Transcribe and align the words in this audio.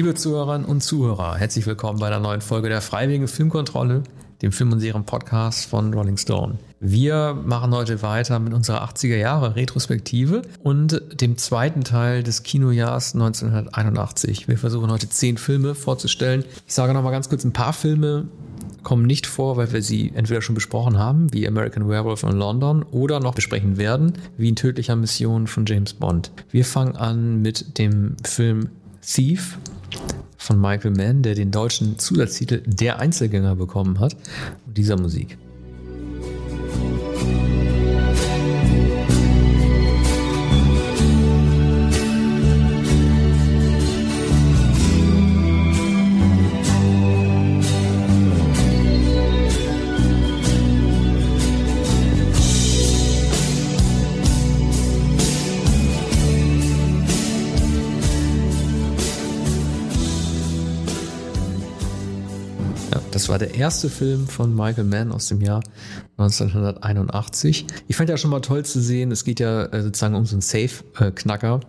Liebe 0.00 0.14
Zuhörerinnen 0.14 0.66
und 0.66 0.80
Zuhörer, 0.80 1.36
herzlich 1.36 1.66
willkommen 1.66 1.98
bei 1.98 2.06
einer 2.06 2.20
neuen 2.20 2.40
Folge 2.40 2.70
der 2.70 2.80
Freiwilligen 2.80 3.28
Filmkontrolle, 3.28 4.02
dem 4.40 4.50
Film- 4.50 4.72
und 4.72 4.80
Serien-Podcast 4.80 5.66
von 5.66 5.92
Rolling 5.92 6.16
Stone. 6.16 6.54
Wir 6.80 7.34
machen 7.44 7.74
heute 7.74 8.00
weiter 8.00 8.38
mit 8.38 8.54
unserer 8.54 8.82
80er 8.82 9.16
Jahre 9.16 9.56
Retrospektive 9.56 10.40
und 10.62 11.02
dem 11.20 11.36
zweiten 11.36 11.84
Teil 11.84 12.22
des 12.22 12.44
Kinojahrs 12.44 13.12
1981. 13.12 14.48
Wir 14.48 14.56
versuchen 14.56 14.90
heute 14.90 15.10
zehn 15.10 15.36
Filme 15.36 15.74
vorzustellen. 15.74 16.46
Ich 16.66 16.72
sage 16.72 16.94
noch 16.94 17.02
mal 17.02 17.10
ganz 17.10 17.28
kurz 17.28 17.44
ein 17.44 17.52
paar 17.52 17.74
Filme, 17.74 18.28
kommen 18.82 19.04
nicht 19.04 19.26
vor, 19.26 19.58
weil 19.58 19.70
wir 19.74 19.82
sie 19.82 20.12
entweder 20.14 20.40
schon 20.40 20.54
besprochen 20.54 20.98
haben, 20.98 21.30
wie 21.34 21.46
American 21.46 21.90
Werewolf 21.90 22.22
in 22.22 22.38
London, 22.38 22.84
oder 22.84 23.20
noch 23.20 23.34
besprechen 23.34 23.76
werden, 23.76 24.14
wie 24.38 24.48
in 24.48 24.56
tödlicher 24.56 24.96
Mission 24.96 25.46
von 25.46 25.66
James 25.66 25.92
Bond. 25.92 26.32
Wir 26.50 26.64
fangen 26.64 26.96
an 26.96 27.42
mit 27.42 27.76
dem 27.76 28.16
Film 28.24 28.70
Thief 29.02 29.58
von 30.36 30.60
Michael 30.60 30.92
Mann, 30.92 31.22
der 31.22 31.34
den 31.34 31.50
deutschen 31.50 31.98
Zusatztitel 31.98 32.62
Der 32.66 32.98
Einzelgänger 32.98 33.56
bekommen 33.56 34.00
hat, 34.00 34.16
dieser 34.66 34.98
Musik. 34.98 35.36
Das 63.20 63.28
war 63.28 63.38
der 63.38 63.54
erste 63.54 63.90
Film 63.90 64.26
von 64.28 64.54
Michael 64.54 64.84
Mann 64.84 65.12
aus 65.12 65.28
dem 65.28 65.42
Jahr 65.42 65.62
1981. 66.16 67.66
Ich 67.86 67.94
fand 67.94 68.08
ja 68.08 68.16
schon 68.16 68.30
mal 68.30 68.40
toll 68.40 68.64
zu 68.64 68.80
sehen, 68.80 69.12
es 69.12 69.24
geht 69.24 69.40
ja 69.40 69.64
äh, 69.64 69.82
sozusagen 69.82 70.14
um 70.14 70.24
so 70.24 70.36
einen 70.36 70.40
Safe-Knacker, 70.40 71.60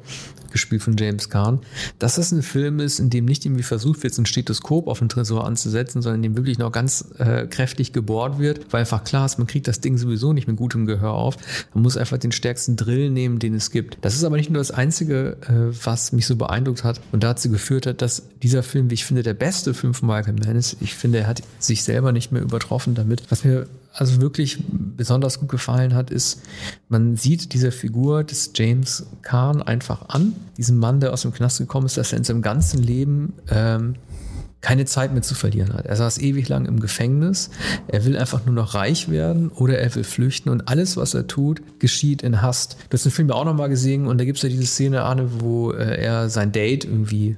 gespielt 0.51 0.83
von 0.83 0.95
James 0.97 1.29
Caan, 1.29 1.59
dass 1.99 2.15
das 2.15 2.31
ein 2.31 2.41
Film 2.41 2.79
ist, 2.79 2.99
in 2.99 3.09
dem 3.09 3.25
nicht 3.25 3.45
irgendwie 3.45 3.63
versucht 3.63 4.03
wird, 4.03 4.13
so 4.13 4.21
ein 4.21 4.25
Stethoskop 4.25 4.87
auf 4.87 4.99
den 4.99 5.09
Tresor 5.09 5.45
anzusetzen, 5.45 6.01
sondern 6.01 6.23
in 6.23 6.31
dem 6.31 6.37
wirklich 6.37 6.57
noch 6.57 6.71
ganz 6.71 7.05
äh, 7.17 7.47
kräftig 7.47 7.93
gebohrt 7.93 8.39
wird, 8.39 8.71
weil 8.71 8.81
einfach 8.81 9.03
klar 9.03 9.25
ist, 9.25 9.37
man 9.37 9.47
kriegt 9.47 9.67
das 9.67 9.81
Ding 9.81 9.97
sowieso 9.97 10.33
nicht 10.33 10.47
mit 10.47 10.57
gutem 10.57 10.85
Gehör 10.85 11.13
auf. 11.13 11.37
Man 11.73 11.83
muss 11.83 11.97
einfach 11.97 12.17
den 12.17 12.31
stärksten 12.31 12.75
Drill 12.75 13.09
nehmen, 13.09 13.39
den 13.39 13.53
es 13.53 13.71
gibt. 13.71 13.97
Das 14.01 14.15
ist 14.15 14.23
aber 14.23 14.37
nicht 14.37 14.49
nur 14.49 14.59
das 14.59 14.71
Einzige, 14.71 15.37
äh, 15.47 15.75
was 15.85 16.11
mich 16.11 16.27
so 16.27 16.35
beeindruckt 16.35 16.83
hat 16.83 17.01
und 17.11 17.23
dazu 17.23 17.49
geführt 17.49 17.85
hat, 17.85 18.01
dass 18.01 18.23
dieser 18.43 18.63
Film, 18.63 18.89
wie 18.89 18.95
ich 18.95 19.05
finde, 19.05 19.23
der 19.23 19.33
beste 19.33 19.73
Film 19.73 19.93
von 19.93 20.07
Michael 20.07 20.33
Mann 20.33 20.55
ist. 20.55 20.77
Ich 20.81 20.93
finde, 20.93 21.19
er 21.19 21.27
hat 21.27 21.41
sich 21.59 21.83
selber 21.83 22.11
nicht 22.11 22.31
mehr 22.31 22.41
übertroffen 22.41 22.95
damit. 22.95 23.23
Was 23.29 23.43
mir 23.43 23.67
also 23.93 24.21
wirklich 24.21 24.63
besonders 24.67 25.39
gut 25.39 25.49
gefallen 25.49 25.93
hat, 25.93 26.11
ist, 26.11 26.41
man 26.89 27.17
sieht 27.17 27.53
diese 27.53 27.71
Figur 27.71 28.23
des 28.23 28.51
James 28.55 29.05
Kahn 29.21 29.61
einfach 29.61 30.09
an, 30.09 30.33
diesen 30.57 30.77
Mann, 30.77 30.99
der 30.99 31.13
aus 31.13 31.23
dem 31.23 31.33
Knast 31.33 31.57
gekommen 31.57 31.85
ist, 31.85 31.97
dass 31.97 32.11
er 32.11 32.17
in 32.17 32.23
seinem 32.23 32.41
ganzen 32.41 32.81
Leben 32.81 33.33
ähm, 33.49 33.95
keine 34.61 34.85
Zeit 34.85 35.11
mehr 35.11 35.23
zu 35.23 35.33
verlieren 35.33 35.73
hat. 35.73 35.87
Er 35.87 35.95
saß 35.95 36.19
ewig 36.19 36.47
lang 36.47 36.67
im 36.67 36.79
Gefängnis. 36.79 37.49
Er 37.87 38.05
will 38.05 38.15
einfach 38.15 38.45
nur 38.45 38.53
noch 38.53 38.75
reich 38.75 39.09
werden 39.09 39.49
oder 39.49 39.79
er 39.79 39.93
will 39.95 40.03
flüchten 40.03 40.49
und 40.49 40.67
alles, 40.67 40.97
was 40.97 41.15
er 41.15 41.27
tut, 41.27 41.61
geschieht 41.79 42.21
in 42.21 42.41
Hast. 42.41 42.77
Du 42.89 42.93
hast 42.93 43.03
den 43.03 43.11
Film 43.11 43.29
ja 43.29 43.35
auch 43.35 43.45
nochmal 43.45 43.69
gesehen 43.69 44.05
und 44.05 44.19
da 44.19 44.25
gibt 44.25 44.37
es 44.37 44.43
ja 44.43 44.49
diese 44.49 44.67
Szene, 44.67 45.01
Arne, 45.01 45.41
wo 45.41 45.71
äh, 45.71 45.99
er 45.99 46.29
sein 46.29 46.51
Date 46.51 46.85
irgendwie 46.85 47.35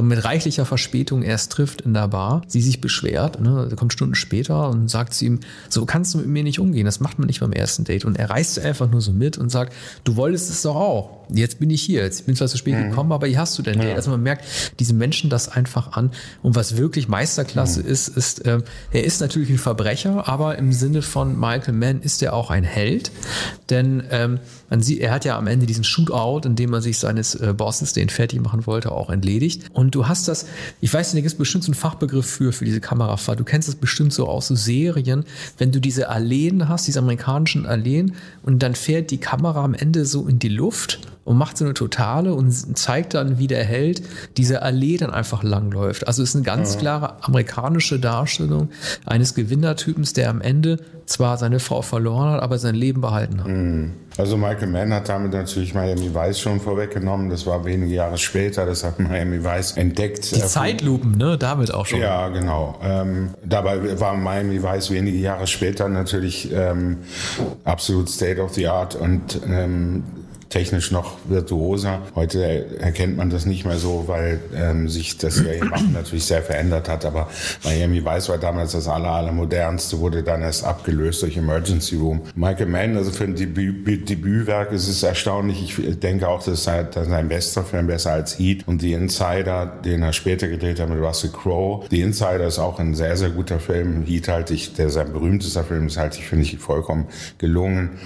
mit 0.00 0.24
reichlicher 0.24 0.64
Verspätung 0.64 1.22
erst 1.22 1.52
trifft 1.52 1.82
in 1.82 1.94
der 1.94 2.08
Bar, 2.08 2.42
sie 2.46 2.60
sich 2.60 2.80
beschwert, 2.80 3.40
ne, 3.40 3.68
kommt 3.76 3.92
Stunden 3.92 4.14
später 4.14 4.68
und 4.70 4.88
sagt 4.88 5.14
zu 5.14 5.24
ihm, 5.24 5.40
so 5.68 5.84
kannst 5.86 6.14
du 6.14 6.18
mit 6.18 6.26
mir 6.26 6.42
nicht 6.42 6.58
umgehen, 6.58 6.84
das 6.84 7.00
macht 7.00 7.18
man 7.18 7.26
nicht 7.26 7.40
beim 7.40 7.52
ersten 7.52 7.84
Date. 7.84 8.04
Und 8.04 8.18
er 8.18 8.30
reißt 8.30 8.58
einfach 8.60 8.90
nur 8.90 9.00
so 9.00 9.12
mit 9.12 9.38
und 9.38 9.50
sagt, 9.50 9.72
du 10.04 10.16
wolltest 10.16 10.50
es 10.50 10.62
doch 10.62 10.76
auch 10.76 11.24
jetzt 11.32 11.58
bin 11.58 11.70
ich 11.70 11.82
hier, 11.82 12.02
jetzt 12.02 12.26
bin 12.26 12.32
ich 12.32 12.38
zwar 12.38 12.48
zu 12.48 12.58
spät 12.58 12.74
mhm. 12.74 12.90
gekommen, 12.90 13.12
aber 13.12 13.26
hier 13.26 13.38
hast 13.38 13.58
du 13.58 13.62
denn 13.62 13.80
ja. 13.80 13.94
Also 13.94 14.10
man 14.10 14.22
merkt 14.22 14.44
diese 14.78 14.94
Menschen 14.94 15.30
das 15.30 15.48
einfach 15.48 15.92
an. 15.92 16.10
Und 16.42 16.56
was 16.56 16.76
wirklich 16.76 17.08
Meisterklasse 17.08 17.80
mhm. 17.80 17.88
ist, 17.88 18.08
ist, 18.08 18.46
ähm, 18.46 18.62
er 18.92 19.04
ist 19.04 19.20
natürlich 19.20 19.50
ein 19.50 19.58
Verbrecher, 19.58 20.28
aber 20.28 20.58
im 20.58 20.72
Sinne 20.72 21.02
von 21.02 21.38
Michael 21.38 21.74
Mann 21.74 22.00
ist 22.00 22.22
er 22.22 22.34
auch 22.34 22.50
ein 22.50 22.64
Held. 22.64 23.10
Denn 23.70 24.02
ähm, 24.10 24.40
man 24.70 24.82
sieht, 24.82 25.00
er 25.00 25.12
hat 25.12 25.24
ja 25.24 25.38
am 25.38 25.46
Ende 25.46 25.66
diesen 25.66 25.84
Shootout, 25.84 26.46
in 26.46 26.56
dem 26.56 26.72
er 26.72 26.80
sich 26.80 26.98
seines 26.98 27.34
äh, 27.34 27.54
Bosses, 27.56 27.92
den 27.92 28.08
fertig 28.08 28.40
machen 28.40 28.66
wollte, 28.66 28.92
auch 28.92 29.10
entledigt. 29.10 29.63
Und 29.72 29.94
du 29.94 30.08
hast 30.08 30.28
das, 30.28 30.46
ich 30.80 30.92
weiß 30.92 31.14
nicht, 31.14 31.22
da 31.22 31.22
gibt 31.22 31.32
es 31.32 31.38
bestimmt 31.38 31.64
so 31.64 31.68
einen 31.68 31.74
Fachbegriff 31.74 32.26
für, 32.26 32.52
für 32.52 32.64
diese 32.64 32.80
Kamerafahrt. 32.80 33.40
Du 33.40 33.44
kennst 33.44 33.68
das 33.68 33.76
bestimmt 33.76 34.12
so 34.12 34.28
aus 34.28 34.48
so 34.48 34.54
Serien, 34.54 35.24
wenn 35.58 35.72
du 35.72 35.80
diese 35.80 36.08
Alleen 36.08 36.68
hast, 36.68 36.86
diese 36.86 36.98
amerikanischen 37.00 37.66
Alleen, 37.66 38.14
und 38.42 38.62
dann 38.62 38.74
fährt 38.74 39.10
die 39.10 39.18
Kamera 39.18 39.64
am 39.64 39.74
Ende 39.74 40.04
so 40.06 40.26
in 40.26 40.38
die 40.38 40.48
Luft 40.48 41.00
und 41.24 41.38
macht 41.38 41.56
so 41.56 41.64
eine 41.64 41.74
totale 41.74 42.34
und 42.34 42.52
zeigt 42.78 43.14
dann, 43.14 43.38
wie 43.38 43.46
der 43.46 43.64
Held 43.64 44.02
diese 44.36 44.62
Allee 44.62 44.96
dann 44.96 45.10
einfach 45.10 45.42
langläuft. 45.42 46.06
Also 46.06 46.22
es 46.22 46.30
ist 46.30 46.36
eine 46.36 46.44
ganz 46.44 46.74
ja. 46.74 46.80
klare 46.80 47.24
amerikanische 47.24 47.98
Darstellung 47.98 48.68
eines 49.06 49.34
Gewinnertypens, 49.34 50.12
der 50.12 50.30
am 50.30 50.40
Ende 50.40 50.78
zwar 51.06 51.36
seine 51.36 51.60
Frau 51.60 51.82
verloren 51.82 52.32
hat, 52.32 52.42
aber 52.42 52.58
sein 52.58 52.74
Leben 52.74 53.00
behalten 53.00 53.40
hat. 53.40 53.48
Mhm. 53.48 53.92
Also 54.16 54.36
Michael 54.36 54.68
Mann 54.68 54.92
hat 54.92 55.08
damit 55.08 55.32
natürlich 55.32 55.74
Miami 55.74 56.14
Vice 56.14 56.38
schon 56.38 56.60
vorweggenommen. 56.60 57.30
Das 57.30 57.46
war 57.46 57.64
wenige 57.64 57.92
Jahre 57.92 58.16
später. 58.16 58.64
Das 58.64 58.84
hat 58.84 59.00
Miami 59.00 59.42
Vice 59.42 59.72
entdeckt. 59.72 60.30
Die 60.34 60.40
Zeitlupen, 60.40 61.18
ne? 61.18 61.36
Damit 61.36 61.74
auch 61.74 61.84
schon. 61.84 62.00
Ja, 62.00 62.28
genau. 62.28 62.78
Ähm, 62.82 63.30
dabei 63.44 63.98
war 63.98 64.14
Miami 64.14 64.62
Vice 64.62 64.92
wenige 64.92 65.18
Jahre 65.18 65.48
später 65.48 65.88
natürlich 65.88 66.52
ähm, 66.52 66.98
absolut 67.64 68.08
State 68.08 68.40
of 68.40 68.54
the 68.54 68.68
Art 68.68 68.94
und 68.94 69.40
ähm, 69.48 70.04
technisch 70.54 70.92
noch 70.92 71.16
virtuoser. 71.28 72.02
Heute 72.14 72.78
erkennt 72.78 73.16
man 73.16 73.28
das 73.28 73.44
nicht 73.44 73.64
mehr 73.64 73.76
so, 73.76 74.04
weil 74.06 74.38
ähm, 74.54 74.88
sich 74.88 75.18
das 75.18 75.34
Serienmachen 75.34 75.92
natürlich 75.94 76.26
sehr 76.26 76.42
verändert 76.42 76.88
hat. 76.88 77.04
Aber 77.04 77.28
Miami 77.64 78.04
Vice 78.04 78.28
war 78.28 78.38
damals 78.38 78.70
das 78.70 78.86
aller, 78.86 79.10
allermodernste, 79.10 79.98
wurde 79.98 80.22
dann 80.22 80.42
erst 80.42 80.62
abgelöst 80.62 81.22
durch 81.22 81.36
Emergency 81.36 81.96
Room. 81.96 82.20
Michael 82.36 82.66
Mann, 82.66 82.96
also 82.96 83.10
für 83.10 83.24
ein 83.24 83.34
Debüt, 83.34 84.08
Debütwerk 84.08 84.70
ist 84.70 84.86
es 84.86 85.02
erstaunlich. 85.02 85.76
Ich 85.76 85.98
denke 85.98 86.28
auch, 86.28 86.38
das 86.38 86.60
ist 86.60 86.64
sein 86.64 87.28
bester 87.28 87.64
Film, 87.64 87.88
besser 87.88 88.12
als 88.12 88.38
Heat. 88.38 88.62
Und 88.68 88.80
The 88.80 88.92
Insider, 88.92 89.66
den 89.66 90.02
er 90.02 90.12
später 90.12 90.46
gedreht 90.46 90.78
hat 90.78 90.88
mit 90.88 91.02
Russell 91.02 91.30
Crowe. 91.30 91.84
The 91.90 92.00
Insider 92.00 92.46
ist 92.46 92.60
auch 92.60 92.78
ein 92.78 92.94
sehr, 92.94 93.16
sehr 93.16 93.30
guter 93.30 93.58
Film. 93.58 94.04
Heat 94.06 94.28
halte 94.28 94.54
ich, 94.54 94.74
der 94.74 94.90
sein 94.90 95.12
berühmtester 95.12 95.64
Film 95.64 95.88
ist, 95.88 95.96
halte 95.96 96.20
ich, 96.20 96.26
finde 96.26 96.44
ich, 96.44 96.58
vollkommen 96.58 97.08
gelungen. 97.38 97.98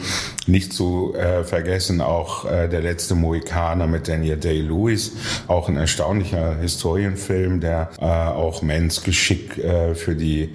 Nicht 0.46 0.72
zu 0.72 1.14
äh, 1.14 1.44
vergessen 1.44 2.00
auch 2.00 2.37
äh, 2.44 2.68
Der 2.68 2.80
letzte 2.80 3.14
Mohikaner 3.14 3.86
mit 3.86 4.08
Daniel 4.08 4.36
Day-Lewis, 4.36 5.12
auch 5.46 5.68
ein 5.68 5.76
erstaunlicher 5.76 6.56
Historienfilm, 6.56 7.60
der 7.60 7.90
äh, 8.00 8.04
auch 8.04 8.62
Mens 8.62 9.02
Geschick 9.02 9.58
äh, 9.58 9.94
für 9.94 10.14
die 10.14 10.50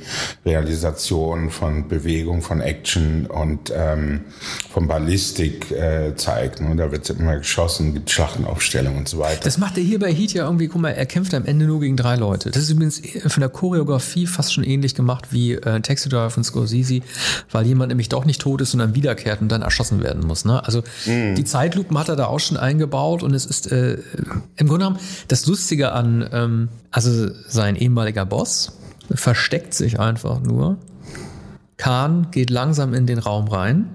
Realisation 0.46 1.50
von 1.50 1.88
Bewegung, 1.88 2.42
von 2.42 2.62
Action 2.62 3.26
und 3.28 3.72
ähm, 3.76 4.22
von 4.72 4.88
Ballistik 4.88 5.72
äh, 5.72 6.16
zeigt. 6.16 6.60
Und 6.60 6.78
da 6.78 6.92
wird 6.92 7.10
immer 7.10 7.38
geschossen, 7.38 7.94
gibt 7.94 8.10
Schlachtenaufstellung 8.10 8.98
und 8.98 9.08
so 9.08 9.20
weiter. 9.20 9.42
Das 9.44 9.58
macht 9.58 9.78
er 9.78 9.84
hier 9.84 10.00
bei 10.00 10.14
Heat 10.14 10.34
ja 10.34 10.46
irgendwie, 10.46 10.68
guck 10.68 10.82
mal, 10.82 10.90
er 10.90 11.06
kämpft 11.06 11.34
am 11.34 11.46
Ende 11.46 11.66
nur 11.66 11.80
gegen 11.80 11.98
drei 11.98 12.16
Leute. 12.16 12.52
Das 12.52 12.64
ist 12.64 12.70
übrigens 12.70 13.02
von 13.28 13.42
der 13.42 13.50
Choreografie 13.50 14.28
fast 14.28 14.54
schon 14.54 14.64
ähnlich 14.64 14.96
gemacht 14.96 15.28
wie 15.32 15.54
äh, 15.54 15.80
Taxi 15.82 16.10
Driver 16.10 16.30
von 16.30 16.44
Scorsese, 16.44 17.02
weil 17.52 17.66
jemand 17.66 17.90
nämlich 17.90 18.10
doch 18.10 18.26
nicht 18.26 18.42
tot 18.42 18.62
ist 18.62 18.74
und 18.74 18.80
dann 18.80 18.96
wiederkehrt 18.96 19.42
und 19.42 19.50
dann 19.50 19.62
erschossen 19.62 20.04
werden 20.04 20.26
muss. 20.26 20.46
Ne? 20.46 20.64
Also 20.64 20.82
mm. 21.06 21.36
die 21.36 21.44
Zeit 21.44 21.63
Zeitlupen 21.64 21.98
hat 21.98 22.10
er 22.10 22.18
da 22.18 22.26
auch 22.26 22.42
schon 22.42 22.58
eingebaut 22.58 23.24
und 23.24 23.34
es 23.34 23.46
ist 23.46 23.72
äh, 23.72 23.98
im 24.58 24.68
Grunde 24.68 24.86
genommen 24.86 25.00
das 25.30 25.46
Lustige 25.46 25.94
an, 25.94 26.28
ähm, 26.34 26.70
also 26.92 27.30
sein 27.48 27.78
ehemaliger 27.78 28.26
Boss 28.26 28.78
versteckt 29.14 29.74
sich 29.74 29.98
einfach 29.98 30.42
nur. 30.42 30.78
Khan 31.78 32.28
geht 32.32 32.50
langsam 32.50 32.94
in 32.94 33.08
den 33.08 33.18
Raum 33.18 33.48
rein. 33.48 33.90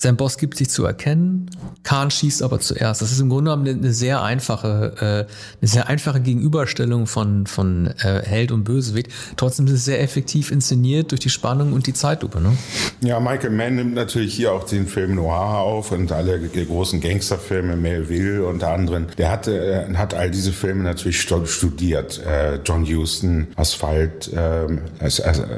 Sein 0.00 0.16
Boss 0.16 0.38
gibt 0.38 0.56
sich 0.56 0.70
zu 0.70 0.84
erkennen. 0.84 1.50
Khan 1.82 2.12
schießt 2.12 2.44
aber 2.44 2.60
zuerst. 2.60 3.02
Das 3.02 3.10
ist 3.10 3.18
im 3.18 3.30
Grunde 3.30 3.50
genommen 3.50 3.66
eine 3.66 3.92
sehr 3.92 4.22
einfache, 4.22 4.92
äh, 5.00 5.04
eine 5.60 5.68
sehr 5.68 5.88
einfache 5.88 6.20
Gegenüberstellung 6.20 7.08
von, 7.08 7.48
von 7.48 7.88
äh, 7.98 8.22
Held 8.22 8.52
und 8.52 8.62
Bösewicht. 8.62 9.08
Trotzdem 9.36 9.66
ist 9.66 9.72
es 9.72 9.84
sehr 9.84 10.00
effektiv 10.00 10.52
inszeniert 10.52 11.10
durch 11.10 11.18
die 11.18 11.30
Spannung 11.30 11.72
und 11.72 11.88
die 11.88 11.94
Zeitlupe. 11.94 12.40
Ne? 12.40 12.56
Ja, 13.00 13.18
Michael 13.18 13.50
Mann 13.50 13.74
nimmt 13.74 13.94
natürlich 13.96 14.34
hier 14.34 14.52
auch 14.52 14.62
den 14.62 14.86
Film 14.86 15.16
Noir 15.16 15.58
auf 15.58 15.90
und 15.90 16.12
alle 16.12 16.38
großen 16.38 17.00
Gangsterfilme, 17.00 17.74
Melville 17.74 18.46
unter 18.46 18.68
anderem. 18.68 19.08
Der 19.18 19.32
hatte, 19.32 19.58
äh, 19.58 19.94
hat 19.96 20.14
all 20.14 20.30
diese 20.30 20.52
Filme 20.52 20.84
natürlich 20.84 21.20
studiert. 21.20 22.22
John 22.64 22.86
Huston, 22.86 23.48
Asphalt, 23.56 24.32
äh, 24.32 24.66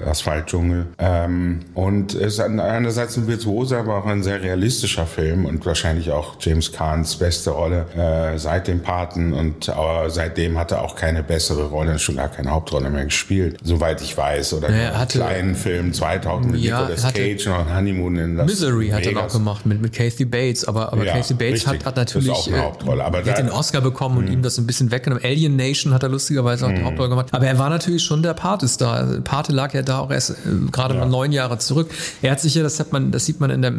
Asphaltdschungel. 0.07 0.87
Ähm, 0.99 1.61
und 1.75 2.15
ist 2.15 2.41
einerseits 2.41 3.19
ein 3.19 3.27
Virtuose, 3.27 3.77
aber 3.77 3.97
auch 3.97 4.07
ein 4.07 4.23
sehr 4.23 4.30
sehr 4.31 4.43
realistischer 4.43 5.07
Film 5.07 5.45
und 5.45 5.65
wahrscheinlich 5.67 6.11
auch 6.11 6.35
James 6.41 6.71
Kahns 6.73 7.17
beste 7.17 7.51
Rolle 7.51 7.87
äh, 7.97 8.39
seit 8.39 8.69
dem 8.69 8.81
Paten 8.81 9.33
und 9.33 9.69
aber 9.69 10.09
seitdem 10.11 10.59
hat 10.59 10.71
er 10.73 10.83
auch 10.83 10.95
keine 10.95 11.23
bessere 11.23 11.65
Rolle, 11.65 11.99
schon 11.99 12.17
gar 12.17 12.29
keine 12.29 12.51
Hauptrolle 12.51 12.91
mehr 12.91 13.05
gespielt, 13.05 13.57
soweit 13.63 14.01
ich 14.03 14.17
weiß. 14.17 14.55
Oder 14.55 14.69
naja, 14.71 14.99
hatte, 14.99 15.25
einen 15.25 15.33
kleinen 15.55 15.55
Film 15.57 15.93
2000 15.93 16.53
mit 16.53 16.61
ja, 16.61 16.81
Nicolas 16.89 17.13
Cage 17.13 17.47
und 17.49 17.75
Honeymoon 17.75 18.17
in 18.17 18.37
Las 18.37 18.47
Misery 18.47 18.89
hat 18.91 19.03
er 19.05 19.11
Vegas. 19.13 19.25
auch 19.25 19.39
gemacht 19.39 19.67
mit, 19.67 19.81
mit 19.83 19.93
Kathy 19.93 20.25
Bates, 20.25 20.65
aber, 20.65 20.93
aber 20.93 21.05
Ja, 21.05 21.15
Kathy 21.15 21.35
Bates 21.35 21.67
hat, 21.67 21.73
richtig. 21.75 21.87
hat 21.87 21.97
natürlich 21.97 22.31
auch 22.31 22.47
eine 22.47 22.63
Hauptrolle, 22.63 23.05
aber 23.05 23.19
äh, 23.21 23.23
da- 23.25 23.31
hat 23.33 23.39
den 23.39 23.51
Oscar 23.51 23.81
bekommen 23.81 24.19
und 24.19 24.29
ihm 24.29 24.43
das 24.43 24.59
ein 24.59 24.67
bisschen 24.67 24.91
weggenommen. 24.91 25.25
Alien 25.25 25.57
Nation 25.57 25.93
hat 25.93 26.03
er 26.03 26.09
lustigerweise 26.09 26.67
auch 26.67 26.73
die 26.73 26.83
Hauptrolle 26.85 27.09
gemacht. 27.11 27.27
Aber 27.33 27.47
er 27.47 27.59
war 27.59 27.69
natürlich 27.71 28.03
schon 28.05 28.23
der 28.23 28.35
Pate-Star. 28.35 29.21
Pate 29.25 29.53
lag 29.53 29.75
ja 29.75 29.83
da 29.83 29.99
auch 29.99 30.11
erst 30.11 30.31
äh, 30.31 30.35
gerade 30.71 30.95
mal 30.95 31.07
neun 31.09 31.33
Jahre 31.33 31.59
zurück. 31.59 31.91
Er 32.23 32.33
hat 32.33 32.41
sich 32.41 32.55
ja, 32.55 32.63
das 32.63 32.79
hat 32.79 32.93
man, 32.93 33.11
das 33.11 33.27
sieht 33.27 33.41
man 33.41 33.51
in 33.51 33.63
der 33.63 33.71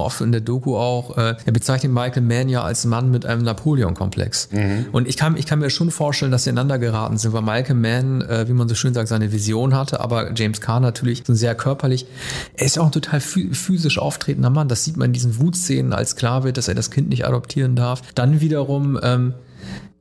Making-of, 0.00 0.20
in 0.20 0.32
der 0.32 0.40
Doku 0.40 0.76
auch, 0.76 1.16
äh, 1.16 1.34
er 1.44 1.52
bezeichnet 1.52 1.92
Michael 1.92 2.22
Mann 2.22 2.48
ja 2.48 2.62
als 2.62 2.84
Mann 2.84 3.10
mit 3.10 3.26
einem 3.26 3.42
Napoleon-Komplex. 3.42 4.48
Und 4.92 5.08
ich 5.08 5.16
kann, 5.16 5.36
ich 5.36 5.46
kann 5.46 5.58
mir 5.58 5.70
schon 5.70 5.90
vorstellen, 5.90 6.32
dass 6.32 6.44
sie 6.44 6.50
ineinander 6.50 6.78
geraten 6.78 7.18
sind, 7.18 7.32
weil 7.32 7.42
Michael 7.42 7.74
Mann, 7.74 8.22
äh, 8.22 8.48
wie 8.48 8.52
man 8.52 8.68
so 8.68 8.74
schön 8.74 8.94
sagt, 8.94 9.08
seine 9.08 9.32
Vision 9.32 9.74
hatte, 9.74 10.00
aber 10.00 10.32
James 10.34 10.60
Caan 10.60 10.82
natürlich 10.82 11.22
so 11.26 11.34
sehr 11.34 11.54
körperlich. 11.54 12.06
Er 12.54 12.66
ist 12.66 12.76
ja 12.76 12.82
auch 12.82 12.86
ein 12.86 12.92
total 12.92 13.20
phys- 13.20 13.54
physisch 13.54 13.98
auftretender 13.98 14.50
Mann. 14.50 14.68
Das 14.68 14.84
sieht 14.84 14.96
man 14.96 15.06
in 15.06 15.12
diesen 15.12 15.38
Wutszenen, 15.38 15.92
als 15.92 16.16
klar 16.16 16.44
wird, 16.44 16.56
dass 16.56 16.68
er 16.68 16.74
das 16.74 16.90
Kind 16.90 17.08
nicht 17.08 17.26
adoptieren 17.26 17.76
darf. 17.76 18.02
Dann 18.14 18.40
wiederum 18.40 18.98
ähm, 19.02 19.34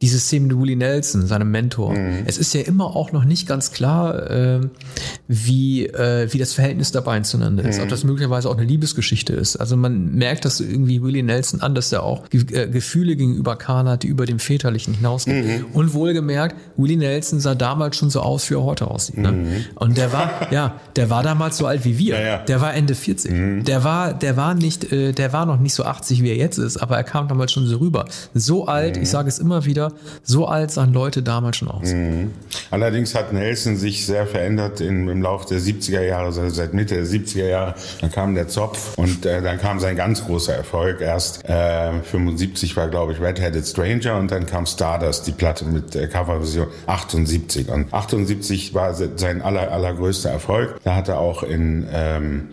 diese 0.01 0.19
Szene 0.19 0.47
mit 0.47 0.57
Willie 0.57 0.77
Nelson, 0.77 1.27
seinem 1.27 1.51
Mentor. 1.51 1.93
Es 2.25 2.37
ist 2.37 2.53
ja 2.53 2.61
immer 2.61 2.95
auch 2.95 3.11
noch 3.11 3.25
nicht 3.25 3.47
ganz 3.47 3.71
klar, 3.71 4.29
ähm, 4.29 4.71
wie, 5.27 5.87
äh, 5.87 6.31
wie 6.31 6.37
das 6.37 6.53
Verhältnis 6.53 6.91
beiden 6.91 7.23
zueinander 7.23 7.63
ist. 7.65 7.79
Ob 7.79 7.89
das 7.89 8.03
möglicherweise 8.03 8.49
auch 8.49 8.57
eine 8.57 8.65
Liebesgeschichte 8.65 9.33
ist. 9.33 9.57
Also 9.57 9.75
man 9.75 10.13
merkt 10.13 10.45
das 10.45 10.59
irgendwie 10.59 11.01
Willie 11.01 11.23
Nelson 11.23 11.61
an, 11.61 11.75
dass 11.75 11.91
er 11.91 12.03
auch 12.03 12.29
Ge 12.29 12.43
äh, 12.51 12.67
Gefühle 12.67 13.15
gegenüber 13.15 13.55
Khan 13.55 13.87
hat, 13.87 14.03
die 14.03 14.07
über 14.07 14.25
dem 14.25 14.39
Väterlichen 14.39 14.93
hinausgehen. 14.95 15.65
Und 15.73 15.93
wohlgemerkt, 15.93 16.55
Willie 16.77 16.97
Nelson 16.97 17.39
sah 17.39 17.55
damals 17.55 17.97
schon 17.97 18.09
so 18.09 18.21
aus, 18.21 18.49
wie 18.49 18.55
er 18.55 18.63
heute 18.63 18.89
aussieht. 18.89 19.17
Ne? 19.17 19.65
Und 19.75 19.97
der 19.97 20.13
war, 20.13 20.47
ja, 20.51 20.79
der 20.95 21.09
war 21.09 21.23
damals 21.23 21.57
so 21.57 21.65
alt 21.65 21.85
wie 21.85 21.97
wir. 21.97 22.15
Ja, 22.19 22.25
ja. 22.25 22.37
Der 22.39 22.61
war 22.61 22.73
Ende 22.73 22.95
40. 22.95 23.65
Der 23.65 23.83
war, 23.83 24.13
der 24.13 24.37
war 24.37 24.55
nicht, 24.55 24.91
äh, 24.91 25.11
der 25.11 25.33
war 25.33 25.45
noch 25.45 25.59
nicht 25.59 25.73
so 25.73 25.83
80, 25.83 26.23
wie 26.23 26.29
er 26.29 26.37
jetzt 26.37 26.57
ist, 26.57 26.77
aber 26.77 26.97
er 26.97 27.03
kam 27.03 27.27
damals 27.27 27.51
schon 27.51 27.65
so 27.67 27.77
rüber. 27.77 28.05
So 28.33 28.65
alt, 28.67 28.97
ich 28.97 29.09
sage 29.09 29.27
es 29.27 29.39
immer 29.39 29.65
wieder, 29.65 29.88
so 30.23 30.47
alt 30.47 30.71
sahen 30.71 30.93
Leute 30.93 31.21
damals 31.23 31.57
schon 31.57 31.67
aus. 31.69 31.91
Allerdings 32.71 33.15
hat 33.15 33.33
Nelson 33.33 33.77
sich 33.77 34.05
sehr 34.05 34.25
verändert 34.27 34.81
in, 34.81 35.07
im 35.07 35.21
Laufe 35.21 35.47
der 35.47 35.59
70er 35.59 36.01
Jahre, 36.01 36.25
also 36.25 36.47
seit 36.49 36.73
Mitte 36.73 36.95
der 36.95 37.05
70er 37.05 37.47
Jahre. 37.47 37.75
Dann 38.01 38.11
kam 38.11 38.35
der 38.35 38.47
Zopf 38.47 38.97
und 38.97 39.25
äh, 39.25 39.41
dann 39.41 39.59
kam 39.59 39.79
sein 39.79 39.95
ganz 39.95 40.25
großer 40.25 40.53
Erfolg. 40.55 41.01
Erst 41.01 41.43
äh, 41.49 41.91
75 42.03 42.75
war, 42.77 42.87
glaube 42.89 43.13
ich, 43.13 43.21
Red-Headed 43.21 43.65
Stranger 43.65 44.17
und 44.17 44.31
dann 44.31 44.45
kam 44.45 44.65
Stardust, 44.65 45.27
die 45.27 45.31
Platte 45.31 45.65
mit 45.65 45.95
äh, 45.95 46.07
Coverversion 46.07 46.67
78. 46.87 47.69
Und 47.69 47.93
78 47.93 48.73
war 48.73 48.93
se- 48.93 49.11
sein 49.15 49.41
aller, 49.41 49.71
allergrößter 49.71 50.29
Erfolg. 50.29 50.75
Da 50.83 50.95
hat 50.95 51.07
er 51.09 51.19
auch 51.19 51.43
in... 51.43 51.87
Ähm, 51.91 52.47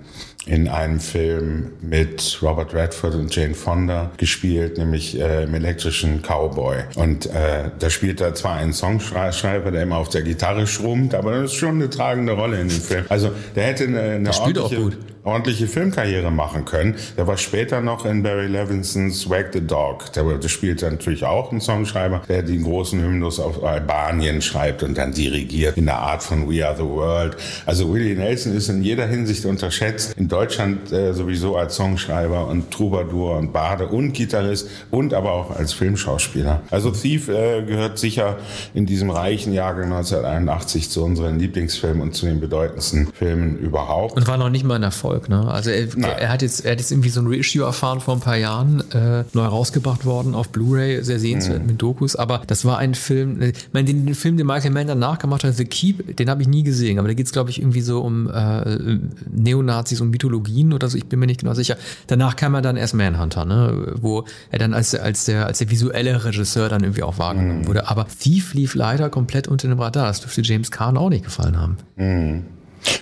in 0.46 0.68
einem 0.68 1.00
Film 1.00 1.72
mit 1.80 2.38
Robert 2.40 2.72
Redford 2.72 3.14
und 3.16 3.34
Jane 3.34 3.54
Fonda 3.54 4.12
gespielt, 4.16 4.78
nämlich 4.78 5.18
äh, 5.18 5.42
im 5.42 5.54
elektrischen 5.54 6.22
Cowboy. 6.22 6.84
Und 6.94 7.26
äh, 7.26 7.70
da 7.78 7.90
spielt 7.90 8.20
er 8.20 8.34
zwar 8.34 8.54
einen 8.54 8.72
Songschreiber, 8.72 9.72
der 9.72 9.82
immer 9.82 9.96
auf 9.96 10.08
der 10.08 10.22
Gitarre 10.22 10.68
schrummt, 10.68 11.14
aber 11.14 11.32
das 11.42 11.52
ist 11.52 11.58
schon 11.58 11.74
eine 11.74 11.90
tragende 11.90 12.32
Rolle 12.32 12.60
in 12.60 12.68
dem 12.68 12.80
Film. 12.80 13.04
Also 13.08 13.32
der 13.56 13.64
hätte 13.64 13.84
eine, 13.84 14.00
eine 14.00 14.32
spielt 14.32 14.58
auch 14.58 14.72
gut. 14.72 14.96
Ordentliche 15.26 15.66
Filmkarriere 15.66 16.30
machen 16.30 16.64
können. 16.64 16.94
Der 17.16 17.26
war 17.26 17.36
später 17.36 17.80
noch 17.80 18.04
in 18.06 18.22
Barry 18.22 18.46
Levinsons 18.46 19.28
Wag 19.28 19.46
the 19.52 19.60
Dog. 19.60 20.12
Der, 20.12 20.24
der 20.24 20.48
spielte 20.48 20.90
natürlich 20.90 21.24
auch 21.24 21.50
einen 21.50 21.60
Songschreiber, 21.60 22.22
der 22.28 22.42
den 22.42 22.62
großen 22.62 23.00
Hymnus 23.00 23.40
auf 23.40 23.62
Albanien 23.62 24.40
schreibt 24.40 24.82
und 24.82 24.96
dann 24.96 25.12
dirigiert 25.12 25.76
in 25.76 25.86
der 25.86 25.98
Art 25.98 26.22
von 26.22 26.48
We 26.48 26.66
Are 26.66 26.76
the 26.76 26.82
World. 26.82 27.36
Also 27.66 27.92
Willie 27.92 28.16
Nelson 28.16 28.54
ist 28.54 28.68
in 28.68 28.82
jeder 28.82 29.06
Hinsicht 29.06 29.44
unterschätzt. 29.44 30.14
In 30.16 30.28
Deutschland 30.28 30.92
äh, 30.92 31.12
sowieso 31.12 31.56
als 31.56 31.76
Songschreiber 31.76 32.46
und 32.46 32.70
Troubadour 32.70 33.36
und 33.36 33.52
Bade 33.52 33.86
und 33.88 34.12
Gitarrist 34.12 34.68
und 34.90 35.14
aber 35.14 35.32
auch 35.32 35.50
als 35.50 35.72
Filmschauspieler. 35.72 36.62
Also 36.70 36.90
Thief 36.90 37.28
äh, 37.28 37.62
gehört 37.62 37.98
sicher 37.98 38.38
in 38.74 38.86
diesem 38.86 39.10
reichen 39.10 39.52
Jahrgang 39.52 39.92
1981 39.92 40.90
zu 40.90 41.04
unseren 41.04 41.38
Lieblingsfilmen 41.38 42.02
und 42.02 42.14
zu 42.14 42.26
den 42.26 42.40
bedeutendsten 42.40 43.08
Filmen 43.12 43.58
überhaupt. 43.58 44.16
Und 44.16 44.28
war 44.28 44.36
noch 44.36 44.50
nicht 44.50 44.64
mal 44.64 44.76
ein 44.76 44.82
Erfolg, 44.82 45.15
ne? 45.28 45.46
Also 45.50 45.70
er, 45.70 45.86
er 46.18 46.28
hat 46.28 46.42
jetzt, 46.42 46.64
er 46.64 46.72
hat 46.72 46.78
jetzt 46.78 46.90
irgendwie 46.92 47.08
so 47.08 47.20
ein 47.20 47.26
Reissue 47.26 47.64
erfahren 47.64 48.00
vor 48.00 48.14
ein 48.14 48.20
paar 48.20 48.36
Jahren, 48.36 48.82
äh, 48.92 49.24
neu 49.32 49.44
rausgebracht 49.44 50.04
worden 50.04 50.34
auf 50.34 50.50
Blu-ray, 50.50 51.02
sehr 51.02 51.18
sehenswert 51.18 51.60
Mhm. 51.62 51.66
mit 51.66 51.82
Dokus, 51.82 52.16
aber 52.16 52.42
das 52.46 52.64
war 52.64 52.78
ein 52.78 52.94
Film, 52.94 53.40
äh, 53.40 53.48
ich 53.50 53.68
meine, 53.72 53.86
den, 53.86 54.06
den 54.06 54.14
Film, 54.14 54.36
den 54.36 54.46
Michael 54.46 54.70
Mann 54.72 54.86
danach 54.86 55.18
gemacht 55.18 55.44
hat, 55.44 55.54
The 55.56 55.64
Keep, 55.64 56.16
den 56.16 56.30
habe 56.30 56.42
ich 56.42 56.48
nie 56.48 56.62
gesehen, 56.62 56.98
aber 56.98 57.08
da 57.08 57.14
geht 57.14 57.26
es, 57.26 57.32
glaube 57.32 57.50
ich, 57.50 57.60
irgendwie 57.60 57.80
so 57.80 58.00
um 58.02 58.28
äh, 58.30 58.98
Neonazis 59.34 60.00
und 60.00 60.10
Mythologien 60.10 60.72
oder 60.72 60.88
so, 60.88 60.96
ich 60.96 61.06
bin 61.06 61.18
mir 61.18 61.26
nicht 61.26 61.40
genau 61.40 61.54
sicher. 61.54 61.76
Danach 62.06 62.36
kam 62.36 62.54
er 62.54 62.62
dann 62.62 62.76
erst 62.76 62.94
Manhunter, 62.94 63.44
ne? 63.44 63.94
Wo 64.00 64.24
er 64.50 64.58
dann 64.58 64.74
als, 64.74 64.94
als 64.94 65.24
der, 65.24 65.46
als 65.46 65.58
der 65.58 65.70
visuelle 65.70 66.24
Regisseur 66.24 66.68
dann 66.68 66.82
irgendwie 66.82 67.02
auch 67.02 67.18
wahrgenommen 67.18 67.60
Mhm. 67.62 67.66
wurde. 67.66 67.88
Aber 67.88 68.06
Thief 68.08 68.54
lief 68.54 68.74
leider 68.74 69.08
komplett 69.10 69.48
unter 69.48 69.68
dem 69.68 69.78
Radar. 69.78 70.06
Das 70.06 70.20
dürfte 70.20 70.42
James 70.42 70.70
Caan 70.70 70.96
auch 70.96 71.08
nicht 71.10 71.24
gefallen 71.24 71.56
haben. 71.58 71.76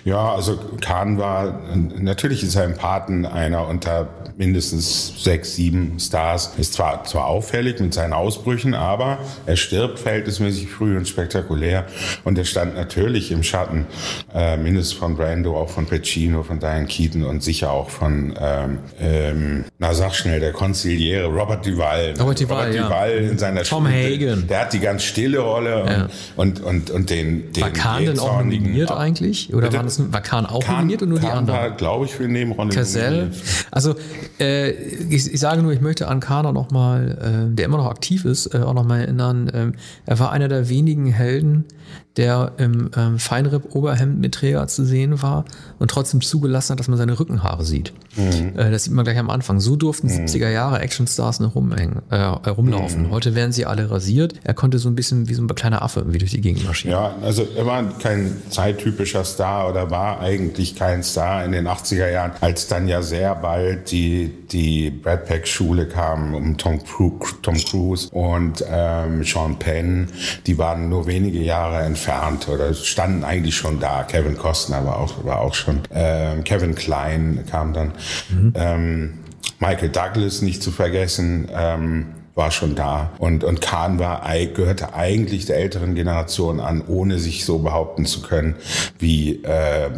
Ja, 0.05 0.35
also 0.35 0.59
Kahn 0.81 1.19
war, 1.19 1.61
natürlich 1.99 2.43
ist 2.43 2.55
er 2.57 2.65
im 2.65 2.75
Paten 2.75 3.25
einer 3.27 3.67
unter 3.69 4.09
mindestens 4.37 5.23
sechs, 5.23 5.55
sieben 5.55 5.99
Stars. 5.99 6.55
Ist 6.59 6.75
zwar, 6.75 7.05
zwar 7.05 7.27
auffällig 7.27 7.81
mit 7.81 7.95
seinen 7.95 8.13
Ausbrüchen, 8.13 8.75
aber 8.75 9.19
er 9.47 9.57
stirbt 9.57 9.99
verhältnismäßig 9.99 10.69
früh 10.69 10.97
und 10.97 11.07
spektakulär. 11.09 11.85
Und 12.25 12.37
er 12.39 12.45
stand 12.45 12.75
natürlich 12.75 13.31
im 13.31 13.43
Schatten, 13.43 13.87
äh, 14.35 14.57
mindestens 14.57 14.99
von 14.99 15.17
Brando, 15.17 15.57
auch 15.57 15.71
von 15.71 15.87
Pacino, 15.87 16.43
von 16.43 16.59
Diane 16.59 16.87
Keaton 16.87 17.25
und 17.25 17.43
sicher 17.43 17.71
auch 17.73 17.91
von, 17.91 18.35
ähm, 18.41 18.79
ähm, 19.01 19.65
na 19.79 19.95
sag 19.95 20.15
schnell, 20.15 20.41
der 20.41 20.53
Konziliere, 20.53 21.27
Robert 21.27 21.65
Duval. 21.65 22.15
Robert 22.19 22.41
Duvall, 22.41 22.75
ja. 22.75 22.83
Duvall 22.89 23.13
in 23.13 23.39
seiner 23.39 23.63
Tom 23.63 23.87
Stimme. 23.87 24.05
Hagen. 24.05 24.47
Der 24.49 24.61
hat 24.63 24.73
die 24.73 24.81
ganz 24.81 25.05
stille 25.05 25.39
Rolle 25.39 25.85
Ja. 25.87 26.09
und, 26.37 26.61
und, 26.61 26.61
und, 26.61 26.91
und 26.91 27.11
den, 27.11 27.53
den 27.53 27.63
War 27.63 27.71
Kahn 27.71 28.05
denn 28.05 28.19
auch 28.19 28.39
nominiert 28.39 28.91
eigentlich? 28.91 29.55
Oder 29.55 29.73
Bitte? 29.83 29.99
war, 29.99 30.07
das, 30.07 30.13
war 30.13 30.21
Kahn 30.21 30.47
auch 30.47 30.63
Kahn, 30.63 30.77
nominiert 30.77 31.03
und 31.03 31.09
nur 31.11 31.21
die 31.21 31.27
Kahn 31.27 31.39
anderen? 31.39 31.61
war, 31.61 31.71
glaube 31.71 32.07
ich, 32.07 32.19
Nebenrolle. 32.19 32.71
Cassell. 32.71 33.11
nominiert. 33.11 33.43
Also 33.71 33.95
äh, 34.41 34.71
ich, 34.71 35.33
ich 35.33 35.41
sage 35.41 35.63
nur, 35.63 35.73
ich 35.73 35.81
möchte 35.81 36.09
an 36.09 36.21
Kana 36.21 36.53
nochmal, 36.53 37.49
äh, 37.51 37.55
der 37.55 37.67
immer 37.67 37.79
noch 37.79 37.91
aktiv 37.91 38.25
ist, 38.25 38.55
äh, 38.55 38.59
auch 38.59 38.75
nochmal 38.75 39.01
erinnern. 39.01 39.51
Ähm, 39.53 39.75
er 40.07 40.19
war 40.19 40.33
einer 40.33 40.49
der 40.49 40.69
wenigen 40.69 41.07
Helden, 41.07 41.65
der 42.17 42.53
im 42.59 42.91
ähm, 42.97 43.19
Feinripp-Oberhemd 43.19 44.21
mit 44.21 44.35
Träger 44.35 44.67
zu 44.69 44.85
sehen 44.85 45.21
war 45.23 45.45
und 45.81 45.91
trotzdem 45.91 46.21
zugelassen 46.21 46.73
hat, 46.73 46.81
dass 46.81 46.89
man 46.89 46.97
seine 46.97 47.19
Rückenhaare 47.19 47.65
sieht. 47.65 47.93
Äh, 48.17 48.71
das 48.71 48.85
sieht 48.85 48.93
man 48.93 49.05
gleich 49.05 49.19
am 49.19 49.31
Anfang. 49.31 49.59
So 49.59 49.75
durften 49.75 50.09
70er 50.09 50.49
Jahre 50.49 50.79
Actionstars 50.79 51.41
noch 51.41 51.57
rumhängen, 51.57 52.03
äh, 52.11 52.17
rumlaufen. 52.17 53.11
Heute 53.11 53.35
werden 53.35 53.51
sie 53.51 53.67
alle 53.67 53.91
rasiert. 53.91 54.35
Er 54.45 54.55
konnte 54.55 54.79
so 54.79 54.89
ein 54.89 54.95
bisschen 54.95 55.29
wie 55.29 55.35
so 55.35 55.43
ein 55.43 55.49
kleiner 55.49 55.83
Affe 55.83 56.01
irgendwie 56.01 56.19
durch 56.19 56.31
die 56.31 56.41
Gegend 56.41 56.65
marschieren. 56.65 56.97
Ja, 56.97 57.17
also 57.23 57.47
er 57.57 57.67
war 57.67 57.83
kein 57.99 58.37
zeittypischer 58.51 59.25
Star 59.25 59.69
oder 59.69 59.91
war 59.91 60.21
eigentlich 60.21 60.77
kein 60.77 61.03
Star 61.03 61.45
in 61.45 61.51
den 61.53 61.67
80er 61.67 62.09
Jahren, 62.09 62.33
als 62.41 62.69
dann 62.69 62.87
ja 62.87 63.03
sehr 63.03 63.35
bald 63.35 63.91
die, 63.91 64.33
die 64.53 64.91
Brad 64.91 65.27
Pack 65.27 65.49
Schule 65.49 65.87
kam 65.87 66.35
um 66.35 66.57
Tom, 66.57 66.79
Tom 67.43 67.57
Cruise 67.57 68.09
und 68.11 68.65
ähm, 68.69 69.25
Sean 69.25 69.59
Penn. 69.59 70.09
Die 70.47 70.59
waren 70.59 70.89
nur 70.89 71.07
wenige 71.07 71.41
Jahre 71.41 71.83
entfernt 71.83 72.04
oder 72.49 72.75
standen 72.75 73.25
eigentlich 73.25 73.57
schon 73.57 73.81
da. 73.81 74.03
Kevin 74.05 74.37
Costner 74.37 74.85
war 74.85 74.99
auch, 74.99 75.25
war 75.25 75.41
auch 75.41 75.55
schon. 75.55 75.81
Ähm, 75.93 76.45
Kevin 76.45 76.75
Klein 76.75 77.45
kam 77.51 77.73
dann. 77.73 77.93
Ähm, 78.55 79.15
Michael 79.59 79.91
Douglas 79.91 80.43
nicht 80.43 80.63
zu 80.63 80.71
vergessen. 80.71 81.49
Ähm, 81.55 82.07
war 82.35 82.51
schon 82.51 82.75
da 82.75 83.13
und 83.19 83.45
und 83.45 83.61
Kahn 83.61 83.99
war 83.99 84.29
gehörte 84.55 84.95
eigentlich 84.95 85.47
der 85.47 85.57
älteren 85.57 85.95
Generation 85.95 86.59
an, 86.59 86.83
ohne 86.87 87.19
sich 87.21 87.45
so 87.45 87.61
behaupten 87.61 88.07
zu 88.07 88.23
können 88.23 88.57
wie 88.99 89.43
äh, 89.45 89.91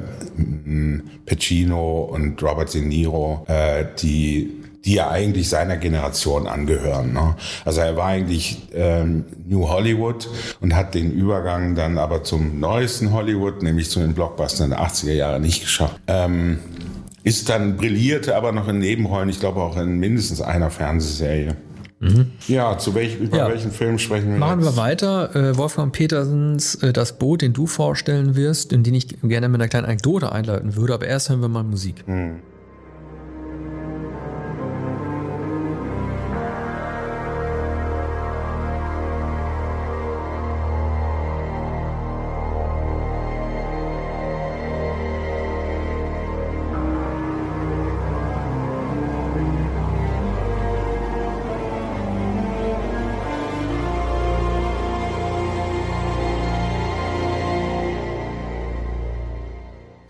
Pacino 1.24 2.02
und 2.02 2.42
Robert 2.42 2.72
De 2.74 2.82
Niro, 2.82 3.44
äh, 3.48 3.86
die 3.98 4.65
die 4.84 4.94
ja 4.94 5.10
eigentlich 5.10 5.48
seiner 5.48 5.76
Generation 5.76 6.46
angehören. 6.46 7.12
Ne? 7.12 7.34
Also 7.64 7.80
er 7.80 7.96
war 7.96 8.06
eigentlich 8.06 8.68
ähm, 8.74 9.24
New 9.46 9.68
Hollywood 9.68 10.28
und 10.60 10.74
hat 10.76 10.94
den 10.94 11.10
Übergang 11.12 11.74
dann 11.74 11.98
aber 11.98 12.22
zum 12.22 12.60
neuesten 12.60 13.12
Hollywood, 13.12 13.62
nämlich 13.62 13.90
zu 13.90 14.00
den 14.00 14.14
Blockbustern 14.14 14.70
der 14.70 14.80
80er 14.80 15.12
Jahre 15.12 15.40
nicht 15.40 15.62
geschafft. 15.62 16.00
Ähm, 16.06 16.58
ist 17.24 17.48
dann 17.48 17.76
brillierte 17.76 18.36
aber 18.36 18.52
noch 18.52 18.68
in 18.68 18.78
Nebenrollen, 18.78 19.28
ich 19.28 19.40
glaube 19.40 19.60
auch 19.60 19.76
in 19.76 19.98
mindestens 19.98 20.40
einer 20.40 20.70
Fernsehserie. 20.70 21.56
Ja, 22.46 22.76
zu 22.76 22.94
welch, 22.94 23.18
über 23.18 23.38
Ja. 23.38 23.48
welchen 23.48 23.72
Film 23.72 23.98
sprechen 23.98 24.30
wir 24.30 24.38
Machen 24.38 24.60
jetzt? 24.60 24.76
wir 24.76 24.80
weiter. 24.80 25.34
Äh, 25.34 25.56
Wolfgang 25.56 25.92
Petersens 25.92 26.74
äh, 26.76 26.92
Das 26.92 27.18
Boot, 27.18 27.40
den 27.40 27.54
du 27.54 27.66
vorstellen 27.66 28.36
wirst, 28.36 28.72
in 28.72 28.82
den 28.84 28.94
ich 28.94 29.08
gerne 29.22 29.48
mit 29.48 29.60
einer 29.60 29.68
kleinen 29.68 29.86
Anekdote 29.86 30.30
einleiten 30.30 30.76
würde, 30.76 30.92
aber 30.94 31.06
erst 31.06 31.30
hören 31.30 31.40
wir 31.40 31.48
mal 31.48 31.64
Musik. 31.64 32.04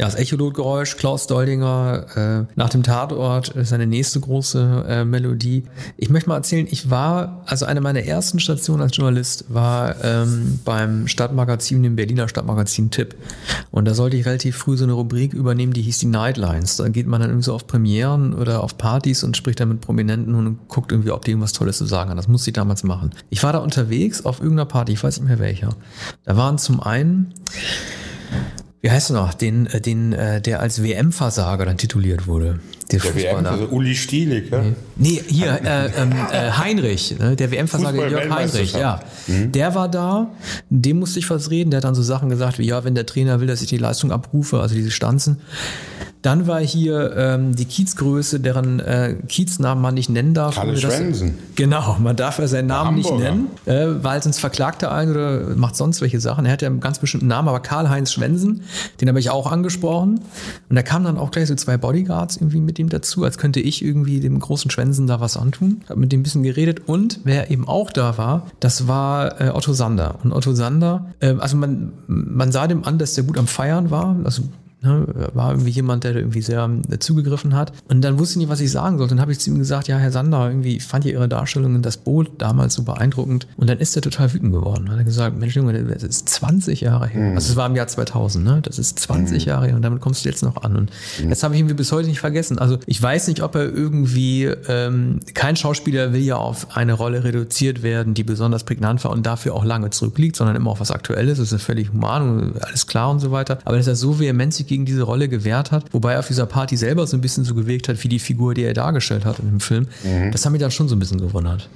Das 0.07 0.15
Echolotgeräusch, 0.15 0.97
Klaus 0.97 1.27
Doldinger, 1.27 2.47
äh, 2.49 2.53
nach 2.55 2.69
dem 2.69 2.83
Tatort 2.83 3.49
ist 3.51 3.71
seine 3.71 3.87
nächste 3.87 4.21
große 4.21 4.85
äh, 4.89 5.05
Melodie. 5.05 5.65
Ich 5.97 6.11
möchte 6.11 6.29
mal 6.29 6.37
erzählen, 6.37 6.67
ich 6.71 6.91
war, 6.91 7.43
also 7.47 7.67
eine 7.67 7.81
meiner 7.81 8.05
ersten 8.05 8.39
Stationen 8.39 8.83
als 8.83 8.97
Journalist 8.97 9.47
war 9.49 9.97
ähm, 10.05 10.61
beim 10.65 11.09
Stadtmagazin, 11.09 11.83
dem 11.83 11.97
Berliner 11.97 12.29
Stadtmagazin 12.29 12.91
Tipp. 12.91 13.17
Und 13.73 13.87
da 13.87 13.95
sollte 13.95 14.17
ich 14.17 14.27
relativ 14.27 14.57
früh 14.57 14.77
so 14.77 14.85
eine 14.85 14.93
Rubrik 14.93 15.35
übernehmen, 15.35 15.73
die 15.73 15.83
hieß 15.83 15.99
die 15.99 16.07
Nightlines. 16.07 16.77
Da 16.77 16.89
geht 16.89 17.09
man 17.09 17.21
dann 17.21 17.31
irgendwie 17.31 17.47
so 17.47 17.55
auf 17.55 17.67
Premieren 17.67 18.33
oder 18.33 18.63
auf 18.63 18.79
Partys 18.79 19.25
und 19.25 19.37
spricht 19.37 19.59
dann 19.59 19.71
mit 19.71 19.81
Prominenten 19.81 20.35
und 20.37 20.69
guckt 20.69 20.93
irgendwie, 20.93 21.11
ob 21.11 21.25
die 21.25 21.33
irgendwas 21.33 21.53
Tolles 21.53 21.79
zu 21.79 21.87
sagen 21.87 22.11
haben. 22.11 22.17
Das 22.17 22.29
musste 22.29 22.51
ich 22.51 22.55
damals 22.55 22.85
machen. 22.85 23.11
Ich 23.29 23.43
war 23.43 23.53
da 23.53 23.59
unterwegs 23.59 24.25
auf 24.25 24.41
irgendeiner 24.41 24.67
Party, 24.67 24.93
ich 24.93 25.03
weiß 25.03 25.19
nicht 25.19 25.29
mehr 25.29 25.41
welcher. 25.41 25.71
Da 26.25 26.37
waren 26.37 26.59
zum 26.59 26.81
einen 26.81 27.35
wie 28.81 28.91
heißt 28.91 29.11
er 29.11 29.15
noch, 29.15 29.35
den, 29.35 29.67
äh, 29.67 29.81
den, 29.81 30.13
äh, 30.13 30.41
der 30.41 30.61
als 30.61 30.83
WM-Versager 30.83 31.65
dann 31.65 31.79
tituliert 31.79 32.27
wurde. 32.27 32.61
Der, 32.93 33.03
WM, 33.03 33.45
also 33.45 33.65
Uli 33.67 33.97
Stielik, 33.97 34.51
ja? 34.53 34.63
Nee, 34.95 35.21
hier, 35.27 35.61
äh, 35.65 35.91
ähm, 36.01 36.13
äh, 36.31 36.53
Heinrich, 36.53 37.19
ne? 37.19 37.35
der 37.35 37.51
WM-Versager 37.51 38.09
Jörg 38.09 38.31
Heinrich, 38.31 38.75
ja. 38.75 39.01
Mhm. 39.27 39.51
Der 39.51 39.75
war 39.75 39.89
da, 39.89 40.29
dem 40.71 41.01
musste 41.01 41.19
ich 41.19 41.29
was 41.29 41.51
reden, 41.51 41.71
der 41.71 41.79
hat 41.79 41.85
dann 41.85 41.97
so 41.97 42.03
Sachen 42.03 42.29
gesagt 42.29 42.59
wie, 42.59 42.67
ja, 42.67 42.85
wenn 42.85 42.95
der 42.95 43.05
Trainer 43.05 43.41
will, 43.41 43.49
dass 43.49 43.61
ich 43.61 43.69
die 43.69 43.79
Leistung 43.79 44.13
abrufe, 44.13 44.61
also 44.61 44.75
diese 44.77 44.93
Stanzen, 44.93 45.39
dann 46.27 46.49
war 46.49 46.61
hier 46.61 47.15
ähm, 47.17 47.55
die 47.55 47.67
Kiezgröße, 47.67 48.41
deren 48.41 48.81
äh, 48.81 49.15
Kieznamen 49.29 49.81
man 49.81 49.95
nicht 49.95 50.09
nennen 50.09 50.35
darf. 50.35 50.57
Kalle 50.57 50.77
Schwensen. 50.77 51.39
Genau, 51.55 51.99
man 52.01 52.17
darf 52.17 52.41
ja 52.41 52.49
seinen 52.49 52.67
Namen 52.67 52.97
nicht 52.97 53.17
nennen, 53.17 53.47
äh, 53.65 53.87
weil 54.03 54.21
sonst 54.21 54.41
verklagt 54.41 54.83
er 54.83 54.91
einen 54.91 55.13
oder 55.13 55.55
macht 55.55 55.77
sonst 55.77 56.01
welche 56.01 56.19
Sachen. 56.19 56.45
Er 56.45 56.53
hat 56.53 56.63
ja 56.63 56.69
einen 56.69 56.81
ganz 56.81 56.99
bestimmten 56.99 57.29
Namen, 57.29 57.47
aber 57.49 57.61
Karl-Heinz 57.61 58.13
Schwensen, 58.13 58.63
den 59.01 59.09
habe 59.09 59.21
ich 59.21 59.31
auch 59.31 59.53
angesprochen. 59.53 60.21
Und 60.69 60.75
da 60.75 60.83
kamen 60.83 61.05
dann 61.05 61.17
auch 61.17 61.31
gleich 61.31 61.47
so 61.47 61.55
zwei 61.55 61.77
Bodyguards 61.77 62.39
irgendwie 62.39 62.61
mit 62.61 62.76
ihm 62.79 62.89
dazu, 62.89 63.25
als 63.25 63.39
könnte 63.39 63.61
ich 63.61 63.85
irgendwie 63.85 64.21
dem 64.21 64.39
großen 64.39 64.71
Schwensen 64.71 65.07
da 65.07 65.21
was 65.21 65.37
antun. 65.37 65.83
Habe 65.89 66.01
mit 66.01 66.13
dem 66.13 66.21
ein 66.21 66.23
bisschen 66.23 66.43
geredet. 66.43 66.83
Und 66.87 67.21
wer 67.25 67.51
eben 67.51 67.67
auch 67.67 67.91
da 67.91 68.19
war, 68.19 68.47
das 68.61 68.89
war 68.89 69.41
äh, 69.41 69.51
Otto 69.51 69.73
Sander. 69.73 70.19
Und 70.23 70.33
Otto 70.33 70.55
Sander, 70.55 71.15
äh, 71.21 71.35
also 71.39 71.57
man, 71.57 71.93
man 72.07 72.53
sah 72.53 72.67
dem 72.67 72.85
an, 72.85 72.99
dass 72.99 73.15
der 73.15 73.25
gut 73.25 73.39
am 73.39 73.47
Feiern 73.47 73.91
war. 73.91 74.17
Also 74.25 74.43
Ne, 74.87 75.31
war 75.35 75.51
irgendwie 75.51 75.71
jemand, 75.71 76.05
der 76.05 76.15
irgendwie 76.15 76.43
sehr 76.43 76.71
äh, 76.91 76.99
zugegriffen 76.99 77.55
hat. 77.57 77.73
Und 77.89 78.03
dann 78.03 78.19
wusste 78.19 78.35
ich 78.35 78.37
nicht, 78.39 78.49
was 78.49 78.61
ich 78.61 78.71
sagen 78.71 78.99
sollte. 78.99 79.15
Dann 79.15 79.21
habe 79.21 79.33
ich 79.33 79.41
zu 79.41 79.51
ihm 79.51 79.59
gesagt, 79.59 79.89
ja, 79.89 79.97
Herr 79.99 80.13
Sander, 80.13 80.49
irgendwie 80.49 80.79
fand 80.79 81.05
ihr 81.05 81.13
Ihre 81.13 81.29
Darstellung 81.29 81.75
in 81.75 81.83
das 81.83 81.97
Boot 81.97 82.31
damals 82.39 82.75
so 82.75 82.85
beeindruckend. 82.85 83.49
Und 83.57 83.69
dann 83.69 83.79
ist 83.79 83.97
er 83.97 84.03
total 84.03 84.33
wütend 84.33 84.53
geworden. 84.53 84.85
Dann 84.85 84.93
hat 84.93 85.01
er 85.01 85.05
gesagt, 85.05 85.39
Mensch, 85.39 85.57
Junge, 85.57 85.83
das 85.83 86.05
ist 86.05 86.29
20 86.29 86.83
Jahre 86.83 87.09
her. 87.09 87.31
Mhm. 87.31 87.35
Also 87.35 87.51
es 87.51 87.57
war 87.57 87.67
im 87.67 87.75
Jahr 87.75 87.89
2000, 87.89 88.45
ne? 88.45 88.61
Das 88.63 88.79
ist 88.79 88.99
20 89.01 89.45
mhm. 89.45 89.49
Jahre 89.49 89.67
her 89.67 89.77
und 89.77 89.83
damit 89.83 90.01
kommst 90.01 90.25
du 90.25 90.29
jetzt 90.29 90.43
noch 90.43 90.63
an. 90.63 90.77
Und 90.77 90.91
mhm. 91.21 91.31
das 91.31 91.43
habe 91.43 91.55
ich 91.55 91.61
irgendwie 91.61 91.75
bis 91.75 91.91
heute 91.91 92.09
nicht 92.09 92.21
vergessen. 92.21 92.59
Also 92.59 92.79
ich 92.87 93.03
weiß 93.03 93.27
nicht, 93.27 93.43
ob 93.43 93.57
er 93.57 93.65
irgendwie, 93.65 94.45
ähm, 94.45 95.21
kein 95.35 95.57
Schauspieler 95.57 96.13
will 96.13 96.23
ja 96.23 96.37
auf 96.37 96.77
eine 96.77 96.93
Rolle 96.93 97.25
reduziert 97.25 97.83
werden, 97.83 98.15
die 98.15 98.23
besonders 98.23 98.63
prägnant 98.63 99.03
war 99.05 99.11
und 99.11 99.27
dafür 99.27 99.55
auch 99.55 99.65
lange 99.65 99.91
zurückliegt, 99.91 100.37
sondern 100.37 100.55
immer 100.55 100.71
auf 100.71 100.81
was 100.81 100.93
Aktuelles. 100.93 101.39
Das 101.39 101.47
ist 101.49 101.53
ja 101.53 101.59
völlig 101.59 101.93
human 101.93 102.23
und 102.23 102.63
alles 102.63 102.87
klar 102.87 103.11
und 103.11 103.19
so 103.19 103.33
weiter. 103.33 103.59
Aber 103.65 103.77
dass 103.77 103.89
er 103.89 103.97
so 103.97 104.21
vehement 104.21 104.55
sich 104.55 104.67
gegen 104.77 104.85
diese 104.85 105.03
Rolle 105.03 105.29
gewehrt 105.29 105.73
hat, 105.73 105.85
wobei 105.93 106.13
er 106.13 106.19
auf 106.19 106.29
dieser 106.29 106.45
Party 106.45 106.77
selber 106.77 107.07
so 107.07 107.17
ein 107.17 107.23
bisschen 107.23 107.45
so 107.45 107.55
gewirkt 107.55 107.89
hat 107.89 108.03
wie 108.05 108.09
die 108.09 108.19
Figur, 108.19 108.53
die 108.53 108.65
er 108.65 108.75
dargestellt 108.75 109.25
hat 109.25 109.39
in 109.39 109.49
dem 109.49 109.61
Film. 109.61 109.89
Mhm. 110.05 110.33
Das 110.33 110.45
hat 110.45 110.53
mich 110.53 110.61
dann 110.61 110.71
schon 110.71 110.89
so 110.89 110.97
ein 110.97 110.99
bisschen 110.99 111.19
gewundert. 111.19 111.71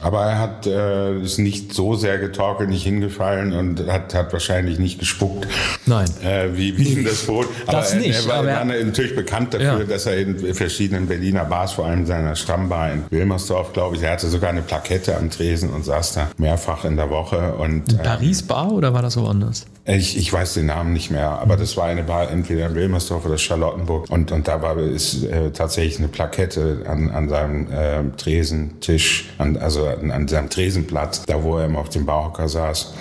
Aber 0.00 0.22
er 0.26 0.38
hat 0.38 0.66
äh, 0.66 1.18
ist 1.20 1.38
nicht 1.38 1.72
so 1.72 1.96
sehr 1.96 2.18
getorkelt, 2.18 2.68
nicht 2.68 2.84
hingefallen 2.84 3.54
und 3.54 3.86
hat, 3.88 4.14
hat 4.14 4.32
wahrscheinlich 4.32 4.78
nicht 4.78 5.00
gespuckt. 5.00 5.48
Nein. 5.86 6.08
Äh, 6.22 6.50
wie, 6.52 6.76
wie 6.76 6.92
in 6.92 7.04
das 7.04 7.22
Boot. 7.22 7.48
Aber 7.66 7.78
das 7.78 7.94
nicht, 7.94 8.22
er, 8.22 8.28
war, 8.28 8.36
aber 8.36 8.50
er 8.50 8.58
war 8.58 8.64
natürlich 8.66 9.16
bekannt 9.16 9.54
dafür, 9.54 9.80
ja. 9.80 9.84
dass 9.84 10.06
er 10.06 10.18
in 10.18 10.54
verschiedenen 10.54 11.06
Berliner 11.08 11.46
Bars, 11.46 11.72
vor 11.72 11.86
allem 11.86 12.06
seiner 12.06 12.36
Stammbar 12.36 12.92
in 12.92 13.04
Wilmersdorf, 13.10 13.72
glaube 13.72 13.96
ich, 13.96 14.02
er 14.02 14.12
hatte 14.12 14.28
sogar 14.28 14.50
eine 14.50 14.62
Plakette 14.62 15.16
am 15.16 15.30
Tresen 15.30 15.70
und 15.70 15.84
saß 15.86 16.12
da 16.12 16.30
mehrfach 16.36 16.84
in 16.84 16.96
der 16.96 17.08
Woche. 17.10 17.54
Und, 17.54 17.90
in 17.90 17.98
Paris 17.98 18.42
Bar 18.42 18.70
oder 18.72 18.92
war 18.92 19.02
das 19.02 19.16
woanders? 19.16 19.64
Ich, 19.86 20.16
ich 20.16 20.32
weiß 20.32 20.54
den 20.54 20.66
Namen 20.66 20.94
nicht 20.94 21.10
mehr, 21.10 21.28
aber 21.28 21.58
das 21.58 21.76
war 21.76 21.84
eine 21.84 22.04
Bar 22.04 22.30
entweder 22.30 22.66
in 22.66 22.74
Wilmersdorf 22.74 23.26
oder 23.26 23.36
Charlottenburg 23.36 24.08
und, 24.10 24.32
und 24.32 24.48
da 24.48 24.62
war 24.62 24.78
ist 24.78 25.24
äh, 25.24 25.50
tatsächlich 25.50 25.98
eine 25.98 26.08
Plakette 26.08 26.84
an, 26.88 27.10
an 27.10 27.28
seinem 27.28 27.70
äh, 27.70 28.02
Tresentisch, 28.16 29.28
an, 29.36 29.58
also 29.58 29.86
an, 29.86 30.10
an 30.10 30.26
seinem 30.26 30.48
Tresenplatz, 30.48 31.26
da 31.26 31.42
wo 31.42 31.58
er 31.58 31.66
immer 31.66 31.80
auf 31.80 31.90
dem 31.90 32.06
Bauhocker 32.06 32.48
saß. 32.48 32.94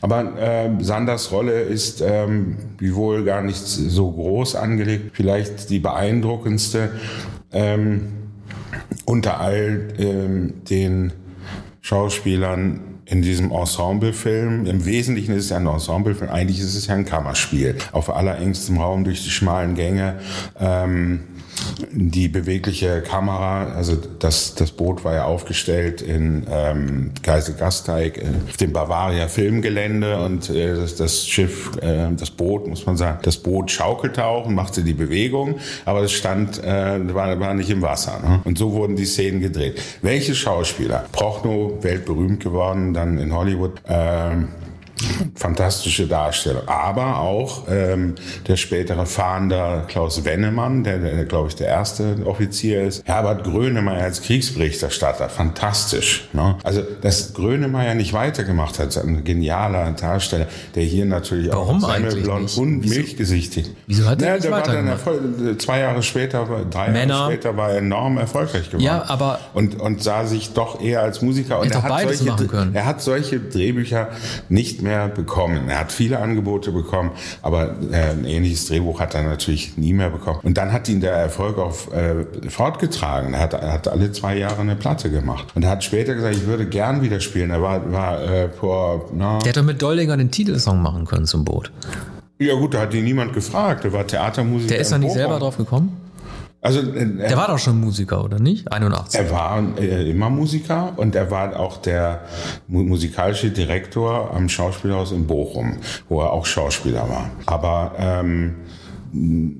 Aber 0.00 0.38
äh, 0.38 0.70
Sanders 0.82 1.30
Rolle 1.30 1.60
ist 1.60 2.00
ähm, 2.00 2.56
wohl 2.80 3.22
gar 3.24 3.42
nicht 3.42 3.66
so 3.66 4.10
groß 4.10 4.56
angelegt, 4.56 5.10
vielleicht 5.12 5.68
die 5.68 5.78
beeindruckendste 5.78 6.92
ähm, 7.52 8.12
unter 9.04 9.40
all 9.40 9.88
ähm, 9.98 10.64
den 10.64 11.12
Schauspielern 11.82 12.89
in 13.10 13.22
diesem 13.22 13.50
Ensemblefilm. 13.50 14.66
Im 14.66 14.86
Wesentlichen 14.86 15.34
ist 15.34 15.44
es 15.44 15.50
ja 15.50 15.56
ein 15.56 15.66
Ensemblefilm, 15.66 16.30
eigentlich 16.30 16.60
ist 16.60 16.76
es 16.76 16.86
ja 16.86 16.94
ein 16.94 17.04
Kammerspiel. 17.04 17.76
Auf 17.90 18.08
allerengstem 18.08 18.78
Raum 18.78 19.02
durch 19.02 19.24
die 19.24 19.30
schmalen 19.30 19.74
Gänge. 19.74 20.20
Ähm, 20.58 21.20
die 21.92 22.28
bewegliche 22.28 23.02
Kamera, 23.02 23.72
also 23.74 23.96
das, 24.18 24.54
das 24.54 24.70
Boot 24.70 25.04
war 25.04 25.14
ja 25.14 25.24
aufgestellt 25.24 26.02
in 26.02 26.46
ähm, 26.50 27.10
Gasteig 27.22 28.18
äh, 28.18 28.26
auf 28.48 28.56
dem 28.56 28.72
Bavaria 28.72 29.28
Filmgelände 29.28 30.22
und 30.22 30.50
äh, 30.50 30.74
das, 30.74 30.96
das 30.96 31.26
Schiff, 31.26 31.76
äh, 31.82 32.08
das 32.16 32.30
Boot, 32.30 32.66
muss 32.66 32.86
man 32.86 32.96
sagen, 32.96 33.18
das 33.22 33.36
Boot 33.36 33.70
schaukelte 33.70 34.24
auch 34.24 34.46
und 34.46 34.54
machte 34.54 34.82
die 34.82 34.94
Bewegung, 34.94 35.56
aber 35.84 36.02
es 36.02 36.12
stand, 36.12 36.62
äh, 36.62 37.14
war, 37.14 37.38
war 37.40 37.54
nicht 37.54 37.70
im 37.70 37.82
Wasser. 37.82 38.20
Ne? 38.22 38.40
Und 38.44 38.58
so 38.58 38.72
wurden 38.72 38.96
die 38.96 39.06
Szenen 39.06 39.40
gedreht. 39.40 39.80
Welche 40.02 40.34
Schauspieler? 40.34 41.06
Prochnow, 41.12 41.82
weltberühmt 41.82 42.42
geworden, 42.42 42.94
dann 42.94 43.18
in 43.18 43.34
Hollywood, 43.34 43.72
äh, 43.88 44.36
fantastische 45.34 46.06
Darstellung. 46.06 46.62
Aber 46.66 47.20
auch 47.20 47.64
ähm, 47.68 48.14
der 48.46 48.56
spätere 48.56 49.06
Fahnder 49.06 49.84
Klaus 49.88 50.24
Wennemann, 50.24 50.84
der, 50.84 50.98
der 50.98 51.24
glaube 51.24 51.48
ich 51.48 51.56
der 51.56 51.68
erste 51.68 52.16
Offizier 52.24 52.82
ist. 52.82 53.06
Herbert 53.06 53.44
Grönemeyer 53.44 54.04
als 54.04 54.22
Kriegsberichterstatter, 54.22 55.28
fantastisch. 55.28 56.28
Ne? 56.32 56.56
Also 56.62 56.82
dass 57.00 57.34
Grönemeyer 57.34 57.94
nicht 57.94 58.12
weitergemacht 58.12 58.78
hat, 58.78 58.96
ein 58.96 59.24
genialer 59.24 59.92
Darsteller, 59.92 60.46
der 60.74 60.84
hier 60.84 61.06
natürlich 61.06 61.52
Warum 61.52 61.84
auch 61.84 61.94
Semmelblond 61.94 62.56
und 62.58 62.82
Wieso? 62.82 62.94
milchgesichtig. 62.94 63.70
Wieso 63.86 64.06
hat 64.06 64.20
er 64.22 64.38
naja, 64.38 64.40
nicht 64.40 64.50
weitergemacht? 64.50 65.60
zwei 65.60 65.80
Jahre 65.80 66.02
später, 66.02 66.46
drei 66.70 66.90
Männer. 66.90 67.14
Jahre 67.14 67.32
später 67.32 67.56
war 67.56 67.70
er 67.70 67.78
enorm 67.78 68.18
erfolgreich 68.18 68.66
geworden. 68.66 68.84
Ja, 68.84 69.04
aber 69.08 69.40
und 69.54 69.80
und 69.80 70.02
sah 70.02 70.26
sich 70.26 70.52
doch 70.52 70.80
eher 70.80 71.02
als 71.02 71.22
Musiker 71.22 71.60
und 71.60 71.70
er 71.70 71.82
hat 71.82 72.02
solche, 72.02 72.70
er 72.72 72.86
hat 72.86 73.00
solche 73.00 73.40
Drehbücher 73.40 74.08
nicht 74.48 74.82
mehr 74.82 74.89
mehr 74.90 75.08
bekommen. 75.08 75.68
Er 75.68 75.80
hat 75.80 75.92
viele 75.92 76.18
Angebote 76.18 76.72
bekommen, 76.72 77.12
aber 77.42 77.76
äh, 77.92 78.10
ein 78.10 78.24
ähnliches 78.24 78.66
Drehbuch 78.66 78.98
hat 78.98 79.14
er 79.14 79.22
natürlich 79.22 79.76
nie 79.76 79.92
mehr 79.92 80.10
bekommen. 80.10 80.40
Und 80.42 80.56
dann 80.58 80.72
hat 80.72 80.88
ihn 80.88 81.00
der 81.00 81.12
Erfolg 81.12 81.58
auch 81.58 81.92
äh, 81.92 82.24
fortgetragen. 82.48 83.34
Er 83.34 83.40
hat, 83.40 83.52
er 83.54 83.72
hat 83.72 83.86
alle 83.88 84.10
zwei 84.10 84.36
Jahre 84.36 84.60
eine 84.60 84.74
Platte 84.76 85.10
gemacht. 85.10 85.46
Und 85.54 85.62
er 85.62 85.70
hat 85.70 85.84
später 85.84 86.14
gesagt, 86.14 86.34
ich 86.34 86.46
würde 86.46 86.66
gern 86.66 87.02
wieder 87.02 87.20
spielen. 87.20 87.50
Er 87.50 87.62
war, 87.62 87.92
war 87.92 88.22
äh, 88.22 88.48
vor... 88.48 89.10
Na, 89.14 89.38
der 89.38 89.52
doch 89.52 89.62
mit 89.62 89.80
Dollinger 89.80 90.16
den 90.16 90.30
Titelsong 90.30 90.82
machen 90.82 91.04
können 91.04 91.26
zum 91.26 91.44
Boot. 91.44 91.70
Ja 92.38 92.54
gut, 92.54 92.74
da 92.74 92.80
hat 92.80 92.94
ihn 92.94 93.04
niemand 93.04 93.32
gefragt. 93.34 93.84
Er 93.84 93.92
war 93.92 94.06
Theatermusiker. 94.06 94.70
Der 94.70 94.80
ist 94.80 94.92
doch 94.92 94.98
nicht 94.98 95.12
selber 95.12 95.38
drauf 95.38 95.56
gekommen? 95.56 95.99
Also, 96.62 96.80
äh, 96.80 97.16
der 97.16 97.36
war 97.36 97.48
doch 97.48 97.58
schon 97.58 97.80
Musiker, 97.80 98.22
oder 98.22 98.38
nicht? 98.38 98.70
81. 98.70 99.18
Er 99.18 99.30
war 99.30 99.62
äh, 99.78 100.10
immer 100.10 100.28
Musiker 100.28 100.92
und 100.96 101.14
er 101.14 101.30
war 101.30 101.58
auch 101.58 101.78
der 101.78 102.22
musikalische 102.68 103.50
Direktor 103.50 104.34
am 104.34 104.48
Schauspielhaus 104.48 105.12
in 105.12 105.26
Bochum, 105.26 105.78
wo 106.08 106.20
er 106.20 106.32
auch 106.32 106.44
Schauspieler 106.44 107.08
war. 107.08 107.30
Aber 107.46 107.92
ähm, 107.98 108.56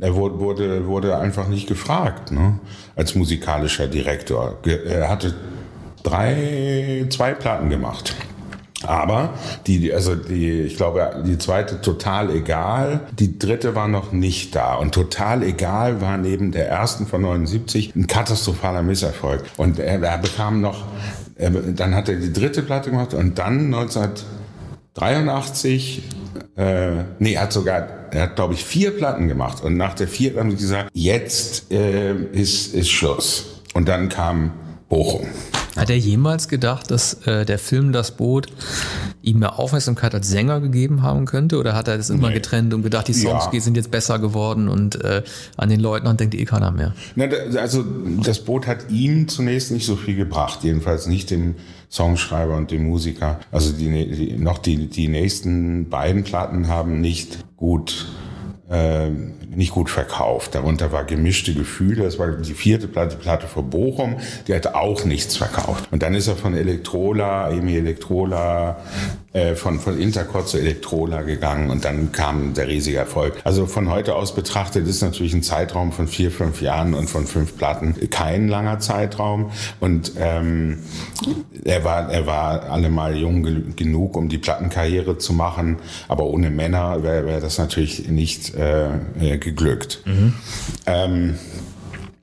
er 0.01 0.15
wurde, 0.15 0.87
wurde 0.87 1.17
einfach 1.19 1.49
nicht 1.49 1.67
gefragt 1.67 2.31
ne? 2.31 2.61
als 2.97 3.15
musikalischer 3.15 3.89
Direktor. 3.89 4.59
Er 4.65 5.09
hatte 5.09 5.35
drei, 6.03 7.07
zwei 7.09 7.35
Platten 7.35 7.71
gemacht. 7.71 8.15
Aber 8.87 9.35
die, 9.67 9.93
also 9.93 10.15
die, 10.15 10.61
ich 10.63 10.77
glaube, 10.77 11.23
die 11.27 11.39
zweite 11.39 11.83
total 11.83 12.35
egal, 12.35 13.01
die 13.19 13.39
dritte 13.39 13.75
war 13.75 13.89
noch 13.89 14.13
nicht 14.13 14.55
da. 14.55 14.77
Und 14.77 14.95
total 14.95 15.43
egal 15.43 16.01
war 16.01 16.17
neben 16.17 16.51
der 16.51 16.67
ersten 16.69 17.07
von 17.07 17.21
79 17.21 17.95
ein 17.95 18.07
katastrophaler 18.07 18.83
Misserfolg. 18.83 19.43
Und 19.59 19.79
er, 19.79 20.03
er 20.03 20.17
bekam 20.19 20.63
noch, 20.63 20.85
er, 21.37 21.51
dann 21.51 21.95
hat 21.95 22.09
er 22.09 22.17
die 22.17 22.33
dritte 22.33 22.63
Platte 22.63 22.89
gemacht 22.91 23.13
und 23.13 23.39
dann 23.39 23.67
1983, 23.75 26.03
äh, 26.57 26.93
nee, 27.19 27.35
er 27.35 27.43
hat 27.43 27.53
sogar, 27.53 27.87
er 28.13 28.23
hat 28.23 28.37
glaube 28.37 28.55
ich 28.55 28.65
vier 28.65 28.97
Platten 28.97 29.29
gemacht. 29.29 29.63
Und 29.63 29.77
nach 29.77 29.93
der 29.93 30.09
vierten 30.09 30.41
haben 30.41 30.53
sie 30.53 30.57
gesagt, 30.57 30.89
jetzt 30.95 31.71
äh, 31.71 32.15
ist, 32.15 32.75
ist 32.75 32.91
Schluss. 32.91 33.61
Und 33.75 33.89
dann 33.89 34.09
kam 34.09 34.53
Bochum. 34.89 35.27
Hat 35.77 35.89
er 35.89 35.97
jemals 35.97 36.49
gedacht, 36.49 36.91
dass 36.91 37.15
äh, 37.27 37.45
der 37.45 37.59
Film 37.59 37.93
Das 37.93 38.17
Boot 38.17 38.49
ihm 39.23 39.39
mehr 39.39 39.59
Aufmerksamkeit 39.59 40.15
als 40.15 40.29
Sänger 40.29 40.61
gegeben 40.61 41.03
haben 41.03 41.27
könnte? 41.27 41.59
Oder 41.59 41.75
hat 41.75 41.87
er 41.89 41.97
das 41.97 42.11
immer 42.11 42.29
nee. 42.29 42.35
getrennt 42.35 42.75
und 42.75 42.83
gedacht, 42.83 43.07
die 43.09 43.15
Songs 43.15 43.49
ja. 43.53 43.61
sind 43.61 43.77
jetzt 43.77 43.91
besser 43.91 44.19
geworden 44.19 44.69
und 44.69 45.03
äh, 45.05 45.23
an 45.57 45.69
den 45.69 45.81
Leutnant 45.81 46.19
denkt 46.19 46.35
eh 46.35 46.45
keiner 46.45 46.73
mehr? 46.73 46.95
Na, 47.15 47.27
also 47.61 47.85
das 48.23 48.45
Boot 48.45 48.67
hat 48.67 48.91
ihm 48.91 49.29
zunächst 49.29 49.71
nicht 49.71 49.87
so 49.87 49.97
viel 49.97 50.17
gebracht, 50.17 50.61
jedenfalls 50.63 51.07
nicht 51.07 51.31
dem 51.31 51.55
Songschreiber 51.91 52.57
und 52.57 52.71
dem 52.71 52.87
Musiker. 52.87 53.41
Also 53.53 53.73
die, 53.73 53.89
die 53.89 54.37
noch 54.39 54.59
die, 54.59 54.89
die 54.89 55.09
nächsten 55.09 55.89
beiden 55.89 56.25
Platten 56.25 56.69
haben 56.69 57.01
nicht 57.01 57.45
gut 57.57 58.09
nicht 58.71 59.73
gut 59.73 59.91
verkauft. 59.91 60.55
Darunter 60.55 60.93
war 60.93 61.05
gemischte 61.05 61.55
Gefühle. 61.55 62.05
Das 62.05 62.19
war 62.19 62.29
die 62.29 62.55
vierte 62.55 62.87
Platte, 62.87 63.17
die 63.17 63.23
Platte 63.23 63.49
von 63.49 63.69
Bochum. 63.69 64.17
Die 64.47 64.55
hat 64.55 64.75
auch 64.75 65.05
nichts 65.05 65.37
verkauft. 65.37 65.89
Und 65.91 66.03
dann 66.03 66.15
ist 66.15 66.29
er 66.29 66.37
von 66.37 66.55
Elektrola, 66.55 67.51
Emi 67.51 67.77
Elektrola, 67.77 68.77
äh, 69.33 69.55
von, 69.55 69.79
von 69.79 69.97
Intercot 69.97 70.49
zu 70.49 70.59
Elektrola 70.59 71.23
gegangen 71.23 71.71
und 71.71 71.85
dann 71.85 72.11
kam 72.11 72.53
der 72.55 72.67
riesige 72.67 72.97
Erfolg. 72.97 73.41
Also 73.45 73.67
von 73.67 73.89
heute 73.89 74.17
aus 74.17 74.35
betrachtet 74.35 74.89
ist 74.89 75.03
natürlich 75.03 75.33
ein 75.35 75.45
Zeitraum 75.45 75.93
von 75.93 76.09
vier, 76.09 76.33
fünf 76.33 76.61
Jahren 76.61 76.95
und 76.95 77.09
von 77.09 77.27
fünf 77.27 77.57
Platten 77.57 77.95
kein 78.11 78.49
langer 78.49 78.81
Zeitraum. 78.81 79.53
Und 79.79 80.15
ähm, 80.19 80.81
er 81.65 81.85
war, 81.85 82.11
er 82.11 82.27
war 82.27 82.71
allemal 82.71 83.17
jung 83.17 83.77
genug, 83.77 84.17
um 84.17 84.29
die 84.29 84.39
Plattenkarriere 84.39 85.17
zu 85.19 85.33
machen, 85.33 85.77
aber 86.09 86.25
ohne 86.25 86.51
Männer 86.51 87.05
wäre 87.05 87.27
wär 87.27 87.41
das 87.41 87.59
natürlich 87.59 88.09
nicht 88.09 88.53
äh, 88.61 89.35
äh 89.35 89.39
geglückt. 89.39 90.03
Mhm. 90.05 90.35
Ähm, 90.87 91.35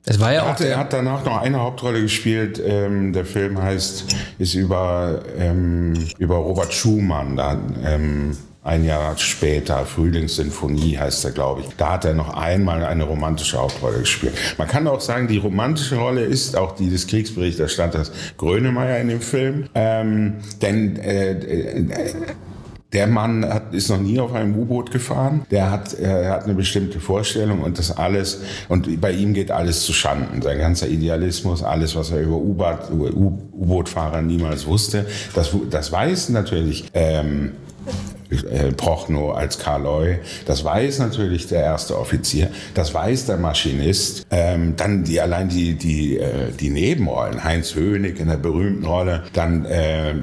es 0.04 0.18
war 0.20 0.32
ja 0.32 0.42
er, 0.42 0.48
hat, 0.48 0.60
er 0.62 0.78
hat 0.78 0.92
danach 0.94 1.24
noch 1.24 1.36
eine 1.36 1.60
Hauptrolle 1.60 2.00
gespielt. 2.00 2.62
Ähm, 2.64 3.12
der 3.12 3.26
Film 3.26 3.60
heißt, 3.60 4.06
ist 4.38 4.54
über, 4.54 5.22
ähm, 5.36 5.92
über 6.18 6.36
Robert 6.36 6.72
Schumann. 6.72 7.36
Da, 7.36 7.58
ähm, 7.84 8.34
ein 8.68 8.84
Jahr 8.84 9.16
später, 9.16 9.86
Frühlingssinfonie 9.86 10.98
heißt 10.98 11.24
er, 11.24 11.30
glaube 11.30 11.62
ich. 11.62 11.68
Da 11.76 11.92
hat 11.92 12.04
er 12.04 12.14
noch 12.14 12.36
einmal 12.36 12.84
eine 12.84 13.04
romantische 13.04 13.56
Hauptrolle 13.58 14.00
gespielt. 14.00 14.34
Man 14.58 14.68
kann 14.68 14.86
auch 14.86 15.00
sagen, 15.00 15.26
die 15.26 15.38
romantische 15.38 15.96
Rolle 15.96 16.22
ist 16.22 16.56
auch 16.56 16.72
die 16.72 16.90
des 16.90 17.06
Kriegsberichterstatters 17.06 18.12
Grönemeyer 18.36 18.98
in 18.98 19.08
dem 19.08 19.20
Film. 19.20 19.68
Ähm, 19.74 20.34
denn 20.60 20.96
äh, 20.96 21.32
äh, 21.32 21.86
der 22.92 23.06
Mann 23.06 23.44
hat, 23.44 23.74
ist 23.74 23.90
noch 23.90 24.00
nie 24.00 24.18
auf 24.18 24.32
einem 24.32 24.56
U-Boot 24.56 24.90
gefahren. 24.90 25.42
Der 25.50 25.70
hat, 25.70 25.92
er 25.94 26.30
hat 26.30 26.44
eine 26.44 26.54
bestimmte 26.54 27.00
Vorstellung 27.00 27.60
und 27.60 27.78
das 27.78 27.96
alles, 27.96 28.40
und 28.68 29.00
bei 29.00 29.12
ihm 29.12 29.34
geht 29.34 29.50
alles 29.50 29.84
zu 29.84 29.92
Schanden. 29.92 30.40
Sein 30.40 30.58
ganzer 30.58 30.88
Idealismus, 30.88 31.62
alles, 31.62 31.94
was 31.96 32.10
er 32.10 32.20
über 32.20 32.36
U-Boot-Fahrer 32.36 34.22
niemals 34.22 34.66
wusste, 34.66 35.06
das, 35.34 35.54
das 35.70 35.92
weiß 35.92 36.30
natürlich, 36.30 36.86
ähm, 36.94 37.52
äh, 38.30 38.72
Prochnow 38.72 39.34
als 39.34 39.58
Karloy. 39.58 40.18
Das 40.44 40.62
weiß 40.62 40.98
natürlich 40.98 41.46
der 41.46 41.62
erste 41.62 41.98
Offizier, 41.98 42.50
das 42.74 42.92
weiß 42.92 43.24
der 43.24 43.38
Maschinist. 43.38 44.26
Ähm, 44.30 44.74
dann 44.76 45.04
die 45.04 45.18
allein 45.18 45.48
die 45.48 45.74
die 45.74 46.18
äh, 46.18 46.52
die 46.58 46.68
Nebenrollen, 46.68 47.42
Heinz 47.42 47.74
Hönig 47.74 48.20
in 48.20 48.28
der 48.28 48.36
berühmten 48.36 48.84
Rolle, 48.84 49.24
dann 49.32 49.64
äh, 49.64 50.16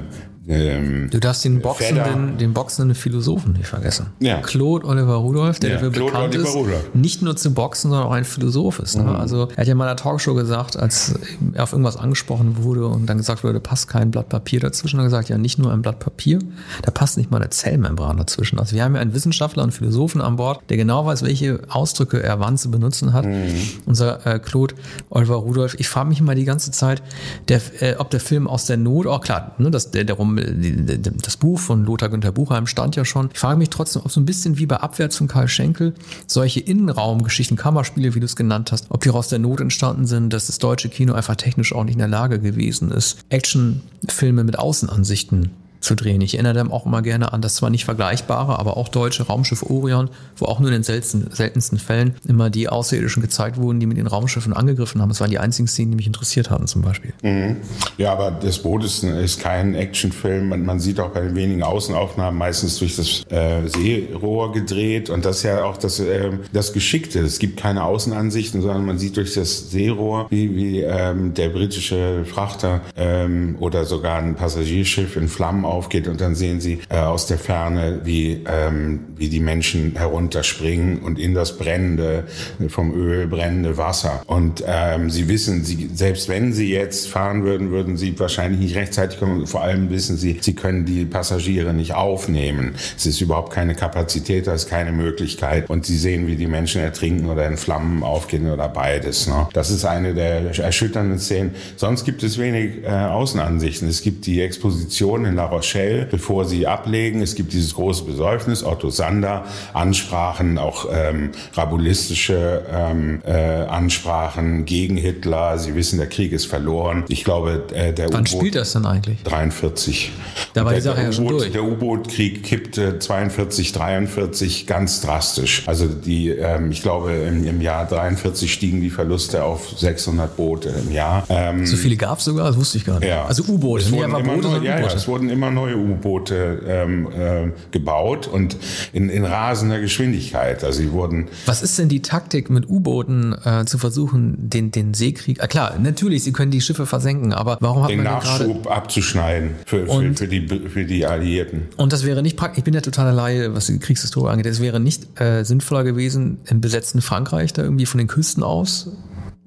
ähm, 0.48 1.10
du 1.10 1.18
darfst 1.18 1.44
den 1.44 1.60
boxenden, 1.60 2.38
den 2.38 2.52
boxenden 2.52 2.94
Philosophen 2.94 3.54
nicht 3.54 3.66
vergessen. 3.66 4.06
Ja. 4.20 4.40
Claude 4.40 4.86
Oliver 4.86 5.14
Rudolph, 5.14 5.58
der 5.58 5.70
ja, 5.70 5.74
dafür 5.76 5.90
Claude 5.90 6.12
bekannt 6.12 6.34
Oliver 6.34 6.48
ist, 6.48 6.54
Rudolph. 6.54 6.94
nicht 6.94 7.22
nur 7.22 7.36
zu 7.36 7.52
boxen, 7.52 7.90
sondern 7.90 8.06
auch 8.06 8.12
ein 8.12 8.24
Philosoph 8.24 8.78
ist. 8.78 8.96
Ne? 8.96 9.02
Mhm. 9.02 9.16
Also 9.16 9.48
er 9.48 9.56
hat 9.56 9.66
ja 9.66 9.74
mal 9.74 9.84
in 9.84 9.88
einer 9.90 9.96
Talkshow 9.96 10.34
gesagt, 10.34 10.76
als 10.76 11.14
er 11.54 11.64
auf 11.64 11.72
irgendwas 11.72 11.96
angesprochen 11.96 12.62
wurde 12.62 12.86
und 12.86 13.06
dann 13.06 13.16
gesagt 13.18 13.42
wurde, 13.42 13.58
passt 13.58 13.88
kein 13.88 14.12
Blatt 14.12 14.28
Papier 14.28 14.60
dazwischen, 14.60 14.98
hat 14.98 15.04
er 15.04 15.08
gesagt, 15.08 15.28
ja 15.28 15.38
nicht 15.38 15.58
nur 15.58 15.72
ein 15.72 15.82
Blatt 15.82 15.98
Papier, 15.98 16.38
da 16.82 16.92
passt 16.92 17.16
nicht 17.16 17.30
mal 17.30 17.38
eine 17.38 17.50
Zellmembran 17.50 18.16
dazwischen. 18.16 18.60
Also 18.60 18.76
wir 18.76 18.84
haben 18.84 18.94
ja 18.94 19.00
einen 19.00 19.14
Wissenschaftler 19.14 19.64
und 19.64 19.72
Philosophen 19.72 20.20
an 20.20 20.36
Bord, 20.36 20.60
der 20.68 20.76
genau 20.76 21.04
weiß, 21.06 21.24
welche 21.24 21.60
Ausdrücke 21.68 22.22
er 22.22 22.38
wann 22.38 22.56
zu 22.56 22.70
benutzen 22.70 23.12
hat. 23.12 23.24
Mhm. 23.24 23.52
Unser 23.86 24.24
äh, 24.24 24.38
Claude 24.38 24.76
Oliver 25.10 25.36
Rudolph. 25.36 25.74
Ich 25.78 25.88
frage 25.88 26.08
mich 26.08 26.20
immer 26.20 26.36
die 26.36 26.44
ganze 26.44 26.70
Zeit, 26.70 27.02
der, 27.48 27.60
äh, 27.80 27.96
ob 27.96 28.10
der 28.10 28.20
Film 28.20 28.46
aus 28.46 28.66
der 28.66 28.76
Not, 28.76 29.08
auch 29.08 29.16
oh 29.16 29.20
klar, 29.20 29.56
ne, 29.58 29.72
das, 29.72 29.90
der, 29.90 30.04
der 30.04 30.14
Rum 30.14 30.35
das 30.36 31.36
Buch 31.36 31.58
von 31.58 31.84
Lothar 31.84 32.08
Günther 32.08 32.32
Buchheim 32.32 32.66
stand 32.66 32.96
ja 32.96 33.04
schon. 33.04 33.30
Ich 33.32 33.38
frage 33.38 33.58
mich 33.58 33.70
trotzdem, 33.70 34.02
ob 34.04 34.10
so 34.10 34.20
ein 34.20 34.26
bisschen 34.26 34.58
wie 34.58 34.66
bei 34.66 34.76
Abwärts 34.76 35.16
von 35.16 35.28
Karl 35.28 35.48
Schenkel 35.48 35.94
solche 36.26 36.60
Innenraumgeschichten, 36.60 37.56
Kammerspiele, 37.56 38.14
wie 38.14 38.20
du 38.20 38.26
es 38.26 38.36
genannt 38.36 38.72
hast, 38.72 38.86
ob 38.90 39.02
die 39.02 39.10
aus 39.10 39.28
der 39.28 39.38
Not 39.38 39.60
entstanden 39.60 40.06
sind, 40.06 40.32
dass 40.32 40.46
das 40.46 40.58
deutsche 40.58 40.88
Kino 40.88 41.14
einfach 41.14 41.36
technisch 41.36 41.74
auch 41.74 41.84
nicht 41.84 41.94
in 41.94 41.98
der 41.98 42.08
Lage 42.08 42.40
gewesen 42.40 42.90
ist, 42.90 43.18
Actionfilme 43.28 44.44
mit 44.44 44.58
Außenansichten 44.58 45.50
zu 45.86 45.94
drehen. 45.94 46.20
Ich 46.20 46.34
erinnere 46.34 46.54
dann 46.54 46.70
auch 46.70 46.84
immer 46.84 47.00
gerne 47.00 47.32
an 47.32 47.40
das 47.40 47.54
zwar 47.54 47.70
nicht 47.70 47.84
vergleichbare, 47.84 48.58
aber 48.58 48.76
auch 48.76 48.88
deutsche 48.88 49.22
Raumschiff 49.22 49.62
Orion, 49.62 50.10
wo 50.36 50.46
auch 50.46 50.58
nur 50.58 50.68
in 50.68 50.74
den 50.74 50.82
seltensten, 50.82 51.30
seltensten 51.30 51.78
Fällen 51.78 52.16
immer 52.26 52.50
die 52.50 52.68
Außerirdischen 52.68 53.22
gezeigt 53.22 53.56
wurden, 53.56 53.80
die 53.80 53.86
mit 53.86 53.96
den 53.96 54.06
Raumschiffen 54.06 54.52
angegriffen 54.52 55.00
haben. 55.00 55.08
Das 55.08 55.20
waren 55.20 55.30
die 55.30 55.38
einzigen 55.38 55.68
Szenen, 55.68 55.92
die 55.92 55.96
mich 55.96 56.06
interessiert 56.06 56.50
hatten 56.50 56.66
zum 56.66 56.82
Beispiel. 56.82 57.12
Mhm. 57.22 57.56
Ja, 57.98 58.12
aber 58.12 58.32
das 58.32 58.58
Boot 58.58 58.84
ist, 58.84 59.04
ist 59.04 59.40
kein 59.40 59.74
Actionfilm. 59.74 60.48
Man, 60.48 60.64
man, 60.64 60.80
sieht 60.80 61.00
auch 61.00 61.10
bei 61.10 61.20
den 61.20 61.34
wenigen 61.34 61.62
Außenaufnahmen 61.62 62.36
meistens 62.36 62.78
durch 62.78 62.96
das 62.96 63.22
äh, 63.30 63.66
Seerohr 63.66 64.52
gedreht 64.52 65.08
und 65.08 65.24
das 65.24 65.38
ist 65.38 65.42
ja 65.44 65.64
auch 65.64 65.76
das, 65.76 66.00
äh, 66.00 66.30
das 66.52 66.72
Geschickte. 66.72 67.20
Es 67.20 67.38
gibt 67.38 67.58
keine 67.58 67.84
Außenansichten, 67.84 68.60
sondern 68.60 68.84
man 68.84 68.98
sieht 68.98 69.16
durch 69.16 69.34
das 69.34 69.70
Seerohr, 69.70 70.26
wie, 70.30 70.54
wie 70.54 70.80
ähm, 70.80 71.32
der 71.34 71.48
britische 71.48 72.24
Frachter 72.24 72.82
ähm, 72.96 73.56
oder 73.60 73.84
sogar 73.84 74.18
ein 74.18 74.34
Passagierschiff 74.34 75.16
in 75.16 75.28
Flammen 75.28 75.64
aufgeht 75.76 76.08
und 76.08 76.20
dann 76.20 76.34
sehen 76.34 76.60
sie 76.60 76.80
äh, 76.88 76.98
aus 76.98 77.26
der 77.26 77.38
Ferne, 77.38 78.00
wie, 78.04 78.44
ähm, 78.46 79.00
wie 79.16 79.28
die 79.28 79.40
Menschen 79.40 79.94
herunterspringen 79.96 80.98
und 81.00 81.18
in 81.18 81.34
das 81.34 81.58
brennende, 81.58 82.24
vom 82.68 82.94
Öl 82.94 83.26
brennende 83.26 83.76
Wasser. 83.76 84.22
Und 84.26 84.64
ähm, 84.66 85.10
sie 85.10 85.28
wissen, 85.28 85.64
sie, 85.64 85.90
selbst 85.94 86.28
wenn 86.28 86.52
sie 86.52 86.72
jetzt 86.72 87.08
fahren 87.08 87.44
würden, 87.44 87.70
würden 87.70 87.96
sie 87.96 88.18
wahrscheinlich 88.18 88.60
nicht 88.60 88.76
rechtzeitig 88.76 89.18
kommen. 89.18 89.46
Vor 89.46 89.62
allem 89.62 89.90
wissen 89.90 90.16
sie, 90.16 90.38
sie 90.40 90.54
können 90.54 90.84
die 90.86 91.04
Passagiere 91.04 91.74
nicht 91.74 91.94
aufnehmen. 91.94 92.74
Es 92.96 93.06
ist 93.06 93.20
überhaupt 93.20 93.52
keine 93.52 93.74
Kapazität, 93.74 94.46
da 94.46 94.54
ist 94.54 94.68
keine 94.68 94.92
Möglichkeit. 94.92 95.68
Und 95.68 95.84
sie 95.84 95.98
sehen, 95.98 96.26
wie 96.26 96.36
die 96.36 96.46
Menschen 96.46 96.80
ertrinken 96.80 97.28
oder 97.28 97.46
in 97.46 97.56
Flammen 97.56 98.02
aufgehen 98.02 98.50
oder 98.50 98.68
beides. 98.68 99.26
Ne? 99.26 99.48
Das 99.52 99.70
ist 99.70 99.84
eine 99.84 100.14
der 100.14 100.58
erschütternden 100.58 101.18
Szenen. 101.18 101.54
Sonst 101.76 102.04
gibt 102.04 102.22
es 102.22 102.38
wenig 102.38 102.84
äh, 102.84 102.88
Außenansichten. 102.88 103.88
Es 103.88 104.02
gibt 104.02 104.26
die 104.26 104.40
Exposition 104.40 105.24
in 105.24 105.34
La 105.34 105.46
Roche 105.46 105.65
Rochelle, 105.66 106.06
bevor 106.08 106.44
sie 106.44 106.66
ablegen. 106.66 107.20
Es 107.22 107.34
gibt 107.34 107.52
dieses 107.52 107.74
große 107.74 108.04
Besäufnis, 108.04 108.62
Otto 108.62 108.90
Sander, 108.90 109.44
Ansprachen, 109.74 110.58
auch 110.58 110.86
ähm, 110.92 111.30
rabulistische 111.54 112.62
ähm, 112.72 113.20
äh, 113.26 113.32
Ansprachen 113.32 114.64
gegen 114.64 114.96
Hitler. 114.96 115.58
Sie 115.58 115.74
wissen, 115.74 115.98
der 115.98 116.08
Krieg 116.08 116.32
ist 116.32 116.46
verloren. 116.46 117.04
Ich 117.08 117.24
glaube, 117.24 117.64
äh, 117.72 117.92
der 117.92 118.12
Wann 118.12 118.26
spielt 118.26 118.54
das 118.54 118.72
denn 118.74 118.86
eigentlich? 118.86 119.22
43. 119.24 120.12
Da 120.54 120.64
war 120.64 120.72
die 120.72 120.80
Sache 120.80 121.02
ja 121.02 121.12
schon 121.12 121.26
durch. 121.26 121.50
Der 121.50 121.64
U-Boot-Krieg 121.64 122.44
kippte 122.44 122.98
42, 122.98 123.72
43 123.72 124.66
ganz 124.66 125.00
drastisch. 125.00 125.64
Also 125.66 125.86
die, 125.86 126.28
ähm, 126.28 126.70
ich 126.70 126.82
glaube, 126.82 127.12
im, 127.12 127.44
im 127.46 127.60
Jahr 127.60 127.86
43 127.86 128.52
stiegen 128.52 128.80
die 128.80 128.90
Verluste 128.90 129.42
auf 129.42 129.76
600 129.76 130.36
Boote 130.36 130.68
im 130.68 130.92
Jahr. 130.92 131.24
Ähm, 131.28 131.66
so 131.66 131.76
viele 131.76 131.96
gab 131.96 132.18
es 132.18 132.24
sogar? 132.24 132.46
Das 132.46 132.56
wusste 132.56 132.78
ich 132.78 132.84
gar 132.84 133.00
nicht. 133.00 133.08
Ja. 133.08 133.24
Also 133.24 133.42
U-Boote. 133.42 133.84
Es, 133.84 133.92
wurden 133.92 134.14
immer, 134.14 134.22
Boote, 134.22 134.64
ja, 134.64 134.78
ja, 134.78 134.86
es 134.86 135.08
wurden 135.08 135.28
immer 135.28 135.45
neue 135.50 135.76
U-Boote 135.76 136.62
ähm, 136.66 137.08
äh, 137.12 137.52
gebaut 137.70 138.26
und 138.26 138.56
in, 138.92 139.08
in 139.08 139.24
rasender 139.24 139.80
Geschwindigkeit. 139.80 140.64
Also 140.64 140.82
sie 140.82 140.92
wurden. 140.92 141.28
Was 141.46 141.62
ist 141.62 141.78
denn 141.78 141.88
die 141.88 142.02
Taktik 142.02 142.50
mit 142.50 142.68
U-Booten 142.68 143.34
äh, 143.44 143.64
zu 143.64 143.78
versuchen, 143.78 144.34
den, 144.38 144.70
den 144.70 144.94
Seekrieg? 144.94 145.42
Ah, 145.42 145.46
klar, 145.46 145.74
natürlich, 145.78 146.24
sie 146.24 146.32
können 146.32 146.50
die 146.50 146.60
Schiffe 146.60 146.86
versenken, 146.86 147.32
aber 147.32 147.58
warum 147.60 147.82
hat 147.82 147.90
den 147.90 148.02
man 148.02 148.14
Nachschub 148.14 148.64
grade... 148.64 148.76
abzuschneiden 148.76 149.50
für, 149.64 149.86
für, 149.86 150.14
für, 150.14 150.28
die, 150.28 150.68
für 150.68 150.84
die 150.84 151.06
Alliierten? 151.06 151.68
Und 151.76 151.92
das 151.92 152.04
wäre 152.04 152.22
nicht 152.22 152.36
praktisch. 152.36 152.58
Ich 152.58 152.64
bin 152.64 152.74
ja 152.74 152.80
totaler 152.80 153.12
Laie, 153.12 153.54
was 153.54 153.66
die 153.66 153.78
Kriegshistorie 153.78 154.30
angeht. 154.30 154.46
Es 154.46 154.60
wäre 154.60 154.80
nicht 154.80 155.20
äh, 155.20 155.44
sinnvoller 155.44 155.84
gewesen, 155.84 156.38
im 156.46 156.60
besetzten 156.60 157.02
Frankreich 157.02 157.52
da 157.52 157.62
irgendwie 157.62 157.86
von 157.86 157.98
den 157.98 158.06
Küsten 158.06 158.42
aus 158.42 158.90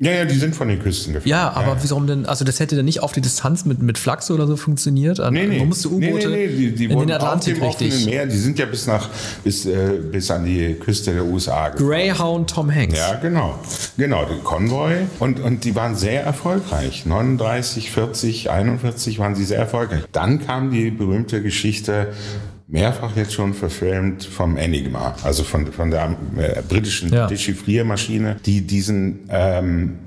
ja, 0.02 0.12
ja, 0.12 0.26
die 0.26 0.36
sind 0.36 0.56
von 0.56 0.70
den 0.70 0.80
Küsten 0.80 1.14
gefahren. 1.14 1.30
Ja, 1.30 1.52
aber 1.52 1.76
ja. 1.76 1.78
warum 1.84 2.08
denn, 2.08 2.26
also 2.26 2.46
das 2.46 2.60
hätte 2.60 2.78
dann 2.78 2.86
nicht 2.86 3.04
auf 3.04 3.12
die 3.12 3.20
Distanz 3.20 3.66
mit, 3.66 3.82
mit 3.82 3.98
Flachse 3.98 4.34
oder 4.34 4.48
so 4.48 4.56
funktioniert? 4.56 5.20
Nee, 5.32 5.48
nee. 5.48 5.60
Man 5.60 5.68
musste 5.68 5.90
U-Boote 5.90 6.30
nee, 6.30 6.48
nee, 6.48 6.48
nee, 6.48 6.48
die, 6.48 6.76
die 6.76 6.86
in 6.86 7.00
den 7.00 7.12
Atlantik 7.12 7.62
richtig. 7.62 8.06
Meer, 8.06 8.26
die 8.26 8.38
sind 8.38 8.58
ja 8.58 8.66
bis 8.66 8.88
nach, 8.88 9.10
bis, 9.44 9.66
äh, 9.66 10.00
bis 10.12 10.32
an 10.32 10.46
die 10.46 10.76
Küste 10.76 11.14
der 11.14 11.26
USA 11.26 11.70
gefahren. 11.70 11.90
Greyhound 11.90 12.50
Tom 12.50 12.74
Hanks. 12.74 12.98
Ja, 12.98 13.16
genau. 13.16 13.60
Genau, 13.98 14.26
den 14.26 14.44
Konvoi. 14.44 14.94
Und, 15.20 15.42
und 15.42 15.66
die 15.66 15.76
waren 15.76 15.96
sehr 15.96 16.24
erfolgreich. 16.24 17.06
39, 17.06 17.92
40, 17.92 18.50
41 18.50 19.20
waren 19.20 19.36
sie 19.36 19.44
sehr 19.44 19.60
erfolgreich. 19.60 20.04
Dann 20.14 20.46
kam 20.46 20.72
die 20.72 20.92
berühmte 20.92 21.42
Geschichte 21.42 22.14
mehrfach 22.70 23.16
jetzt 23.16 23.34
schon 23.34 23.54
verfilmt 23.54 24.24
vom 24.24 24.56
Enigma, 24.56 25.16
also 25.24 25.44
von, 25.44 25.72
von 25.72 25.90
der 25.90 26.16
äh, 26.38 26.62
britischen 26.62 27.12
ja. 27.12 27.28
Dechiffriermaschine, 27.28 28.38
die 28.46 28.62
diesen, 28.62 29.28
ähm, 29.30 30.00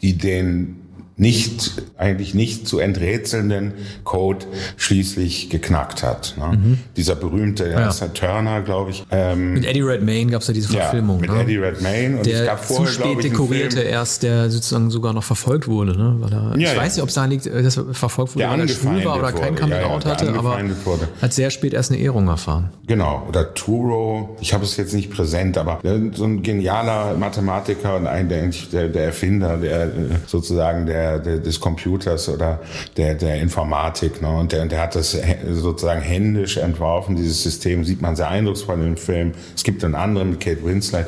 die 0.00 0.16
den 0.16 0.85
nicht, 1.18 1.82
eigentlich 1.96 2.34
nicht 2.34 2.68
zu 2.68 2.78
enträtselnden 2.78 3.72
Code 4.04 4.44
schließlich 4.76 5.48
geknackt 5.48 6.02
hat. 6.02 6.34
Ne? 6.36 6.58
Mhm. 6.58 6.78
Dieser 6.94 7.14
berühmte, 7.14 7.70
ja. 7.70 7.88
ist 7.88 8.04
Turner, 8.12 8.60
glaube 8.60 8.90
ich. 8.90 9.06
Ähm, 9.10 9.54
mit 9.54 9.64
Eddie 9.64 9.80
Redmayne 9.80 10.30
gab 10.30 10.42
es 10.42 10.48
ja 10.48 10.54
diese 10.54 10.68
Verfilmung. 10.68 11.16
Ja, 11.16 11.20
mit 11.22 11.30
ne? 11.30 11.42
Eddie 11.42 11.56
Redmayne. 11.56 12.18
Und 12.18 12.26
der 12.26 12.40
es 12.40 12.46
gab 12.46 12.62
vorher, 12.62 12.86
zu 12.86 12.92
spät 12.92 13.24
dekorierte 13.24 13.80
erst, 13.80 14.24
der 14.24 14.50
sozusagen 14.50 14.90
sogar 14.90 15.14
noch 15.14 15.24
verfolgt 15.24 15.68
wurde. 15.68 15.96
Ne? 15.96 16.16
Weil 16.18 16.32
er, 16.34 16.50
ja, 16.50 16.54
ich 16.56 16.74
ja. 16.74 16.76
weiß 16.76 16.96
nicht, 16.96 17.02
ob 17.02 17.08
es 17.08 17.14
daran 17.14 17.30
liegt, 17.30 17.46
dass 17.46 17.78
er 17.78 17.94
verfolgt 17.94 18.36
wurde, 18.36 18.50
weil 18.50 18.60
er 18.60 18.68
schwul 18.68 19.04
war 19.04 19.18
oder 19.18 19.32
kein 19.32 19.56
Coming-out 19.56 20.04
hatte, 20.04 20.28
aber 20.34 20.58
wurde. 20.84 21.08
hat 21.22 21.32
sehr 21.32 21.48
spät 21.48 21.72
erst 21.72 21.92
eine 21.92 22.00
Ehrung 22.00 22.28
erfahren. 22.28 22.68
Genau. 22.86 23.24
Oder 23.26 23.54
Turo, 23.54 24.36
ich 24.42 24.52
habe 24.52 24.64
es 24.64 24.76
jetzt 24.76 24.92
nicht 24.92 25.10
präsent, 25.10 25.56
aber 25.56 25.80
so 26.12 26.24
ein 26.24 26.42
genialer 26.42 27.16
Mathematiker 27.16 27.96
und 27.96 28.06
ein 28.06 28.26
der, 28.28 28.88
der 28.88 29.04
Erfinder, 29.04 29.56
der 29.56 29.84
äh, 29.84 29.88
sozusagen 30.26 30.84
der 30.84 31.05
der, 31.18 31.38
des 31.38 31.60
Computers 31.60 32.28
oder 32.28 32.60
der, 32.96 33.14
der 33.14 33.40
Informatik. 33.40 34.20
Ne? 34.22 34.28
Und 34.28 34.52
der, 34.52 34.66
der 34.66 34.82
hat 34.82 34.94
das 34.94 35.16
sozusagen 35.50 36.00
händisch 36.00 36.56
entworfen. 36.56 37.16
Dieses 37.16 37.42
System 37.42 37.84
sieht 37.84 38.02
man 38.02 38.16
sehr 38.16 38.28
eindrucksvoll 38.28 38.82
im 38.82 38.96
Film. 38.96 39.32
Es 39.54 39.64
gibt 39.64 39.84
einen 39.84 39.94
anderen 39.94 40.30
mit 40.30 40.40
Kate 40.40 40.64
Winslet. 40.64 41.06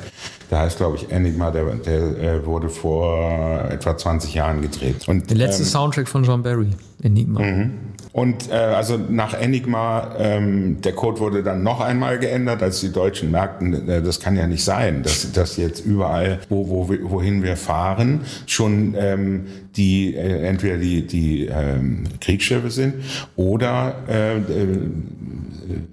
Der 0.50 0.60
heißt, 0.60 0.78
glaube 0.78 0.96
ich, 0.96 1.10
Enigma, 1.12 1.50
der, 1.50 1.64
der 1.74 2.00
äh, 2.18 2.46
wurde 2.46 2.70
vor 2.70 3.68
etwa 3.70 3.96
20 3.96 4.32
Jahren 4.32 4.62
gedreht. 4.62 5.06
Und, 5.06 5.28
der 5.28 5.36
letzte 5.36 5.62
ähm, 5.62 5.68
Soundtrack 5.68 6.08
von 6.08 6.24
John 6.24 6.42
Barry, 6.42 6.70
Enigma. 7.02 7.40
Mhm. 7.40 7.87
Und 8.12 8.50
äh, 8.50 8.54
also 8.54 8.96
nach 8.96 9.34
Enigma, 9.34 10.14
ähm, 10.18 10.80
der 10.80 10.92
Code 10.92 11.20
wurde 11.20 11.42
dann 11.42 11.62
noch 11.62 11.80
einmal 11.80 12.18
geändert, 12.18 12.62
als 12.62 12.80
die 12.80 12.92
Deutschen 12.92 13.30
merkten, 13.30 13.88
äh, 13.88 14.02
das 14.02 14.20
kann 14.20 14.36
ja 14.36 14.46
nicht 14.46 14.64
sein, 14.64 15.02
dass, 15.02 15.32
dass 15.32 15.56
jetzt 15.56 15.84
überall, 15.84 16.40
wo, 16.48 16.68
wo, 16.68 16.88
wohin 17.10 17.42
wir 17.42 17.56
fahren, 17.56 18.22
schon 18.46 18.94
ähm, 18.98 19.46
die 19.76 20.14
äh, 20.14 20.46
entweder 20.46 20.78
die, 20.78 21.06
die 21.06 21.46
ähm, 21.46 22.04
Kriegsschiffe 22.20 22.70
sind 22.70 22.94
oder 23.36 23.96
äh, 24.08 24.36
äh, 24.38 24.42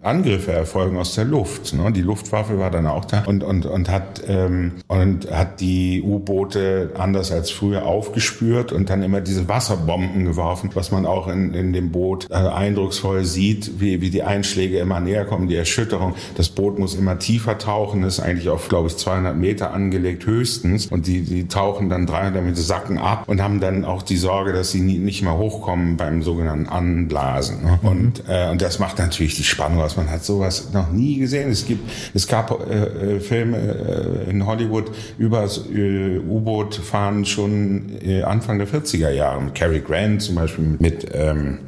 Angriffe 0.02 0.52
erfolgen 0.52 0.98
aus 0.98 1.15
der 1.15 1.26
Luft. 1.26 1.74
Ne? 1.74 1.91
Die 1.91 2.02
Luftwaffe 2.02 2.60
war 2.60 2.72
dann 2.72 2.88
auch 2.88 3.06
da 3.06 3.24
und, 3.26 3.44
und, 3.44 3.65
und, 3.65 3.89
hat, 3.89 4.22
ähm, 4.28 4.74
und 4.88 5.32
hat 5.32 5.60
die 5.60 6.02
U-Boote 6.04 6.91
anders 6.98 7.32
als 7.32 7.52
früher 7.52 7.86
aufgespürt 7.86 8.72
und 8.72 8.89
dann 8.89 9.04
immer 9.04 9.22
diese 9.22 9.48
Wasserbomben 9.48 10.26
geworfen, 10.26 10.70
was 10.74 10.91
man 10.91 11.06
auch 11.06 11.28
in, 11.28 11.54
in 11.54 11.74
dem 11.74 11.91
Boot 11.91 12.28
äh, 12.30 12.36
eindrucksvoll 12.36 13.26
sieht, 13.26 13.80
wie, 13.80 14.02
wie 14.02 14.10
die 14.10 14.24
Einschläge 14.24 14.80
immer 14.80 15.00
näher 15.00 15.26
kommen, 15.26 15.48
die 15.48 15.56
Erschütterung. 15.56 16.15
Das 16.36 16.50
Boot 16.50 16.80
muss 16.80 16.96
immer 16.96 17.20
tiefer 17.20 17.58
tauchen, 17.58 18.04
ist 18.04 18.20
eigentlich 18.20 18.50
auf, 18.50 18.70
glaube 18.70 18.88
ich, 18.88 18.98
200 18.98 19.36
Meter 19.36 19.74
angelegt 19.74 20.26
höchstens. 20.26 20.88
Und 20.88 21.08
die, 21.08 21.22
die 21.22 21.48
tauchen 21.48 21.89
dann 21.89 22.06
300 22.06 22.44
Meter, 22.44 22.62
sacken 22.62 22.98
ab 22.98 23.24
und 23.28 23.41
haben 23.41 23.60
dann 23.60 23.86
auch 23.86 24.02
die 24.02 24.18
Sorge, 24.18 24.54
dass 24.54 24.72
sie 24.72 24.82
nie, 24.82 24.98
nicht 24.98 25.22
mehr 25.22 25.38
hochkommen 25.38 25.98
beim 25.98 26.22
sogenannten 26.22 26.68
Anblasen. 26.68 27.63
Ne? 27.63 27.80
Und, 27.82 28.24
äh, 28.28 28.50
und 28.50 28.62
das 28.62 28.80
macht 28.80 29.00
natürlich 29.00 29.36
die 29.36 29.44
Spannung 29.56 29.82
aus. 29.82 29.96
Man 29.96 30.10
hat 30.10 30.24
sowas 30.24 30.74
noch 30.74 30.91
nie 30.91 31.18
gesehen. 31.18 31.50
Es 31.50 31.65
gibt, 31.65 31.89
es 32.13 32.28
gab 32.28 32.52
äh, 32.70 33.15
äh 33.15 33.20
Filme 33.22 33.58
äh, 33.58 34.30
in 34.30 34.46
Hollywood 34.46 34.91
über 35.18 35.41
das 35.41 35.65
äh, 35.74 36.20
U-Boot 36.20 36.76
fahren 36.76 37.24
schon 37.24 37.89
äh, 38.04 38.24
Anfang 38.24 38.60
der 38.60 38.68
40er 38.68 39.12
Jahre. 39.12 39.50
Cary 39.54 39.80
Grant 39.80 40.22
zum 40.22 40.36
Beispiel 40.36 40.76
mit 40.78 41.08
ähm, 41.13 41.60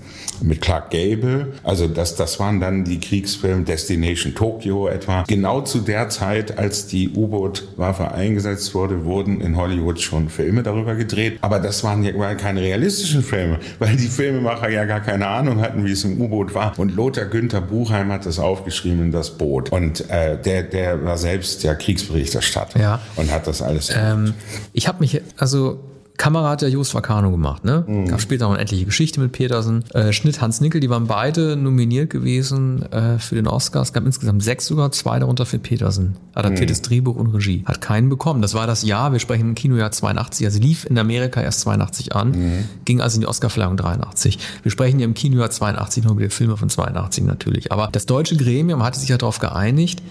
mit 0.42 0.62
Clark 0.62 0.92
Gable. 0.92 1.54
Also 1.64 1.88
das, 1.88 2.16
das 2.16 2.40
waren 2.40 2.60
dann 2.60 2.84
die 2.84 3.00
Kriegsfilme 3.00 3.64
Destination 3.64 4.36
Tokyo 4.36 4.88
etwa. 4.88 5.24
Genau 5.28 5.62
zu 5.62 5.80
der 5.80 6.10
Zeit, 6.10 6.58
als 6.58 6.88
die 6.88 7.10
U-Boot-Waffe 7.10 8.12
eingesetzt 8.12 8.74
wurde, 8.74 9.06
wurden 9.06 9.42
in 9.42 9.58
Hollywood 9.58 10.00
schon 10.00 10.30
Filme 10.30 10.64
darüber 10.64 10.96
gedreht. 10.96 11.38
Aber 11.42 11.60
das 11.60 11.84
waren 11.84 12.04
ja 12.04 12.36
keine 12.36 12.62
realistischen 12.62 13.24
Filme, 13.24 13.60
weil 13.80 13.96
die 13.96 14.08
Filmemacher 14.08 14.70
ja 14.70 14.86
gar 14.86 15.02
keine 15.02 15.28
Ahnung 15.28 15.62
hatten, 15.62 15.86
wie 15.86 15.92
es 15.92 16.04
im 16.04 16.20
U-Boot 16.22 16.54
war. 16.54 16.78
Und 16.78 16.96
Lothar 16.96 17.26
Günther 17.26 17.62
Buchheim 17.62 18.12
hat 18.12 18.26
das 18.26 18.40
aufgeschrieben 18.40 19.02
in 19.06 19.12
das 19.12 19.38
Boot. 19.38 19.72
Und 19.72 20.10
äh, 20.10 20.42
der, 20.42 20.64
der 20.64 21.04
war 21.04 21.18
selbst 21.18 21.64
ja 21.64 21.76
Kriegsberichterstatter 21.76 22.80
ja. 22.80 23.02
und 23.16 23.32
hat 23.32 23.48
das 23.48 23.62
alles. 23.62 23.92
Ähm, 23.96 24.34
ich 24.74 24.88
habe 24.88 25.00
mich, 25.00 25.22
also 25.38 25.80
Kamera 26.18 26.50
hat 26.50 26.64
ja 26.64 26.68
Jos 26.68 26.94
Vacano 26.94 27.30
gemacht, 27.30 27.64
ne? 27.64 27.86
Mhm. 27.88 28.08
Gab 28.08 28.20
später 28.20 28.48
auch 28.48 28.52
eine 28.52 28.60
endliche 28.60 28.86
Geschichte 28.86 29.20
mit 29.20 29.32
Petersen. 29.32 29.84
Äh, 29.94 30.12
Schnitt 30.12 30.42
Hans 30.42 30.62
Nickel, 30.62 30.82
die 30.82 30.90
waren 30.90 31.06
beide 31.06 31.56
nominiert 31.56 32.10
gewesen 32.10 32.82
äh, 32.92 33.20
für 33.20 33.36
den 33.36 33.48
Oscar. 33.48 33.84
Es 33.84 33.94
gab 33.94 34.06
insgesamt 34.06 34.44
sechs 34.44 34.66
sogar, 34.66 34.92
zwei 34.92 35.20
darunter 35.20 35.46
für 35.46 35.60
Petersen. 35.60 36.16
Adaptiertes 36.34 36.80
mhm. 36.80 36.84
Drehbuch 36.84 37.16
und 37.16 37.28
Regie. 37.28 37.64
Hat 37.66 37.82
keinen 37.82 38.10
bekommen. 38.10 38.42
Das 38.42 38.56
war 38.56 38.66
das 38.66 38.84
Jahr, 38.84 39.12
wir 39.12 39.20
sprechen 39.20 39.50
im 39.50 39.56
Kinojahr 39.56 39.92
82, 39.92 40.46
also 40.46 40.60
lief 40.60 40.86
in 40.86 40.98
Amerika 40.98 41.42
erst 41.42 41.62
82 41.62 42.16
an, 42.16 42.32
mhm. 42.32 42.64
ging 42.86 43.00
also 43.00 43.16
in 43.18 43.22
die 43.22 43.28
Oscarverleihung 43.28 43.78
83. 43.78 44.40
Wir 44.64 44.72
sprechen 44.72 45.00
ja 45.00 45.06
im 45.06 45.14
Kinojahr 45.14 45.52
82 45.52 46.04
noch 46.04 46.12
über 46.12 46.24
die 46.24 46.30
Filme 46.30 46.58
von 46.58 46.70
82 46.70 47.26
natürlich. 47.26 47.72
Aber 47.72 47.90
das 47.92 48.08
deutsche 48.08 48.36
Gremium 48.36 48.84
hatte 48.84 49.00
sich 49.00 49.10
ja 49.10 49.18
darauf 49.18 49.40
geeinigt, 49.40 50.02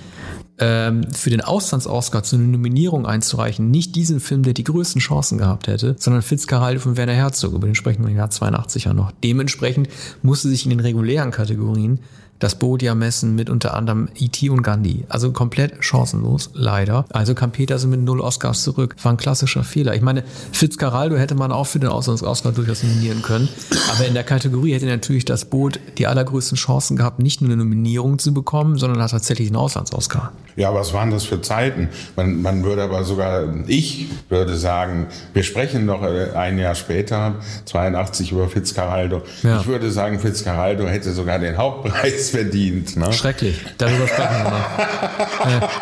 für 0.59 1.31
den 1.31 1.42
Auslands-Oscar 1.42 2.23
zu 2.23 2.37
einer 2.37 2.47
Nominierung 2.47 3.07
einzureichen, 3.07 3.71
nicht 3.71 3.95
diesen 3.95 4.21
Film, 4.21 4.42
der 4.42 4.55
die 4.55 4.64
größten 4.64 5.03
Chancen 5.03 5.37
gehabt 5.37 5.66
hätte, 5.66 5.97
sondern 5.99 6.23
Fitzcarraldo 6.23 6.81
von 6.81 6.97
Werner 6.97 7.12
Herzog, 7.12 7.53
über 7.53 7.66
den 7.66 7.75
sprechen 7.75 8.03
wir 8.03 8.11
im 8.11 8.16
Jahr 8.16 8.31
82 8.31 8.85
ja 8.85 8.95
noch. 8.95 9.12
Dementsprechend 9.23 9.88
musste 10.23 10.49
sich 10.49 10.64
in 10.64 10.71
den 10.71 10.81
regulären 10.81 11.31
Kategorien 11.31 12.01
das 12.38 12.59
Bodia 12.59 12.95
messen 12.95 13.35
mit 13.35 13.51
unter 13.51 13.75
anderem 13.75 14.09
E.T. 14.14 14.51
und 14.51 14.62
Gandhi. 14.62 15.05
Also 15.09 15.33
komplett 15.33 15.83
chancenlos, 15.83 16.51
leider. 16.55 17.07
Also 17.11 17.35
kam 17.35 17.51
Petersen 17.51 17.90
mit 17.90 18.01
null 18.01 18.21
Oscars 18.21 18.62
zurück. 18.62 18.97
War 19.03 19.12
ein 19.12 19.16
klassischer 19.16 19.64
Fehler. 19.64 19.95
Ich 19.95 20.03
meine, 20.03 20.23
Fitzcarraldo 20.53 21.16
hätte 21.16 21.35
man 21.35 21.53
auch 21.53 21.66
für 21.66 21.79
den 21.79 21.88
Auslands-Oscar 21.88 22.53
durchaus 22.53 22.83
nominieren 22.83 23.23
können. 23.23 23.49
Aber 23.95 24.07
in 24.07 24.14
der 24.14 24.25
Kategorie 24.25 24.75
hätte 24.75 24.87
natürlich 24.87 25.25
das 25.25 25.47
Boot 25.47 25.81
die 25.99 26.07
allergrößten 26.07 26.57
Chancen 26.57 26.97
gehabt, 26.97 27.21
nicht 27.21 27.40
nur 27.40 27.51
eine 27.51 27.62
Nominierung 27.62 28.19
zu 28.19 28.35
bekommen, 28.35 28.77
sondern 28.77 29.03
hat 29.03 29.12
tatsächlich 29.12 29.49
einen 29.49 29.57
Auslands-Oscar. 29.57 30.33
Ja, 30.57 30.75
was 30.75 30.92
waren 30.95 31.11
das 31.11 31.25
für 31.25 31.42
Zeiten? 31.42 31.90
Man, 32.16 32.40
man 32.40 32.64
würde 32.64 32.83
aber 32.83 33.05
sogar, 33.05 33.45
ich 33.66 34.09
würde 34.31 34.57
sagen, 34.57 35.07
wir 35.35 35.42
sprechen 35.42 35.85
noch 35.85 36.03
ein 36.03 36.59
Jahr 36.59 36.75
später, 36.75 37.37
82 37.66 38.33
über 38.33 38.49
Fitzcarraldo. 38.49 39.23
Ja. 39.42 39.61
Ich 39.61 39.66
würde 39.66 39.90
sagen, 39.90 40.19
Fitzcarraldo 40.19 40.87
hätte 40.87 41.12
sogar 41.12 41.38
den 41.38 41.59
Hauptpreis 41.59 42.31
verdient. 42.37 42.97
Ne? 42.97 43.12
Schrecklich, 43.12 43.61
darüber 43.77 44.09
sprechen 44.09 44.35
wir 44.42 44.51
noch. 44.51 44.66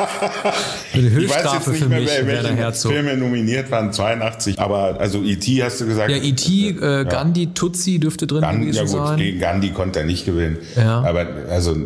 Äh, 0.95 0.99
eine 0.99 1.11
Höchststrafe 1.11 1.73
für 1.73 1.89
mich, 1.89 2.07
mehr, 2.07 2.27
welche 2.27 2.55
Herzog. 2.55 2.93
Filme 2.93 3.17
nominiert 3.17 3.71
waren, 3.71 3.93
82, 3.93 4.59
aber 4.59 5.01
also 5.01 5.23
E.T. 5.23 5.63
hast 5.63 5.81
du 5.81 5.87
gesagt? 5.87 6.11
Ja, 6.11 6.17
E.T., 6.17 6.71
äh, 6.71 7.05
Gandhi. 7.05 7.49
Tutsi 7.55 7.99
dürfte 7.99 8.27
drin 8.27 8.41
Gandhi, 8.43 8.67
gewesen 8.67 8.87
ja 8.87 8.99
gut, 8.99 9.09
sein. 9.09 9.19
gegen 9.19 9.41
Gandhi 9.41 9.71
konnte 9.71 10.01
er 10.01 10.07
nicht 10.07 10.25
gewinnen. 10.27 10.59
Ja. 10.77 11.03
Aber 11.03 11.27
also 11.49 11.77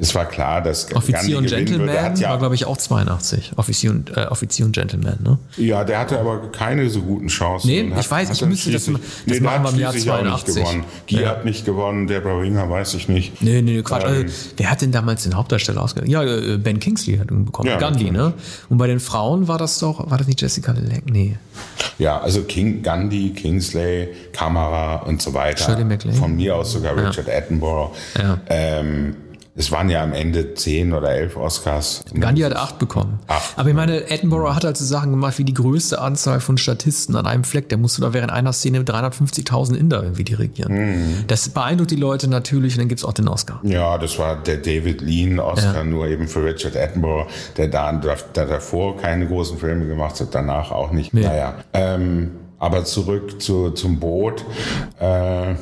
es 0.00 0.14
war 0.14 0.26
klar, 0.26 0.62
dass 0.62 0.94
Offizier 0.94 1.14
Gandhi 1.14 1.34
und 1.36 1.46
Gentleman 1.46 1.88
ja, 2.02 2.30
war, 2.30 2.38
glaube 2.38 2.54
ich, 2.54 2.66
auch 2.66 2.76
82. 2.76 3.52
Offizier 3.56 3.90
und, 3.90 4.16
äh, 4.16 4.26
Offizier 4.30 4.66
und 4.66 4.72
Gentleman, 4.72 5.18
ne? 5.22 5.38
Ja, 5.56 5.84
der 5.84 5.98
hatte 5.98 6.18
aber 6.18 6.50
keine 6.52 6.88
so 6.90 7.02
guten 7.02 7.28
Chancen. 7.28 7.68
Nee, 7.68 7.92
ich 7.98 8.10
weiß, 8.10 8.30
ich 8.30 8.46
müsste 8.46 8.72
das, 8.72 8.86
das 8.86 8.94
nee, 9.26 9.40
machen 9.40 9.64
wir 9.64 9.70
im 9.70 9.78
Jahr 9.78 9.92
82. 9.92 10.08
Auch 10.18 10.34
nicht 10.34 10.46
gewonnen. 10.46 10.84
Gier 11.06 11.20
ja. 11.22 11.28
hat 11.28 11.44
nicht 11.44 11.64
gewonnen, 11.64 12.06
Deborah 12.06 12.40
Ringer 12.40 12.68
weiß 12.70 12.94
ich 12.94 13.08
nicht. 13.08 13.42
Nee, 13.42 13.62
nee, 13.62 13.82
Quatsch. 13.82 14.04
Ähm, 14.04 14.22
also, 14.24 14.34
wer 14.56 14.70
hat 14.70 14.82
denn 14.82 14.92
damals 14.92 15.24
den 15.24 15.34
Hauptdarsteller 15.34 15.82
ausgewählt? 15.82 16.10
Ja, 16.10 16.22
äh, 16.22 16.58
Ben 16.58 16.80
Kingsley 16.80 17.18
hat 17.18 17.30
ihn 17.30 17.44
bekommen. 17.44 17.68
Ja, 17.68 17.78
Gandhi, 17.78 18.10
ne? 18.10 18.32
Und 18.68 18.78
bei 18.78 18.86
den 18.86 19.00
Frauen 19.00 19.48
war 19.48 19.58
das 19.58 19.78
doch, 19.78 20.10
war 20.10 20.18
das 20.18 20.26
nicht 20.26 20.40
Jessica 20.40 20.72
Lange? 20.72 21.02
Nee. 21.06 21.36
Ja, 21.98 22.20
also 22.20 22.42
King, 22.42 22.82
Gandhi, 22.82 23.30
Kingsley, 23.30 24.08
Kamera 24.32 24.96
und 25.02 25.20
so 25.20 25.34
weiter. 25.34 25.64
Shirley 25.64 25.84
MacLaine. 25.84 26.16
Von 26.16 26.36
mir 26.36 26.56
aus 26.56 26.72
sogar 26.72 26.96
Richard. 26.96 27.28
Attenborough. 27.28 27.92
Ja. 28.16 28.38
Ähm, 28.48 29.16
es 29.58 29.72
waren 29.72 29.90
ja 29.90 30.04
am 30.04 30.12
Ende 30.12 30.54
zehn 30.54 30.92
oder 30.92 31.10
elf 31.10 31.36
Oscars. 31.36 32.04
Gandhi 32.14 32.42
hat 32.42 32.54
acht 32.54 32.78
bekommen. 32.78 33.18
Acht. 33.26 33.58
Aber 33.58 33.68
ich 33.68 33.74
meine, 33.74 34.04
Attenborough 34.08 34.54
hat 34.54 34.62
halt 34.62 34.76
so 34.76 34.84
Sachen 34.84 35.10
gemacht 35.10 35.36
wie 35.38 35.44
die 35.44 35.52
größte 35.52 36.00
Anzahl 36.00 36.38
von 36.38 36.58
Statisten 36.58 37.16
an 37.16 37.26
einem 37.26 37.42
Fleck. 37.42 37.68
Der 37.68 37.76
musste 37.76 38.00
da 38.00 38.12
während 38.12 38.30
einer 38.30 38.52
Szene 38.52 38.82
350.000 38.82 39.74
Inder 39.74 40.04
irgendwie 40.04 40.22
dirigieren. 40.22 40.72
Mhm. 40.72 41.24
Das 41.26 41.48
beeindruckt 41.48 41.90
die 41.90 41.96
Leute 41.96 42.28
natürlich 42.28 42.74
und 42.74 42.82
dann 42.82 42.88
gibt's 42.88 43.04
auch 43.04 43.12
den 43.12 43.26
Oscar. 43.26 43.60
Ja, 43.64 43.98
das 43.98 44.16
war 44.20 44.36
der 44.36 44.58
David 44.58 45.00
Lean 45.00 45.40
Oscar, 45.40 45.78
ja. 45.78 45.84
nur 45.84 46.06
eben 46.06 46.28
für 46.28 46.44
Richard 46.44 46.76
Attenborough, 46.76 47.26
der 47.56 47.66
da 47.66 47.92
der 47.92 48.46
davor 48.46 48.96
keine 48.96 49.26
großen 49.26 49.58
Filme 49.58 49.88
gemacht 49.88 50.20
hat, 50.20 50.28
danach 50.36 50.70
auch 50.70 50.92
nicht. 50.92 51.12
Nee. 51.12 51.22
Naja, 51.22 51.54
ähm, 51.72 52.30
aber 52.60 52.84
zurück 52.84 53.42
zu, 53.42 53.70
zum 53.70 53.98
Boot. 53.98 54.44
Äh, 55.00 55.54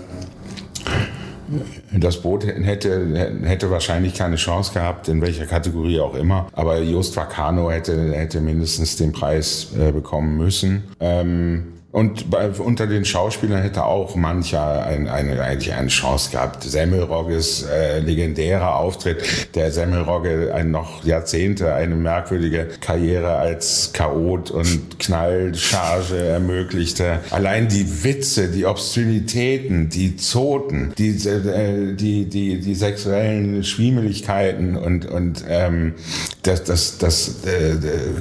das 1.92 2.22
Boot 2.22 2.46
hätte, 2.46 3.38
hätte 3.42 3.70
wahrscheinlich 3.70 4.14
keine 4.14 4.36
Chance 4.36 4.72
gehabt, 4.72 5.08
in 5.08 5.20
welcher 5.20 5.46
Kategorie 5.46 6.00
auch 6.00 6.14
immer. 6.14 6.48
Aber 6.52 6.80
Just 6.80 7.16
Vacano 7.16 7.70
hätte, 7.70 8.12
hätte 8.12 8.40
mindestens 8.40 8.96
den 8.96 9.12
Preis 9.12 9.68
äh, 9.78 9.92
bekommen 9.92 10.36
müssen. 10.36 10.84
Ähm, 11.00 11.75
Und 11.96 12.28
bei, 12.28 12.50
unter 12.50 12.86
den 12.86 13.06
Schauspielern 13.06 13.62
hätte 13.62 13.86
auch 13.86 14.16
mancher 14.16 14.84
ein, 14.84 15.08
eine, 15.08 15.40
eigentlich 15.40 15.72
eine 15.72 15.88
Chance 15.88 16.30
gehabt. 16.30 16.62
Semmelrogges 16.62 17.62
äh, 17.62 18.00
legendärer 18.00 18.76
Auftritt, 18.76 19.54
der 19.54 19.72
Semmelrogge 19.72 20.52
ein 20.54 20.70
noch 20.70 21.06
Jahrzehnte 21.06 21.72
eine 21.72 21.94
merkwürdige 21.94 22.68
Karriere 22.82 23.36
als 23.36 23.94
Chaot 23.94 24.50
und 24.50 24.98
Knallcharge 24.98 26.18
ermöglichte. 26.18 27.20
Allein 27.30 27.68
die 27.68 28.04
Witze, 28.04 28.48
die 28.48 28.66
Obszönitäten, 28.66 29.88
die 29.88 30.16
Zoten, 30.16 30.92
die, 30.98 31.12
äh, 31.26 31.94
die, 31.94 32.26
die, 32.26 32.60
die 32.60 32.74
sexuellen 32.74 33.64
Schwiemeligkeiten 33.64 34.76
und, 34.76 35.06
und 35.06 35.46
ähm, 35.48 35.94
das, 36.42 36.62
das, 36.64 36.98
das, 36.98 37.46
äh, 37.46 37.76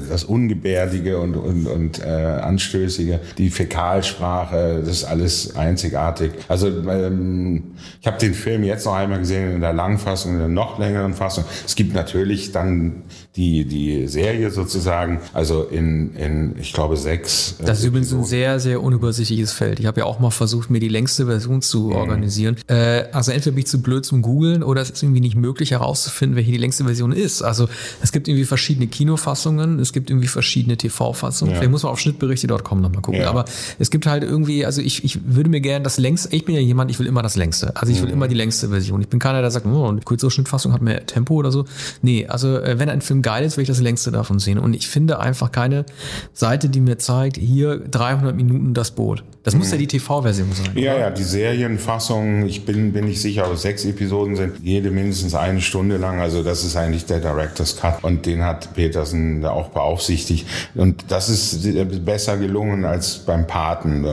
das 0.10 0.24
Ungebärdige 0.24 1.20
und, 1.20 1.36
und, 1.36 1.68
und 1.68 2.00
äh, 2.00 2.06
Anstößige, 2.06 3.20
die 3.38 3.50
Fäkalsprache, 3.66 4.82
das 4.82 4.98
ist 4.98 5.04
alles 5.06 5.56
einzigartig. 5.56 6.34
Also 6.48 6.68
ähm, 6.68 7.76
ich 8.00 8.06
habe 8.06 8.18
den 8.18 8.34
Film 8.34 8.64
jetzt 8.64 8.86
noch 8.86 8.94
einmal 8.94 9.20
gesehen 9.20 9.56
in 9.56 9.62
der 9.62 9.74
Langfassung, 9.74 10.34
in 10.34 10.40
der 10.40 10.48
noch 10.48 10.78
längeren 10.78 11.14
Fassung. 11.14 11.46
Es 11.66 11.76
gibt 11.76 11.94
natürlich 11.94 12.52
dann 12.52 13.04
die, 13.36 13.66
die 13.66 14.08
Serie 14.08 14.50
sozusagen, 14.50 15.20
also 15.34 15.64
in, 15.64 16.16
in 16.16 16.56
ich 16.58 16.72
glaube, 16.72 16.96
sechs. 16.96 17.56
Äh, 17.60 17.66
das 17.66 17.80
ist 17.80 17.86
übrigens 17.86 18.14
ein 18.14 18.24
sehr, 18.24 18.60
sehr 18.60 18.82
unübersichtliches 18.82 19.52
Feld. 19.52 19.80
Ich 19.80 19.86
habe 19.86 20.00
ja 20.00 20.06
auch 20.06 20.20
mal 20.20 20.32
versucht, 20.32 20.70
mir 20.70 20.80
die 20.80 20.88
längste 20.88 21.26
Version 21.26 21.62
zu 21.62 21.88
mhm. 21.88 21.96
organisieren. 21.96 22.56
Äh, 22.68 23.06
also 23.12 23.32
entweder 23.32 23.56
bin 23.56 23.64
ich 23.64 23.68
zu 23.68 23.82
blöd 23.82 24.06
zum 24.06 24.22
Googeln 24.22 24.64
oder 24.64 24.82
es 24.82 24.90
ist 24.90 25.04
irgendwie 25.04 25.20
nicht 25.20 25.36
möglich 25.36 25.72
herauszufinden, 25.72 26.38
welche 26.38 26.52
die 26.52 26.58
längste 26.58 26.86
Version 26.86 27.12
ist. 27.12 27.42
Also 27.42 27.68
es 28.02 28.14
gibt 28.14 28.30
irgendwie 28.30 28.46
verschiedene 28.46 28.88
Kinofassungen, 28.88 29.80
es 29.80 29.92
gibt 29.92 30.10
irgendwie 30.10 30.28
verschiedene 30.28 30.78
TV-Fassungen. 30.78 31.54
Ja. 31.54 31.60
Vielleicht 31.60 31.72
muss 31.72 31.84
man 31.84 31.92
auf 31.92 32.00
schnittberichte.com 32.00 32.82
nochmal 32.82 33.02
gucken. 33.02 33.20
Ja. 33.20 33.30
Aber 33.30 33.46
es 33.80 33.92
gibt 33.92 34.06
halt 34.06 34.24
irgendwie, 34.24 34.66
also 34.66 34.82
ich, 34.82 35.04
ich 35.04 35.20
würde 35.26 35.50
mir 35.50 35.60
gerne 35.60 35.84
das 35.84 35.98
längste, 35.98 36.34
ich 36.34 36.46
bin 36.46 36.56
ja 36.56 36.62
jemand, 36.62 36.90
ich 36.90 37.00
will 37.00 37.08
immer 37.08 37.22
das 37.22 37.36
längste. 37.36 37.76
Also 37.76 37.92
ich 37.92 38.00
will 38.00 38.08
mhm. 38.08 38.14
immer 38.14 38.28
die 38.30 38.36
längste 38.36 38.70
Version. 38.70 39.02
Ich 39.02 39.10
bin 39.10 39.20
keiner, 39.20 39.42
der 39.42 39.52
sagt, 39.52 39.66
oh, 39.66 39.90
eine 39.90 40.00
kürzere 40.00 40.32
Schnittfassung 40.32 40.72
hat 40.72 40.82
mehr 40.82 41.06
Tempo 41.06 41.34
oder 41.36 41.52
so. 41.52 41.66
Nee, 42.02 42.28
also 42.28 42.58
äh, 42.60 42.80
wenn 42.80 42.88
ein 42.88 43.02
Film 43.02 43.22
geil 43.26 43.44
ist, 43.44 43.58
will 43.58 43.64
ich 43.64 43.68
das 43.68 43.82
längste 43.82 44.12
davon 44.12 44.38
sehen. 44.38 44.60
Und 44.60 44.76
ich 44.76 44.88
finde 44.88 45.20
einfach 45.20 45.52
keine 45.52 45.86
Seite, 46.32 46.70
die 46.70 46.80
mir 46.80 47.00
zeigt, 47.00 47.38
hier 47.38 47.80
300 47.80 48.36
Minuten 48.36 48.76
das 48.76 48.92
Boot. 48.92 49.24
Das 49.42 49.56
muss 49.56 49.72
ja 49.72 49.78
die 49.78 49.86
TV-Version 49.86 50.52
sein. 50.54 50.72
Ja, 50.76 50.94
oder? 50.94 51.02
ja, 51.02 51.10
die 51.12 51.24
Serienfassung, 51.24 52.48
ich 52.48 52.66
bin, 52.66 52.94
bin 52.94 53.06
nicht 53.06 53.22
sicher, 53.22 53.46
aber 53.46 53.58
sechs 53.58 53.86
Episoden 53.86 54.36
sind 54.36 54.54
jede 54.64 54.90
mindestens 54.90 55.36
eine 55.36 55.62
Stunde 55.62 55.98
lang. 55.98 56.20
Also 56.20 56.42
das 56.42 56.64
ist 56.64 56.76
eigentlich 56.76 57.06
der 57.06 57.20
Director's 57.20 57.78
Cut 57.78 58.04
und 58.04 58.26
den 58.26 58.44
hat 58.44 58.74
Petersen 58.74 59.42
da 59.42 59.52
auch 59.52 59.70
beaufsichtigt. 59.70 60.48
Und 60.74 61.06
das 61.10 61.30
ist 61.30 62.06
besser 62.06 62.38
gelungen 62.38 62.86
als 62.86 63.20
beim 63.20 63.46
Paten, 63.46 64.04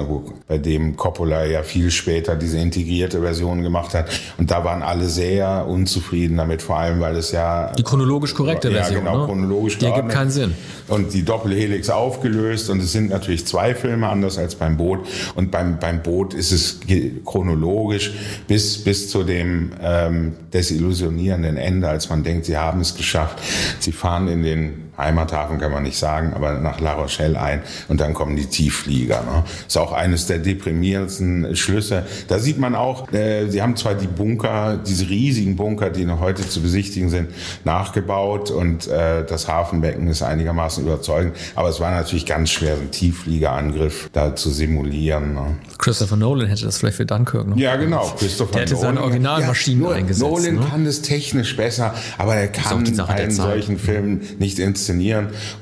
bei 0.48 0.58
dem 0.58 0.96
Coppola 0.96 1.46
ja 1.46 1.62
viel 1.62 1.90
später 1.90 2.36
diese 2.36 2.58
integrierte 2.58 3.20
Version 3.20 3.62
gemacht 3.62 3.94
hat. 3.94 4.10
Und 4.36 4.50
da 4.50 4.64
waren 4.64 4.82
alle 4.82 5.06
sehr 5.06 5.66
unzufrieden 5.66 6.36
damit, 6.36 6.60
vor 6.60 6.76
allem 6.76 7.00
weil 7.00 7.16
es 7.16 7.32
ja... 7.32 7.72
Die 7.72 7.82
chronologisch 7.82 8.34
korrekte 8.34 8.70
Version, 8.70 9.01
Ja, 9.01 9.01
genau, 9.04 9.20
ne? 9.20 9.26
chronologisch 9.26 9.78
Die 9.78 9.86
ergibt 9.86 10.10
keinen 10.10 10.30
Sinn. 10.30 10.54
Und 10.88 11.12
die 11.14 11.24
Doppelhelix 11.24 11.90
aufgelöst 11.90 12.70
und 12.70 12.80
es 12.80 12.92
sind 12.92 13.10
natürlich 13.10 13.46
zwei 13.46 13.74
Filme, 13.74 14.08
anders 14.08 14.38
als 14.38 14.54
beim 14.54 14.76
Boot. 14.76 15.00
Und 15.34 15.50
beim, 15.50 15.78
beim 15.78 16.02
Boot 16.02 16.34
ist 16.34 16.52
es 16.52 16.80
chronologisch 17.24 18.12
bis, 18.46 18.82
bis 18.82 19.10
zu 19.10 19.22
dem 19.22 19.72
ähm, 19.82 20.34
desillusionierenden 20.52 21.56
Ende, 21.56 21.88
als 21.88 22.10
man 22.10 22.22
denkt, 22.22 22.46
sie 22.46 22.56
haben 22.56 22.80
es 22.80 22.96
geschafft. 22.96 23.38
Sie 23.78 23.92
fahren 23.92 24.28
in 24.28 24.42
den 24.42 24.91
Heimathafen 25.02 25.58
kann 25.58 25.72
man 25.72 25.82
nicht 25.82 25.98
sagen, 25.98 26.32
aber 26.34 26.54
nach 26.54 26.80
La 26.80 26.94
Rochelle 26.94 27.40
ein 27.40 27.62
und 27.88 28.00
dann 28.00 28.14
kommen 28.14 28.36
die 28.36 28.46
Tiefflieger. 28.46 29.22
Ne? 29.22 29.44
Ist 29.66 29.76
auch 29.76 29.92
eines 29.92 30.26
der 30.26 30.38
deprimierendsten 30.38 31.56
Schlüsse. 31.56 32.04
Da 32.28 32.38
sieht 32.38 32.58
man 32.58 32.74
auch, 32.74 33.12
äh, 33.12 33.48
sie 33.48 33.62
haben 33.62 33.76
zwar 33.76 33.94
die 33.94 34.06
Bunker, 34.06 34.78
diese 34.86 35.08
riesigen 35.08 35.56
Bunker, 35.56 35.90
die 35.90 36.04
noch 36.04 36.20
heute 36.20 36.48
zu 36.48 36.60
besichtigen 36.62 37.10
sind, 37.10 37.30
nachgebaut 37.64 38.50
und 38.50 38.88
äh, 38.88 39.24
das 39.24 39.48
Hafenbecken 39.48 40.08
ist 40.08 40.22
einigermaßen 40.22 40.84
überzeugend, 40.84 41.36
aber 41.54 41.68
es 41.68 41.80
war 41.80 41.90
natürlich 41.90 42.26
ganz 42.26 42.50
schwer, 42.50 42.74
einen 42.74 42.90
Tieffliegerangriff 42.90 44.10
da 44.12 44.34
zu 44.36 44.50
simulieren. 44.50 45.34
Ne? 45.34 45.56
Christopher 45.78 46.16
Nolan 46.16 46.48
hätte 46.48 46.64
das 46.64 46.78
vielleicht 46.78 46.96
für 46.96 47.06
Dunkirk 47.06 47.46
noch. 47.46 47.56
Ja, 47.56 47.76
genau. 47.76 48.12
Christopher 48.18 48.52
Der 48.52 48.62
hätte 48.62 48.74
Nolan. 48.74 48.94
seine 48.94 49.02
Originalmaschinen 49.02 49.84
ja, 49.84 49.90
eingesetzt. 49.90 50.30
Nolan 50.30 50.54
ne? 50.56 50.66
kann 50.70 50.86
es 50.86 51.02
technisch 51.02 51.56
besser, 51.56 51.94
aber 52.18 52.36
er 52.36 52.48
kann 52.48 52.84
einen 53.08 53.30
solchen 53.30 53.78
Film 53.78 54.20
nicht 54.38 54.58
inszenieren. 54.58 54.91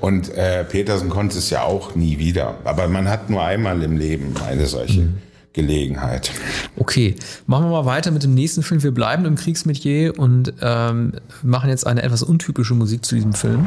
Und 0.00 0.34
äh, 0.34 0.64
Petersen 0.64 1.10
konnte 1.10 1.38
es 1.38 1.50
ja 1.50 1.62
auch 1.62 1.94
nie 1.94 2.18
wieder. 2.18 2.58
Aber 2.64 2.88
man 2.88 3.08
hat 3.08 3.30
nur 3.30 3.42
einmal 3.42 3.82
im 3.82 3.96
Leben 3.96 4.34
eine 4.46 4.66
solche. 4.66 5.02
Mhm. 5.02 5.18
Gelegenheit. 5.52 6.30
Okay, 6.76 7.16
machen 7.46 7.66
wir 7.66 7.70
mal 7.70 7.84
weiter 7.84 8.12
mit 8.12 8.22
dem 8.22 8.34
nächsten 8.34 8.62
Film. 8.62 8.84
Wir 8.84 8.92
bleiben 8.92 9.24
im 9.24 9.34
Kriegsmetier 9.34 10.16
und 10.16 10.52
ähm, 10.62 11.14
machen 11.42 11.70
jetzt 11.70 11.88
eine 11.88 12.04
etwas 12.04 12.22
untypische 12.22 12.74
Musik 12.74 13.04
zu 13.04 13.16
diesem 13.16 13.32
Film. 13.32 13.66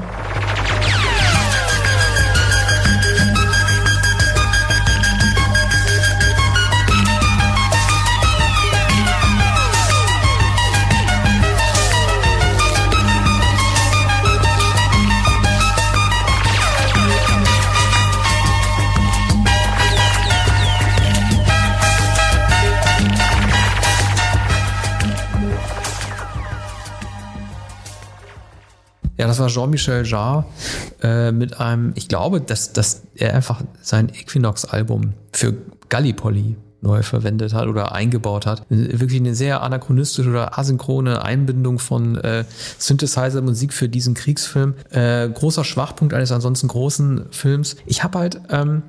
Ja, 29.24 29.28
das 29.28 29.40
war 29.40 29.48
Jean-Michel 29.48 30.06
Jarre 30.06 30.44
äh, 31.02 31.32
mit 31.32 31.58
einem, 31.58 31.94
ich 31.96 32.10
glaube, 32.10 32.42
dass, 32.42 32.74
dass 32.74 33.04
er 33.16 33.34
einfach 33.34 33.62
sein 33.82 34.10
Equinox-Album 34.10 35.14
für 35.32 35.54
Gallipoli 35.88 36.58
neu 36.82 37.04
verwendet 37.04 37.54
hat 37.54 37.70
oder 37.70 37.94
eingebaut 37.94 38.46
hat. 38.46 38.66
Wirklich 38.68 39.22
eine 39.22 39.34
sehr 39.34 39.62
anachronistische 39.62 40.30
oder 40.30 40.60
asynchrone 40.60 41.24
Einbindung 41.24 41.80
von 41.80 42.18
äh, 42.18 42.44
Synthesizer-Musik 42.78 43.72
für 43.72 43.88
diesen 43.88 44.14
Kriegsfilm. 44.14 44.74
Äh, 44.90 45.30
großer 45.30 45.64
Schwachpunkt 45.64 46.14
eines 46.14 46.34
ansonsten 46.34 46.68
großen 46.68 47.28
Films. 47.32 47.78
Ich 47.86 48.04
habe 48.04 48.20
halt, 48.20 48.42
ähm, 48.50 48.82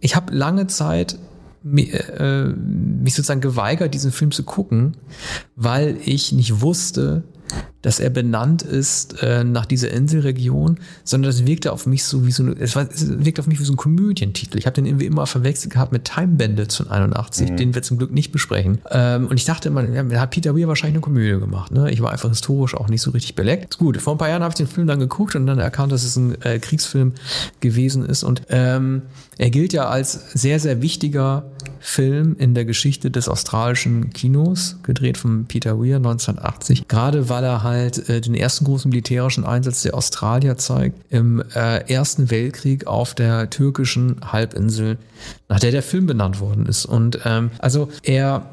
ich 0.00 0.16
habe 0.16 0.32
lange 0.34 0.68
Zeit 0.68 1.18
äh, 1.66 2.44
mich 2.44 3.14
sozusagen 3.14 3.42
geweigert, 3.42 3.92
diesen 3.92 4.10
Film 4.10 4.30
zu 4.30 4.42
gucken, 4.42 4.96
weil 5.54 5.98
ich 6.02 6.32
nicht 6.32 6.62
wusste, 6.62 7.24
dass 7.82 8.00
er 8.00 8.10
benannt 8.10 8.62
ist 8.62 9.22
äh, 9.22 9.44
nach 9.44 9.64
dieser 9.64 9.92
Inselregion, 9.92 10.78
sondern 11.04 11.30
das 11.30 11.46
wirkte 11.46 11.72
auf 11.72 11.86
mich 11.86 12.02
so 12.02 12.26
wie 12.26 12.32
so 12.32 12.42
eine, 12.42 12.52
es, 12.58 12.74
war, 12.74 12.88
es 12.90 13.24
wirkte 13.24 13.40
auf 13.40 13.46
mich 13.46 13.60
wie 13.60 13.64
so 13.64 13.72
ein 13.72 13.76
Komödientitel. 13.76 14.58
Ich 14.58 14.66
habe 14.66 14.74
den 14.74 14.86
irgendwie 14.86 15.06
immer 15.06 15.26
verwechselt 15.26 15.72
gehabt 15.72 15.92
mit 15.92 16.04
Time 16.04 16.36
Bandits 16.36 16.76
von 16.76 16.90
81, 16.90 17.50
mhm. 17.50 17.56
den 17.56 17.74
wir 17.76 17.82
zum 17.82 17.98
Glück 17.98 18.10
nicht 18.10 18.32
besprechen. 18.32 18.78
Ähm, 18.90 19.28
und 19.28 19.36
ich 19.36 19.44
dachte 19.44 19.68
immer, 19.68 19.88
ja, 19.88 20.20
hat 20.20 20.30
Peter 20.32 20.56
Weir 20.56 20.66
wahrscheinlich 20.66 20.96
eine 20.96 21.02
Komödie 21.02 21.38
gemacht. 21.38 21.70
Ne? 21.70 21.88
Ich 21.92 22.02
war 22.02 22.10
einfach 22.10 22.28
historisch 22.28 22.74
auch 22.74 22.88
nicht 22.88 23.02
so 23.02 23.12
richtig 23.12 23.36
beleckt. 23.36 23.78
Gut, 23.78 23.96
vor 23.98 24.14
ein 24.14 24.18
paar 24.18 24.30
Jahren 24.30 24.42
habe 24.42 24.50
ich 24.50 24.56
den 24.56 24.66
Film 24.66 24.88
dann 24.88 24.98
geguckt 24.98 25.36
und 25.36 25.46
dann 25.46 25.60
erkannt, 25.60 25.92
dass 25.92 26.02
es 26.02 26.16
ein 26.16 26.40
äh, 26.42 26.58
Kriegsfilm 26.58 27.12
gewesen 27.60 28.04
ist. 28.04 28.24
Und 28.24 28.42
ähm, 28.48 29.02
er 29.38 29.50
gilt 29.50 29.72
ja 29.72 29.88
als 29.88 30.32
sehr, 30.32 30.58
sehr 30.58 30.82
wichtiger 30.82 31.44
Film 31.78 32.34
in 32.38 32.54
der 32.54 32.64
Geschichte 32.64 33.12
des 33.12 33.28
australischen 33.28 34.10
Kinos, 34.10 34.78
gedreht 34.82 35.18
von 35.18 35.46
Peter 35.46 35.78
Weir 35.78 35.96
1980. 35.96 36.88
Gerade 36.88 37.28
weil 37.36 37.44
er 37.44 37.62
halt 37.62 38.08
äh, 38.08 38.22
den 38.22 38.34
ersten 38.34 38.64
großen 38.64 38.88
militärischen 38.88 39.44
Einsatz 39.44 39.82
der 39.82 39.94
Australier 39.94 40.56
zeigt 40.56 40.96
im 41.10 41.44
äh, 41.54 41.80
Ersten 41.92 42.30
Weltkrieg 42.30 42.86
auf 42.86 43.12
der 43.12 43.50
türkischen 43.50 44.16
Halbinsel, 44.32 44.96
nach 45.46 45.60
der 45.60 45.70
der 45.70 45.82
Film 45.82 46.06
benannt 46.06 46.40
worden 46.40 46.64
ist. 46.64 46.86
Und 46.86 47.20
ähm, 47.26 47.50
also 47.58 47.90
er 48.02 48.46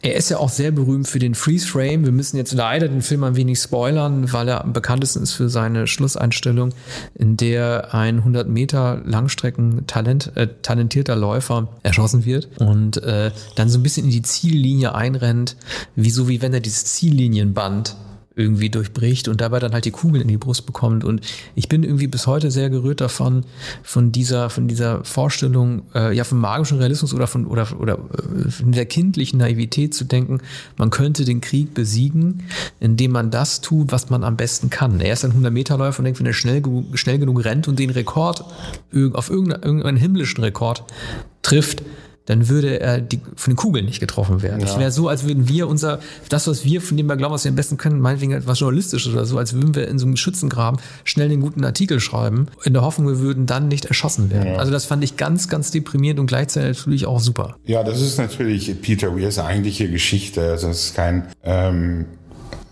er 0.00 0.14
ist 0.14 0.28
ja 0.28 0.38
auch 0.38 0.48
sehr 0.48 0.70
berühmt 0.70 1.08
für 1.08 1.18
den 1.18 1.34
Freeze 1.34 1.66
Frame. 1.66 2.04
Wir 2.04 2.12
müssen 2.12 2.36
jetzt 2.36 2.52
leider 2.52 2.88
den 2.88 3.02
Film 3.02 3.24
ein 3.24 3.36
wenig 3.36 3.58
spoilern, 3.58 4.32
weil 4.32 4.48
er 4.48 4.64
am 4.64 4.72
bekanntesten 4.72 5.22
ist 5.22 5.32
für 5.32 5.48
seine 5.48 5.86
Schlusseinstellung, 5.86 6.72
in 7.14 7.36
der 7.36 7.94
ein 7.94 8.18
100 8.18 8.48
Meter 8.48 9.02
Langstrecken 9.04 9.86
Talent, 9.86 10.32
äh, 10.36 10.48
talentierter 10.62 11.16
Läufer 11.16 11.68
erschossen 11.82 12.24
wird 12.24 12.48
und 12.60 13.02
äh, 13.02 13.32
dann 13.56 13.68
so 13.68 13.78
ein 13.78 13.82
bisschen 13.82 14.04
in 14.04 14.10
die 14.10 14.22
Ziellinie 14.22 14.94
einrennt, 14.94 15.56
wie 15.96 16.10
so 16.10 16.28
wie 16.28 16.42
wenn 16.42 16.54
er 16.54 16.60
dieses 16.60 16.84
Ziellinienband 16.84 17.96
irgendwie 18.38 18.70
durchbricht 18.70 19.28
und 19.28 19.40
dabei 19.40 19.58
dann 19.58 19.72
halt 19.72 19.84
die 19.84 19.90
Kugel 19.90 20.22
in 20.22 20.28
die 20.28 20.36
Brust 20.36 20.64
bekommt. 20.64 21.04
Und 21.04 21.20
ich 21.54 21.68
bin 21.68 21.82
irgendwie 21.82 22.06
bis 22.06 22.26
heute 22.26 22.50
sehr 22.50 22.70
gerührt 22.70 23.00
davon, 23.00 23.44
von 23.82 24.12
dieser, 24.12 24.48
von 24.48 24.68
dieser 24.68 25.04
Vorstellung, 25.04 25.82
äh, 25.94 26.14
ja, 26.14 26.24
vom 26.24 26.38
magischen 26.38 26.78
Realismus 26.78 27.12
oder 27.12 27.26
von, 27.26 27.46
oder, 27.46 27.68
oder 27.78 27.94
äh, 27.94 28.50
von 28.50 28.72
der 28.72 28.86
kindlichen 28.86 29.38
Naivität 29.38 29.94
zu 29.94 30.04
denken, 30.04 30.40
man 30.76 30.90
könnte 30.90 31.24
den 31.24 31.40
Krieg 31.40 31.74
besiegen, 31.74 32.44
indem 32.80 33.12
man 33.12 33.30
das 33.30 33.60
tut, 33.60 33.90
was 33.92 34.08
man 34.08 34.22
am 34.22 34.36
besten 34.36 34.70
kann. 34.70 35.00
Er 35.00 35.12
ist 35.14 35.24
ein 35.24 35.32
100-Meter-Läufer 35.32 35.98
und 35.98 36.04
denkt, 36.04 36.20
wenn 36.20 36.26
er 36.26 36.32
schnell, 36.32 36.62
schnell 36.94 37.18
genug 37.18 37.44
rennt 37.44 37.66
und 37.66 37.78
den 37.78 37.90
Rekord 37.90 38.44
auf 39.12 39.30
irgendeinen, 39.30 39.62
irgendeinen 39.62 39.96
himmlischen 39.96 40.42
Rekord 40.44 40.84
trifft, 41.42 41.82
dann 42.28 42.48
würde 42.48 42.78
er 42.80 43.00
die, 43.00 43.20
von 43.36 43.52
den 43.52 43.56
Kugeln 43.56 43.86
nicht 43.86 44.00
getroffen 44.00 44.42
werden. 44.42 44.62
Es 44.62 44.72
Ja. 44.74 44.80
wäre 44.80 44.92
so, 44.92 45.08
als 45.08 45.24
würden 45.26 45.48
wir 45.48 45.66
unser, 45.66 45.98
das, 46.28 46.46
was 46.46 46.64
wir, 46.64 46.82
von 46.82 46.96
dem 46.98 47.06
wir 47.06 47.16
glauben, 47.16 47.32
was 47.34 47.44
wir 47.44 47.48
am 47.50 47.56
besten 47.56 47.78
können, 47.78 48.00
meinetwegen 48.00 48.32
etwas 48.32 48.60
Journalistisches 48.60 49.12
oder 49.12 49.24
so, 49.24 49.38
als 49.38 49.54
würden 49.54 49.74
wir 49.74 49.88
in 49.88 49.98
so 49.98 50.04
einem 50.06 50.16
Schützengraben 50.16 50.78
schnell 51.04 51.30
den 51.30 51.40
guten 51.40 51.64
Artikel 51.64 52.00
schreiben, 52.00 52.48
in 52.64 52.74
der 52.74 52.82
Hoffnung, 52.82 53.08
wir 53.08 53.18
würden 53.20 53.46
dann 53.46 53.68
nicht 53.68 53.86
erschossen 53.86 54.30
werden. 54.30 54.56
Also 54.56 54.70
das 54.70 54.84
fand 54.84 55.02
ich 55.02 55.16
ganz, 55.16 55.48
ganz 55.48 55.70
deprimierend 55.70 56.20
und 56.20 56.26
gleichzeitig 56.26 56.76
natürlich 56.78 57.06
auch 57.06 57.20
super. 57.20 57.56
Ja, 57.64 57.82
das 57.82 58.00
ist 58.02 58.18
natürlich 58.18 58.78
Peter 58.82 59.16
Weirs 59.16 59.38
eigentliche 59.38 59.90
Geschichte. 59.90 60.42
Also 60.42 60.68
es 60.68 60.84
ist 60.86 60.94
kein, 60.94 61.28
ähm, 61.44 62.04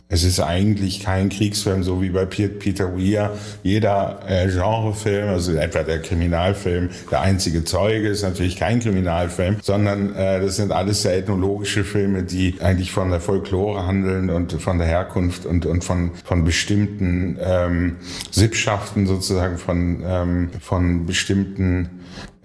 es 0.08 0.22
ist 0.22 0.38
eigentlich 0.38 1.00
kein 1.00 1.30
Kriegsfilm, 1.30 1.82
so 1.82 2.00
wie 2.00 2.10
bei 2.10 2.26
Pe- 2.26 2.48
Peter 2.48 2.96
Weir. 2.96 3.32
Jeder 3.64 4.20
äh, 4.28 4.46
Genrefilm, 4.46 5.28
also 5.28 5.52
etwa 5.52 5.82
der 5.82 6.00
Kriminalfilm, 6.00 6.90
der 7.10 7.22
einzige 7.22 7.64
Zeuge 7.64 8.08
ist 8.08 8.22
natürlich 8.22 8.56
kein 8.56 8.78
Kriminalfilm, 8.78 9.56
sondern 9.62 10.14
äh, 10.14 10.40
das 10.40 10.56
sind 10.56 10.70
alles 10.70 11.02
sehr 11.02 11.16
ethnologische 11.16 11.82
Filme, 11.82 12.22
die 12.22 12.54
eigentlich 12.60 12.92
von 12.92 13.10
der 13.10 13.20
Folklore 13.20 13.84
handeln 13.84 14.30
und 14.30 14.52
von 14.52 14.78
der 14.78 14.86
Herkunft 14.86 15.44
und, 15.44 15.66
und 15.66 15.82
von, 15.82 16.12
von 16.24 16.44
bestimmten 16.44 17.36
ähm, 17.42 17.96
Sippschaften 18.30 19.06
sozusagen, 19.06 19.58
von, 19.58 20.04
ähm, 20.06 20.50
von 20.60 21.06
bestimmten 21.06 21.90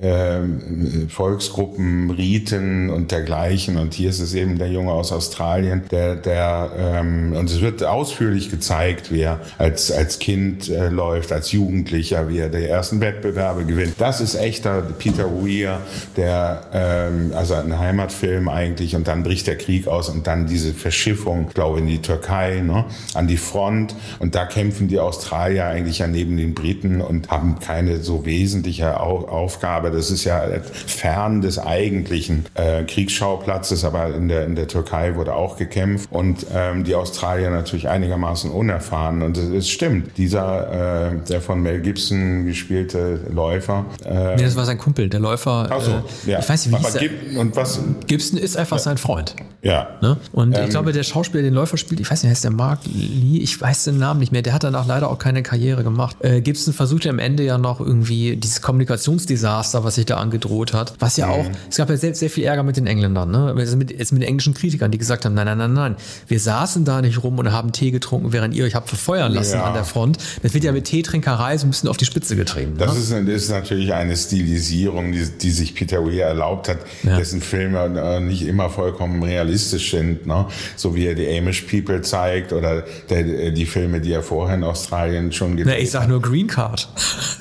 ähm, 0.02 1.08
Volksgruppen, 1.10 2.10
Riten 2.10 2.90
und 2.90 3.12
dergleichen. 3.12 3.78
Und 3.78 3.94
hier 3.94 4.10
ist 4.10 4.20
es 4.20 4.34
eben 4.34 4.58
der 4.58 4.70
Junge 4.70 4.92
aus 4.92 5.12
Australien, 5.12 5.84
der, 5.92 6.16
der 6.16 6.72
ähm, 6.78 7.34
und 7.34 7.50
es 7.50 7.62
wird 7.62 7.84
ausführlich 7.84 8.50
gezeigt, 8.50 9.12
wie 9.12 9.22
er 9.22 9.40
als, 9.58 9.92
als 9.92 10.20
Kind 10.20 10.70
äh, 10.70 10.90
läuft, 10.90 11.32
als 11.32 11.52
Jugendlicher, 11.52 12.30
wie 12.30 12.40
er 12.40 12.50
die 12.50 12.66
ersten 12.66 13.02
Wettbewerbe 13.02 13.66
gewinnt. 13.66 13.96
Das 14.00 14.22
ist 14.22 14.36
echter 14.36 14.82
Peter 14.82 15.26
Weir, 15.26 15.82
der 16.18 16.64
ähm, 16.74 17.32
also 17.36 17.54
ein 17.56 17.78
Heimatfilm 17.78 18.50
eigentlich 18.50 18.96
und 18.96 19.08
dann 19.08 19.24
bricht 19.24 19.48
der 19.48 19.58
Krieg 19.58 19.88
aus 19.88 20.10
und 20.10 20.28
dann 20.28 20.48
diese 20.48 20.74
Verschiffung, 20.74 21.50
glaube 21.54 21.80
in 21.80 21.88
die 21.88 22.02
Türkei, 22.02 22.62
ne, 22.62 22.86
an 23.14 23.28
die 23.28 23.38
Front 23.38 23.96
und 24.20 24.36
da 24.36 24.46
kämpfen 24.46 24.88
die 24.88 25.00
Australier 25.00 25.66
eigentlich 25.66 26.00
ja 26.00 26.08
neben 26.08 26.38
den 26.38 26.54
Briten 26.56 27.02
und 27.02 27.30
haben 27.30 27.60
keine 27.60 27.98
so 27.98 28.26
wesentliche 28.26 29.00
Au 29.00 29.22
Aufgabe. 29.22 29.91
Das 29.92 30.12
ist 30.12 30.24
ja 30.24 30.42
fern 30.88 31.42
des 31.42 31.60
eigentlichen 31.60 32.46
äh, 32.56 32.84
Kriegsschauplatzes, 32.84 33.84
aber 33.86 34.14
in 34.16 34.28
der, 34.28 34.46
in 34.46 34.56
der 34.56 34.68
Türkei 34.68 35.16
wurde 35.16 35.34
auch 35.36 35.58
gekämpft 35.58 36.10
und 36.12 36.46
ähm, 36.54 36.84
die 36.84 36.96
Australier 36.96 37.50
natürlich 37.50 37.88
einigermaßen 37.90 38.52
unerfahren. 38.52 39.22
Und 39.22 39.38
es, 39.38 39.70
stimmt, 39.70 40.18
dieser, 40.18 41.12
äh, 41.12 41.16
der 41.30 41.42
von 41.42 41.62
Mel 41.62 41.82
Gibson 41.82 42.46
gespielte 42.46 43.20
Läufer. 43.32 43.86
Äh, 44.06 44.36
Nee, 44.36 44.44
das 44.44 44.56
war 44.56 44.66
sein 44.66 44.78
Kumpel, 44.78 45.10
der 45.10 45.20
Läufer. 45.20 45.68
ach 45.70 45.82
so, 45.82 45.92
äh, 45.92 46.32
ja. 46.32 46.40
Ich 46.40 46.50
weiß 46.50 46.66
nicht, 46.66 46.74
wie 46.74 46.86
aber 46.86 46.96
er? 46.96 47.00
Gib, 47.00 47.38
und 47.38 47.56
was? 47.56 47.80
Gibson 48.08 48.38
ist 48.40 48.58
einfach 48.58 48.80
sein 48.80 48.98
Freund. 48.98 49.36
Ja. 49.62 49.90
Ne? 50.02 50.18
Und 50.32 50.56
Ähm. 50.58 50.64
ich 50.64 50.70
glaube, 50.70 50.92
der 50.94 51.04
Schauspieler, 51.04 51.44
den 51.44 51.54
Läufer 51.54 51.78
spielt, 51.78 52.00
ich 52.00 52.10
weiß 52.10 52.24
nicht, 52.24 52.32
heißt 52.32 52.44
der 52.44 52.52
Mark 52.52 52.80
Lee, 52.86 53.40
ich 53.40 53.60
weiß 53.60 53.84
den 53.86 53.98
Namen 54.00 54.20
nicht 54.20 54.32
mehr, 54.32 54.42
der 54.42 54.54
hat 54.54 54.64
danach 54.64 54.88
leider 54.88 55.10
auch 55.10 55.20
keine 55.20 55.44
Karriere 55.44 55.84
gemacht. 55.84 56.16
Äh, 56.22 56.42
Gibson 56.42 56.74
versuchte 56.74 57.10
am 57.10 57.20
Ende 57.20 57.44
ja 57.44 57.58
noch 57.58 57.80
irgendwie 57.80 58.36
dieses 58.38 58.62
Kommunikationsdesaster, 58.62 59.81
was 59.84 59.96
sich 59.96 60.06
da 60.06 60.18
angedroht 60.18 60.74
hat, 60.74 60.94
was 61.00 61.18
ja 61.18 61.28
auch, 61.30 61.46
es 61.70 61.78
gab 61.78 61.90
ja 61.90 61.98
sehr, 61.98 62.16
sehr 62.16 62.30
viel 62.30 62.44
Ärger 62.44 62.64
mit 62.64 62.78
den 62.78 62.88
Engländern, 62.88 63.32
ne? 63.32 63.54
Also 63.58 63.78
mit, 63.78 63.92
jetzt 63.92 64.12
mit 64.12 64.22
den 64.22 64.28
englischen 64.30 64.54
Kritikern, 64.54 64.92
die 64.92 64.98
gesagt 64.98 65.26
haben, 65.26 65.34
nein, 65.34 65.46
nein, 65.46 65.58
nein, 65.58 65.74
nein, 65.74 65.96
wir 66.28 66.40
saßen 66.40 66.86
da 66.86 67.02
nicht 67.02 67.24
rum 67.24 67.38
und 67.40 67.52
haben 67.52 67.72
Tee 67.72 67.92
getrunken, 67.92 68.34
während 68.34 68.54
ihr 68.56 68.66
euch 68.66 68.76
habt 68.76 68.90
verfeuern 68.90 69.32
lassen 69.34 69.56
Ja. 69.56 69.64
an 69.66 69.74
der 69.74 69.84
Front. 69.86 70.18
Das 70.44 70.54
wird 70.54 70.64
ja 70.64 70.72
mit 70.72 70.86
Teetrinkerei 70.86 71.58
so 71.58 71.68
ein 71.68 71.72
bisschen 71.72 71.90
auf 71.90 71.98
die 71.98 72.06
Spitze 72.06 72.36
getrieben. 72.36 72.76
Das 72.78 72.94
ne? 72.94 73.00
ist, 73.00 73.12
das 73.12 73.44
ist 73.44 73.50
natürlich 73.50 73.94
eine 73.94 74.16
Stilisierung, 74.16 75.12
die, 75.12 75.26
die 75.42 75.52
sich 75.52 75.76
Peter 75.76 76.06
Weir 76.06 76.26
erlaubt 76.28 76.70
hat, 76.70 76.80
Ja. 77.04 77.18
dessen 77.18 77.42
Filme 77.42 77.80
äh, 78.00 78.20
nicht 78.20 78.44
immer 78.44 78.70
vollkommen 78.70 79.22
realistisch 79.24 79.92
sind, 79.92 80.26
ne? 80.28 80.46
so 80.76 80.96
wie 80.96 81.06
er 81.06 81.16
die 81.16 81.28
Amish 81.38 81.62
People 81.62 82.02
zeigt 82.02 82.54
oder 82.54 82.84
der, 83.10 83.52
die 83.52 83.66
Filme, 83.66 84.02
die 84.02 84.12
er 84.14 84.24
vorher 84.24 84.56
in 84.56 84.64
Australien 84.64 85.32
schon 85.32 85.58
gedreht 85.58 85.74
Na, 85.78 85.82
ich 85.82 85.92
sag 85.92 86.08
nur 86.08 86.22
Green 86.22 86.48
Card. 86.48 86.90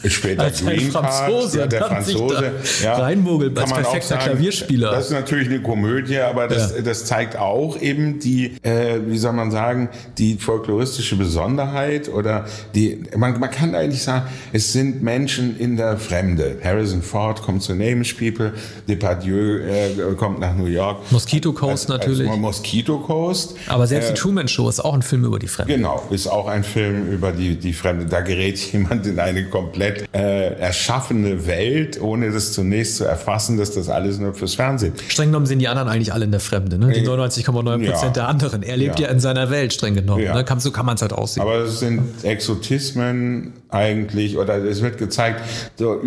Später 0.07 0.43
Als 0.45 0.65
Green 0.65 0.93
Card, 0.93 1.07
Franzose, 1.13 1.59
ja, 1.61 1.67
der 1.67 1.85
Franzose, 1.85 2.19
da 2.29 2.43
ja, 2.83 2.97
reinmogeln 2.99 3.57
als 3.57 3.73
perfekter 3.73 4.09
sagen, 4.09 4.23
Klavierspieler. 4.25 4.91
Das 4.93 5.07
ist 5.07 5.13
natürlich 5.13 5.49
eine 5.49 5.61
Komödie, 5.63 6.19
aber 6.19 6.49
das, 6.49 6.75
Ja. 6.77 6.83
das 6.83 7.05
zeigt 7.05 7.37
auch 7.39 7.81
eben 7.81 8.19
die, 8.21 8.57
äh, 8.63 9.01
wie 9.07 9.19
soll 9.19 9.33
man 9.33 9.51
sagen, 9.51 9.89
die 10.19 10.35
folkloristische 10.37 11.17
Besonderheit 11.17 12.09
oder 12.09 12.47
die, 12.75 13.03
man, 13.17 13.39
man 13.39 13.51
kann 13.51 13.75
eigentlich 13.75 14.03
sagen, 14.03 14.27
es 14.53 14.73
sind 14.73 15.03
Menschen 15.03 15.59
in 15.59 15.77
der 15.77 15.97
Fremde. 15.99 16.57
Harrison 16.63 17.03
Ford 17.03 17.43
kommt 17.43 17.63
zu 17.63 17.73
Amish 17.73 18.15
People, 18.15 18.53
Depardieu 18.89 19.59
äh, 19.61 20.15
kommt 20.17 20.41
nach 20.41 20.55
New 20.55 20.67
York. 20.67 21.11
Mosquito 21.11 21.53
Coast 21.53 21.89
natürlich. 21.89 22.29
Als 22.29 22.39
Mosquito 22.39 22.99
Coast. 22.99 23.57
Aber 23.69 23.87
selbst 23.87 24.11
Äh, 24.11 24.15
die 24.15 24.21
Truman 24.21 24.49
Show 24.49 24.69
ist 24.69 24.81
auch 24.81 24.95
ein 24.95 25.03
Film 25.03 25.25
über 25.25 25.39
die 25.39 25.49
Fremden. 25.49 25.73
Genau, 25.73 26.03
ist 26.11 26.27
auch 26.27 26.47
ein 26.49 26.65
Film 26.65 27.11
über 27.13 27.33
die, 27.33 27.57
die 27.57 27.73
Fremde. 27.73 28.07
Da 28.07 28.21
gerät 28.21 28.59
jemand 28.73 29.07
in 29.07 29.19
eine 29.19 29.45
komplett 29.45 30.09
äh, 30.13 30.55
erschaffene 30.59 31.47
Welt, 31.47 32.01
ohne 32.11 32.31
das 32.33 32.53
zunächst 32.53 32.97
zu 32.97 33.05
erfassen, 33.05 33.57
dass 33.57 33.73
das 33.73 33.89
alles 33.89 34.19
nur 34.19 34.35
fürs 34.35 34.55
Fernsehen. 34.55 34.93
Streng 35.09 35.29
genommen 35.29 35.47
sind 35.47 35.61
die 35.61 35.69
anderen 35.69 35.89
eigentlich 35.89 36.13
alle 36.13 36.25
in 36.25 36.31
der 36.33 36.41
Fremde, 36.41 36.79
ne? 36.79 36.93
Die 36.93 37.01
Äh, 37.01 37.09
99,9 37.09 37.83
ja. 37.85 37.93
Prozent 37.93 38.17
der 38.17 38.29
anderen. 38.29 38.63
Er 38.63 38.77
lebt 38.77 38.99
ja. 38.99 39.07
Ja. 39.07 39.13
in 39.13 39.21
seiner 39.21 39.51
Welt, 39.51 39.73
streng 39.73 39.95
genommen. 39.95 40.23
Ja. 40.23 40.35
Ne? 40.35 40.45
So 40.59 40.71
kann 40.71 40.87
man 40.87 40.97
es 40.97 41.03
halt 41.03 41.13
aussehen. 41.13 41.43
Aber 41.43 41.59
es 41.59 41.79
sind 41.81 42.25
Exotismen 42.25 43.53
eigentlich, 43.71 44.37
oder 44.39 44.57
es 44.65 44.83
wird 44.83 44.99
gezeigt, 44.99 45.41
so, 45.77 46.01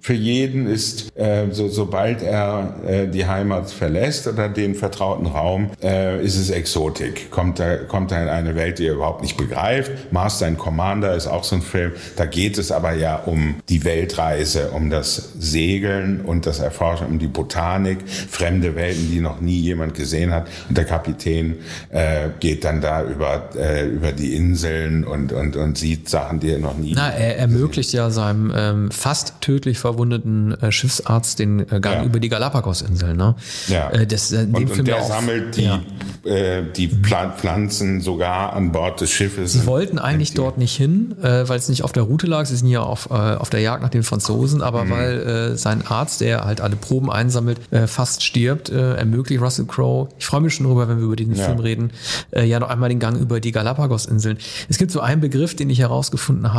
für 0.00 0.14
jeden 0.14 0.66
ist, 0.66 1.16
äh, 1.16 1.46
so, 1.50 1.68
sobald 1.68 2.22
er 2.22 2.74
äh, 2.86 3.06
die 3.08 3.26
Heimat 3.26 3.70
verlässt 3.70 4.26
oder 4.26 4.48
den 4.48 4.74
vertrauten 4.74 5.26
Raum, 5.26 5.70
äh, 5.82 6.24
ist 6.24 6.36
es 6.36 6.50
Exotik. 6.50 7.30
Kommt 7.30 7.60
er, 7.60 7.78
kommt 7.84 8.12
er 8.12 8.22
in 8.22 8.28
eine 8.28 8.54
Welt, 8.54 8.78
die 8.78 8.86
er 8.86 8.94
überhaupt 8.94 9.22
nicht 9.22 9.36
begreift. 9.36 10.12
Master 10.12 10.46
and 10.46 10.58
Commander 10.58 11.14
ist 11.14 11.26
auch 11.26 11.44
so 11.44 11.56
ein 11.56 11.62
Film. 11.62 11.92
Da 12.16 12.26
geht 12.26 12.58
es 12.58 12.70
aber 12.72 12.94
ja 12.94 13.16
um 13.16 13.56
die 13.68 13.84
Weltreise, 13.84 14.70
um 14.70 14.90
das 14.90 15.32
Segeln 15.38 16.20
und 16.20 16.46
das 16.46 16.60
Erforschen, 16.60 17.06
um 17.06 17.18
die 17.18 17.26
Botanik, 17.26 17.98
fremde 18.08 18.74
Welten, 18.74 19.10
die 19.10 19.20
noch 19.20 19.40
nie 19.40 19.58
jemand 19.58 19.94
gesehen 19.94 20.32
hat. 20.32 20.48
Und 20.68 20.76
der 20.76 20.84
Kapitän 20.84 21.56
äh, 21.90 22.28
geht 22.40 22.64
dann 22.64 22.80
da 22.80 23.02
über, 23.02 23.50
äh, 23.56 23.86
über 23.86 24.12
die 24.12 24.34
Inseln 24.34 25.04
und, 25.04 25.32
und, 25.32 25.56
und 25.56 25.78
sieht 25.78 26.08
Sachen, 26.08 26.40
die 26.40 26.52
er 26.52 26.58
noch 26.58 26.67
nie. 26.76 26.92
Na, 26.94 27.08
er 27.10 27.38
ermöglicht 27.38 27.92
ja 27.92 28.10
seinem 28.10 28.52
ähm, 28.54 28.90
fast 28.90 29.34
tödlich 29.40 29.78
verwundeten 29.78 30.52
äh, 30.60 30.72
Schiffsarzt 30.72 31.38
den 31.38 31.60
äh, 31.60 31.80
Gang 31.80 32.00
Ja. 32.00 32.04
über 32.04 32.20
die 32.20 32.28
Galapagos-Inseln. 32.28 33.16
Ne? 33.16 33.34
Ja. 33.68 33.90
Äh, 33.90 34.06
das, 34.06 34.32
äh, 34.32 34.46
und, 34.52 34.70
und 34.78 34.86
der 34.88 34.96
auch- 34.98 35.08
sammelt 35.08 35.56
die, 35.56 35.64
Ja. 35.64 35.80
äh, 36.24 36.62
die 36.76 36.88
Pflanzen 36.88 38.00
sogar 38.00 38.52
an 38.52 38.72
Bord 38.72 39.00
des 39.00 39.10
Schiffes. 39.10 39.52
Sie 39.52 39.66
wollten 39.66 39.98
eigentlich 39.98 40.34
dort 40.34 40.58
nicht 40.58 40.76
hin, 40.76 41.14
äh, 41.22 41.48
weil 41.48 41.58
es 41.58 41.68
nicht 41.68 41.82
auf 41.84 41.92
der 41.92 42.02
Route 42.04 42.26
lag. 42.26 42.46
Sie 42.46 42.56
sind 42.56 42.68
ja 42.68 42.80
auf, 42.82 43.08
äh, 43.10 43.14
auf 43.14 43.50
der 43.50 43.60
Jagd 43.60 43.82
nach 43.82 43.88
den 43.90 44.02
Franzosen, 44.02 44.62
aber 44.62 44.84
Mhm. 44.84 44.90
weil 44.90 45.18
äh, 45.52 45.56
sein 45.56 45.86
Arzt, 45.86 46.20
der 46.20 46.44
halt 46.44 46.60
alle 46.60 46.76
Proben 46.76 47.10
einsammelt, 47.10 47.58
äh, 47.72 47.86
fast 47.86 48.22
stirbt, 48.22 48.70
äh, 48.70 48.94
ermöglicht 48.96 49.40
Russell 49.42 49.66
Crowe. 49.66 50.08
Ich 50.18 50.26
freue 50.26 50.40
mich 50.40 50.54
schon 50.54 50.66
drüber, 50.66 50.88
wenn 50.88 50.98
wir 50.98 51.04
über 51.04 51.16
diesen 51.16 51.34
Ja. 51.34 51.44
Film 51.44 51.58
reden. 51.58 51.90
Äh, 52.30 52.44
ja, 52.44 52.58
noch 52.60 52.68
einmal 52.70 52.88
den 52.88 52.98
Gang 52.98 53.18
über 53.20 53.40
die 53.40 53.52
Galapagos-Inseln. 53.52 54.38
Es 54.68 54.78
gibt 54.78 54.90
so 54.90 55.00
einen 55.00 55.20
Begriff, 55.20 55.54
den 55.56 55.70
ich 55.70 55.78
herausgefunden 55.80 56.52
habe 56.52 56.57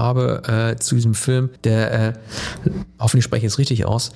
äh, 0.72 0.78
zu 0.78 0.96
diesem 0.96 1.14
Film, 1.14 1.50
der, 1.64 2.10
äh, 2.10 2.14
hoffentlich 3.00 3.26
spreche 3.26 3.46
ich 3.46 3.54
es 3.54 3.60
richtig 3.60 3.86
aus, 3.86 4.12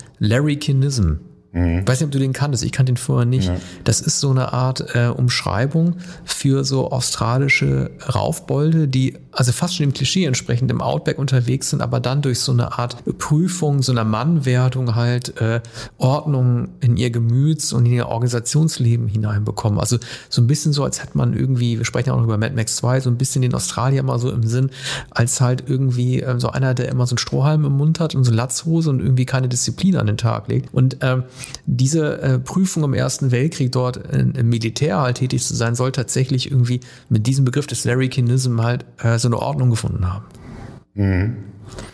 Larrykinism. 1.53 1.79
Ich 1.79 1.87
weiß 1.87 1.99
nicht, 1.99 2.05
ob 2.07 2.11
du 2.11 2.19
den 2.19 2.33
kanntest. 2.33 2.63
Ich 2.63 2.71
kannte 2.71 2.91
den 2.91 2.97
vorher 2.97 3.25
nicht. 3.25 3.51
Das 3.83 4.01
ist 4.01 4.19
so 4.19 4.31
eine 4.31 4.53
Art 4.53 4.95
äh, 4.95 5.07
Umschreibung 5.07 5.97
für 6.25 6.63
so 6.63 6.91
australische 6.91 7.91
Raufbolde, 8.13 8.87
die 8.87 9.17
also 9.31 9.51
fast 9.51 9.75
schon 9.75 9.87
dem 9.87 9.93
Klischee 9.93 10.25
entsprechend 10.25 10.69
im 10.71 10.81
Outback 10.81 11.17
unterwegs 11.17 11.69
sind, 11.69 11.81
aber 11.81 11.99
dann 11.99 12.21
durch 12.21 12.39
so 12.39 12.51
eine 12.51 12.77
Art 12.77 13.03
Prüfung, 13.17 13.81
so 13.81 13.91
einer 13.91 14.03
Mannwertung 14.03 14.95
halt 14.95 15.39
äh, 15.41 15.61
Ordnung 15.97 16.69
in 16.81 16.97
ihr 16.97 17.09
Gemüts- 17.09 17.73
und 17.73 17.85
in 17.85 17.93
ihr 17.93 18.07
Organisationsleben 18.07 19.07
hineinbekommen. 19.07 19.79
Also 19.79 19.97
so 20.29 20.41
ein 20.41 20.47
bisschen 20.47 20.73
so, 20.73 20.83
als 20.83 21.01
hätte 21.01 21.17
man 21.17 21.33
irgendwie, 21.33 21.77
wir 21.77 21.85
sprechen 21.85 22.09
ja 22.09 22.13
auch 22.13 22.17
noch 22.17 22.25
über 22.25 22.37
Mad 22.37 22.55
Max 22.55 22.75
2, 22.77 23.01
so 23.01 23.09
ein 23.09 23.17
bisschen 23.17 23.41
den 23.41 23.53
Australier 23.53 24.03
mal 24.03 24.19
so 24.19 24.29
im 24.31 24.43
Sinn, 24.43 24.69
als 25.09 25.41
halt 25.41 25.63
irgendwie 25.67 26.19
ähm, 26.19 26.39
so 26.39 26.49
einer, 26.49 26.73
der 26.73 26.89
immer 26.89 27.07
so 27.07 27.13
einen 27.13 27.19
Strohhalm 27.19 27.65
im 27.65 27.73
Mund 27.73 27.99
hat 27.99 28.15
und 28.15 28.23
so 28.23 28.31
eine 28.31 28.37
Latzhose 28.37 28.89
und 28.89 28.99
irgendwie 28.99 29.25
keine 29.25 29.47
Disziplin 29.47 29.97
an 29.97 30.07
den 30.07 30.17
Tag 30.17 30.47
legt. 30.47 30.73
Und 30.73 30.97
ähm, 31.01 31.23
diese 31.65 32.21
äh, 32.21 32.39
Prüfung 32.39 32.83
im 32.83 32.93
Ersten 32.93 33.31
Weltkrieg 33.31 33.71
dort 33.71 33.97
in, 33.97 34.35
im 34.35 34.49
Militär 34.49 34.99
halt 34.99 35.17
tätig 35.17 35.43
zu 35.43 35.55
sein, 35.55 35.75
soll 35.75 35.91
tatsächlich 35.91 36.51
irgendwie 36.51 36.79
mit 37.09 37.27
diesem 37.27 37.45
Begriff 37.45 37.67
des 37.67 37.85
Larrykinism 37.85 38.61
halt 38.61 38.85
äh, 38.99 39.17
so 39.17 39.27
eine 39.27 39.39
Ordnung 39.39 39.69
gefunden 39.69 40.11
haben. 40.11 40.25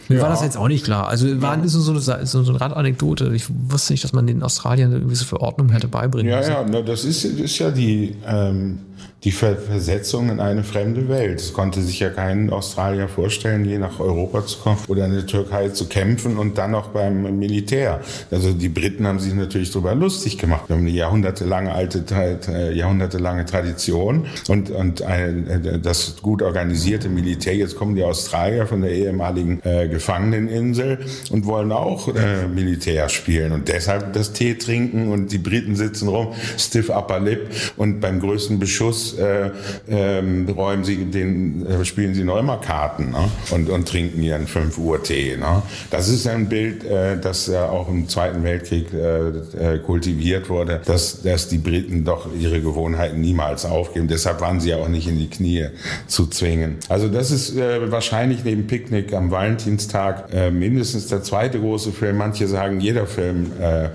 Mir 0.10 0.18
ja. 0.18 0.22
war 0.22 0.30
das 0.30 0.42
jetzt 0.42 0.58
auch 0.58 0.68
nicht 0.68 0.84
klar. 0.84 1.08
Also 1.08 1.42
war 1.42 1.58
ja. 1.58 1.68
so, 1.68 1.92
eine, 1.92 2.00
so, 2.00 2.44
so 2.44 2.52
eine 2.52 2.62
Randanekdote. 2.62 3.32
Ich 3.34 3.46
wusste 3.50 3.94
nicht, 3.94 4.04
dass 4.04 4.14
man 4.14 4.28
den 4.28 4.44
Australiern 4.44 4.92
eine 4.92 5.02
gewisse 5.02 5.26
Verordnung 5.26 5.70
hätte 5.70 5.88
beibringen 5.88 6.32
ja, 6.32 6.40
müssen. 6.40 6.52
Ja, 6.52 6.68
ja, 6.68 6.82
das 6.82 7.06
ist, 7.06 7.24
ist 7.24 7.60
ja 7.60 7.72
die, 7.72 8.16
ähm, 8.26 8.80
die 9.24 9.32
Versetzung 9.32 10.30
in 10.30 10.40
eine 10.40 10.64
fremde 10.64 11.10
Welt. 11.10 11.42
Es 11.42 11.52
konnte 11.52 11.82
sich 11.82 12.00
ja 12.00 12.10
kein 12.10 12.50
Australier 12.50 13.10
vorstellen, 13.10 13.66
je 13.66 13.78
nach 13.78 14.00
Europa 14.00 14.46
zu 14.46 14.60
kommen 14.60 14.78
oder 14.88 15.06
in 15.06 15.14
der 15.14 15.26
Türkei 15.26 15.70
zu 15.70 15.88
kämpfen 15.88 16.38
und 16.38 16.58
dann 16.58 16.72
noch 16.72 16.90
beim 16.90 17.38
Militär. 17.38 18.00
Also 18.32 18.54
die 18.54 18.70
Briten 18.70 19.06
haben 19.06 19.20
sich 19.20 19.34
natürlich 19.34 19.72
darüber 19.72 19.94
lustig 19.94 20.38
gemacht. 20.38 20.64
Wir 20.68 20.78
haben 20.78 20.84
eine 20.84 20.92
jahrhundertelange 20.92 21.74
alte, 21.74 22.04
äh, 22.48 22.74
jahrhundertelange 22.74 23.46
Tradition 23.46 24.26
und, 24.48 24.72
und 24.72 25.02
ein, 25.02 25.48
äh, 25.48 25.80
das 25.80 26.16
gut 26.22 26.42
organisierte 26.42 27.10
Militär. 27.10 27.56
Jetzt 27.56 27.76
kommen 27.76 27.96
die 27.96 28.04
Australier 28.04 28.68
von 28.68 28.82
der 28.82 28.92
ehemaligen 28.92 29.60
äh, 29.64 29.90
Gefangeneninsel 29.90 31.00
und 31.30 31.46
wollen 31.46 31.74
auch 31.74 32.08
äh, 32.08 32.48
Militär 32.48 33.10
spielen 33.10 33.52
und 33.52 33.68
deshalb 33.68 34.14
das 34.14 34.32
Tee 34.32 34.56
trinken 34.56 35.12
und 35.12 35.34
die 35.34 35.40
Briten 35.40 35.76
sitzen 35.76 36.08
rum, 36.08 36.30
stiff 36.58 36.90
upper 36.90 37.20
lip 37.20 37.50
und 37.76 38.00
beim 38.00 38.22
größten 38.22 38.60
Beschuss 38.60 39.09
äh, 39.18 39.52
ähm, 39.90 40.48
räumen 40.50 40.84
sie 40.84 41.06
den, 41.06 41.66
äh, 41.66 41.86
spielen 41.86 42.14
sie 42.14 42.24
noch 42.24 42.38
immer 42.38 42.58
Karten 42.58 43.12
ne? 43.12 43.30
und, 43.52 43.70
und 43.70 43.88
trinken 43.88 44.22
ihren 44.22 44.48
5 44.48 44.78
Uhr 44.78 45.04
Tee. 45.04 45.38
Ne? 45.38 45.62
Das 45.90 46.10
ist 46.10 46.28
ein 46.28 46.50
Bild, 46.50 46.84
äh, 46.84 47.20
das 47.20 47.50
auch 47.50 47.90
im 47.90 48.08
Zweiten 48.08 48.44
Weltkrieg 48.44 48.94
äh, 48.94 49.76
äh, 49.76 49.80
kultiviert 49.80 50.50
wurde, 50.50 50.82
dass, 50.86 51.22
dass 51.22 51.48
die 51.48 51.58
Briten 51.58 52.04
doch 52.04 52.28
ihre 52.38 52.62
Gewohnheiten 52.62 53.22
niemals 53.22 53.66
aufgeben. 53.66 54.08
Deshalb 54.08 54.42
waren 54.42 54.60
sie 54.60 54.70
ja 54.70 54.78
auch 54.78 54.88
nicht 54.88 55.08
in 55.08 55.18
die 55.18 55.30
Knie 55.30 55.68
zu 56.08 56.28
zwingen. 56.28 56.78
Also 56.90 57.08
das 57.08 57.32
ist 57.32 57.56
äh, 57.56 57.92
wahrscheinlich 57.92 58.44
neben 58.44 58.68
Picknick 58.68 59.14
am 59.14 59.32
Valentinstag 59.32 60.34
äh, 60.34 60.52
mindestens 60.52 61.08
der 61.08 61.24
zweite 61.24 61.60
große 61.60 61.92
Film. 61.92 62.18
Manche 62.18 62.48
sagen, 62.48 62.80
jeder 62.80 63.08
Film 63.08 63.52
äh, 63.60 63.90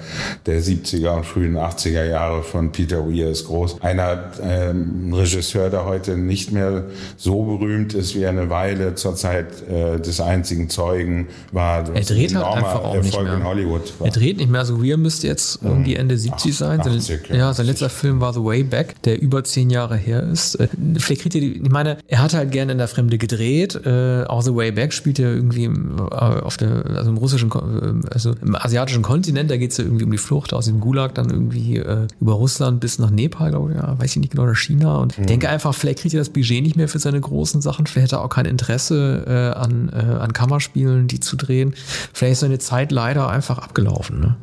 der 0.47 0.61
70er 0.61 1.17
und 1.17 1.27
frühen 1.27 1.57
80er 1.57 2.05
Jahre 2.05 2.43
von 2.43 2.73
Peter 2.73 3.09
Weir 3.09 3.31
ist 3.31 3.47
groß. 3.47 3.83
Einer 3.83 4.33
ähm, 4.43 5.04
Regisseur, 5.13 5.71
der 5.71 5.85
heute 5.85 6.17
nicht 6.17 6.53
mehr 6.53 6.85
so 7.17 7.43
berühmt 7.43 7.95
ist, 7.95 8.15
wie 8.15 8.23
er 8.23 8.31
eine 8.31 8.51
Weile 8.51 8.95
zur 8.95 9.17
Zeit 9.17 9.69
äh, 9.69 10.01
des 10.01 10.21
einzigen 10.21 10.69
Zeugen 10.69 11.29
war. 11.53 11.89
Er 11.95 12.03
dreht 12.03 12.35
halt 12.35 12.47
einfach 12.47 12.83
auch 12.83 12.95
Erfolg 12.95 13.05
nicht 13.05 13.23
mehr. 13.23 13.35
in 13.35 13.45
Hollywood 13.45 13.93
war. 13.99 14.07
Er 14.07 14.13
dreht 14.13 14.39
nicht 14.39 14.51
mehr. 14.51 14.61
Also 14.61 14.83
Weir 14.83 14.97
müsste 14.97 15.27
jetzt 15.27 15.61
irgendwie 15.63 15.97
Ende 15.97 16.17
70 16.17 16.57
sein. 16.57 16.81
80, 16.81 17.29
ja, 17.31 17.53
sein 17.53 17.67
letzter 17.67 17.91
Film 17.91 18.21
war 18.21 18.33
The 18.33 18.43
Way 18.43 18.65
Back, 18.65 19.03
der 19.03 19.21
über 19.21 19.45
zehn 19.45 19.71
Jahre 19.71 19.97
her 19.97 20.23
ist. 20.23 20.55
Äh, 20.57 20.69
vielleicht 20.99 21.23
kriegt 21.23 21.35
ihr 21.35 21.41
die, 21.41 21.63
ich 21.63 21.71
meine, 21.71 21.99
er 22.07 22.23
hat 22.23 22.35
halt 22.35 22.51
gerne 22.53 22.73
in 22.73 22.79
der 22.79 22.89
Fremde 22.89 23.19
gedreht. 23.19 23.75
Äh, 23.85 24.25
auch 24.25 24.43
The 24.43 24.55
Way 24.55 24.73
Back 24.73 24.93
spielt 24.93 25.19
ja 25.19 25.29
irgendwie 25.29 25.65
im, 25.65 25.99
äh, 25.99 26.15
auf 26.15 26.57
der, 26.57 26.85
also 26.87 27.11
im 27.11 27.17
russischen, 27.17 27.51
äh, 27.51 28.09
also 28.13 28.35
im 28.41 28.55
asiatischen 28.55 29.03
Kontinent, 29.03 29.51
da 29.51 29.57
geht 29.57 29.73
es 29.73 29.77
ja 29.79 29.85
irgendwie 29.85 30.05
um 30.05 30.13
die 30.13 30.19
Flucht 30.19 30.53
aus 30.53 30.67
dem 30.67 30.81
Gulag 30.81 31.15
dann 31.15 31.31
irgendwie 31.31 31.79
äh, 31.79 32.07
über 32.21 32.35
Russland 32.35 32.81
bis 32.81 32.99
nach 32.99 33.11
Nepal, 33.11 33.51
glaube 33.51 33.73
ich, 33.73 33.77
ja, 33.77 33.99
weiß 33.99 34.11
ich 34.11 34.17
nicht 34.17 34.33
genau, 34.33 34.45
oder 34.45 34.55
China 34.55 34.94
und 35.01 35.19
mhm. 35.19 35.27
denke 35.27 35.49
einfach, 35.49 35.75
vielleicht 35.75 36.01
kriegt 36.01 36.15
er 36.15 36.21
das 36.21 36.31
Budget 36.31 36.63
nicht 36.63 36.77
mehr 36.77 36.89
für 36.89 36.99
seine 36.99 37.21
großen 37.21 37.61
Sachen. 37.61 37.87
Vielleicht 37.87 38.13
hat 38.13 38.19
er 38.21 38.25
auch 38.25 38.29
kein 38.29 38.47
Interesse 38.47 39.25
äh, 39.27 39.59
an, 39.59 39.91
äh, 39.93 39.97
an 39.97 40.33
Kammerspielen, 40.33 41.09
die 41.09 41.21
zu 41.21 41.37
drehen. 41.37 41.75
Vielleicht 42.13 42.33
ist 42.33 42.41
seine 42.41 42.59
Zeit 42.59 42.93
leider 42.93 43.29
einfach 43.29 43.59
abgelaufen. 43.59 44.21
Ne? 44.21 44.37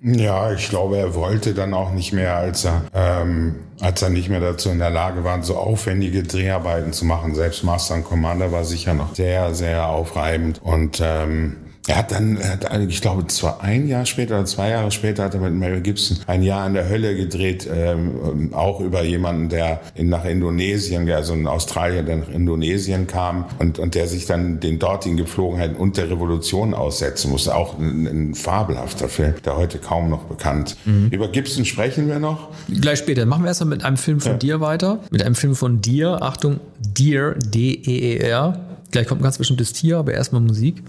Ja, 0.00 0.52
ich 0.52 0.68
glaube, 0.68 0.96
er 0.96 1.14
wollte 1.14 1.54
dann 1.54 1.74
auch 1.74 1.92
nicht 1.92 2.12
mehr, 2.12 2.36
als 2.36 2.64
er, 2.64 2.82
ähm, 2.94 3.56
als 3.80 4.00
er 4.00 4.10
nicht 4.10 4.28
mehr 4.28 4.40
dazu 4.40 4.70
in 4.70 4.78
der 4.78 4.90
Lage 4.90 5.24
war, 5.24 5.42
so 5.42 5.56
aufwendige 5.56 6.22
Dreharbeiten 6.22 6.92
zu 6.92 7.04
machen. 7.04 7.34
Selbst 7.34 7.64
Master 7.64 7.96
and 7.96 8.04
Commander 8.04 8.52
war 8.52 8.64
sicher 8.64 8.94
noch 8.94 9.16
sehr, 9.16 9.54
sehr 9.54 9.88
aufreibend 9.88 10.60
und 10.62 11.00
ähm, 11.02 11.56
er 11.88 11.96
hat 11.96 12.12
dann, 12.12 12.36
er 12.36 12.52
hat, 12.52 12.80
ich 12.86 13.00
glaube, 13.00 13.26
zwar 13.28 13.62
ein 13.62 13.88
Jahr 13.88 14.04
später 14.04 14.34
oder 14.36 14.44
zwei 14.44 14.68
Jahre 14.68 14.90
später 14.90 15.24
hat 15.24 15.32
er 15.32 15.40
mit 15.40 15.54
Mel 15.54 15.80
Gibson 15.80 16.18
ein 16.26 16.42
Jahr 16.42 16.66
in 16.66 16.74
der 16.74 16.86
Hölle 16.86 17.16
gedreht, 17.16 17.66
ähm, 17.72 18.52
auch 18.52 18.80
über 18.80 19.02
jemanden, 19.02 19.48
der 19.48 19.80
in, 19.94 20.10
nach 20.10 20.26
Indonesien, 20.26 21.06
der 21.06 21.16
also 21.16 21.32
ein 21.32 21.46
Australier, 21.46 22.02
der 22.02 22.18
nach 22.18 22.28
Indonesien 22.28 23.06
kam 23.06 23.46
und, 23.58 23.78
und 23.78 23.94
der 23.94 24.06
sich 24.06 24.26
dann 24.26 24.60
den 24.60 24.78
dortigen 24.78 25.16
Gepflogenheiten 25.16 25.76
und 25.76 25.96
der 25.96 26.10
Revolution 26.10 26.74
aussetzen 26.74 27.30
musste. 27.30 27.54
Auch 27.54 27.78
ein, 27.78 28.06
ein 28.06 28.34
fabelhafter 28.34 29.08
Film, 29.08 29.34
der 29.46 29.56
heute 29.56 29.78
kaum 29.78 30.10
noch 30.10 30.24
bekannt. 30.24 30.76
Mhm. 30.84 31.08
Über 31.10 31.28
Gibson 31.28 31.64
sprechen 31.64 32.06
wir 32.06 32.18
noch. 32.18 32.50
Gleich 32.68 32.98
später. 32.98 33.24
Machen 33.24 33.44
wir 33.44 33.48
erstmal 33.48 33.70
mit 33.70 33.84
einem 33.86 33.96
Film 33.96 34.20
von 34.20 34.32
ja. 34.32 34.38
dir 34.38 34.60
weiter. 34.60 35.00
Mit 35.10 35.22
einem 35.22 35.34
Film 35.34 35.54
von 35.54 35.80
dir. 35.80 36.20
Achtung, 36.20 36.60
Deer, 36.80 37.34
D-E-E-R. 37.34 38.60
Gleich 38.90 39.06
kommt 39.06 39.22
ein 39.22 39.24
ganz 39.24 39.38
bestimmtes 39.38 39.72
Tier, 39.72 39.96
aber 39.96 40.12
erstmal 40.12 40.42
Musik. 40.42 40.82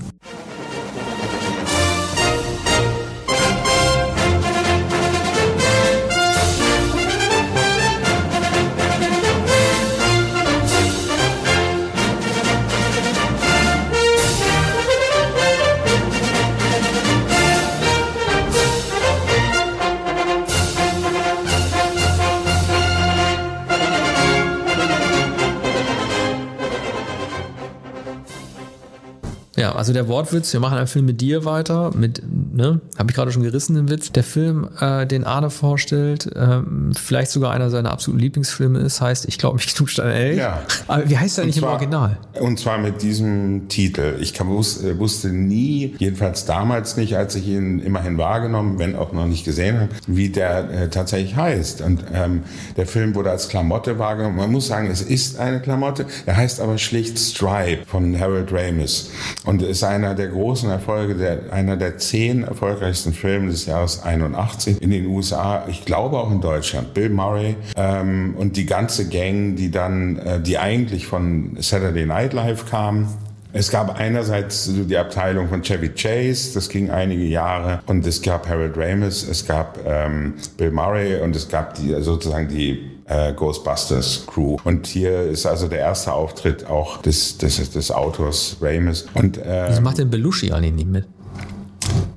Also 29.80 29.94
der 29.94 30.10
Wortwitz, 30.10 30.52
wir 30.52 30.60
machen 30.60 30.78
einen 30.78 30.88
Film 30.88 31.06
mit 31.06 31.22
dir 31.22 31.46
weiter, 31.46 31.92
mit, 31.96 32.22
ne, 32.54 32.82
habe 32.98 33.10
ich 33.10 33.16
gerade 33.16 33.32
schon 33.32 33.44
gerissen, 33.44 33.76
den 33.76 33.90
Witz. 33.90 34.12
Der 34.12 34.26
Film, 34.26 34.68
äh, 34.82 35.08
den 35.08 35.24
Arne 35.24 35.50
vorstellt, 35.50 36.30
ähm, 36.36 36.92
vielleicht 36.94 37.32
sogar 37.32 37.54
einer 37.54 37.70
seiner 37.70 37.90
absoluten 37.92 38.20
Lieblingsfilme 38.20 38.80
ist, 38.80 39.00
heißt 39.00 39.26
Ich 39.30 39.38
glaube, 39.38 39.56
mich 39.56 39.74
knutscht 39.74 40.02
ein 40.02 40.12
Elch. 40.12 40.38
Ja. 40.38 40.64
Aber 40.88 41.10
wie 41.10 41.18
heißt 41.18 41.38
der 41.38 41.46
nicht 41.46 41.60
zwar, 41.60 41.70
im 41.70 41.76
Original? 41.76 42.18
Und 42.42 42.60
zwar 42.60 42.78
mit 42.78 43.02
diesem 43.02 43.70
Titel. 43.70 44.18
Ich 44.20 44.34
kann, 44.34 44.50
wusste, 44.50 45.00
wusste 45.00 45.30
nie, 45.30 45.96
jedenfalls 45.98 46.44
damals 46.44 46.98
nicht, 46.98 47.16
als 47.16 47.36
ich 47.36 47.48
ihn 47.48 47.80
immerhin 47.80 48.18
wahrgenommen, 48.18 48.80
wenn 48.80 48.98
auch 48.98 49.14
noch 49.14 49.28
nicht 49.28 49.46
gesehen 49.46 49.80
habe, 49.80 49.92
wie 50.08 50.28
der 50.28 50.70
äh, 50.70 50.90
tatsächlich 50.90 51.38
heißt. 51.38 51.84
Und 51.84 52.04
ähm, 52.14 52.44
der 52.76 52.86
Film 52.86 53.16
wurde 53.16 53.32
als 53.32 53.48
Klamotte 53.48 53.98
wahrgenommen. 53.98 54.36
Man 54.36 54.52
muss 54.52 54.68
sagen, 54.68 54.92
es 54.92 55.02
ist 55.02 55.40
eine 55.40 55.62
Klamotte. 55.62 56.06
Er 56.26 56.36
heißt 56.36 56.60
aber 56.60 56.78
schlicht 56.78 57.18
Stripe 57.18 57.86
von 57.86 58.20
Harold 58.20 58.52
Ramis. 58.52 59.10
Und 59.46 59.69
ist 59.70 59.84
einer 59.84 60.16
der 60.16 60.28
großen 60.28 60.70
Erfolge, 60.70 61.16
der, 61.16 61.54
einer 61.54 61.78
der 61.78 61.98
zehn 61.98 62.44
erfolgreichsten 62.44 63.14
Filme 63.14 63.52
des 63.52 63.66
Jahres 63.66 64.04
81 64.04 64.82
in 64.82 64.92
den 64.92 65.06
USA, 65.06 65.66
ich 65.68 65.86
glaube 65.86 66.18
auch 66.18 66.32
in 66.32 66.42
Deutschland. 66.42 66.94
Bill 66.94 67.10
Murray 67.10 67.56
ähm, 67.76 68.36
und 68.38 68.58
die 68.58 68.66
ganze 68.66 69.08
Gang, 69.08 69.56
die 69.56 69.72
dann, 69.72 70.18
äh, 70.18 70.42
die 70.42 70.58
eigentlich 70.58 71.08
von 71.08 71.58
Saturday 71.60 72.06
Night 72.06 72.34
Live 72.34 72.70
kam, 72.70 73.08
es 73.52 73.72
gab 73.72 74.00
einerseits 74.00 74.70
die 74.72 74.98
Abteilung 74.98 75.50
von 75.50 75.64
Chevy 75.64 75.90
Chase, 75.90 76.54
das 76.54 76.70
ging 76.70 76.92
einige 76.92 77.24
Jahre, 77.24 77.80
und 77.88 78.06
es 78.06 78.22
gab 78.22 78.48
Harold 78.48 78.78
Ramis, 78.78 79.28
es 79.28 79.48
gab 79.48 79.80
ähm, 79.88 80.36
Bill 80.58 80.70
Murray 80.70 81.20
und 81.20 81.36
es 81.36 81.50
gab 81.50 81.74
die 81.74 81.96
sozusagen 82.00 82.48
die 82.48 82.99
äh, 83.10 83.34
Ghostbusters 83.34 84.24
Crew. 84.28 84.58
Und 84.64 84.88
hier 84.88 85.24
ist 85.24 85.46
also 85.46 85.68
der 85.68 85.80
erste 85.80 86.14
Auftritt 86.14 86.66
auch 86.68 87.02
des, 87.02 87.38
des, 87.38 87.72
des 87.72 87.92
Autors 87.92 88.58
Ramis. 88.62 89.08
Und, 89.14 89.38
äh, 89.38 89.66
Was 89.68 89.82
macht 89.82 89.98
denn 89.98 90.10
Belushi 90.10 90.52
eigentlich 90.52 90.74
nicht 90.74 90.90
mit? 90.90 91.06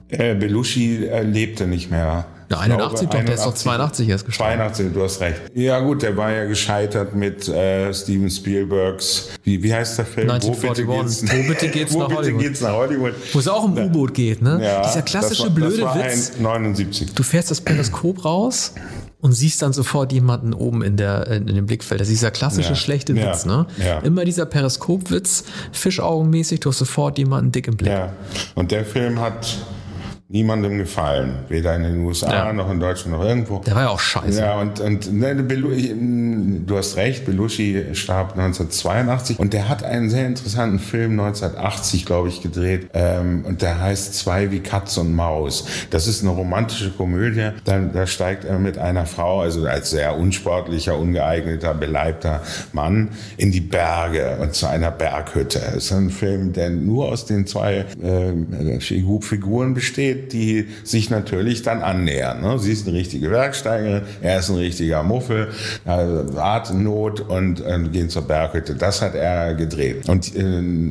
Äh, 0.08 0.34
Belushi 0.34 1.06
äh, 1.06 1.22
lebte 1.22 1.66
nicht 1.66 1.90
mehr. 1.90 2.26
Ja, 2.50 2.58
81 2.58 3.08
glaube, 3.08 3.16
doch, 3.16 3.24
der 3.24 3.34
ist 3.34 3.46
doch 3.46 3.54
82 3.54 4.08
erst 4.10 4.26
gestorben. 4.26 4.52
82, 4.56 4.92
du 4.92 5.02
hast 5.02 5.20
recht. 5.22 5.40
Ja 5.54 5.80
gut, 5.80 6.02
der 6.02 6.18
war 6.18 6.30
ja 6.30 6.44
gescheitert 6.44 7.14
mit 7.14 7.48
äh, 7.48 7.94
Steven 7.94 8.28
Spielbergs, 8.28 9.30
wie, 9.42 9.62
wie 9.62 9.72
heißt 9.72 9.96
der 9.96 10.04
Film? 10.04 10.28
1941. 10.28 11.32
Wo 11.32 11.48
bitte 11.48 11.68
geht's, 11.68 11.94
Wo 11.94 12.00
nach, 12.00 12.08
bitte 12.08 12.32
geht's 12.34 12.60
nach 12.60 12.74
Hollywood? 12.74 13.14
Wo 13.32 13.38
es 13.38 13.48
auch 13.48 13.64
um 13.64 13.78
U-Boot 13.78 14.12
geht, 14.12 14.42
ne? 14.42 14.60
Ja, 14.62 14.82
Dieser 14.82 15.00
klassische 15.00 15.44
war, 15.44 15.50
blöde 15.50 15.78
das 15.78 15.96
war 15.96 16.04
Witz. 16.04 16.32
79. 16.38 17.14
Du 17.14 17.22
fährst 17.22 17.50
das 17.50 17.62
Periskop 17.62 18.22
raus 18.22 18.74
und 19.22 19.32
siehst 19.32 19.62
dann 19.62 19.72
sofort 19.72 20.12
jemanden 20.12 20.52
oben 20.52 20.82
in 20.82 20.96
der 20.96 21.28
in, 21.28 21.46
dem 21.46 21.64
Blickfeld. 21.66 22.00
Das 22.00 22.08
ist 22.08 22.14
dieser 22.18 22.32
klassische 22.32 22.70
ja. 22.70 22.74
schlechte 22.74 23.14
ja. 23.14 23.30
Witz, 23.30 23.46
ne? 23.46 23.66
Ja. 23.78 24.00
Immer 24.00 24.24
dieser 24.24 24.44
Periskopwitz, 24.44 25.44
Fischaugenmäßig, 25.70 26.60
du 26.60 26.70
hast 26.70 26.78
sofort 26.78 27.16
jemanden 27.18 27.52
dick 27.52 27.68
im 27.68 27.76
Blick. 27.76 27.92
Ja. 27.92 28.12
Und 28.56 28.72
der 28.72 28.84
Film 28.84 29.20
hat 29.20 29.56
niemandem 30.32 30.78
gefallen. 30.78 31.34
Weder 31.50 31.76
in 31.76 31.82
den 31.82 32.04
USA 32.04 32.32
Ja. 32.46 32.52
noch 32.54 32.70
in 32.70 32.80
Deutschland 32.80 33.16
noch 33.18 33.22
irgendwo. 33.24 33.58
Der 33.58 33.74
war 33.74 33.82
ja 33.82 33.88
auch 33.90 34.00
scheiße. 34.00 34.40
Ja, 34.40 34.58
und, 34.60 34.80
und 34.80 35.12
ne, 35.12 35.34
Belushi, 35.34 35.94
du 36.66 36.76
hast 36.78 36.96
recht, 36.96 37.26
Belushi 37.26 37.84
starb 37.92 38.32
1982 38.38 39.38
und 39.38 39.52
der 39.52 39.68
hat 39.68 39.84
einen 39.84 40.08
sehr 40.08 40.26
interessanten 40.26 40.78
Film 40.78 41.12
1980, 41.20 42.06
glaube 42.06 42.28
ich, 42.28 42.40
gedreht 42.42 42.88
ähm, 42.94 43.44
und 43.46 43.60
der 43.60 43.78
heißt 43.80 44.14
Zwei 44.14 44.50
wie 44.50 44.60
Katz 44.60 44.96
und 44.96 45.14
Maus. 45.14 45.66
Das 45.90 46.06
ist 46.06 46.22
eine 46.22 46.30
romantische 46.30 46.90
Komödie, 46.90 47.50
da, 47.64 47.78
da 47.80 48.06
steigt 48.06 48.44
er 48.44 48.58
mit 48.58 48.78
einer 48.78 49.04
Frau, 49.04 49.40
also 49.42 49.66
als 49.66 49.90
sehr 49.90 50.16
unsportlicher, 50.16 50.96
ungeeigneter, 50.98 51.74
beleibter 51.74 52.40
Mann, 52.72 53.10
in 53.36 53.52
die 53.52 53.60
Berge 53.60 54.38
und 54.40 54.54
zu 54.54 54.66
einer 54.66 54.90
Berghütte. 54.90 55.60
Es 55.76 55.84
ist 55.86 55.92
ein 55.92 56.08
Film, 56.10 56.54
der 56.54 56.70
nur 56.70 57.10
aus 57.12 57.26
den 57.26 57.46
zwei 57.46 57.84
äh, 58.02 58.78
Figu- 58.80 59.22
Figuren 59.22 59.74
besteht, 59.74 60.21
die 60.28 60.68
sich 60.84 61.10
natürlich 61.10 61.62
dann 61.62 61.82
annähern. 61.82 62.40
Ne? 62.40 62.58
Sie 62.58 62.72
ist 62.72 62.86
eine 62.86 62.96
richtige 62.96 63.30
Werksteigerin, 63.30 64.02
er 64.20 64.38
ist 64.38 64.50
ein 64.50 64.56
richtiger 64.56 65.02
Muffel, 65.02 65.48
äh, 65.86 65.90
Atemnot 65.90 67.20
und 67.20 67.60
äh, 67.60 67.78
gehen 67.90 68.08
zur 68.08 68.22
Berghütte. 68.22 68.74
Das 68.74 69.02
hat 69.02 69.14
er 69.14 69.54
gedreht. 69.54 70.08
Und 70.08 70.34
äh, 70.36 70.42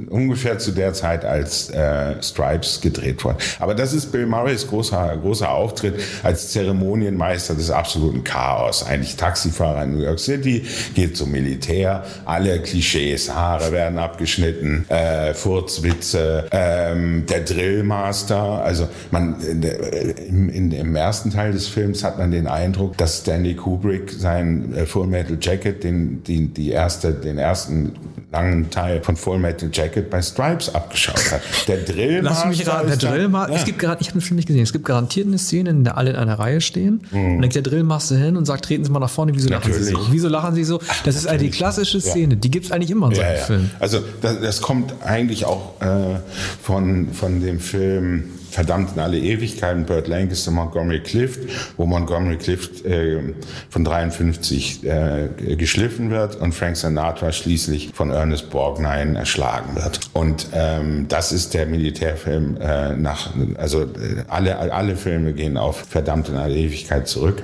ungefähr 0.10 0.60
zu 0.60 0.72
der 0.72 0.94
Zeit, 0.94 1.26
als 1.26 1.70
äh, 1.70 2.22
Stripes 2.22 2.82
gedreht 2.82 3.24
wurde. 3.24 3.38
Aber 3.60 3.76
das 3.76 3.94
ist 3.94 4.12
Bill 4.12 4.26
Murrays 4.26 4.68
großer, 4.68 5.18
großer 5.22 5.50
Auftritt 5.50 5.96
als 6.24 6.50
Zeremonienmeister 6.50 7.56
des 7.56 7.70
absoluten 7.70 8.24
Chaos. 8.24 8.84
Eigentlich 8.84 9.16
Taxifahrer 9.16 9.84
in 9.84 9.96
New 9.96 10.04
York 10.04 10.20
City, 10.20 10.66
geht 10.96 11.18
zum 11.18 11.32
Militär, 11.32 12.04
alle 12.26 12.60
Klischees, 12.62 13.34
Haare 13.34 13.72
werden 13.72 14.00
abgeschnitten, 14.00 14.86
äh, 14.90 15.34
Furzwitze, 15.34 16.46
ähm, 16.52 17.26
der 17.28 17.42
Drillmaster. 17.42 18.64
Also 18.64 18.88
man 19.12 19.21
in 19.50 19.62
der, 19.62 20.28
im, 20.28 20.50
in, 20.50 20.72
im 20.72 20.96
ersten 20.96 21.32
Teil 21.32 21.52
des 21.52 21.68
Films 21.68 22.04
hat 22.04 22.18
man 22.18 22.32
den 22.32 22.48
Eindruck, 22.48 22.98
dass 22.98 23.20
Stanley 23.20 23.56
Kubrick 23.56 24.12
sein 24.12 24.74
äh, 24.76 24.86
Full 24.86 25.08
Metal 25.08 25.38
Jacket, 25.40 25.84
den, 25.84 26.24
die, 26.24 26.48
die 26.48 26.70
erste, 26.72 27.14
den 27.14 27.38
ersten 27.38 27.94
langen 28.32 28.70
Teil 28.70 29.02
von 29.04 29.18
Full 29.18 29.40
Metal 29.40 29.70
Jacket 29.74 30.10
bei 30.10 30.22
Stripes 30.22 30.74
abgeschaut 30.74 31.32
hat. 31.32 31.42
Der 31.68 31.78
Drillmaster. 31.86 32.48
Lass 32.48 32.58
mich 32.58 32.66
raten, 32.68 32.88
der 32.88 32.96
Drillmaster, 32.98 33.52
ja. 33.54 33.60
es 33.60 33.66
gibt 33.66 33.80
gerade, 33.80 33.98
ich 34.02 34.08
habe 34.08 34.20
den 34.20 34.22
Film 34.22 34.38
nicht 34.38 34.48
gesehen, 34.48 34.64
es 34.64 34.72
gibt 34.72 34.86
garantiert 34.86 35.28
eine 35.28 35.38
Szene, 35.38 35.70
in 35.72 35.84
der 35.84 35.98
alle 35.98 36.12
in 36.12 36.16
einer 36.16 36.40
Reihe 36.40 36.62
stehen 36.62 37.02
Mhm. 37.12 37.36
und 37.36 37.42
dann 37.42 37.50
geht 37.50 37.56
der 37.56 37.64
Drillmaster 37.64 38.16
hin 38.18 38.38
und 38.38 38.46
sagt, 38.46 38.66
treten 38.66 38.86
Sie 38.86 38.92
mal 38.92 39.00
nach 39.00 39.10
vorne, 39.10 39.34
wieso 39.36 39.50
lachen 39.50 39.74
Sie 39.74 39.80
Natürlich. 39.82 40.06
so? 40.08 40.14
Wieso 40.14 40.28
lachen 40.30 40.56
Sie 40.56 40.64
so? 40.64 40.80
Das 41.04 41.16
ist 41.16 41.28
eine 41.28 41.40
die 41.40 41.50
klassische 41.50 42.00
Szene, 42.00 42.38
die 42.38 42.50
gibt's 42.52 42.72
eigentlich 42.72 42.92
immer 42.92 43.08
in 43.10 43.16
solchen 43.16 43.30
Ja, 43.32 43.38
ja. 43.38 43.44
Filmen. 43.44 43.72
Also 43.80 44.00
das, 44.22 44.40
das 44.40 44.62
kommt 44.62 44.94
eigentlich 45.04 45.44
auch 45.46 45.82
äh, 45.82 46.20
von, 46.62 47.10
von 47.14 47.42
dem 47.42 47.60
Film 47.60 48.24
Verdammt 48.52 48.92
in 48.96 49.00
alle 49.00 49.18
Ewigkeiten, 49.18 49.86
Burt 49.86 50.08
Lancaster, 50.08 50.52
Montgomery 50.52 51.00
Clift, 51.00 51.40
wo 51.78 51.86
Montgomery 51.86 52.38
Clift 52.38 52.86
äh, 52.86 53.34
von 53.70 53.84
53 53.84 54.84
äh, 54.84 55.56
geschliffen 55.56 56.12
wird 56.12 56.36
und 56.36 56.54
Frank 56.54 56.76
Sinatra 56.76 57.32
schließlich 57.32 57.92
von 57.94 58.12
Ernest 58.12 58.50
Borgnine 58.50 59.18
erschlagen 59.18 59.76
wird. 59.76 60.02
Und 60.14 60.48
ähm, 60.54 61.08
das 61.08 61.32
ist 61.32 61.54
der 61.54 61.66
Militärfilm 61.66 62.58
äh, 62.60 62.96
nach, 62.96 63.32
also 63.58 63.84
äh, 63.84 64.24
alle, 64.28 64.58
alle 64.58 64.96
Filme 64.96 65.34
gehen 65.34 65.58
auf 65.58 65.86
Verdammt 65.90 66.30
in 66.30 66.36
alle 66.36 66.56
Ewigkeit 66.56 67.08
zurück 67.08 67.42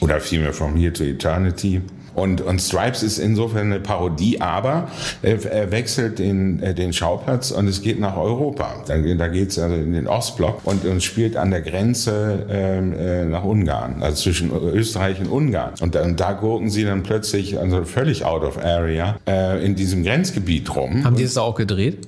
oder 0.00 0.20
vielmehr 0.20 0.52
From 0.52 0.76
Here 0.76 0.92
to 0.92 1.04
Eternity. 1.04 1.82
Und, 2.16 2.40
und 2.40 2.60
Stripes 2.60 3.02
ist 3.02 3.18
insofern 3.18 3.70
eine 3.72 3.80
Parodie, 3.80 4.40
aber 4.40 4.88
er, 5.22 5.70
wechselt 5.70 6.18
den, 6.18 6.62
äh, 6.62 6.74
den 6.74 6.92
Schauplatz 6.92 7.50
und 7.50 7.68
es 7.68 7.82
geht 7.82 8.00
nach 8.00 8.16
Europa. 8.16 8.82
Da, 8.86 8.96
da 8.96 9.28
geht 9.28 9.50
es 9.50 9.58
also 9.58 9.76
in 9.76 9.92
den 9.92 10.06
Ostblock 10.08 10.60
und, 10.64 10.84
und 10.86 11.02
spielt 11.02 11.36
an 11.36 11.50
der 11.50 11.60
Grenze 11.60 12.46
ähm, 12.50 12.94
äh, 12.98 13.24
nach 13.26 13.44
Ungarn, 13.44 14.02
also 14.02 14.16
zwischen 14.22 14.50
Österreich 14.50 15.20
und 15.20 15.28
Ungarn. 15.28 15.74
Und, 15.80 15.94
da- 15.94 16.02
und 16.02 16.18
da 16.18 16.32
gurken 16.32 16.70
sie 16.70 16.84
dann 16.84 17.02
plötzlich, 17.02 17.58
also 17.58 17.84
völlig 17.84 18.24
out 18.24 18.42
of 18.42 18.58
area, 18.58 19.16
äh, 19.28 19.64
in 19.64 19.74
diesem 19.74 20.02
Grenzgebiet 20.02 20.74
rum. 20.74 21.04
Haben 21.04 21.16
die 21.16 21.24
das 21.24 21.34
da 21.34 21.42
auch 21.42 21.54
gedreht? 21.54 21.98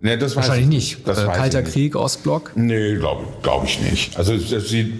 Ne, 0.00 0.18
das 0.18 0.36
Wahrscheinlich 0.36 0.64
ich 0.64 0.96
nicht. 0.96 1.08
Das 1.08 1.22
äh, 1.22 1.26
Kalter. 1.26 1.62
Krieg, 1.62 1.96
Ostblock. 1.96 2.52
Nee, 2.56 2.96
glaube 2.96 3.24
glaub 3.42 3.64
ich 3.64 3.80
nicht. 3.80 4.18
Also 4.18 4.36
das 4.36 4.68
sieht, 4.68 4.92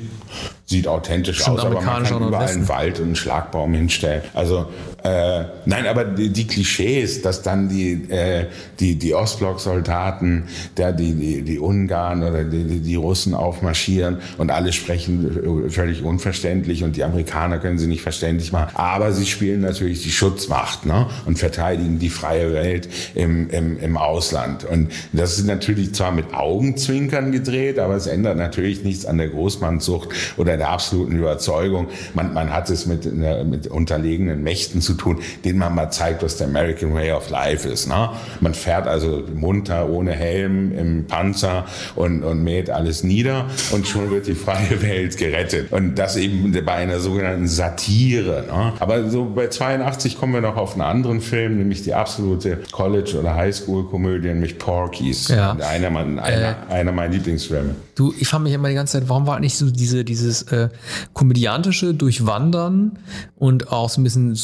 sieht 0.66 0.88
authentisch 0.88 1.38
Bestimmt 1.38 1.58
aus, 1.58 1.64
aber 1.66 1.74
man 1.76 1.84
kann 1.84 2.22
überall 2.28 2.48
einen. 2.48 2.68
Wald 2.68 2.98
und 2.98 3.06
einen 3.06 3.16
Schlagbaum 3.16 3.74
hinstellen. 3.74 4.22
Also 4.34 4.66
äh, 5.04 5.44
nein, 5.66 5.86
aber 5.86 6.06
die, 6.06 6.30
die 6.30 6.46
Klischees, 6.46 7.20
dass 7.20 7.42
dann 7.42 7.68
die, 7.68 8.10
äh, 8.10 8.46
die, 8.80 8.96
die 8.96 9.12
Ostblock-Soldaten, 9.14 10.44
da 10.76 10.92
die, 10.92 11.12
die, 11.12 11.42
die 11.42 11.58
Ungarn 11.58 12.22
oder 12.22 12.42
die, 12.42 12.80
die, 12.80 12.94
Russen 12.94 13.34
aufmarschieren 13.34 14.16
und 14.38 14.50
alle 14.50 14.72
sprechen 14.72 15.66
äh, 15.66 15.70
völlig 15.70 16.02
unverständlich 16.02 16.84
und 16.84 16.96
die 16.96 17.04
Amerikaner 17.04 17.58
können 17.58 17.76
sie 17.76 17.86
nicht 17.86 18.00
verständlich 18.00 18.50
machen. 18.50 18.74
Aber 18.76 19.12
sie 19.12 19.26
spielen 19.26 19.60
natürlich 19.60 20.02
die 20.02 20.10
Schutzmacht 20.10 20.86
ne? 20.86 21.06
und 21.26 21.38
verteidigen 21.38 21.98
die 21.98 22.08
freie 22.08 22.54
Welt 22.54 22.88
im, 23.14 23.50
im, 23.50 23.78
im 23.78 23.98
Ausland. 23.98 24.64
Und 24.64 24.90
das 25.12 25.38
ist 25.38 25.46
natürlich 25.46 25.94
zwar 25.94 26.12
mit 26.12 26.32
Augenzwinkern 26.32 27.30
gedreht, 27.30 27.78
aber 27.78 27.94
es 27.94 28.06
ändert 28.06 28.38
natürlich 28.38 28.84
nichts 28.84 29.04
an 29.04 29.18
der 29.18 29.28
Großmannsucht 29.28 30.08
oder 30.38 30.56
der 30.56 30.70
absoluten 30.70 31.18
Überzeugung. 31.18 31.88
Man, 32.14 32.32
man 32.32 32.50
hat 32.50 32.70
es 32.70 32.86
mit, 32.86 33.06
einer- 33.06 33.44
mit 33.44 33.66
unterlegenen 33.66 34.42
Mächten 34.42 34.80
zu 34.80 34.93
tun, 34.94 35.18
denen 35.44 35.58
man 35.58 35.74
mal 35.74 35.90
zeigt, 35.90 36.22
was 36.22 36.36
der 36.36 36.46
American 36.46 36.94
Way 36.94 37.12
of 37.12 37.30
Life 37.30 37.68
ist. 37.68 37.88
Ne? 37.88 38.10
Man 38.40 38.54
fährt 38.54 38.86
also 38.86 39.22
munter, 39.34 39.88
ohne 39.88 40.12
Helm, 40.12 40.76
im 40.76 41.06
Panzer 41.06 41.64
und, 41.96 42.22
und 42.22 42.42
mäht 42.42 42.70
alles 42.70 43.02
nieder 43.04 43.46
und 43.72 43.86
schon 43.86 44.10
wird 44.10 44.26
die 44.26 44.34
freie 44.34 44.80
Welt 44.82 45.16
gerettet. 45.16 45.72
Und 45.72 45.96
das 45.96 46.16
eben 46.16 46.52
bei 46.64 46.72
einer 46.72 47.00
sogenannten 47.00 47.46
Satire. 47.46 48.44
Ne? 48.46 48.72
Aber 48.80 49.08
so 49.10 49.24
bei 49.24 49.48
82 49.48 50.18
kommen 50.18 50.32
wir 50.34 50.40
noch 50.40 50.56
auf 50.56 50.72
einen 50.72 50.82
anderen 50.82 51.20
Film, 51.20 51.58
nämlich 51.58 51.82
die 51.82 51.94
absolute 51.94 52.58
College- 52.72 53.18
oder 53.20 53.34
Highschool-Komödie, 53.34 54.28
nämlich 54.28 54.58
Porky's. 54.58 55.28
Ja. 55.28 55.52
Einer, 55.52 55.90
meiner- 55.90 56.22
einer, 56.22 56.56
einer 56.68 56.92
meiner 56.92 57.12
Lieblingsfilme. 57.14 57.74
Du, 57.94 58.12
ich 58.18 58.26
frage 58.28 58.44
mich 58.44 58.52
immer 58.52 58.68
die 58.68 58.74
ganze 58.74 58.98
Zeit, 58.98 59.08
warum 59.08 59.26
war 59.26 59.38
nicht 59.38 59.56
so 59.56 59.70
diese, 59.70 60.04
dieses 60.04 60.42
äh, 60.42 60.68
komödiantische 61.12 61.94
Durchwandern 61.94 62.98
und 63.36 63.70
auch 63.70 63.88
so 63.88 64.00
ein 64.00 64.04
bisschen 64.04 64.34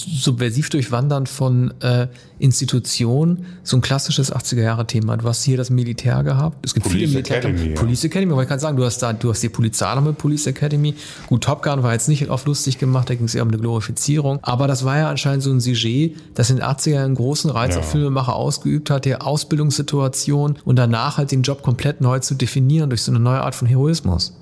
subversiv 0.40 0.70
Durchwandern 0.70 1.26
von 1.26 1.74
äh, 1.80 2.06
Institutionen 2.38 3.44
so 3.62 3.76
ein 3.76 3.82
klassisches 3.82 4.34
80er-Jahre-Thema. 4.34 5.18
Du 5.18 5.28
hast 5.28 5.42
hier 5.42 5.58
das 5.58 5.68
Militär 5.68 6.22
gehabt. 6.22 6.64
Es 6.64 6.72
gibt 6.72 6.86
Police 6.86 6.98
viele 7.00 7.12
Militär 7.12 7.38
Academy, 7.38 7.68
ja. 7.68 7.74
Police 7.74 8.04
Academy, 8.04 8.32
wollte 8.32 8.44
ich 8.44 8.48
gerade 8.48 8.60
sagen, 8.62 8.76
du 8.78 8.84
hast 8.84 8.98
da, 9.02 9.12
du 9.12 9.28
hast 9.30 9.42
die 9.42 9.50
Polizei 9.50 9.94
noch 9.94 10.02
mit 10.02 10.16
Police 10.16 10.46
Academy. 10.46 10.94
Gut, 11.26 11.44
Top 11.44 11.62
Gun 11.62 11.82
war 11.82 11.92
jetzt 11.92 12.08
nicht 12.08 12.30
auf 12.30 12.46
lustig 12.46 12.78
gemacht, 12.78 13.10
da 13.10 13.14
ging 13.14 13.26
es 13.26 13.34
eher 13.34 13.42
um 13.42 13.48
eine 13.48 13.58
Glorifizierung. 13.58 14.38
Aber 14.42 14.66
das 14.66 14.84
war 14.84 14.96
ja 14.96 15.10
anscheinend 15.10 15.42
so 15.42 15.50
ein 15.50 15.60
Sujet, 15.60 16.16
das 16.34 16.48
in 16.48 16.56
den 16.56 16.64
80er 16.64 17.04
einen 17.04 17.14
großen 17.14 17.50
Reiz 17.50 17.74
Ja. 17.74 17.80
auf 17.80 17.90
Filmemacher 17.90 18.34
ausgeübt 18.34 18.88
hat, 18.88 19.04
der 19.04 19.26
Ausbildungssituation 19.26 20.56
und 20.64 20.76
danach 20.76 21.18
halt 21.18 21.32
den 21.32 21.42
Job 21.42 21.62
komplett 21.62 22.00
neu 22.00 22.18
zu 22.20 22.34
definieren 22.34 22.88
durch 22.88 23.02
so 23.02 23.12
eine 23.12 23.20
neue 23.20 23.42
Art 23.42 23.54
von 23.54 23.68
Heroismus. 23.68 24.32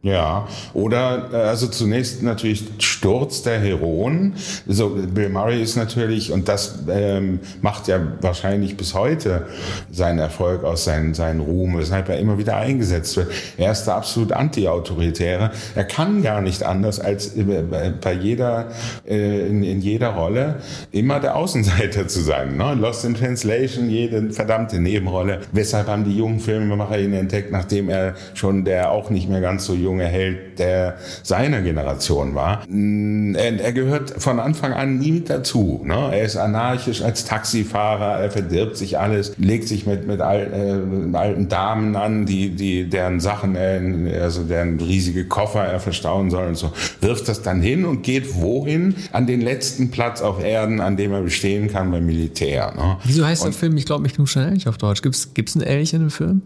Ja, 0.00 0.46
oder 0.74 1.28
äh, 1.32 1.36
also 1.36 1.66
zunächst 1.66 2.22
natürlich 2.22 2.64
Sturz 2.78 3.42
der 3.42 3.58
Heroen. 3.58 4.34
So, 4.66 4.90
Bill 4.90 5.28
Murray 5.28 5.60
ist 5.60 5.74
natürlich, 5.74 6.30
und 6.30 6.48
das 6.48 6.84
ähm, 6.88 7.40
macht 7.62 7.88
ja 7.88 7.98
wahrscheinlich 8.20 8.76
bis 8.76 8.94
heute 8.94 9.46
seinen 9.90 10.20
Erfolg 10.20 10.62
aus, 10.62 10.84
seinen, 10.84 11.14
seinen 11.14 11.40
Ruhm, 11.40 11.76
weshalb 11.76 12.08
er 12.10 12.18
immer 12.20 12.38
wieder 12.38 12.56
eingesetzt 12.56 13.16
wird. 13.16 13.32
Er 13.56 13.72
ist 13.72 13.86
der 13.86 13.96
absolut 13.96 14.30
Anti-Autoritäre. 14.30 15.50
Er 15.74 15.84
kann 15.84 16.22
gar 16.22 16.42
nicht 16.42 16.62
anders, 16.62 17.00
als 17.00 17.36
äh, 17.36 17.64
bei 18.00 18.12
jeder, 18.12 18.68
äh, 19.04 19.48
in, 19.48 19.64
in 19.64 19.80
jeder 19.80 20.10
Rolle 20.10 20.56
immer 20.92 21.18
der 21.18 21.34
Außenseiter 21.34 22.06
zu 22.06 22.20
sein. 22.20 22.56
Ne? 22.56 22.74
Lost 22.74 23.04
in 23.04 23.14
Translation, 23.14 23.90
jede 23.90 24.30
verdammte 24.30 24.78
Nebenrolle. 24.78 25.40
Weshalb 25.50 25.88
haben 25.88 26.04
die 26.04 26.16
jungen 26.16 26.38
Filmemacher 26.38 27.00
ihn 27.00 27.14
entdeckt, 27.14 27.50
nachdem 27.50 27.88
er 27.88 28.14
schon 28.34 28.64
der 28.64 28.92
auch 28.92 29.10
nicht 29.10 29.28
mehr 29.28 29.40
ganz 29.40 29.64
so 29.64 29.74
junge 29.88 30.04
Held 30.04 30.58
der 30.58 30.98
seiner 31.22 31.62
Generation 31.62 32.34
war. 32.34 32.62
Mm, 32.68 33.34
Er, 33.34 33.60
er 33.60 33.72
gehört 33.72 34.14
von 34.18 34.38
Anfang 34.40 34.72
an 34.72 34.98
nie 34.98 35.12
mit 35.12 35.30
dazu. 35.30 35.80
Ne? 35.84 36.10
Er 36.12 36.22
ist 36.24 36.36
anarchisch 36.36 37.02
als 37.02 37.24
Taxifahrer, 37.24 38.20
er 38.22 38.30
verdirbt 38.30 38.76
sich 38.76 38.98
alles, 38.98 39.32
legt 39.38 39.66
sich 39.68 39.86
mit, 39.86 40.06
mit, 40.06 40.20
al, 40.20 40.40
äh, 40.52 40.74
mit 40.76 41.14
alten 41.14 41.48
Damen 41.48 41.96
an, 41.96 42.26
die, 42.26 42.50
die 42.50 42.88
deren 42.88 43.20
Sachen, 43.20 43.56
äh, 43.56 44.18
also 44.20 44.44
deren 44.44 44.78
riesige 44.80 45.24
Koffer 45.26 45.64
er 45.64 45.80
verstauen 45.80 46.30
soll 46.30 46.46
und 46.48 46.56
so, 46.56 46.72
wirft 47.00 47.28
das 47.28 47.42
dann 47.42 47.60
hin 47.62 47.84
und 47.84 48.02
geht 48.02 48.34
wohin? 48.34 48.94
An 49.12 49.26
den 49.26 49.40
letzten 49.40 49.90
Platz 49.90 50.20
auf 50.20 50.42
Erden, 50.42 50.80
an 50.80 50.96
dem 50.96 51.12
er 51.12 51.22
bestehen 51.22 51.68
kann 51.68 51.90
beim 51.90 52.04
Militär. 52.06 52.72
Ne? 52.76 52.96
Wieso 53.04 53.24
heißt 53.26 53.44
der 53.44 53.52
Film, 53.52 53.76
ich 53.76 53.86
glaube, 53.86 54.02
mich 54.02 54.14
knuscht 54.14 54.36
ein 54.36 54.52
Elch 54.52 54.68
auf 54.68 54.78
Deutsch? 54.78 55.02
Gibt's, 55.02 55.32
gibt's 55.34 55.54
einen 55.56 55.66
Elch 55.66 55.92
in 55.94 56.00
dem 56.00 56.10
Film? 56.10 56.42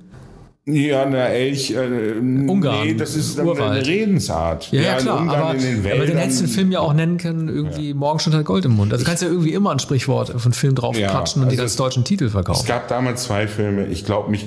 Ja, 0.64 1.02
eine 1.02 1.28
Elch. 1.28 1.72
Äh, 1.72 2.18
Ungarn, 2.20 2.86
Nee, 2.86 2.94
das 2.94 3.16
ist 3.16 3.38
eine. 3.38 3.84
Redensart. 3.84 4.70
Ja, 4.70 4.80
ja, 4.82 4.92
in 4.96 5.02
klar, 5.02 5.20
aber, 5.28 5.48
aber 5.48 5.54
den 5.58 6.16
hättest 6.16 6.40
du 6.40 6.44
den 6.44 6.52
Film 6.52 6.70
ja 6.70 6.78
auch 6.78 6.92
nennen 6.92 7.16
können, 7.18 7.48
irgendwie 7.48 7.94
Morgenstund 7.94 8.36
hat 8.36 8.44
Gold 8.44 8.64
im 8.64 8.76
Mund. 8.76 8.92
Also 8.92 9.04
du 9.04 9.08
kannst 9.08 9.24
ja 9.24 9.28
irgendwie 9.28 9.52
immer 9.54 9.72
ein 9.72 9.80
Sprichwort 9.80 10.28
von 10.40 10.52
Film 10.52 10.76
draufklatschen 10.76 11.42
Ja, 11.42 11.46
und 11.46 11.50
die 11.52 11.56
also 11.58 11.64
als 11.64 11.76
deutschen 11.76 12.04
Titel 12.04 12.26
Es 12.26 12.32
verkaufen. 12.32 12.66
gab 12.66 12.86
damals 12.86 13.24
zwei 13.24 13.48
Filme. 13.48 13.86
Ich 13.86 14.04
glaube, 14.04 14.30
mich 14.30 14.46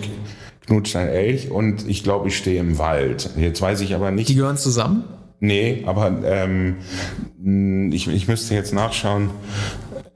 knutscht 0.67 0.95
ein 0.95 1.09
Elch 1.09 1.51
und 1.51 1.87
ich 1.87 2.03
glaube, 2.03 2.29
ich 2.29 2.37
stehe 2.37 2.61
im 2.61 2.77
Wald. 2.77 3.31
Jetzt 3.37 3.61
weiß 3.61 3.81
ich 3.81 3.93
aber 3.93 4.11
nicht. 4.11 4.29
Die 4.29 4.35
gehören 4.35 4.57
zusammen? 4.57 5.03
Nee, 5.41 5.83
aber 5.85 6.13
ähm, 6.23 6.77
ich, 7.91 8.07
ich 8.07 8.27
müsste 8.29 8.55
jetzt 8.55 8.73
nachschauen. 8.73 9.31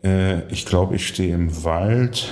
Äh, 0.01 0.47
ich 0.49 0.65
glaube, 0.65 0.95
ich 0.95 1.07
stehe 1.07 1.35
im 1.35 1.63
Wald. 1.65 2.29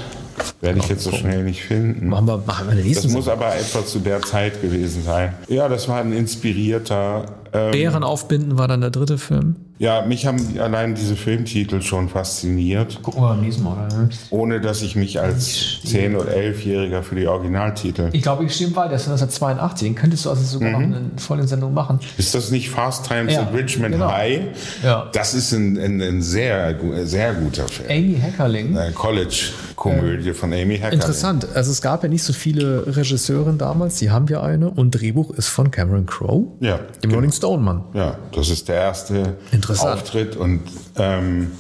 Werde 0.62 0.80
ich 0.80 0.90
jetzt 0.90 1.04
so 1.04 1.12
schnell 1.12 1.44
nicht 1.44 1.64
finden. 1.64 2.10
Machen 2.10 2.28
wir, 2.28 2.38
machen 2.46 2.68
wir 2.68 2.72
eine 2.72 2.94
Das 2.94 3.08
muss 3.08 3.28
aber 3.28 3.56
etwa 3.56 3.86
zu 3.86 4.00
der 4.00 4.22
Zeit 4.22 4.62
gewesen 4.62 5.04
sein. 5.04 5.36
Ja, 5.48 5.70
das 5.70 5.88
war 5.88 6.00
ein 6.00 6.14
inspirierter. 6.14 7.26
Ähm, 7.54 7.72
Bären 7.72 8.04
aufbinden 8.04 8.58
war 8.58 8.68
dann 8.68 8.82
der 8.82 8.90
dritte 8.90 9.18
Film. 9.18 9.56
Ja, 9.80 10.02
mich 10.02 10.26
haben 10.26 10.60
allein 10.60 10.96
diese 10.96 11.16
Filmtitel 11.16 11.82
schon 11.82 12.10
fasziniert. 12.10 13.00
Guck 13.04 13.20
mal 13.20 13.36
beim 13.36 13.42
nächsten 13.42 13.64
Mal, 13.64 13.74
oder? 13.74 14.10
Ohne 14.32 14.60
dass 14.60 14.82
ich 14.82 14.96
mich 14.96 15.20
als 15.20 15.80
10- 15.86 16.18
oder 16.18 16.32
11-Jähriger 16.32 17.04
für 17.04 17.16
die 17.16 17.28
Originaltitel. 17.28 18.10
Ich 18.14 18.24
glaube, 18.24 18.46
ich 18.46 18.62
im 18.62 18.76
Wald, 18.76 18.92
das 18.92 19.02
ist 19.04 19.10
1982. 19.10 19.88
Den 19.88 19.96
könntest 19.96 20.26
du 20.26 20.32
also 20.32 20.42
sogar 20.44 20.80
mhm. 20.80 20.90
noch 20.90 20.98
eine 20.98 21.12
volle 21.18 21.48
Sendung 21.48 21.74
machen. 21.76 22.00
Ist 22.18 22.34
das 22.34 22.50
nicht 22.50 22.72
Fast 22.72 23.08
Times 23.08 23.34
ja, 23.34 23.42
at 23.42 23.54
Richmond 23.54 23.94
genau. 23.94 24.12
High? 24.12 24.42
Ja. 24.84 25.10
Das 25.14 25.36
ist 25.36 25.52
ein, 25.52 25.78
ein, 25.78 26.02
ein 26.02 26.22
sehr, 26.24 26.76
sehr 27.04 27.36
guter 27.36 27.68
Film. 27.68 27.90
Amy 27.90 28.20
Heckerling. 28.20 28.76
Eine 28.76 28.94
College-Komödie 28.94 30.30
äh, 30.30 30.34
von 30.34 30.54
Amy 30.54 30.78
Heckerling. 30.78 31.00
Interessant. 31.00 31.48
Also 31.54 31.72
es 31.72 31.82
gab 31.84 32.02
ja 32.02 32.10
nicht 32.10 32.24
so 32.24 32.34
viele 32.34 32.84
Regisseure 32.88 33.54
damals. 33.54 34.00
Die 34.00 34.10
haben 34.10 34.28
wir 34.28 34.42
eine. 34.42 34.72
Und 34.72 34.92
Drehbuch 34.92 35.32
ist 35.32 35.50
von 35.50 35.70
Cameron 35.70 36.08
Crowe. 36.08 36.48
Ja. 36.62 36.78
Dem 36.78 36.88
genau. 37.02 37.16
Rolling 37.16 37.32
Stone 37.32 37.64
Mann. 37.64 37.84
Ja, 37.94 38.18
das 38.32 38.50
ist 38.50 38.68
der 38.68 38.78
erste 38.78 39.38
Auftritt 39.70 40.36
und 40.36 40.62
ähm, 40.98 41.52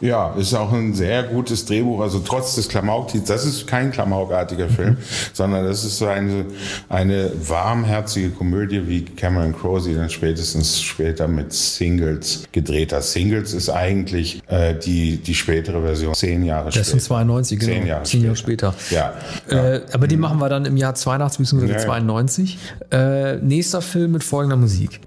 ja, 0.00 0.34
ist 0.34 0.54
auch 0.54 0.72
ein 0.72 0.94
sehr 0.94 1.22
gutes 1.22 1.64
Drehbuch. 1.64 2.00
Also 2.00 2.20
trotz 2.20 2.54
des 2.56 2.68
Klamauktitels, 2.68 3.28
das 3.28 3.44
ist 3.44 3.66
kein 3.66 3.90
klamaukartiger 3.90 4.68
Film, 4.68 4.90
mhm. 4.90 4.98
sondern 5.32 5.64
das 5.64 5.84
ist 5.84 5.98
so 5.98 6.06
eine, 6.06 6.46
eine 6.88 7.30
warmherzige 7.48 8.30
Komödie, 8.30 8.86
wie 8.86 9.04
Cameron 9.04 9.54
Crowe 9.56 9.80
sie 9.80 9.94
dann 9.94 10.10
spätestens 10.10 10.80
später 10.80 11.28
mit 11.28 11.52
Singles 11.52 12.44
gedreht 12.52 12.92
hat. 12.92 13.04
Singles 13.04 13.54
ist 13.54 13.70
eigentlich 13.70 14.42
äh, 14.48 14.74
die, 14.74 15.16
die 15.16 15.34
spätere 15.34 15.80
Version, 15.82 16.14
zehn 16.14 16.44
Jahre 16.44 16.66
das 16.66 16.74
später. 16.74 16.90
Das 16.90 17.02
ist 17.02 17.06
92, 17.06 17.58
genau. 17.58 17.72
Zehn 17.72 17.86
Jahre, 17.86 18.02
zehn 18.04 18.24
Jahre 18.24 18.36
später. 18.36 18.74
Ja. 18.90 19.14
Äh, 19.48 19.80
aber 19.92 20.06
mhm. 20.06 20.08
den 20.08 20.20
machen 20.20 20.38
wir 20.38 20.48
dann 20.48 20.64
im 20.64 20.76
Jahr 20.76 20.94
82 20.94 21.38
bzw. 21.38 21.72
Ja. 21.72 21.78
92. 21.78 22.58
Äh, 22.90 23.36
nächster 23.36 23.82
Film 23.82 24.12
mit 24.12 24.24
folgender 24.24 24.56
Musik. 24.56 25.00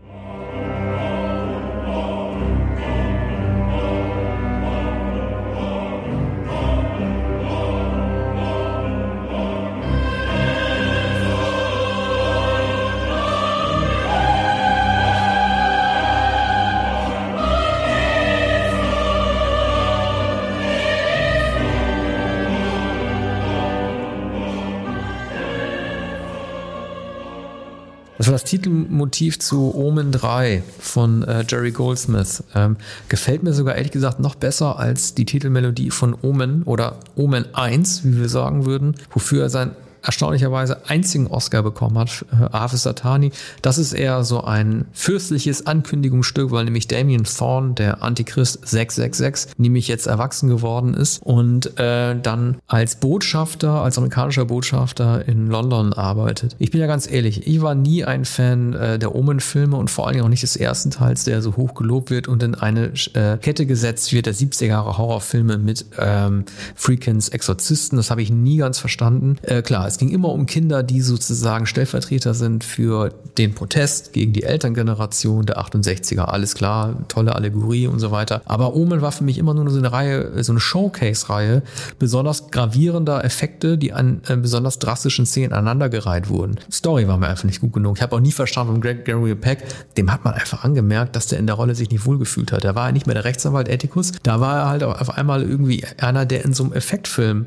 Das 28.35 28.43
Titelmotiv 28.43 29.39
zu 29.39 29.73
Omen 29.73 30.11
3 30.11 30.61
von 30.77 31.23
äh, 31.23 31.45
Jerry 31.47 31.71
Goldsmith. 31.71 32.43
Ähm, 32.53 32.75
gefällt 33.07 33.43
mir 33.43 33.53
sogar 33.53 33.75
ehrlich 33.75 33.93
gesagt 33.93 34.19
noch 34.19 34.35
besser 34.35 34.77
als 34.77 35.13
die 35.15 35.23
Titelmelodie 35.23 35.89
von 35.89 36.17
Omen 36.21 36.63
oder 36.63 36.97
Omen 37.15 37.45
1, 37.55 38.03
wie 38.03 38.19
wir 38.19 38.27
sagen 38.27 38.65
würden, 38.65 38.95
wofür 39.13 39.43
er 39.43 39.49
sein 39.49 39.71
erstaunlicherweise 40.05 40.87
einzigen 40.87 41.27
Oscar 41.27 41.63
bekommen 41.63 41.97
hat, 41.97 42.25
äh, 42.31 42.45
Ave 42.51 42.77
Satani. 42.77 43.31
Das 43.61 43.77
ist 43.77 43.93
eher 43.93 44.23
so 44.23 44.43
ein 44.43 44.85
fürstliches 44.93 45.65
Ankündigungsstück, 45.65 46.51
weil 46.51 46.65
nämlich 46.65 46.87
Damien 46.87 47.23
Thorne, 47.23 47.73
der 47.73 48.03
Antichrist 48.03 48.67
666, 48.67 49.57
nämlich 49.57 49.87
jetzt 49.87 50.07
erwachsen 50.07 50.49
geworden 50.49 50.93
ist 50.93 51.21
und 51.23 51.77
äh, 51.79 52.15
dann 52.19 52.57
als 52.67 52.95
Botschafter, 52.97 53.81
als 53.81 53.97
amerikanischer 53.97 54.45
Botschafter 54.45 55.27
in 55.27 55.47
London 55.47 55.93
arbeitet. 55.93 56.55
Ich 56.59 56.71
bin 56.71 56.81
ja 56.81 56.87
ganz 56.87 57.09
ehrlich, 57.09 57.47
ich 57.47 57.61
war 57.61 57.75
nie 57.75 58.05
ein 58.05 58.25
Fan 58.25 58.73
äh, 58.73 58.99
der 58.99 59.15
Omen-Filme 59.15 59.75
und 59.75 59.89
vor 59.89 60.05
allen 60.05 60.13
Dingen 60.13 60.25
auch 60.25 60.29
nicht 60.29 60.43
des 60.43 60.55
ersten 60.55 60.91
Teils, 60.91 61.23
der 61.23 61.41
so 61.41 61.55
hoch 61.57 61.73
gelobt 61.73 62.09
wird 62.09 62.27
und 62.27 62.43
in 62.43 62.55
eine 62.55 62.91
äh, 63.13 63.37
Kette 63.37 63.65
gesetzt 63.65 64.13
wird, 64.13 64.27
der 64.27 64.35
70er 64.35 64.65
Jahre 64.65 64.97
Horrorfilme 64.97 65.57
mit 65.57 65.85
ähm, 65.97 66.45
Freakins 66.75 67.29
Exorzisten. 67.29 67.97
Das 67.97 68.11
habe 68.11 68.21
ich 68.21 68.31
nie 68.31 68.57
ganz 68.57 68.79
verstanden. 68.79 69.37
Äh, 69.41 69.61
klar, 69.61 69.87
es 69.95 69.99
ging 69.99 70.09
immer 70.09 70.27
um 70.27 70.45
Kinder, 70.45 70.83
die 70.83 70.99
sozusagen 70.99 71.65
Stellvertreter 71.65 72.33
sind 72.33 72.65
für 72.65 73.13
den 73.37 73.55
Protest 73.55 74.11
gegen 74.11 74.33
die 74.33 74.43
Elterngeneration 74.43 75.45
der 75.45 75.57
68er. 75.57 76.19
Alles 76.19 76.53
klar, 76.53 76.97
tolle 77.07 77.33
Allegorie 77.33 77.87
und 77.87 77.99
so 77.99 78.11
weiter. 78.11 78.41
Aber 78.43 78.75
Omen 78.75 79.01
war 79.01 79.13
für 79.13 79.23
mich 79.23 79.37
immer 79.37 79.53
nur 79.53 79.69
so 79.69 79.77
eine 79.77 79.93
Reihe, 79.93 80.43
so 80.43 80.51
eine 80.51 80.59
Showcase-Reihe 80.59 81.63
besonders 81.97 82.51
gravierender 82.51 83.23
Effekte, 83.23 83.77
die 83.77 83.93
an 83.93 84.19
äh, 84.27 84.35
besonders 84.35 84.79
drastischen 84.79 85.25
Szenen 85.25 85.53
aneinandergereiht 85.53 86.27
wurden. 86.27 86.59
Story 86.69 87.07
war 87.07 87.17
mir 87.17 87.29
einfach 87.29 87.45
nicht 87.45 87.61
gut 87.61 87.71
genug. 87.71 87.95
Ich 87.95 88.03
habe 88.03 88.17
auch 88.17 88.19
nie 88.19 88.33
verstanden, 88.33 88.71
warum 88.71 88.81
Greg 88.81 89.05
Gary 89.05 89.33
Peck, 89.33 89.63
dem 89.95 90.11
hat 90.11 90.25
man 90.25 90.33
einfach 90.33 90.65
angemerkt, 90.65 91.15
dass 91.15 91.27
der 91.27 91.39
in 91.39 91.47
der 91.47 91.55
Rolle 91.55 91.73
sich 91.73 91.89
nicht 91.89 92.05
wohlgefühlt 92.05 92.51
hat. 92.51 92.65
Da 92.65 92.75
war 92.75 92.87
er 92.87 92.91
nicht 92.91 93.07
mehr 93.07 93.13
der 93.13 93.23
Rechtsanwalt 93.23 93.69
Ethicus, 93.69 94.11
da 94.23 94.41
war 94.41 94.57
er 94.57 94.67
halt 94.67 94.83
auf 94.83 95.17
einmal 95.17 95.41
irgendwie 95.41 95.85
einer, 96.01 96.25
der 96.25 96.43
in 96.43 96.53
so 96.53 96.65
einem 96.65 96.73
Effektfilm 96.73 97.45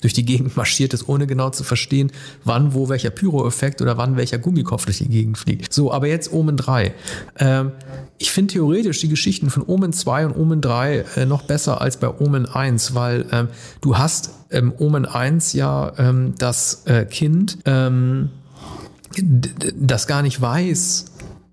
durch 0.00 0.12
die 0.12 0.24
Gegend 0.24 0.56
marschiert 0.56 0.94
ist, 0.94 1.08
ohne 1.08 1.26
genau 1.26 1.50
zu 1.50 1.64
verstehen, 1.64 2.10
wann, 2.44 2.74
wo 2.74 2.88
welcher 2.88 3.10
Pyro-Effekt 3.10 3.82
oder 3.82 3.96
wann 3.96 4.16
welcher 4.16 4.38
Gummikopf 4.38 4.84
durch 4.84 4.98
die 4.98 5.08
Gegend 5.08 5.38
fliegt. 5.38 5.72
So, 5.72 5.92
aber 5.92 6.08
jetzt 6.08 6.32
Omen 6.32 6.56
3. 6.56 6.92
Ähm, 7.38 7.72
ich 8.18 8.30
finde 8.30 8.54
theoretisch 8.54 9.00
die 9.00 9.08
Geschichten 9.08 9.50
von 9.50 9.62
Omen 9.66 9.92
2 9.92 10.26
und 10.26 10.36
Omen 10.36 10.60
3 10.60 11.04
äh, 11.16 11.26
noch 11.26 11.42
besser 11.42 11.80
als 11.80 11.98
bei 11.98 12.08
Omen 12.08 12.46
1, 12.46 12.94
weil 12.94 13.26
ähm, 13.32 13.48
du 13.80 13.98
hast 13.98 14.30
ähm, 14.50 14.72
Omen 14.78 15.06
1 15.06 15.52
ja 15.52 15.92
ähm, 15.98 16.34
das 16.38 16.86
äh, 16.86 17.04
Kind, 17.04 17.58
ähm, 17.64 18.30
das 19.74 20.06
gar 20.06 20.22
nicht 20.22 20.40
weiß, 20.40 21.06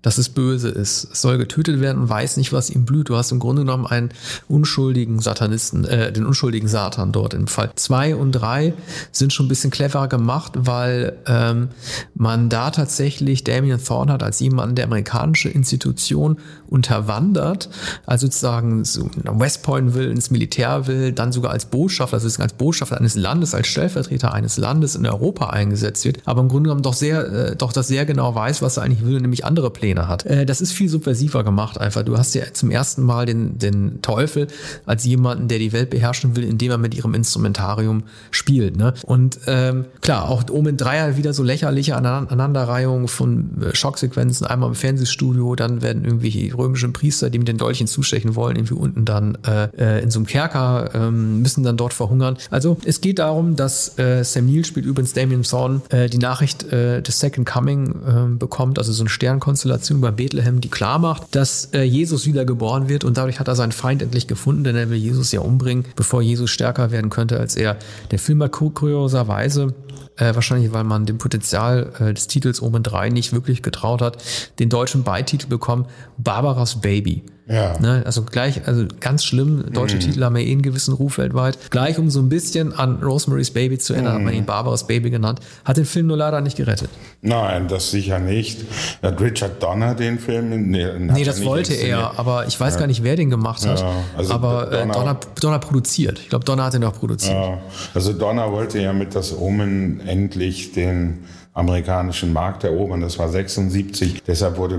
dass 0.08 0.16
es 0.16 0.30
böse 0.30 0.70
ist. 0.70 1.06
Es 1.12 1.20
soll 1.20 1.36
getötet 1.36 1.82
werden 1.82 2.00
und 2.00 2.08
weiß 2.08 2.38
nicht, 2.38 2.50
was 2.54 2.70
ihm 2.70 2.86
blüht. 2.86 3.10
Du 3.10 3.16
hast 3.16 3.30
im 3.30 3.38
Grunde 3.38 3.60
genommen 3.60 3.84
einen 3.84 4.08
unschuldigen 4.48 5.20
Satanisten, 5.20 5.84
äh, 5.84 6.10
den 6.10 6.24
unschuldigen 6.24 6.66
Satan 6.66 7.12
dort 7.12 7.34
im 7.34 7.46
Fall. 7.46 7.72
Zwei 7.74 8.16
und 8.16 8.32
drei 8.32 8.72
sind 9.12 9.34
schon 9.34 9.44
ein 9.44 9.50
bisschen 9.50 9.70
cleverer 9.70 10.08
gemacht, 10.08 10.52
weil 10.56 11.18
ähm, 11.26 11.68
man 12.14 12.48
da 12.48 12.70
tatsächlich 12.70 13.44
Damien 13.44 13.84
Thorne 13.84 14.14
hat 14.14 14.22
als 14.22 14.40
jemand, 14.40 14.78
der 14.78 14.86
amerikanische 14.86 15.50
Institution 15.50 16.38
unterwandert, 16.68 17.68
also 18.06 18.28
sozusagen 18.28 18.86
so 18.86 19.10
West 19.24 19.62
Point 19.62 19.92
will, 19.92 20.10
ins 20.10 20.30
Militär 20.30 20.86
will, 20.86 21.12
dann 21.12 21.32
sogar 21.32 21.52
als 21.52 21.66
Botschafter, 21.66 22.14
also 22.14 22.42
als 22.42 22.54
Botschafter 22.54 22.96
eines 22.96 23.14
Landes, 23.14 23.54
als 23.54 23.66
Stellvertreter 23.66 24.32
eines 24.32 24.56
Landes 24.56 24.94
in 24.94 25.04
Europa 25.04 25.50
eingesetzt 25.50 26.06
wird, 26.06 26.20
aber 26.24 26.40
im 26.40 26.48
Grunde 26.48 26.68
genommen 26.68 26.82
doch 26.82 26.94
sehr, 26.94 27.26
äh, 27.26 27.56
doch 27.56 27.74
das 27.74 27.88
sehr 27.88 28.06
genau 28.06 28.34
weiß, 28.34 28.62
was 28.62 28.78
er 28.78 28.84
eigentlich 28.84 29.04
will, 29.04 29.20
nämlich 29.20 29.44
andere 29.44 29.70
Pläne 29.70 29.97
Pläne 29.98 30.08
hat. 30.08 30.26
Äh, 30.26 30.46
das 30.46 30.60
ist 30.60 30.72
viel 30.72 30.88
subversiver 30.88 31.44
gemacht 31.44 31.78
einfach. 31.80 32.02
Du 32.02 32.16
hast 32.16 32.34
ja 32.34 32.44
zum 32.52 32.70
ersten 32.70 33.02
Mal 33.02 33.26
den, 33.26 33.58
den 33.58 34.00
Teufel 34.02 34.46
als 34.86 35.04
jemanden, 35.04 35.48
der 35.48 35.58
die 35.58 35.72
Welt 35.72 35.90
beherrschen 35.90 36.36
will, 36.36 36.44
indem 36.44 36.70
er 36.70 36.78
mit 36.78 36.94
ihrem 36.94 37.14
Instrumentarium 37.14 38.04
spielt. 38.30 38.76
Ne? 38.76 38.94
Und 39.04 39.40
ähm, 39.46 39.86
klar, 40.00 40.28
auch 40.28 40.44
Omen 40.50 40.76
3 40.76 41.00
halt 41.00 41.16
wieder 41.16 41.32
so 41.32 41.42
lächerliche 41.42 41.96
Aneinanderreihungen 41.96 43.08
von 43.08 43.62
äh, 43.62 43.74
Schocksequenzen, 43.74 44.46
einmal 44.46 44.68
im 44.68 44.74
Fernsehstudio, 44.74 45.54
dann 45.54 45.82
werden 45.82 46.04
irgendwelche 46.04 46.56
römischen 46.56 46.92
Priester, 46.92 47.30
die 47.30 47.38
mit 47.38 47.48
den 47.48 47.58
Dolchen 47.58 47.86
zustechen 47.86 48.34
wollen, 48.34 48.56
irgendwie 48.56 48.74
unten 48.74 49.04
dann 49.04 49.38
äh, 49.46 49.68
äh 49.76 50.02
in 50.02 50.10
so 50.10 50.20
einem 50.20 50.26
Kerker, 50.26 50.90
ähm, 50.94 51.42
müssen 51.42 51.64
dann 51.64 51.76
dort 51.76 51.92
verhungern. 51.92 52.36
Also 52.50 52.76
es 52.84 53.00
geht 53.00 53.18
darum, 53.18 53.56
dass 53.56 53.98
äh, 53.98 54.22
Sam 54.24 54.46
Neill 54.46 54.64
spielt 54.64 54.86
übrigens 54.86 55.12
Damien 55.12 55.42
Thorne 55.42 55.80
äh, 55.90 56.08
die 56.08 56.18
Nachricht 56.18 56.72
äh, 56.72 57.02
des 57.02 57.18
Second 57.18 57.48
Coming 57.48 57.88
äh, 57.88 58.36
bekommt, 58.36 58.78
also 58.78 58.92
so 58.92 59.02
eine 59.02 59.08
Sternkonstellation 59.08 59.77
Situation 59.78 60.00
bei 60.00 60.10
Bethlehem, 60.10 60.60
die 60.60 60.68
klar 60.68 60.98
macht, 60.98 61.34
dass 61.34 61.66
äh, 61.72 61.82
Jesus 61.82 62.26
wieder 62.26 62.44
geboren 62.44 62.88
wird 62.88 63.04
und 63.04 63.16
dadurch 63.16 63.40
hat 63.40 63.48
er 63.48 63.56
seinen 63.56 63.72
Feind 63.72 64.02
endlich 64.02 64.26
gefunden, 64.26 64.64
denn 64.64 64.76
er 64.76 64.90
will 64.90 64.98
Jesus 64.98 65.32
ja 65.32 65.40
umbringen, 65.40 65.84
bevor 65.96 66.20
Jesus 66.20 66.50
stärker 66.50 66.90
werden 66.90 67.10
könnte 67.10 67.38
als 67.38 67.56
er. 67.56 67.76
Der 68.10 68.18
Film 68.18 68.42
hat 68.42 68.52
kurioserweise 68.52 69.74
äh, 70.16 70.34
wahrscheinlich 70.34 70.72
weil 70.72 70.84
man 70.84 71.06
dem 71.06 71.18
Potenzial 71.18 71.92
äh, 72.00 72.12
des 72.12 72.26
Titels 72.26 72.60
Omen 72.60 72.82
3 72.82 73.10
nicht 73.10 73.32
wirklich 73.32 73.62
getraut 73.62 74.02
hat, 74.02 74.18
den 74.58 74.68
deutschen 74.68 75.04
Beititel 75.04 75.46
bekommen, 75.46 75.86
Barbaras 76.16 76.80
Baby. 76.80 77.22
Ja. 77.50 77.78
Ne? 77.80 78.02
Also 78.04 78.22
gleich, 78.22 78.66
also 78.66 78.84
ganz 79.00 79.24
schlimm, 79.24 79.64
deutsche 79.72 79.96
Mhm. 79.96 80.00
Titel 80.00 80.22
haben 80.22 80.36
ja 80.36 80.42
eh 80.42 80.52
einen 80.52 80.62
gewissen 80.62 80.92
Ruf 80.92 81.16
weltweit. 81.18 81.58
Gleich 81.70 81.98
um 81.98 82.10
so 82.10 82.20
ein 82.20 82.28
bisschen 82.28 82.74
an 82.74 83.02
Rosemary's 83.02 83.50
Baby 83.50 83.78
zu 83.78 83.94
erinnern, 83.94 84.12
hat 84.12 84.18
Mhm. 84.18 84.24
man 84.26 84.34
ihn 84.34 84.44
Barbaras 84.44 84.86
Baby 84.86 85.10
genannt, 85.10 85.40
hat 85.64 85.76
den 85.78 85.86
Film 85.86 86.08
nur 86.08 86.16
leider 86.18 86.40
nicht 86.42 86.56
gerettet. 86.56 86.90
Nein, 87.22 87.66
das 87.68 87.90
sicher 87.90 88.18
nicht. 88.18 88.60
Hat 89.02 89.20
Richard 89.20 89.62
Donner 89.62 89.94
den 89.94 90.18
Film? 90.18 90.70
Nee, 90.70 90.86
Nee, 90.98 91.24
das 91.24 91.44
wollte 91.44 91.72
er, 91.74 92.18
aber 92.18 92.46
ich 92.46 92.58
weiß 92.60 92.76
gar 92.78 92.86
nicht, 92.86 93.02
wer 93.02 93.16
den 93.16 93.30
gemacht 93.30 93.66
hat. 93.66 93.80
Ja, 93.80 93.92
also 94.16 94.34
aber 94.34 94.70
äh, 94.70 94.80
Donner- 94.82 94.92
Donner, 94.94 95.20
Donner 95.40 95.58
produziert. 95.58 96.18
Ich 96.18 96.28
glaube, 96.28 96.44
Donner 96.44 96.64
hat 96.64 96.74
den 96.74 96.84
auch 96.84 96.94
produziert. 96.94 97.32
Ja, 97.34 97.58
also 97.94 98.12
Donner 98.12 98.52
wollte 98.52 98.78
ja 98.80 98.92
mit 98.92 99.14
das 99.14 99.36
Omen 99.36 100.00
endlich 100.06 100.72
den 100.72 101.24
amerikanischen 101.58 102.32
Markt 102.32 102.64
erobern. 102.64 103.00
Das 103.00 103.18
war 103.18 103.28
76. 103.28 104.22
Deshalb 104.26 104.56
wurde 104.56 104.78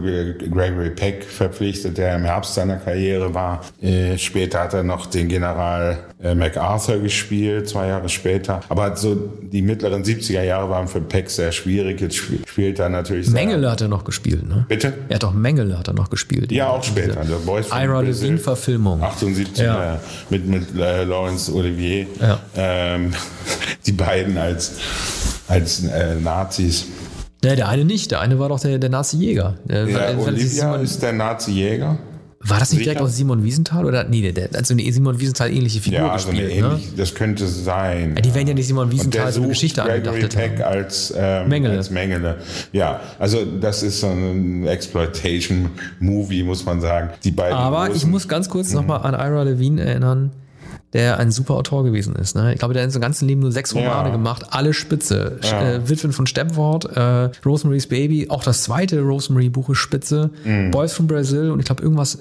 Gregory 0.50 0.92
Peck 0.92 1.24
verpflichtet, 1.24 1.98
der 1.98 2.16
im 2.16 2.24
Herbst 2.24 2.54
seiner 2.56 2.78
Karriere 2.78 3.34
war. 3.34 3.62
Äh, 3.82 4.18
später 4.18 4.62
hat 4.62 4.74
er 4.74 4.84
noch 4.84 5.06
den 5.06 5.28
General 5.28 5.98
äh, 6.24 6.34
MacArthur 6.36 7.00
gespielt, 7.00 7.68
zwei 7.70 7.88
Jahre 7.88 8.10
später. 8.10 8.62
Aber 8.70 8.96
so 8.96 9.16
die 9.42 9.62
mittleren 9.62 10.04
70er 10.04 10.44
Jahre 10.44 10.70
waren 10.70 10.88
für 10.88 11.02
Peck 11.02 11.30
sehr 11.30 11.52
schwierig. 11.52 12.02
Jetzt 12.02 12.16
sp 12.20 12.42
spielt 12.48 12.80
er 12.80 12.90
natürlich 12.90 13.30
Mengele 13.30 13.70
hat 13.72 13.82
er 13.82 13.88
noch 13.88 14.04
gespielt, 14.04 14.48
ne? 14.48 14.66
Bitte? 14.68 14.94
Er 15.10 15.16
hat 15.16 15.24
auch 15.24 15.34
Mengele 15.34 15.78
hat 15.78 15.88
er 15.88 15.94
noch 15.94 16.10
gespielt. 16.10 16.52
Ja, 16.52 16.70
auch 16.70 16.84
später. 16.84 17.24
The 17.26 17.36
Boys 17.46 17.68
from 17.68 17.78
Ira 17.80 18.02
Brazil. 18.02 18.24
Levine 18.26 18.38
Verfilmung. 18.38 19.02
78 19.04 19.58
Ja. 19.64 19.96
äh, 19.96 19.98
mit, 20.30 20.48
mit 20.48 20.64
äh, 20.78 21.04
Laurence 21.04 21.52
Olivier. 21.52 22.06
Ja. 22.22 22.40
Ähm, 22.56 23.14
die 23.86 23.92
beiden 23.92 24.38
als, 24.38 24.80
als 25.50 25.84
äh, 25.84 26.16
Nazis. 26.16 26.86
Nee, 27.44 27.56
der 27.56 27.68
eine 27.70 27.86
nicht. 27.86 28.12
Der 28.12 28.22
eine 28.22 28.38
war 28.40 28.50
doch 28.50 28.60
der, 28.60 28.78
der 28.80 28.90
Nazi-Jäger. 28.90 29.56
Der- 29.66 29.88
Ja, 29.88 30.18
Olivia 30.18 30.76
ist 30.76 31.02
der 31.02 31.14
Nazi-Jäger. 31.14 31.98
war 32.42 32.60
das 32.60 32.72
nicht 32.72 32.84
direkt 32.86 33.00
sicher? 33.00 33.06
aus 33.10 33.16
Simon 33.16 33.44
Wiesenthal? 33.44 33.86
Oder 33.86 34.04
nee, 34.06 34.32
der, 34.32 34.50
also 34.56 34.74
eine 34.74 34.92
Simon 34.92 35.20
Wiesenthal 35.20 35.50
ähnliche 35.52 35.80
Figur 35.80 36.00
Ja, 36.00 36.12
also 36.12 36.30
eine 36.30 36.42
gespielt. 36.42 36.62
ne? 36.62 36.68
ähnliche, 36.70 36.96
das 36.98 37.16
könnte 37.16 37.48
sein. 37.48 38.14
Ja, 38.16 38.22
die 38.22 38.34
werden 38.36 38.48
ja 38.48 38.54
nicht 38.54 38.68
Simon 38.68 38.92
Wiesenthal 38.92 39.32
so 39.32 39.40
eine 39.40 39.50
Geschichte 39.50 39.82
Gregory 39.82 40.22
haben. 40.22 40.62
als, 40.64 41.14
ähm, 41.18 41.48
Mengele. 41.50 41.78
als 41.78 41.90
Mengele. 41.90 42.38
Ja, 42.74 43.00
also 43.20 43.46
das 43.46 43.84
ist 43.84 44.02
so 44.02 44.08
ein 44.08 44.68
Exploitation-Movie, 44.68 46.44
muss 46.44 46.66
man 46.66 46.82
sagen. 46.82 47.10
Die 47.24 47.32
beiden 47.32 47.58
Aber 47.58 47.88
ich 47.88 47.94
großen- 48.04 48.10
muss 48.12 48.28
ganz 48.28 48.48
Mhm. 48.48 48.52
kurz 48.52 48.74
nochmal 48.74 49.02
an 49.04 49.14
Ira 49.14 49.44
Levine 49.44 49.82
erinnern, 49.84 50.32
der 50.94 51.20
ein 51.20 51.32
super 51.32 51.54
Autor 51.56 51.84
gewesen 51.84 52.16
ist. 52.16 52.36
Ne? 52.36 52.54
Ich 52.54 52.60
glaube, 52.60 52.74
der 52.74 52.82
hat 52.84 52.88
in 52.88 52.92
seinem 52.92 53.02
ganzen 53.02 53.28
Leben 53.28 53.42
nur 53.42 53.52
sechs 53.52 53.76
Romane 53.76 54.10
Ja. 54.10 54.16
gemacht, 54.16 54.48
alle 54.50 54.74
spitze. 54.74 55.38
Ja. 55.44 55.62
Äh, 55.74 55.90
Witwen 55.90 56.12
von 56.12 56.26
Stepford, 56.28 56.86
äh, 56.98 57.30
Rosemary's 57.46 57.88
Baby, 57.88 58.30
auch 58.30 58.44
das 58.44 58.64
zweite 58.64 59.02
Rosemary-Buch 59.02 59.70
ist 59.70 59.78
spitze, 59.78 60.32
Mhm. 60.44 60.72
Boys 60.72 60.94
from 60.94 61.08
Brazil 61.08 61.52
und 61.52 61.60
ich 61.60 61.66
glaube 61.66 61.84
irgendwas, 61.84 62.18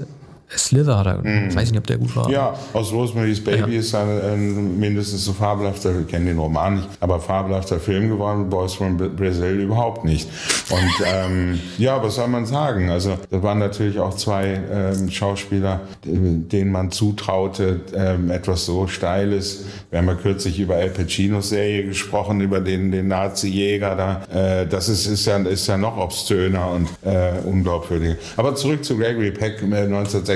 Slither 0.57 0.99
hat 0.99 1.07
er, 1.07 1.25
ich 1.49 1.55
weiß 1.55 1.71
nicht, 1.71 1.79
ob 1.79 1.87
der 1.87 1.99
gut 1.99 2.15
war. 2.17 2.27
Mhm. 2.29 2.33
Ja, 2.35 2.55
aus 2.73 2.93
Rosemary's 2.93 3.43
Baby 3.43 3.77
ist 3.77 3.95
ein, 3.95 4.09
ein 4.09 4.79
mindestens 4.79 5.25
so 5.25 5.33
fabelhafter, 5.33 5.95
wir 5.97 6.05
kennen 6.07 6.27
den 6.27 6.39
Roman 6.39 6.77
nicht, 6.77 6.89
aber 7.01 7.21
fabelhafter 7.21 7.79
Film 7.79 8.09
geworden, 8.09 8.49
Boys 8.49 8.75
from 8.75 8.97
Bra- 8.97 9.09
Brazil 9.09 9.61
überhaupt 9.61 10.05
nicht. 10.05 10.29
Und 10.71 11.05
ähm, 11.07 11.61
ja, 11.77 12.03
was 12.03 12.15
soll 12.15 12.29
man 12.29 12.47
sagen? 12.47 12.89
Also 12.91 13.19
da 13.31 13.43
waren 13.43 13.59
natürlich 13.59 13.99
auch 13.99 14.15
zwei 14.15 14.61
ähm, 14.73 15.11
Schauspieler, 15.11 15.81
denen 16.05 16.73
man 16.73 16.91
zutraute, 16.91 17.81
ähm, 17.95 18.31
etwas 18.31 18.65
so 18.65 18.87
Steiles. 18.87 19.65
Wir 19.91 19.99
haben 19.99 20.09
ja 20.09 20.15
kürzlich 20.15 20.59
über 20.59 20.77
Al 20.77 20.91
Pacinos 20.91 21.51
Serie 21.51 21.85
gesprochen, 21.85 22.41
über 22.41 22.61
den, 22.61 22.91
den 22.91 23.09
Nazi-Jäger 23.09 23.97
da. 23.97 24.61
Äh, 24.63 24.67
das 24.67 24.89
ist, 24.89 25.07
ist, 25.07 25.27
ja, 25.27 25.37
ist 25.39 25.67
ja 25.67 25.77
noch 25.77 25.97
obszöner 25.99 26.71
und 26.71 26.89
äh, 27.05 27.33
unglaubwürdiger. 27.45 28.17
Aber 28.37 28.55
zurück 28.55 28.85
zu 28.85 28.97
Gregory 28.97 29.31
Peck. 29.31 29.63
äh, 29.63 29.87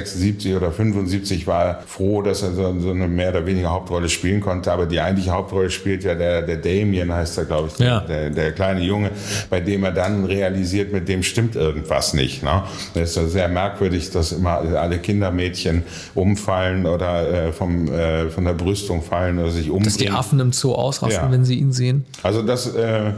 1976 0.07 0.55
oder 0.57 0.71
75 0.73 1.47
war 1.47 1.65
er 1.65 1.83
froh, 1.87 2.23
dass 2.23 2.43
er 2.43 2.53
so, 2.53 2.79
so 2.81 2.91
eine 2.91 3.09
mehr 3.09 3.31
oder 3.31 3.47
weniger 3.47 3.71
Hauptrolle 3.71 4.09
spielen 4.09 4.41
konnte. 4.41 4.73
Aber 4.73 4.87
die 4.87 5.01
eigentliche 5.01 5.31
Hauptrolle 5.33 5.71
spielt 5.71 6.05
ja 6.05 6.15
der, 6.15 6.43
der 6.43 6.57
Damien, 6.57 7.13
heißt 7.13 7.39
er, 7.39 7.45
glaube 7.45 7.69
ich, 7.73 7.79
Ja. 7.79 8.01
der, 8.01 8.31
der 8.31 8.53
kleine 8.53 8.83
Junge, 8.83 9.11
bei 9.51 9.61
dem 9.61 9.85
er 9.85 9.93
dann 9.93 10.25
realisiert, 10.25 10.93
mit 10.93 11.09
dem 11.09 11.23
stimmt 11.23 11.57
irgendwas 11.57 12.15
nicht. 12.15 12.43
Ne? 12.43 12.63
Das 12.95 13.11
ist 13.11 13.17
ja 13.17 13.27
sehr 13.27 13.49
merkwürdig, 13.49 14.11
dass 14.11 14.33
immer 14.33 14.59
alle 14.59 14.99
Kindermädchen 14.99 15.83
umfallen 16.15 16.87
oder 16.87 17.49
äh, 17.49 17.53
vom, 17.53 17.89
äh, 17.93 18.29
von 18.31 18.45
der 18.45 18.55
Brüstung 18.55 19.03
fallen 19.03 19.39
oder 19.39 19.51
sich 19.51 19.67
umbringen. 19.71 19.85
Dass 19.85 19.97
die 19.97 20.11
Affen 20.11 20.41
im 20.41 20.53
Zoo 20.53 20.73
ausrasten, 20.75 21.25
Ja. 21.27 21.33
wenn 21.33 21.45
sie 21.45 21.59
ihn 21.59 21.73
sehen. 21.73 22.05
Also 22.23 22.43
das 22.43 22.75
äh, 22.75 23.13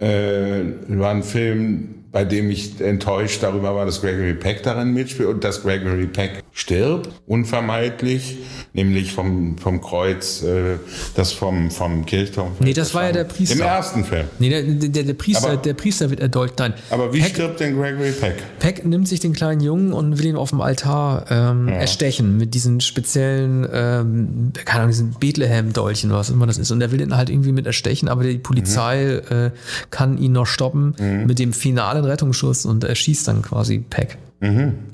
äh, 0.00 0.64
war 0.88 1.10
ein 1.10 1.22
Film, 1.22 2.03
bei 2.14 2.24
dem 2.24 2.48
ich 2.48 2.80
enttäuscht 2.80 3.42
darüber 3.42 3.74
war, 3.74 3.86
dass 3.86 4.00
Gregory 4.00 4.34
Peck 4.34 4.62
darin 4.62 4.94
mitspielt 4.94 5.28
und 5.28 5.42
dass 5.42 5.64
Gregory 5.64 6.06
Peck 6.06 6.43
stirbt, 6.56 7.10
unvermeidlich, 7.26 8.38
nämlich 8.74 9.12
vom, 9.12 9.58
vom 9.58 9.80
Kreuz, 9.80 10.40
äh, 10.44 10.78
das 11.16 11.32
vom, 11.32 11.68
vom 11.72 12.06
Kirchturm. 12.06 12.52
Nee, 12.60 12.72
das 12.72 12.94
war 12.94 13.06
ja 13.06 13.12
der 13.12 13.24
Priester. 13.24 13.56
Im 13.56 13.62
ersten 13.62 14.04
Film. 14.04 14.26
Nee, 14.38 14.50
der, 14.50 14.62
der, 14.62 15.02
der, 15.02 15.14
Priester, 15.14 15.48
Aber- 15.48 15.56
der 15.56 15.74
Priester 15.74 16.10
wird 16.10 16.20
erdolcht. 16.20 16.60
Nein. 16.60 16.74
Aber 16.90 17.12
wie 17.12 17.20
Peck, 17.20 17.30
stirbt 17.34 17.58
denn 17.58 17.76
Gregory 17.76 18.12
Peck? 18.12 18.36
Peck 18.60 18.86
nimmt 18.86 19.08
sich 19.08 19.18
den 19.18 19.32
kleinen 19.32 19.60
Jungen 19.60 19.92
und 19.92 20.16
will 20.18 20.26
ihn 20.26 20.36
auf 20.36 20.50
dem 20.50 20.60
Altar 20.60 21.24
ähm, 21.28 21.66
erstechen 21.66 22.36
mit 22.36 22.54
diesen 22.54 22.80
speziellen, 22.80 23.66
ähm, 23.72 24.52
keine 24.64 24.82
Ahnung, 24.82 24.90
diesen 24.92 25.10
Bethlehem-Dolchen 25.18 26.10
oder 26.10 26.20
was 26.20 26.30
immer 26.30 26.46
das 26.46 26.58
ist. 26.58 26.70
Und 26.70 26.80
er 26.80 26.92
will 26.92 27.00
ihn 27.00 27.16
halt 27.16 27.30
irgendwie 27.30 27.50
mit 27.52 27.66
erstechen, 27.66 28.08
aber 28.08 28.22
die 28.22 28.38
Polizei 28.38 29.06
äh, 29.06 29.50
kann 29.90 30.18
ihn 30.18 30.30
noch 30.30 30.46
stoppen 30.46 30.94
mit 31.26 31.40
dem 31.40 31.52
finalen 31.52 32.04
Rettungsschuss 32.04 32.64
und 32.64 32.84
er 32.84 32.94
schießt 32.94 33.26
dann 33.26 33.42
quasi 33.42 33.78
Peck. 33.78 34.18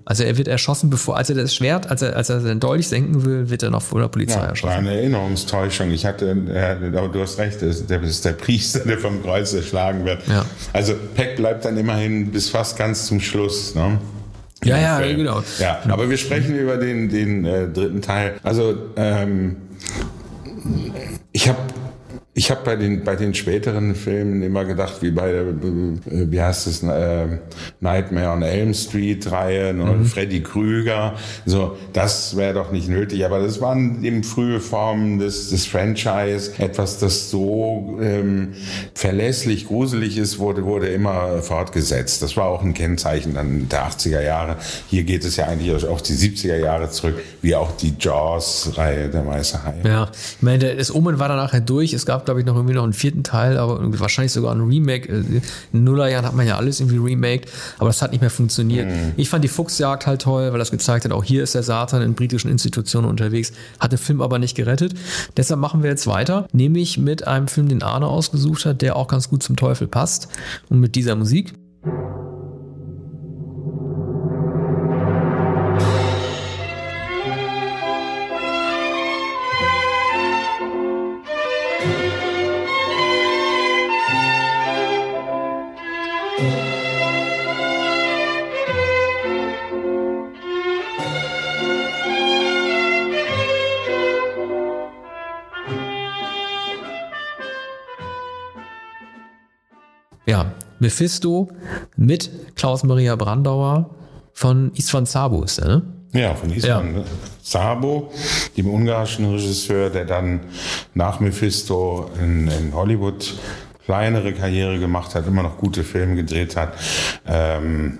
Also 0.04 0.22
er 0.22 0.38
wird 0.38 0.46
erschossen, 0.46 0.90
bevor, 0.90 1.16
als 1.16 1.28
er 1.28 1.34
das 1.34 1.52
Schwert, 1.52 1.90
als 1.90 2.02
er, 2.02 2.14
als 2.14 2.28
er 2.30 2.38
den 2.38 2.60
Dolch 2.60 2.86
senken 2.86 3.24
will, 3.24 3.50
wird 3.50 3.64
er 3.64 3.70
noch 3.70 3.82
vor 3.82 4.00
der 4.00 4.06
Polizei 4.06 4.34
Ja, 4.36 4.42
war 4.42 4.48
erschossen. 4.50 4.74
eine 4.74 4.94
Erinnerungstäuschung. 4.96 5.90
Ich 5.90 6.06
hatte, 6.06 6.30
äh, 6.30 6.96
aber 6.96 7.08
du 7.08 7.20
hast 7.20 7.38
recht, 7.38 7.56
das 7.60 7.80
ist 7.80 7.90
der, 7.90 7.98
das 7.98 8.10
ist 8.10 8.24
der 8.24 8.32
Priester, 8.32 8.80
der 8.80 8.98
vom 8.98 9.20
Kreuz 9.24 9.52
erschlagen 9.52 10.04
wird. 10.04 10.20
Ja. 10.28 10.44
Also 10.72 10.94
Peck 11.16 11.34
bleibt 11.36 11.64
dann 11.64 11.76
immerhin 11.76 12.30
bis 12.30 12.48
fast 12.48 12.78
ganz 12.78 13.06
zum 13.06 13.18
Schluss. 13.18 13.74
Ne? 13.74 13.98
Ja, 14.62 14.78
ja, 14.78 14.98
Film. 14.98 15.16
genau. 15.16 15.42
Ja, 15.58 15.80
aber 15.88 16.08
wir 16.08 16.16
sprechen 16.16 16.54
über 16.56 16.76
den, 16.76 17.08
den 17.08 17.44
äh, 17.44 17.66
dritten 17.68 18.02
Teil. 18.02 18.34
Also 18.44 18.76
ähm, 18.94 19.56
ich 21.32 21.48
habe 21.48 21.58
ich 22.40 22.50
habe 22.50 22.62
bei 22.64 22.74
den 22.74 23.04
bei 23.04 23.16
den 23.16 23.34
späteren 23.34 23.94
Filmen 23.94 24.42
immer 24.42 24.64
gedacht, 24.64 25.02
wie 25.02 25.10
bei 25.10 25.30
äh, 25.30 25.44
wie 26.06 26.40
heißt 26.40 26.68
es, 26.68 26.82
äh, 26.82 27.38
Nightmare 27.80 28.30
on 28.32 28.40
Elm 28.40 28.72
Street 28.72 29.30
Reihe 29.30 29.70
und 29.70 30.00
Mhm. 30.00 30.04
Freddy 30.06 30.42
Krüger, 30.42 31.16
so 31.44 31.76
das 31.92 32.38
wäre 32.38 32.54
doch 32.54 32.72
nicht 32.72 32.88
nötig. 32.88 33.26
Aber 33.26 33.40
das 33.40 33.60
waren 33.60 34.02
eben 34.02 34.24
frühe 34.24 34.58
Formen 34.58 35.18
des, 35.18 35.50
des 35.50 35.66
Franchise, 35.66 36.52
etwas, 36.56 36.98
das 36.98 37.28
so 37.28 37.98
ähm, 38.00 38.54
verlässlich 38.94 39.66
gruselig 39.66 40.16
ist, 40.16 40.38
wurde 40.38 40.64
wurde 40.64 40.88
immer 40.88 41.42
fortgesetzt. 41.42 42.22
Das 42.22 42.38
war 42.38 42.46
auch 42.46 42.62
ein 42.62 42.72
Kennzeichen 42.72 43.34
dann 43.34 43.68
der 43.68 43.86
80er 43.86 44.22
Jahre. 44.22 44.56
Hier 44.88 45.02
geht 45.02 45.26
es 45.26 45.36
ja 45.36 45.44
eigentlich 45.46 45.86
auch 45.86 46.00
die 46.00 46.14
70er 46.14 46.56
Jahre 46.56 46.88
zurück, 46.88 47.16
wie 47.42 47.54
auch 47.54 47.76
die 47.76 47.92
Jaws 48.00 48.72
Reihe 48.78 49.10
der 49.10 49.26
Weiße 49.26 49.62
Hai. 49.62 49.74
Ja, 49.84 50.08
ich 50.14 50.42
meine, 50.42 50.74
das 50.74 50.94
Omen 50.94 51.18
war 51.18 51.28
dann 51.28 51.36
nachher 51.36 51.60
durch. 51.60 51.92
Es 51.92 52.06
gab, 52.06 52.29
glaube 52.30 52.40
ich, 52.40 52.46
noch 52.46 52.54
irgendwie 52.54 52.74
noch 52.74 52.84
einen 52.84 52.92
vierten 52.92 53.24
Teil, 53.24 53.58
aber 53.58 53.80
wahrscheinlich 53.98 54.30
sogar 54.30 54.54
ein 54.54 54.60
Remake. 54.60 55.08
Äh, 55.08 55.16
In 55.16 55.42
den 55.72 55.84
Nullerjahren 55.84 56.24
hat 56.24 56.34
man 56.34 56.46
ja 56.46 56.56
alles 56.56 56.78
irgendwie 56.78 56.98
remaked, 56.98 57.50
aber 57.78 57.88
das 57.88 58.02
hat 58.02 58.12
nicht 58.12 58.20
mehr 58.20 58.30
funktioniert. 58.30 58.86
Ich 59.16 59.28
fand 59.28 59.42
die 59.42 59.48
Fuchsjagd 59.48 60.06
halt 60.06 60.22
toll, 60.22 60.52
weil 60.52 60.58
das 60.60 60.70
gezeigt 60.70 61.04
hat, 61.04 61.12
auch 61.12 61.24
hier 61.24 61.42
ist 61.42 61.56
der 61.56 61.64
Satan 61.64 62.02
in 62.02 62.14
britischen 62.14 62.50
Institutionen 62.50 63.08
unterwegs, 63.08 63.52
hat 63.80 63.90
den 63.90 63.98
Film 63.98 64.20
aber 64.20 64.38
nicht 64.38 64.56
gerettet. 64.56 64.94
Deshalb 65.36 65.58
machen 65.58 65.82
wir 65.82 65.90
jetzt 65.90 66.06
weiter, 66.06 66.46
nämlich 66.52 66.98
mit 66.98 67.26
einem 67.26 67.48
Film, 67.48 67.68
den 67.68 67.82
Arne 67.82 68.06
ausgesucht 68.06 68.64
hat, 68.64 68.80
der 68.80 68.94
auch 68.94 69.08
ganz 69.08 69.28
gut 69.28 69.42
zum 69.42 69.56
Teufel 69.56 69.88
passt 69.88 70.28
und 70.68 70.78
mit 70.78 70.94
dieser 70.94 71.16
Musik. 71.16 71.54
Mephisto 100.80 101.48
mit 101.96 102.30
Klaus-Maria 102.56 103.16
Brandauer 103.16 103.90
von 104.32 104.72
Istvan 104.74 105.06
Sabo 105.06 105.42
ist 105.42 105.58
er, 105.58 105.68
ne? 105.68 105.82
Ja, 106.12 106.34
von 106.34 106.52
Isman 106.52 107.04
Sabo, 107.40 108.10
dem 108.56 108.68
ungarischen 108.68 109.30
Regisseur, 109.30 109.90
der 109.90 110.04
dann 110.04 110.40
nach 110.94 111.20
Mephisto 111.20 112.10
in, 112.20 112.48
in 112.48 112.74
Hollywood 112.74 113.34
kleinere 113.84 114.32
Karriere 114.32 114.78
gemacht 114.78 115.14
hat, 115.14 115.26
immer 115.26 115.42
noch 115.42 115.56
gute 115.56 115.84
Filme 115.84 116.16
gedreht 116.16 116.56
hat. 116.56 116.74
Ähm, 117.26 117.98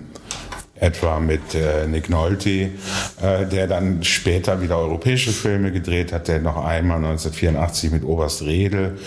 etwa 0.81 1.19
mit 1.19 1.53
äh, 1.53 1.87
Nick 1.87 2.09
Nolte, 2.09 2.49
äh, 2.49 3.45
der 3.49 3.67
dann 3.67 4.03
später 4.03 4.61
wieder 4.61 4.79
europäische 4.79 5.31
Filme 5.31 5.71
gedreht 5.71 6.11
hat, 6.11 6.27
der 6.27 6.39
noch 6.39 6.57
einmal 6.57 6.97
1984 6.97 7.91
mit 7.91 8.03
Oberst 8.03 8.41
Redel 8.41 8.97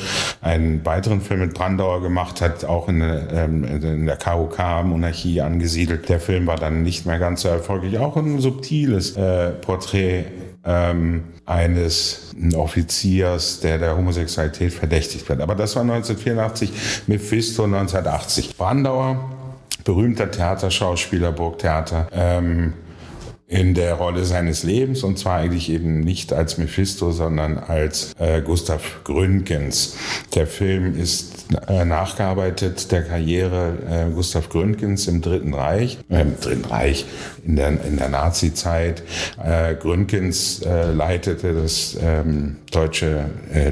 einen 0.41 0.87
weiteren 0.87 1.20
Film 1.20 1.41
mit 1.41 1.55
Brandauer 1.55 2.01
gemacht 2.01 2.41
hat, 2.41 2.64
auch 2.64 2.89
in, 2.89 3.01
ähm, 3.03 3.64
in 3.64 4.07
der 4.07 4.16
KOK-Monarchie 4.16 5.41
angesiedelt. 5.41 6.09
Der 6.09 6.20
Film 6.20 6.47
war 6.47 6.57
dann 6.57 6.85
nicht 6.85 7.07
mehr 7.07 7.18
ganz 7.18 7.43
so 7.43 7.49
erfolgreich, 7.49 7.99
auch 7.99 8.16
ein 8.16 8.39
subtiles 8.39 9.16
äh, 9.16 9.51
Porträt 9.51 10.27
ähm, 10.64 11.25
eines 11.45 12.35
Offiziers, 12.55 13.61
der 13.61 13.79
der 13.79 13.97
Homosexualität 13.97 14.72
verdächtigt 14.72 15.29
wird. 15.29 15.41
Aber 15.41 15.55
das 15.55 15.75
war 15.77 15.83
1984, 15.83 16.70
Mephisto 17.07 17.64
1980. 17.64 18.57
Brandauer, 18.57 19.34
berühmter 19.85 20.30
Theaterschauspieler, 20.30 21.32
Burgtheater, 21.32 22.09
ähm, 22.12 22.72
in 23.47 23.74
der 23.74 23.95
Rolle 23.95 24.24
seines 24.24 24.62
Lebens 24.62 25.03
und 25.03 25.18
zwar 25.18 25.37
eigentlich 25.37 25.70
eben 25.70 26.01
nicht 26.01 26.32
als 26.32 26.57
Mephisto, 26.57 27.12
sondern 27.12 27.59
als 27.59 28.12
äh, 28.18 28.41
Gustav 28.41 29.05
Gründgens. 29.05 29.97
Der 30.35 30.47
Film 30.47 30.99
ist 30.99 31.34
äh, 31.68 31.84
nachgearbeitet 31.84 32.90
der 32.90 33.03
Karriere 33.03 33.74
äh, 33.90 34.11
Gustav 34.11 34.49
Gründgens 34.49 35.07
im 35.09 35.20
Dritten 35.20 35.53
Reich, 35.53 35.99
äh, 36.09 36.22
im 36.22 36.40
Dritten 36.40 36.64
Reich 36.64 37.05
in 37.47 37.57
der, 37.57 37.68
in 37.84 37.99
der 37.99 38.09
Nazi-Zeit. 38.09 39.03
Gründgens 39.80 40.62
leitete 40.64 41.53
das 41.53 41.97
ähm, 42.01 42.57
deutsche 42.70 43.26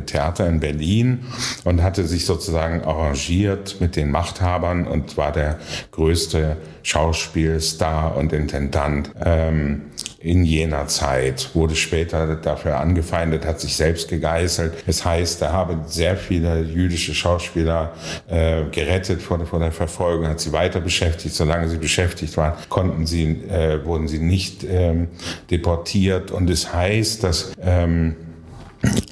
Theater 0.06 0.46
in 0.48 0.60
Berlin 0.60 1.20
und 1.64 1.82
hatte 1.82 2.04
sich 2.04 2.26
sozusagen 2.26 2.82
arrangiert 2.82 3.80
mit 3.80 3.96
den 3.96 4.10
Machthabern 4.10 4.86
und 4.86 5.16
war 5.16 5.32
der 5.32 5.58
größte 5.92 6.56
Schauspielstar 6.82 8.16
und 8.16 8.32
Intendant 8.32 9.12
ähm, 9.24 9.82
in 10.22 10.44
jener 10.44 10.86
Zeit, 10.86 11.50
wurde 11.54 11.74
später 11.74 12.36
dafür 12.36 12.78
angefeindet, 12.78 13.44
hat 13.44 13.60
sich 13.60 13.74
selbst 13.74 14.08
gegeißelt. 14.08 14.72
Es 14.86 15.04
heißt, 15.04 15.42
er 15.42 15.52
habe 15.52 15.78
sehr 15.86 16.16
viele 16.16 16.62
jüdische 16.62 17.14
Schauspieler 17.14 17.92
äh, 18.28 18.64
gerettet 18.70 19.20
vor, 19.20 19.44
vor 19.46 19.58
der 19.58 19.72
Verfolgung, 19.72 20.28
hat 20.28 20.40
sie 20.40 20.52
weiter 20.52 20.80
beschäftigt. 20.80 21.34
Solange 21.34 21.68
sie 21.68 21.78
beschäftigt 21.78 22.36
waren, 22.36 22.54
konnten 22.68 23.06
sie, 23.06 23.42
äh, 23.48 23.84
wurden 23.84 24.06
sie 24.06 24.18
nicht 24.18 24.64
ähm, 24.64 25.08
deportiert. 25.50 26.30
Und 26.30 26.48
es 26.50 26.72
heißt, 26.72 27.24
dass 27.24 27.52
ähm, 27.60 28.16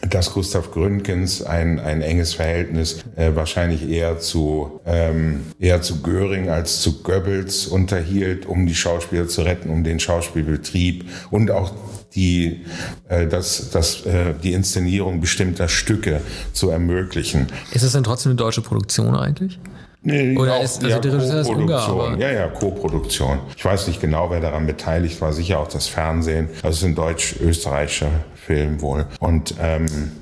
dass 0.08 0.32
Gustav 0.32 0.72
Gründgens 0.72 1.42
ein, 1.42 1.78
ein 1.78 2.02
enges 2.02 2.34
Verhältnis 2.34 3.04
äh, 3.16 3.34
wahrscheinlich 3.34 3.88
eher 3.88 4.18
zu, 4.18 4.80
ähm, 4.84 5.42
eher 5.58 5.82
zu 5.82 6.02
Göring 6.02 6.48
als 6.48 6.80
zu 6.80 7.02
Goebbels 7.02 7.66
unterhielt, 7.66 8.46
um 8.46 8.66
die 8.66 8.74
Schauspieler 8.74 9.28
zu 9.28 9.42
retten, 9.42 9.70
um 9.70 9.84
den 9.84 10.00
Schauspielbetrieb 10.00 11.04
und 11.30 11.50
auch 11.50 11.72
die, 12.14 12.64
äh, 13.08 13.26
das, 13.26 13.70
das, 13.70 14.04
äh, 14.06 14.34
die 14.42 14.52
Inszenierung 14.52 15.20
bestimmter 15.20 15.68
Stücke 15.68 16.20
zu 16.52 16.70
ermöglichen. 16.70 17.46
Ist 17.72 17.82
es 17.82 17.92
denn 17.92 18.02
trotzdem 18.02 18.30
eine 18.30 18.36
deutsche 18.36 18.62
Produktion 18.62 19.14
eigentlich? 19.14 19.58
Nee, 20.02 20.36
Oder 20.36 20.54
auch, 20.54 20.62
ist, 20.62 20.78
also 20.82 20.88
ja, 20.88 20.98
der 20.98 21.12
Regisseur 21.12 21.40
ist 21.42 21.50
Ungar, 21.50 22.18
Ja, 22.18 22.30
ja, 22.30 22.48
Co-Produktion. 22.48 23.38
Ich 23.54 23.64
weiß 23.64 23.86
nicht 23.86 24.00
genau, 24.00 24.30
wer 24.30 24.40
daran 24.40 24.66
beteiligt 24.66 25.20
war. 25.20 25.32
Sicher 25.32 25.58
auch 25.58 25.68
das 25.68 25.88
Fernsehen. 25.88 26.48
Also 26.62 26.68
es 26.68 26.76
ist 26.78 26.84
ein 26.84 26.94
deutsch-österreichischer 26.94 28.10
Film 28.34 28.80
wohl. 28.80 29.04
Und 29.20 29.54
ähm, 29.60 30.12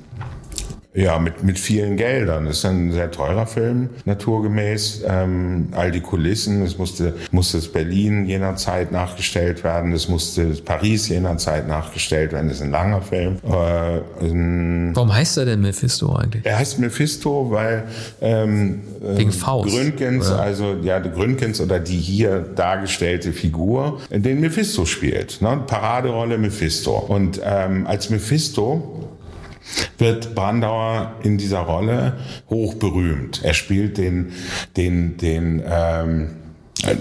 ja, 0.99 1.20
mit, 1.20 1.44
mit 1.44 1.61
vielen 1.61 1.96
Geldern. 1.96 2.46
Das 2.46 2.59
ist 2.59 2.64
ein 2.64 2.90
sehr 2.90 3.11
teurer 3.12 3.46
Film, 3.46 3.88
naturgemäß. 4.05 5.05
Ähm, 5.07 5.68
all 5.70 5.92
die 5.92 6.01
Kulissen, 6.01 6.62
es 6.62 6.76
musste, 6.76 7.14
musste 7.30 7.59
es 7.59 7.68
Berlin 7.70 8.26
jener 8.26 8.57
Zeit 8.57 8.90
nachgestellt 8.90 9.62
werden, 9.62 9.92
es 9.92 10.09
musste 10.09 10.46
Paris 10.64 11.09
jener 11.09 11.38
Zeit 11.38 11.68
nachgestellt 11.68 12.32
werden. 12.32 12.49
Das 12.49 12.57
ist 12.57 12.64
ein 12.64 12.72
langer 12.72 13.03
Film. 13.03 13.36
Äh, 13.44 14.24
ein, 14.24 14.90
Warum 14.94 15.14
heißt 15.14 15.38
er 15.38 15.44
denn 15.44 15.61
Mephisto 15.61 16.16
eigentlich? 16.16 16.44
Er 16.44 16.59
heißt 16.59 16.80
Mephisto, 16.80 17.49
weil 17.49 17.84
ähm, 18.20 18.80
Wegen 19.01 19.30
Faust, 19.30 19.72
Gründgens, 19.72 20.28
oder? 20.28 20.40
also 20.40 20.76
ja, 20.82 20.99
Gründgens 20.99 21.61
oder 21.61 21.78
die 21.78 21.99
hier 21.99 22.40
dargestellte 22.40 23.32
Figur, 23.32 24.01
den 24.11 24.40
Mephisto 24.40 24.84
spielt. 24.84 25.40
Ne? 25.42 25.62
Paraderolle 25.64 26.38
Mephisto. 26.38 26.96
Und 26.96 27.40
ähm, 27.44 27.86
als 27.86 28.11
Mephisto 28.11 29.07
wird 29.99 30.35
Brandauer 30.35 31.16
in 31.23 31.39
dieser 31.39 31.61
Rolle 31.61 32.19
hoch 32.49 32.75
berühmt. 32.75 33.41
Er 33.43 33.55
spielt 33.55 33.99
den, 33.99 34.33
den, 34.77 35.16
den, 35.16 35.62
ähm, 35.66 36.31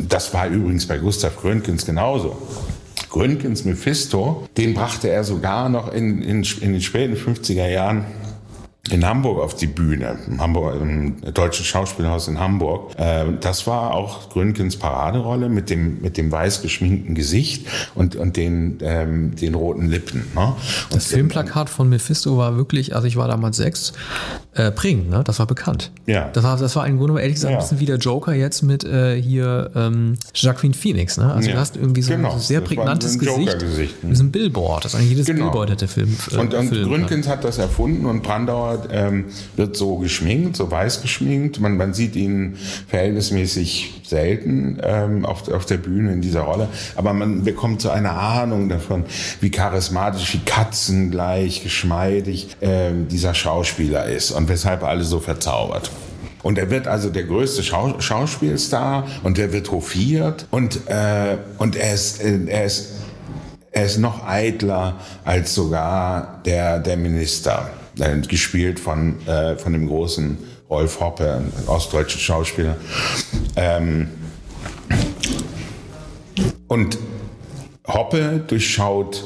das 0.07 0.34
war 0.34 0.47
übrigens 0.47 0.88
bei 0.88 0.97
Gustav 0.97 1.36
Gründgens 1.38 1.86
genauso. 1.86 2.41
Gründgens 3.09 3.63
Mephisto, 3.63 4.47
den 4.57 4.74
brachte 4.74 5.09
er 5.09 5.24
sogar 5.24 5.70
noch 5.70 5.93
in, 5.93 6.22
in, 6.22 6.43
in 6.61 6.74
den 6.74 6.82
späten 6.82 7.15
50er 7.15 7.68
Jahren 7.68 8.05
in 8.91 9.05
Hamburg 9.05 9.39
auf 9.41 9.55
die 9.55 9.67
Bühne, 9.67 10.17
im, 10.27 10.41
Hamburg, 10.41 10.79
im 10.81 11.33
Deutschen 11.33 11.65
Schauspielhaus 11.65 12.27
in 12.27 12.39
Hamburg. 12.39 12.97
Äh, 12.97 13.25
das 13.39 13.67
war 13.67 13.93
auch 13.93 14.29
Gründgens 14.29 14.77
Paraderolle 14.77 15.49
mit 15.49 15.69
dem, 15.69 16.01
mit 16.01 16.17
dem 16.17 16.31
weiß 16.31 16.61
geschminkten 16.61 17.15
Gesicht 17.15 17.67
und, 17.95 18.15
und 18.15 18.38
den, 18.38 18.77
ähm, 18.81 19.35
den 19.35 19.55
roten 19.55 19.88
Lippen. 19.88 20.25
Ne? 20.35 20.53
Das 20.89 21.07
Filmplakat 21.07 21.69
von 21.69 21.89
Mephisto 21.89 22.38
war 22.38 22.55
wirklich, 22.55 22.95
also 22.95 23.07
ich 23.07 23.17
war 23.17 23.27
damals 23.27 23.57
sechs, 23.57 23.93
äh, 24.53 24.71
prägend, 24.71 25.09
ne? 25.09 25.23
das 25.23 25.39
war 25.39 25.45
bekannt. 25.45 25.91
Ja. 26.05 26.29
Das 26.33 26.43
war, 26.43 26.57
das 26.57 26.75
war 26.75 26.88
im 26.88 26.97
Grunde 26.97 27.19
ehrlich 27.21 27.35
gesagt 27.35 27.51
ja. 27.51 27.57
ein 27.57 27.61
bisschen 27.63 27.79
wie 27.79 27.85
der 27.85 27.97
Joker 27.97 28.33
jetzt 28.33 28.63
mit 28.63 28.83
äh, 28.83 29.21
hier 29.21 29.71
ähm, 29.75 30.17
Jacqueline 30.33 30.73
Phoenix. 30.73 31.17
Ne? 31.17 31.31
Also 31.31 31.49
ja. 31.49 31.55
du 31.55 31.61
hast 31.61 31.75
irgendwie 31.75 32.01
so 32.01 32.13
genau. 32.13 32.33
ein 32.33 32.39
sehr 32.39 32.61
prägnantes 32.61 33.13
ein 33.13 33.19
Gesicht. 33.19 33.57
Wie 34.01 34.15
so 34.15 34.23
ein 34.23 34.31
Billboard. 34.31 34.85
Das 34.85 34.93
ist 34.93 34.99
eigentlich 34.99 35.11
jedes 35.11 35.27
genau. 35.27 35.45
Billboard 35.45 35.69
hätte 35.69 35.88
Film. 35.88 36.15
Äh, 36.31 36.38
und, 36.38 36.53
und 36.53 36.69
Film, 36.69 36.89
Gründgens 36.89 37.27
hat 37.27 37.43
das 37.43 37.57
erfunden 37.57 38.05
und 38.05 38.23
Brandauer 38.23 38.76
ähm, 38.91 39.25
wird 39.55 39.75
so 39.75 39.97
geschminkt, 39.97 40.55
so 40.55 40.69
weiß 40.69 41.01
geschminkt. 41.01 41.59
Man, 41.59 41.78
man 41.78 41.93
sieht 41.93 42.15
ihn 42.15 42.57
verhältnismäßig 42.88 44.01
selten 44.05 44.80
ähm, 44.82 45.25
auf, 45.25 45.49
auf 45.51 45.65
der 45.65 45.78
Bühne 45.78 46.13
in 46.13 46.21
dieser 46.21 46.41
Rolle, 46.41 46.69
aber 46.95 47.13
man 47.13 47.43
bekommt 47.43 47.82
so 47.82 47.89
eine 47.89 48.11
Ahnung 48.11 48.69
davon, 48.69 49.05
wie 49.41 49.51
charismatisch, 49.51 50.34
wie 50.34 50.39
katzengleich, 50.45 51.63
geschmeidig 51.63 52.55
ähm, 52.61 53.07
dieser 53.07 53.34
Schauspieler 53.34 54.05
ist 54.05 54.32
und 54.32 54.49
weshalb 54.49 54.84
alle 54.84 55.03
so 55.03 55.19
verzaubert. 55.19 55.91
Und 56.43 56.57
er 56.57 56.69
wird 56.69 56.88
also 56.88 57.09
der 57.09 57.23
größte 57.23 57.63
Schau 57.63 57.99
Schauspielstar 57.99 59.07
und 59.23 59.38
er 59.38 59.51
wird 59.51 59.71
hofiert 59.71 60.47
und, 60.51 60.88
äh, 60.88 61.38
und 61.57 61.75
er 61.75 61.93
ist, 61.93 62.23
äh, 62.23 62.39
er 62.47 62.65
ist 62.65 62.93
er 63.78 63.86
ist 63.86 63.99
noch 63.99 64.25
eitler 64.28 64.95
als 65.23 65.53
sogar 65.53 66.41
der, 66.45 66.80
der 66.80 66.97
Minister 66.97 67.69
äh, 67.99 68.19
gespielt 68.27 68.79
von, 68.79 69.25
äh, 69.27 69.55
von 69.57 69.73
dem 69.73 69.87
großen 69.87 70.37
Rolf 70.69 70.99
Hoppe, 70.99 71.33
ein 71.33 71.67
ostdeutscher 71.67 72.19
Schauspieler. 72.19 72.75
Ähm, 73.55 74.09
und 76.67 76.97
Hoppe 77.87 78.43
durchschaut 78.45 79.23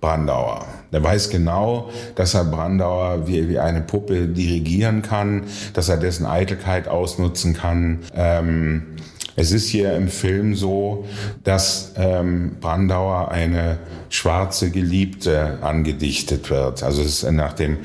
Brandauer. 0.00 0.66
Der 0.92 1.02
weiß 1.02 1.30
genau, 1.30 1.90
dass 2.14 2.34
er 2.34 2.44
Brandauer 2.44 3.26
wie, 3.26 3.48
wie 3.48 3.58
eine 3.58 3.80
Puppe 3.80 4.28
dirigieren 4.28 5.00
kann, 5.00 5.44
dass 5.72 5.88
er 5.88 5.96
dessen 5.96 6.26
Eitelkeit 6.26 6.86
ausnutzen 6.86 7.54
kann. 7.54 8.00
Ähm, 8.14 8.96
es 9.36 9.52
ist 9.52 9.68
hier 9.68 9.94
im 9.94 10.08
Film 10.08 10.54
so, 10.54 11.04
dass 11.44 11.92
ähm, 11.96 12.56
Brandauer 12.60 13.30
eine 13.30 13.78
schwarze 14.12 14.70
Geliebte 14.70 15.58
angedichtet 15.62 16.50
wird. 16.50 16.82
Also 16.82 17.00
es 17.00 17.22
ist 17.22 17.32
nach 17.32 17.54
dem 17.54 17.78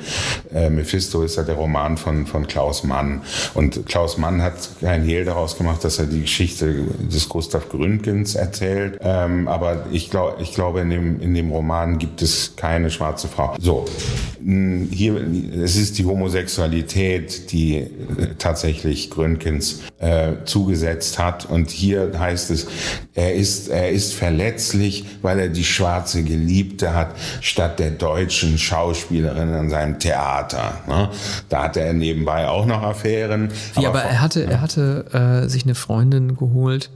äh, 0.54 0.68
Mephisto 0.68 1.22
ist 1.22 1.36
ja 1.36 1.42
der 1.42 1.54
Roman 1.54 1.96
von, 1.96 2.26
von 2.26 2.46
Klaus 2.46 2.84
Mann. 2.84 3.22
Und 3.54 3.86
Klaus 3.86 4.18
Mann 4.18 4.42
hat 4.42 4.54
kein 4.80 5.02
Hehl 5.02 5.24
daraus 5.24 5.56
gemacht, 5.56 5.82
dass 5.84 5.98
er 5.98 6.04
die 6.06 6.20
Geschichte 6.20 6.84
des 7.10 7.28
Gustav 7.30 7.70
Gründgens 7.70 8.34
erzählt. 8.34 8.98
Ähm, 9.00 9.48
aber 9.48 9.86
ich, 9.90 10.10
glaube, 10.10 10.42
ich 10.42 10.52
glaube, 10.52 10.80
in 10.80 10.90
dem, 10.90 11.20
in 11.20 11.34
dem 11.34 11.50
Roman 11.50 11.98
gibt 11.98 12.20
es 12.20 12.54
keine 12.56 12.90
schwarze 12.90 13.26
Frau. 13.28 13.54
So, 13.58 13.86
hier, 14.90 15.16
es 15.62 15.76
ist 15.76 15.98
die 15.98 16.04
Homosexualität, 16.04 17.52
die 17.52 17.76
äh, 17.76 17.88
tatsächlich 18.38 19.10
Gründgens 19.10 19.80
äh, 19.98 20.32
zugesetzt 20.44 21.18
hat. 21.18 21.37
Und 21.44 21.70
hier 21.70 22.12
heißt 22.18 22.50
es, 22.50 22.66
er 23.14 23.34
ist, 23.34 23.68
er 23.68 23.90
ist 23.90 24.14
verletzlich, 24.14 25.04
weil 25.22 25.38
er 25.38 25.48
die 25.48 25.64
schwarze 25.64 26.22
Geliebte 26.22 26.94
hat, 26.94 27.14
statt 27.40 27.78
der 27.78 27.90
deutschen 27.90 28.58
Schauspielerin 28.58 29.52
an 29.54 29.70
seinem 29.70 29.98
Theater. 29.98 30.80
Ne? 30.86 31.10
Da 31.48 31.64
hatte 31.64 31.80
er 31.80 31.92
nebenbei 31.92 32.48
auch 32.48 32.66
noch 32.66 32.82
Affären. 32.82 33.50
Wie, 33.74 33.86
aber, 33.86 34.00
aber 34.00 34.08
er 34.08 34.20
hatte, 34.20 34.44
er 34.44 34.60
hatte 34.60 35.42
äh, 35.44 35.48
sich 35.48 35.64
eine 35.64 35.74
Freundin 35.74 36.36
geholt, 36.36 36.90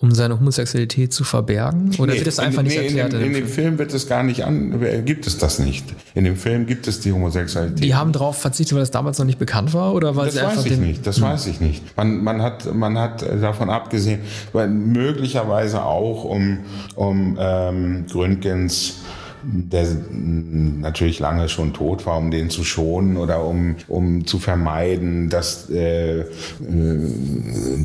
um 0.00 0.14
seine 0.14 0.38
Homosexualität 0.38 1.12
zu 1.12 1.24
verbergen? 1.24 1.94
Oder 1.98 2.12
nee, 2.12 2.18
wird 2.18 2.26
das 2.26 2.38
einfach 2.38 2.60
in, 2.60 2.68
nicht 2.68 2.78
nee, 2.78 2.84
erklärt? 2.84 3.12
In, 3.12 3.20
in, 3.20 3.26
in, 3.26 3.32
dem 3.34 3.46
Film 3.46 3.78
wird 3.78 3.92
es 3.92 4.08
gar 4.08 4.22
nicht 4.22 4.44
an, 4.44 4.80
gibt 5.04 5.26
es 5.26 5.36
das 5.36 5.58
nicht. 5.58 5.84
In 6.14 6.24
dem 6.24 6.36
Film 6.36 6.66
gibt 6.66 6.88
es 6.88 7.00
die 7.00 7.12
Homosexualität. 7.12 7.84
Die 7.84 7.94
haben 7.94 8.12
darauf 8.12 8.38
verzichtet, 8.38 8.74
weil 8.74 8.80
das 8.80 8.90
damals 8.90 9.18
noch 9.18 9.26
nicht 9.26 9.38
bekannt 9.38 9.74
war? 9.74 9.92
Oder 9.94 10.16
weil 10.16 10.26
das 10.26 10.34
sie 10.34 10.40
weiß 10.40 10.50
einfach 10.50 10.66
ich 10.66 10.78
nicht, 10.78 11.06
das 11.06 11.16
hm. 11.16 11.24
weiß 11.24 11.46
ich 11.48 11.60
nicht. 11.60 11.96
Man, 11.96 12.24
man, 12.24 12.40
hat, 12.40 12.74
man 12.74 12.98
hat 12.98 13.22
davon 13.22 13.68
abgesehen, 13.68 14.20
weil 14.52 14.68
möglicherweise 14.68 15.82
auch 15.82 16.24
um, 16.24 16.60
um 16.96 17.36
ähm, 17.38 18.06
Gründgens 18.10 18.94
der 19.42 19.86
natürlich 20.12 21.18
lange 21.18 21.48
schon 21.48 21.72
tot 21.72 22.06
war, 22.06 22.18
um 22.18 22.30
den 22.30 22.50
zu 22.50 22.64
schonen 22.64 23.16
oder 23.16 23.44
um, 23.44 23.76
um 23.88 24.26
zu 24.26 24.38
vermeiden, 24.38 25.28
dass 25.28 25.70
äh, 25.70 26.20
äh, 26.20 26.26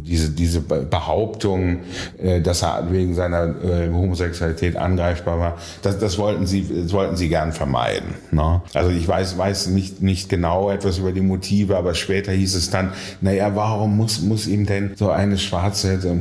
diese, 0.03 0.29
diese 0.31 0.61
Behauptung, 0.61 1.79
äh, 2.17 2.41
dass 2.41 2.63
er 2.63 2.91
wegen 2.91 3.15
seiner 3.15 3.55
äh, 3.63 3.89
Homosexualität 3.91 4.75
angreifbar 4.75 5.39
war, 5.39 5.57
das, 5.81 5.99
das, 5.99 6.17
wollten 6.17 6.45
sie, 6.45 6.67
das 6.83 6.93
wollten 6.93 7.15
sie 7.15 7.29
gern 7.29 7.51
vermeiden. 7.51 8.15
Ne? 8.31 8.61
Also 8.73 8.89
ich 8.89 9.07
weiß, 9.07 9.37
weiß 9.37 9.67
nicht, 9.67 10.01
nicht 10.01 10.29
genau 10.29 10.69
etwas 10.69 10.97
über 10.97 11.11
die 11.11 11.21
Motive, 11.21 11.77
aber 11.77 11.93
später 11.93 12.31
hieß 12.31 12.55
es 12.55 12.69
dann, 12.69 12.91
naja, 13.21 13.55
warum 13.55 13.95
muss, 13.95 14.21
muss 14.21 14.47
ihm 14.47 14.65
denn 14.65 14.91
so 14.95 15.09
eine 15.09 15.37
schwarze 15.37 15.99
so, 15.99 16.15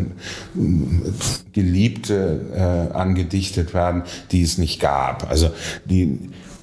Geliebte 1.53 2.41
äh, 2.55 2.95
angedichtet 2.95 3.74
werden, 3.74 4.03
die 4.30 4.43
es 4.43 4.59
nicht 4.59 4.80
gab? 4.80 5.23
Also 5.28 5.50
die, 5.84 6.18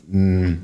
mh, 0.07 0.57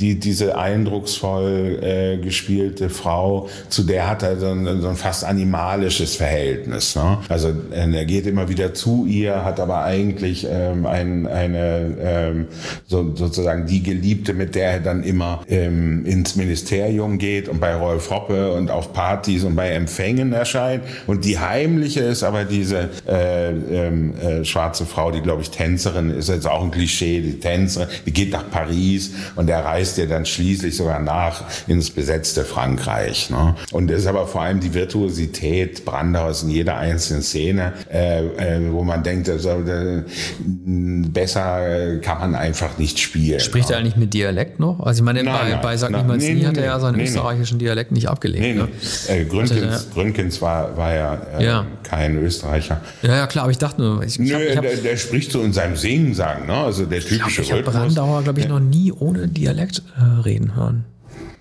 die, 0.00 0.18
diese 0.18 0.56
eindrucksvoll 0.56 1.78
äh, 1.82 2.16
gespielte 2.18 2.88
Frau, 2.88 3.48
zu 3.68 3.82
der 3.82 4.08
hat 4.08 4.22
er 4.22 4.38
so 4.38 4.48
ein, 4.48 4.80
so 4.80 4.88
ein 4.88 4.96
fast 4.96 5.24
animalisches 5.24 6.16
Verhältnis. 6.16 6.96
Ne? 6.96 7.18
Also 7.28 7.48
äh, 7.48 7.90
er 7.92 8.04
geht 8.04 8.26
immer 8.26 8.48
wieder 8.48 8.72
zu 8.74 9.06
ihr, 9.06 9.44
hat 9.44 9.60
aber 9.60 9.84
eigentlich 9.84 10.46
ähm, 10.50 10.86
ein, 10.86 11.26
eine 11.26 11.96
ähm, 12.00 12.46
so, 12.86 13.14
sozusagen 13.14 13.66
die 13.66 13.82
Geliebte, 13.82 14.32
mit 14.32 14.54
der 14.54 14.72
er 14.72 14.80
dann 14.80 15.02
immer 15.02 15.42
ähm, 15.48 16.04
ins 16.06 16.36
Ministerium 16.36 17.18
geht 17.18 17.48
und 17.48 17.60
bei 17.60 17.74
Rolf 17.74 18.10
Hoppe 18.10 18.52
und 18.52 18.70
auf 18.70 18.92
Partys 18.92 19.44
und 19.44 19.54
bei 19.56 19.70
Empfängen 19.70 20.32
erscheint. 20.32 20.84
Und 21.06 21.24
die 21.24 21.38
heimliche 21.38 22.00
ist 22.00 22.22
aber 22.22 22.44
diese 22.44 22.88
äh, 23.06 23.50
ähm, 23.50 24.14
äh, 24.18 24.44
schwarze 24.44 24.86
Frau, 24.86 25.10
die 25.10 25.20
glaube 25.20 25.42
ich 25.42 25.50
Tänzerin 25.50 26.10
ist, 26.10 26.28
jetzt 26.28 26.46
auch 26.46 26.62
ein 26.62 26.70
Klischee, 26.70 27.20
die 27.20 27.38
Tänzerin, 27.38 27.88
die 28.06 28.12
geht 28.12 28.32
nach 28.32 28.48
Paris 28.50 29.12
und 29.36 29.46
der 29.46 29.64
reist 29.64 29.89
ja 29.96 30.06
dann 30.06 30.26
schließlich 30.26 30.76
sogar 30.76 31.00
nach 31.00 31.44
ins 31.66 31.90
besetzte 31.90 32.44
Frankreich. 32.44 33.30
Ne? 33.30 33.54
Und 33.72 33.90
es 33.90 34.02
ist 34.02 34.06
aber 34.06 34.26
vor 34.26 34.42
allem 34.42 34.60
die 34.60 34.74
Virtuosität 34.74 35.84
Brandhaus 35.84 36.42
in 36.42 36.50
jeder 36.50 36.76
einzelnen 36.76 37.22
Szene, 37.22 37.72
äh, 37.92 38.24
äh, 38.24 38.72
wo 38.72 38.82
man 38.82 39.02
denkt, 39.02 39.28
also, 39.28 39.50
äh, 39.50 40.02
besser 40.44 41.98
kann 42.02 42.18
man 42.18 42.34
einfach 42.34 42.78
nicht 42.78 42.98
spielen. 42.98 43.40
Spricht 43.40 43.68
ne? 43.68 43.74
er 43.74 43.80
eigentlich 43.80 43.96
mit 43.96 44.14
Dialekt 44.14 44.60
noch? 44.60 44.80
Also 44.80 45.00
ich 45.00 45.04
meine, 45.04 45.22
nein, 45.22 45.34
bei, 45.34 45.50
nein, 45.50 45.60
bei 45.62 45.76
Sag 45.76 45.90
niemals 45.90 46.22
nee, 46.22 46.34
nie 46.34 46.46
hat 46.46 46.56
er 46.56 46.64
ja 46.64 46.80
seinen 46.80 46.96
nee, 46.96 47.04
österreichischen 47.04 47.58
nee. 47.58 47.64
Dialekt 47.64 47.92
nicht 47.92 48.08
abgelegt. 48.08 48.42
Nee, 48.42 48.54
ne? 48.54 48.68
äh, 49.08 49.24
Gründgens, 49.24 49.62
also, 49.62 49.86
Gründgens 49.94 50.42
war, 50.42 50.76
war 50.76 50.94
ja, 50.94 51.14
äh, 51.38 51.44
ja, 51.44 51.66
kein 51.82 52.16
Österreicher. 52.18 52.80
Ja, 53.02 53.16
ja, 53.16 53.26
klar, 53.26 53.44
aber 53.44 53.52
ich 53.52 53.58
dachte 53.58 53.80
nur, 53.80 54.02
ich, 54.02 54.18
Nö, 54.18 54.34
hab, 54.34 54.40
ich 54.42 54.56
hab, 54.56 54.62
der, 54.62 54.76
der, 54.76 54.96
spricht 54.96 55.32
so 55.32 55.42
in 55.42 55.52
seinem 55.52 55.76
Singen 55.76 56.14
sagen, 56.14 56.46
ne? 56.46 56.54
also 56.54 56.84
der 56.86 57.00
typische 57.00 57.42
ich 57.42 57.48
glaub, 57.48 57.60
ich 57.60 57.66
Rhythmus. 57.66 57.74
Brandauer, 57.74 58.22
glaube 58.22 58.40
ich, 58.40 58.48
noch 58.48 58.60
nie 58.60 58.92
ohne 58.92 59.28
Dialekt 59.28 59.69
äh, 59.78 60.20
reden 60.20 60.54
hören. 60.54 60.84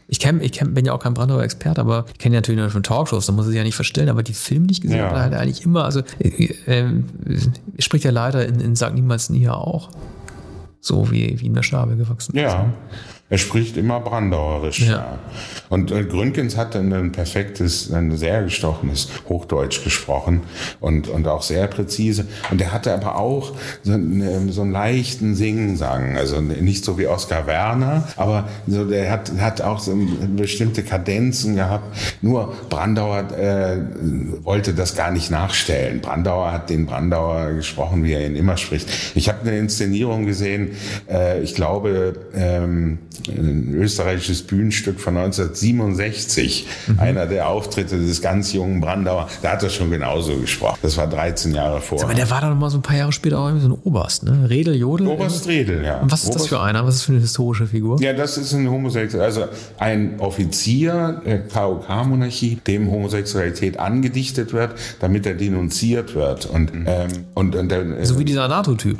Ich, 0.08 0.20
kenn, 0.20 0.42
ich 0.42 0.52
kenn, 0.54 0.74
bin 0.74 0.86
ja 0.86 0.94
auch 0.94 1.00
kein 1.00 1.14
Brandauer 1.14 1.44
Experte, 1.44 1.82
aber 1.82 2.06
ich 2.12 2.18
kenne 2.18 2.36
natürlich 2.36 2.60
nur 2.60 2.70
von 2.72 2.82
Talkshows, 2.82 3.28
da 3.28 3.32
muss 3.32 3.48
ich 3.48 3.56
ja 3.56 3.64
nicht 3.64 3.76
verstellen, 3.76 4.10
aber 4.10 4.24
die 4.24 4.34
Filme, 4.34 4.66
die 4.66 4.72
ich 4.72 4.82
gesehen 4.82 4.98
ja. 4.98 5.10
habe, 5.10 5.20
halt 5.20 5.34
eigentlich 5.36 5.64
immer, 5.64 5.86
also 5.86 6.02
äh, 6.20 6.46
äh, 6.66 7.04
spricht 7.78 8.06
ja 8.06 8.12
leider 8.12 8.48
in, 8.48 8.60
in 8.60 8.76
Sag 8.76 8.96
Niemals 8.96 9.30
Nie 9.30 9.44
ja 9.44 9.54
auch. 9.54 9.92
So 10.82 11.12
wie, 11.12 11.40
wie 11.40 11.46
in 11.46 11.54
der 11.54 11.62
Schwabe 11.62 11.96
gewachsen 11.98 12.36
ja. 12.36 12.48
ist. 12.48 12.54
Ja. 12.54 12.74
Er 13.32 13.38
spricht 13.38 13.78
immer 13.78 14.00
brandauerisch. 14.00 14.80
Ja. 14.80 14.88
ja. 14.88 15.20
Und 15.70 15.92
äh, 15.92 16.04
Gründgens 16.04 16.58
hat 16.58 16.76
ein 16.76 17.12
perfektes, 17.12 17.92
ein 17.94 18.18
sehr 18.18 18.44
gestochenes 18.44 19.10
Hochdeutsch 19.30 19.84
gesprochen 19.84 20.42
und, 20.80 21.08
und 21.08 21.28
auch 21.28 21.44
sehr 21.44 21.68
präzise. 21.68 22.26
Und 22.50 22.60
er 22.60 22.74
hatte 22.74 22.92
aber 22.92 23.18
auch 23.18 23.54
so, 23.84 23.94
einen, 23.94 24.52
so 24.52 24.62
einen 24.62 24.72
leichten 24.72 25.36
Singen-Sang. 25.36 26.18
Also 26.18 26.42
nicht 26.42 26.84
so 26.84 26.98
wie 26.98 27.06
Oskar 27.06 27.46
Werner, 27.46 28.08
aber 28.18 28.50
so, 28.66 28.86
der 28.86 29.12
hat, 29.12 29.32
hat 29.40 29.62
auch 29.62 29.80
so 29.80 29.96
bestimmte 30.36 30.82
Kadenzen 30.82 31.56
gehabt. 31.56 31.96
Nur 32.24 32.56
Brandauer 32.70 33.32
äh, 33.38 33.78
wollte 34.44 34.74
das 34.74 34.96
gar 34.96 35.12
nicht 35.12 35.30
nachstellen. 35.30 36.02
Brandauer 36.02 36.52
hat 36.52 36.72
den 36.72 36.88
Brandauer 36.88 37.52
gesprochen, 37.52 38.04
wie 38.04 38.14
er 38.14 38.26
ihn 38.26 38.36
immer 38.36 38.58
spricht. 38.58 38.90
Ich 39.14 39.30
habe 39.30 39.42
eine 39.42 39.60
Inszenierung 39.60 40.26
gesehen, 40.26 40.72
äh, 41.08 41.42
ich 41.44 41.54
glaube, 41.54 42.16
ähm, 42.34 42.98
ein 43.28 43.74
österreichisches 43.74 44.44
Bühnenstück 44.44 45.00
von 45.00 45.18
1967, 45.18 46.68
mhm. 46.88 47.00
einer 47.00 47.26
der 47.26 47.48
Auftritte 47.48 47.98
des 47.98 48.22
ganz 48.22 48.54
jungen 48.54 48.82
Brandauer, 48.82 49.28
da 49.42 49.52
hat 49.52 49.64
er 49.64 49.70
schon 49.70 49.92
genauso 49.92 50.38
gesprochen. 50.38 50.78
Das 50.82 50.98
war 50.98 51.08
13 51.08 51.54
Jahre 51.54 51.82
vor. 51.82 52.04
Aber 52.04 52.14
der 52.14 52.30
war 52.30 52.42
dann 52.42 52.52
noch 52.52 52.60
mal 52.60 52.70
so 52.70 52.78
ein 52.78 52.82
paar 52.82 52.98
Jahre 52.98 53.12
später 53.12 53.40
auch 53.40 53.48
irgendwie 53.48 53.66
so 53.66 53.74
ein 53.74 53.80
Oberst, 53.84 54.24
ne? 54.24 54.50
Redel, 54.50 54.76
Jodel? 54.76 55.08
Oberst 55.08 55.48
Redel, 55.48 55.84
ja. 55.84 56.00
Und 56.00 56.12
was 56.12 56.24
ist 56.24 56.30
Oberst, 56.30 56.46
das 56.46 56.48
für 56.48 56.62
einer? 56.62 56.86
Was 56.86 56.96
ist 56.96 57.02
das 57.02 57.06
für 57.06 57.12
eine 57.14 57.22
historische 57.22 57.68
Figur? 57.68 58.02
Ja, 58.02 58.14
das 58.14 58.38
ist 58.38 58.54
ein 58.54 58.70
Homosexuell, 58.70 59.24
also 59.24 59.46
ein 59.78 60.20
Offizier 60.20 61.22
der 61.26 61.48
KOK-Monarchie, 61.48 62.60
dem 62.68 62.92
Homosexualität 62.92 63.80
angedichtet 63.80 64.54
wird, 64.54 64.76
damit 65.00 65.26
er 65.26 65.34
denunziert 65.34 66.16
wird. 66.16 66.46
Und, 66.46 66.74
mhm. 66.74 66.86
ähm, 66.88 67.10
und, 67.34 67.56
und 67.56 67.70
der, 67.70 68.06
so 68.06 68.20
wie 68.20 68.26
dieser 68.26 68.48
NATO-Typ. 68.48 69.00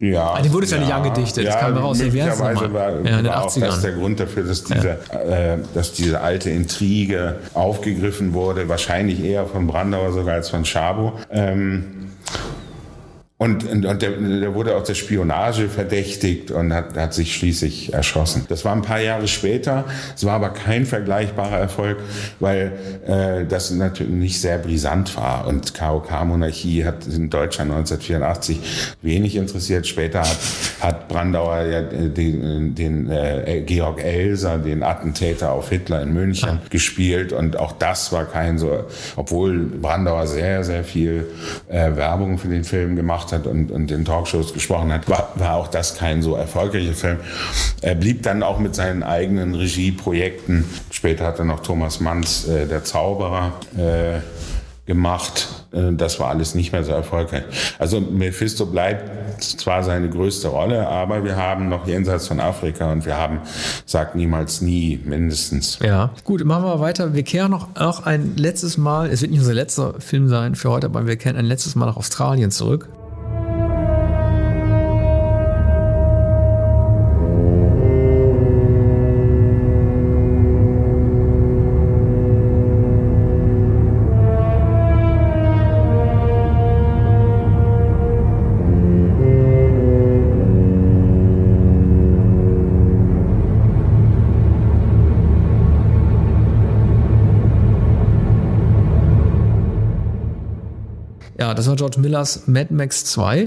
Ja. 0.00 0.30
Also, 0.30 0.48
die 0.48 0.54
wurde 0.54 0.64
es 0.64 0.70
ja, 0.70 0.76
ja, 0.78 0.84
nicht 0.84 0.94
angedichtet, 0.94 1.44
ja, 1.44 1.52
das 1.52 1.60
kam 1.60 1.76
raus. 1.76 1.98
Möglicherweise 1.98 2.72
war, 2.72 3.00
ja, 3.00 3.24
war 3.24 3.44
auch 3.44 3.54
das 3.58 3.80
der 3.80 3.92
Grund 3.92 4.20
dafür, 4.20 4.44
dass 4.44 4.64
diese, 4.64 4.98
ja. 5.12 5.18
äh, 5.20 5.58
dass 5.74 5.92
diese 5.92 6.20
alte 6.20 6.50
Intrige 6.50 7.36
aufgegriffen 7.54 8.32
wurde. 8.32 8.68
Wahrscheinlich 8.68 9.24
eher 9.24 9.46
von 9.46 9.66
Brandauer 9.66 10.12
sogar 10.12 10.34
als 10.34 10.50
von 10.50 10.64
Schabo. 10.64 11.14
Ähm, 11.30 12.10
und, 13.40 13.70
und, 13.70 13.86
und 13.86 14.02
der, 14.02 14.10
der 14.10 14.54
wurde 14.54 14.76
auch 14.76 14.82
der 14.82 14.94
Spionage 14.94 15.68
verdächtigt 15.68 16.50
und 16.50 16.74
hat, 16.74 16.96
hat 16.96 17.14
sich 17.14 17.36
schließlich 17.36 17.94
erschossen. 17.94 18.46
Das 18.48 18.64
war 18.64 18.72
ein 18.72 18.82
paar 18.82 18.98
Jahre 18.98 19.28
später. 19.28 19.84
Es 20.16 20.26
war 20.26 20.34
aber 20.34 20.50
kein 20.50 20.86
vergleichbarer 20.86 21.56
Erfolg, 21.56 21.98
weil 22.40 22.72
äh, 23.06 23.46
das 23.46 23.70
natürlich 23.70 24.12
nicht 24.12 24.40
sehr 24.40 24.58
brisant 24.58 25.16
war. 25.16 25.46
Und 25.46 25.72
KOK-Monarchie 25.72 26.84
hat 26.84 27.06
in 27.06 27.30
Deutschland 27.30 27.70
1984 27.70 28.96
wenig 29.02 29.36
interessiert. 29.36 29.86
Später 29.86 30.22
hat, 30.22 30.38
hat 30.80 31.08
Brandauer 31.08 31.62
ja 31.62 31.82
den, 31.82 32.74
den 32.74 33.08
äh, 33.08 33.62
Georg 33.64 34.02
Elser, 34.02 34.58
den 34.58 34.82
Attentäter 34.82 35.52
auf 35.52 35.68
Hitler 35.68 36.02
in 36.02 36.12
München, 36.12 36.58
gespielt. 36.70 37.32
Und 37.32 37.56
auch 37.56 37.70
das 37.70 38.10
war 38.10 38.24
kein 38.24 38.58
so, 38.58 38.84
obwohl 39.14 39.60
Brandauer 39.60 40.26
sehr, 40.26 40.64
sehr 40.64 40.82
viel 40.82 41.26
äh, 41.68 41.94
Werbung 41.94 42.38
für 42.38 42.48
den 42.48 42.64
Film 42.64 42.96
gemacht 42.96 43.27
gemacht 43.28 43.32
hat 43.32 43.46
und, 43.46 43.70
und 43.70 43.90
in 43.90 44.04
Talkshows 44.04 44.52
gesprochen 44.52 44.92
hat, 44.92 45.08
war, 45.08 45.32
war 45.36 45.56
auch 45.56 45.68
das 45.68 45.96
kein 45.96 46.22
so 46.22 46.34
erfolgreicher 46.34 46.92
Film. 46.92 47.18
Er 47.80 47.94
blieb 47.94 48.22
dann 48.22 48.42
auch 48.42 48.58
mit 48.58 48.74
seinen 48.74 49.02
eigenen 49.02 49.54
Regieprojekten. 49.54 50.64
Später 50.90 51.24
hat 51.26 51.38
er 51.38 51.44
noch 51.44 51.60
Thomas 51.60 52.00
Manns, 52.00 52.46
äh, 52.48 52.66
der 52.66 52.84
Zauberer, 52.84 53.52
äh, 53.76 54.20
gemacht. 54.86 55.48
Äh, 55.70 55.92
das 55.92 56.18
war 56.18 56.30
alles 56.30 56.54
nicht 56.54 56.72
mehr 56.72 56.82
so 56.82 56.92
erfolgreich. 56.92 57.44
Also 57.78 58.00
Mephisto 58.00 58.66
bleibt 58.66 59.42
zwar 59.42 59.84
seine 59.84 60.08
größte 60.08 60.48
Rolle, 60.48 60.88
aber 60.88 61.22
wir 61.22 61.36
haben 61.36 61.68
noch 61.68 61.86
jenseits 61.86 62.26
von 62.26 62.40
Afrika 62.40 62.90
und 62.90 63.04
wir 63.04 63.16
haben, 63.16 63.40
sagt 63.84 64.16
niemals 64.16 64.62
nie, 64.62 64.98
mindestens. 65.04 65.78
Ja, 65.82 66.10
gut, 66.24 66.44
machen 66.44 66.64
wir 66.64 66.80
weiter. 66.80 67.14
Wir 67.14 67.22
kehren 67.22 67.50
noch, 67.50 67.68
noch 67.76 68.06
ein 68.06 68.36
letztes 68.36 68.78
Mal, 68.78 69.10
es 69.10 69.20
wird 69.20 69.30
nicht 69.30 69.40
unser 69.40 69.54
letzter 69.54 70.00
Film 70.00 70.28
sein 70.28 70.54
für 70.54 70.70
heute, 70.70 70.86
aber 70.86 71.06
wir 71.06 71.16
kehren 71.16 71.36
ein 71.36 71.44
letztes 71.44 71.74
Mal 71.76 71.86
nach 71.86 71.96
Australien 71.96 72.50
zurück. 72.50 72.88
Millers 102.08 102.46
Mad 102.46 102.72
Max 102.72 103.04
2, 103.04 103.44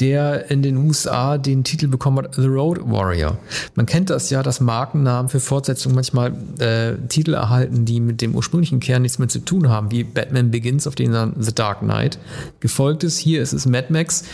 der 0.00 0.50
in 0.50 0.62
den 0.62 0.78
USA 0.78 1.36
den 1.36 1.64
Titel 1.64 1.86
bekommen 1.86 2.24
hat, 2.24 2.34
The 2.34 2.46
Road 2.46 2.80
Warrior. 2.82 3.36
Man 3.74 3.84
kennt 3.84 4.08
das 4.08 4.30
ja, 4.30 4.42
dass 4.42 4.60
Markennamen 4.60 5.28
für 5.28 5.38
Fortsetzungen 5.38 5.94
manchmal 5.94 6.32
äh, 6.60 6.94
Titel 7.08 7.34
erhalten, 7.34 7.84
die 7.84 8.00
mit 8.00 8.22
dem 8.22 8.34
ursprünglichen 8.34 8.80
Kern 8.80 9.02
nichts 9.02 9.18
mehr 9.18 9.28
zu 9.28 9.40
tun 9.40 9.68
haben, 9.68 9.90
wie 9.90 10.02
Batman 10.02 10.50
Begins, 10.50 10.86
auf 10.86 10.94
den 10.94 11.12
dann 11.12 11.34
The 11.38 11.54
Dark 11.54 11.80
Knight 11.80 12.18
gefolgt 12.60 13.04
ist. 13.04 13.18
Hier 13.18 13.42
ist 13.42 13.52
es 13.52 13.66
Mad 13.66 13.88
Max, 13.90 14.24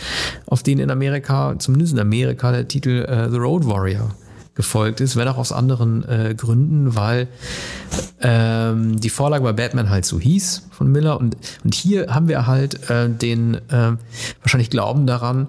auf 0.45 0.63
den 0.63 0.79
in 0.79 0.89
Amerika, 0.89 1.55
zumindest 1.59 1.91
in 1.91 1.99
Amerika, 1.99 2.53
der 2.53 2.69
Titel 2.69 3.03
äh, 3.03 3.29
The 3.29 3.37
Road 3.37 3.67
Warrior 3.67 4.15
gefolgt 4.57 4.99
ist, 4.99 5.15
wenn 5.15 5.27
auch 5.27 5.37
aus 5.37 5.53
anderen 5.53 6.03
äh, 6.09 6.35
Gründen, 6.35 6.95
weil 6.95 7.27
ähm, 8.21 8.99
die 8.99 9.09
Vorlage 9.09 9.43
bei 9.43 9.53
Batman 9.53 9.89
halt 9.89 10.03
so 10.03 10.19
hieß 10.19 10.63
von 10.71 10.91
Miller. 10.91 11.19
Und, 11.19 11.37
und 11.63 11.73
hier 11.73 12.07
haben 12.13 12.27
wir 12.27 12.47
halt 12.47 12.89
äh, 12.89 13.07
den 13.07 13.55
äh, 13.69 13.93
wahrscheinlich 14.41 14.69
Glauben 14.69 15.07
daran, 15.07 15.47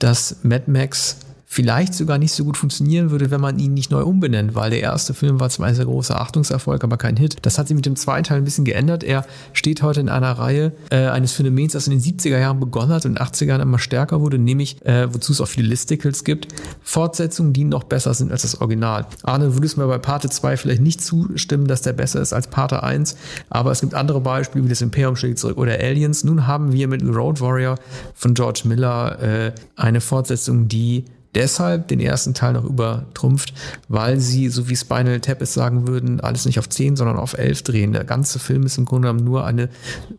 dass 0.00 0.38
Mad 0.42 0.64
Max 0.66 1.16
vielleicht 1.52 1.94
sogar 1.94 2.16
nicht 2.16 2.30
so 2.32 2.44
gut 2.44 2.56
funktionieren 2.56 3.10
würde, 3.10 3.32
wenn 3.32 3.40
man 3.40 3.58
ihn 3.58 3.74
nicht 3.74 3.90
neu 3.90 4.04
umbenennt, 4.04 4.54
weil 4.54 4.70
der 4.70 4.82
erste 4.82 5.14
Film 5.14 5.40
war 5.40 5.50
zwar 5.50 5.66
ein 5.66 5.74
sehr 5.74 5.84
großer 5.84 6.20
Achtungserfolg, 6.20 6.84
aber 6.84 6.96
kein 6.96 7.16
Hit. 7.16 7.38
Das 7.42 7.58
hat 7.58 7.66
sich 7.66 7.74
mit 7.74 7.86
dem 7.86 7.96
zweiten 7.96 8.22
Teil 8.22 8.38
ein 8.38 8.44
bisschen 8.44 8.64
geändert. 8.64 9.02
Er 9.02 9.26
steht 9.52 9.82
heute 9.82 9.98
in 9.98 10.08
einer 10.08 10.30
Reihe 10.30 10.70
äh, 10.90 11.08
eines 11.08 11.32
Phänomens, 11.32 11.72
das 11.72 11.88
in 11.88 11.98
den 11.98 12.00
70er 12.00 12.38
Jahren 12.38 12.60
begonnen 12.60 12.90
hat 12.92 13.04
und 13.04 13.10
in 13.10 13.14
den 13.16 13.26
80ern 13.26 13.60
immer 13.60 13.80
stärker 13.80 14.20
wurde, 14.20 14.38
nämlich, 14.38 14.80
äh, 14.86 15.12
wozu 15.12 15.32
es 15.32 15.40
auch 15.40 15.48
viele 15.48 15.66
Listicles 15.66 16.22
gibt, 16.22 16.54
Fortsetzungen, 16.82 17.52
die 17.52 17.64
noch 17.64 17.82
besser 17.82 18.14
sind 18.14 18.30
als 18.30 18.42
das 18.42 18.60
Original. 18.60 19.06
Arne, 19.24 19.54
würdest 19.54 19.76
du 19.76 19.80
mir 19.80 19.88
bei 19.88 19.98
Pate 19.98 20.30
2 20.30 20.56
vielleicht 20.56 20.82
nicht 20.82 21.02
zustimmen, 21.02 21.66
dass 21.66 21.82
der 21.82 21.94
besser 21.94 22.20
ist 22.20 22.32
als 22.32 22.46
Pate 22.46 22.84
1, 22.84 23.16
aber 23.48 23.72
es 23.72 23.80
gibt 23.80 23.94
andere 23.94 24.20
Beispiele, 24.20 24.64
wie 24.64 24.68
das 24.68 24.82
Imperium 24.82 25.16
schlägt 25.16 25.40
zurück 25.40 25.58
oder 25.58 25.72
Aliens. 25.80 26.22
Nun 26.22 26.46
haben 26.46 26.70
wir 26.70 26.86
mit 26.86 27.02
Road 27.02 27.40
Warrior 27.40 27.74
von 28.14 28.34
George 28.34 28.62
Miller 28.66 29.20
äh, 29.20 29.52
eine 29.74 30.00
Fortsetzung, 30.00 30.68
die 30.68 31.06
deshalb 31.34 31.88
den 31.88 32.00
ersten 32.00 32.34
Teil 32.34 32.54
noch 32.54 32.64
übertrumpft, 32.64 33.54
weil 33.88 34.18
sie, 34.20 34.48
so 34.48 34.68
wie 34.68 34.76
Spinal 34.76 35.20
Tap 35.20 35.42
es 35.42 35.54
sagen 35.54 35.86
würden, 35.86 36.20
alles 36.20 36.46
nicht 36.46 36.58
auf 36.58 36.68
10, 36.68 36.96
sondern 36.96 37.16
auf 37.16 37.36
11 37.36 37.62
drehen. 37.62 37.92
Der 37.92 38.04
ganze 38.04 38.38
Film 38.38 38.64
ist 38.64 38.78
im 38.78 38.84
Grunde 38.84 39.08
genommen 39.08 39.24
nur 39.24 39.44
eine, 39.44 39.68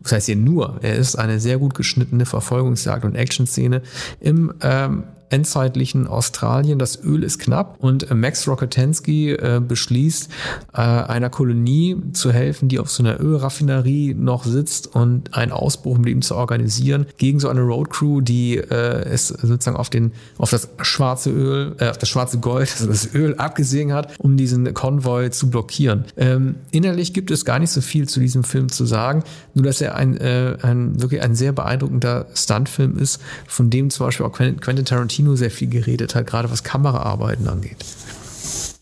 das 0.02 0.12
heißt 0.12 0.26
hier 0.26 0.36
nur, 0.36 0.78
er 0.82 0.96
ist 0.96 1.16
eine 1.16 1.40
sehr 1.40 1.58
gut 1.58 1.74
geschnittene 1.74 2.26
Verfolgungsjagd 2.26 3.04
und 3.04 3.14
Actionszene 3.14 3.82
im 4.20 4.52
ähm, 4.62 5.04
endzeitlichen 5.32 6.06
Australien. 6.06 6.78
Das 6.78 7.02
Öl 7.02 7.22
ist 7.24 7.38
knapp 7.38 7.76
und 7.80 8.10
äh, 8.10 8.14
Max 8.14 8.46
Rokotensky 8.46 9.32
äh, 9.32 9.60
beschließt, 9.66 10.30
äh, 10.74 10.80
einer 10.80 11.30
Kolonie 11.30 11.96
zu 12.12 12.32
helfen, 12.32 12.68
die 12.68 12.78
auf 12.78 12.90
so 12.90 13.02
einer 13.02 13.20
Ölraffinerie 13.20 14.14
noch 14.14 14.44
sitzt 14.44 14.94
und 14.94 15.34
einen 15.34 15.52
Ausbruch 15.52 15.98
mit 15.98 16.08
ihm 16.08 16.22
zu 16.22 16.36
organisieren 16.36 17.06
gegen 17.16 17.40
so 17.40 17.48
eine 17.48 17.62
Roadcrew, 17.62 18.20
die 18.20 18.58
äh, 18.58 19.04
es 19.08 19.28
sozusagen 19.28 19.76
auf 19.76 19.90
den 19.90 20.12
auf 20.38 20.50
das 20.50 20.68
schwarze 20.82 21.30
Öl, 21.30 21.74
äh, 21.78 21.88
auf 21.88 21.98
das 21.98 22.08
schwarze 22.08 22.38
Gold, 22.38 22.70
also 22.72 22.86
das 22.88 23.14
Öl 23.14 23.34
abgesehen 23.36 23.92
hat, 23.92 24.18
um 24.18 24.36
diesen 24.36 24.74
Konvoi 24.74 25.30
zu 25.30 25.48
blockieren. 25.48 26.04
Ähm, 26.16 26.56
innerlich 26.70 27.14
gibt 27.14 27.30
es 27.30 27.44
gar 27.44 27.58
nicht 27.58 27.70
so 27.70 27.80
viel 27.80 28.08
zu 28.08 28.20
diesem 28.20 28.44
Film 28.44 28.68
zu 28.68 28.84
sagen, 28.84 29.24
nur 29.54 29.64
dass 29.64 29.80
er 29.80 29.94
ein, 29.94 30.16
äh, 30.18 30.56
ein 30.62 31.00
wirklich 31.00 31.22
ein 31.22 31.34
sehr 31.34 31.52
beeindruckender 31.52 32.26
Stuntfilm 32.34 32.98
ist, 32.98 33.20
von 33.46 33.70
dem 33.70 33.90
zum 33.90 34.06
Beispiel 34.06 34.26
auch 34.26 34.32
Quentin 34.32 34.84
Tarantino 34.84 35.21
Kino 35.22 35.36
sehr 35.36 35.52
viel 35.52 35.68
geredet 35.68 36.16
hat, 36.16 36.26
gerade 36.26 36.50
was 36.50 36.64
Kameraarbeiten 36.64 37.46
angeht. 37.46 37.76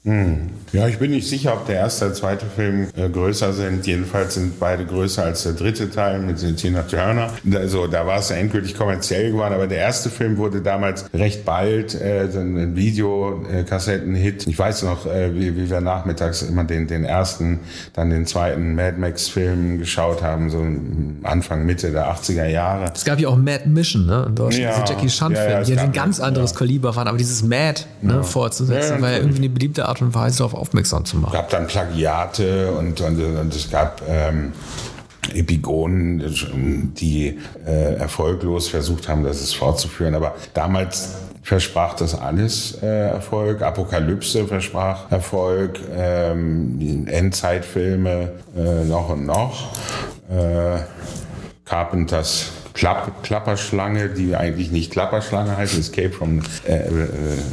Hm. 0.05 0.49
Ja, 0.73 0.89
ich 0.89 0.99
bin 0.99 1.11
nicht 1.11 1.29
sicher, 1.29 1.53
ob 1.53 1.67
der 1.67 1.77
erste 1.77 2.07
und 2.07 2.15
zweite 2.15 2.47
Film 2.47 2.89
äh, 2.97 3.11
größer 3.11 3.53
sind. 3.53 3.87
Jedenfalls 3.87 4.35
sind 4.35 4.59
beide 4.59 4.87
größer 4.87 5.25
als 5.25 5.43
der 5.43 5.53
dritte 5.53 5.91
Teil 5.91 6.21
mit 6.21 6.39
Tina 6.57 6.83
Turner. 6.83 7.29
Also 7.55 7.87
da 7.87 8.07
war 8.07 8.21
es 8.21 8.31
ja 8.31 8.37
endgültig 8.37 8.75
kommerziell 8.79 9.33
geworden. 9.33 9.53
Aber 9.53 9.67
der 9.67 9.79
erste 9.79 10.09
Film 10.09 10.39
wurde 10.39 10.63
damals 10.63 11.05
recht 11.13 11.45
bald 11.45 12.01
äh, 12.01 12.29
ein 12.33 12.77
Videokassetten-Hit. 12.77 14.47
Ich 14.47 14.59
weiß 14.59 14.85
noch, 14.85 15.05
äh, 15.05 15.35
wie, 15.35 15.55
wie 15.55 15.69
wir 15.69 15.83
nachmittags 15.83 16.41
immer 16.43 16.65
den, 16.65 16.87
den 16.87 17.05
ersten, 17.05 17.61
dann 17.93 18.09
den 18.09 18.25
zweiten 18.25 18.75
Mad 18.75 18.97
Max-Film 18.97 19.81
geschaut 19.81 20.23
haben, 20.23 20.49
so 20.49 20.65
Anfang, 21.25 21.67
Mitte 21.67 21.91
der 21.91 22.11
80er 22.11 22.47
Jahre. 22.47 22.91
Es 22.95 23.05
gab 23.05 23.21
ja 23.21 23.29
auch 23.29 23.37
Mad 23.37 23.69
Mission, 23.69 24.07
ne? 24.07 24.25
In 24.29 24.35
Deutschland, 24.35 24.65
ja, 24.65 24.81
diese 24.81 24.95
Jackie 24.95 25.09
Chan-Film, 25.09 25.51
ja, 25.51 25.59
ja, 25.59 25.65
die 25.65 25.79
ein 25.79 25.93
ganz 25.93 26.21
anderes. 26.21 26.55
Kaliber 26.55 26.97
waren. 26.97 27.07
Aber 27.07 27.19
dieses 27.19 27.43
Mad 27.43 27.83
ne, 28.01 28.23
fortzusetzen, 28.23 29.03
war 29.03 29.11
ja 29.11 29.19
irgendwie 29.19 29.39
eine 29.39 29.49
beliebte 29.51 29.90
Art 29.91 30.03
und 30.03 30.15
Weise 30.15 30.39
darauf 30.39 30.55
aufmerksam 30.55 31.05
zu 31.05 31.17
machen. 31.19 31.35
Es 31.35 31.41
gab 31.41 31.51
dann 31.51 31.67
Plagiate 31.67 32.73
und, 32.73 33.01
und, 33.01 33.21
und 33.21 33.55
es 33.55 33.71
gab 33.71 34.03
ähm, 34.09 34.53
Epigonen, 35.35 36.95
die 36.99 37.39
äh, 37.67 37.95
erfolglos 37.97 38.69
versucht 38.69 39.09
haben, 39.09 39.25
das 39.25 39.53
fortzuführen. 39.53 40.15
Aber 40.15 40.35
damals 40.55 41.17
versprach 41.43 41.95
das 41.95 42.19
alles 42.19 42.79
äh, 42.83 42.87
Erfolg. 42.87 43.63
Apokalypse 43.63 44.47
versprach 44.47 45.11
Erfolg. 45.11 45.81
Ähm, 45.95 47.07
Endzeitfilme 47.09 48.33
äh, 48.57 48.85
noch 48.85 49.11
und 49.11 49.27
noch. 49.27 49.73
Äh, 50.31 50.79
Carpenters 51.65 52.51
Klapp, 52.75 53.23
Klapperschlange, 53.23 54.11
die 54.11 54.35
eigentlich 54.37 54.71
nicht 54.71 54.93
Klapperschlange 54.93 55.57
heißt, 55.57 55.79
Escape 55.79 56.11
from, 56.11 56.41
äh, 56.67 56.75
äh, 56.75 57.09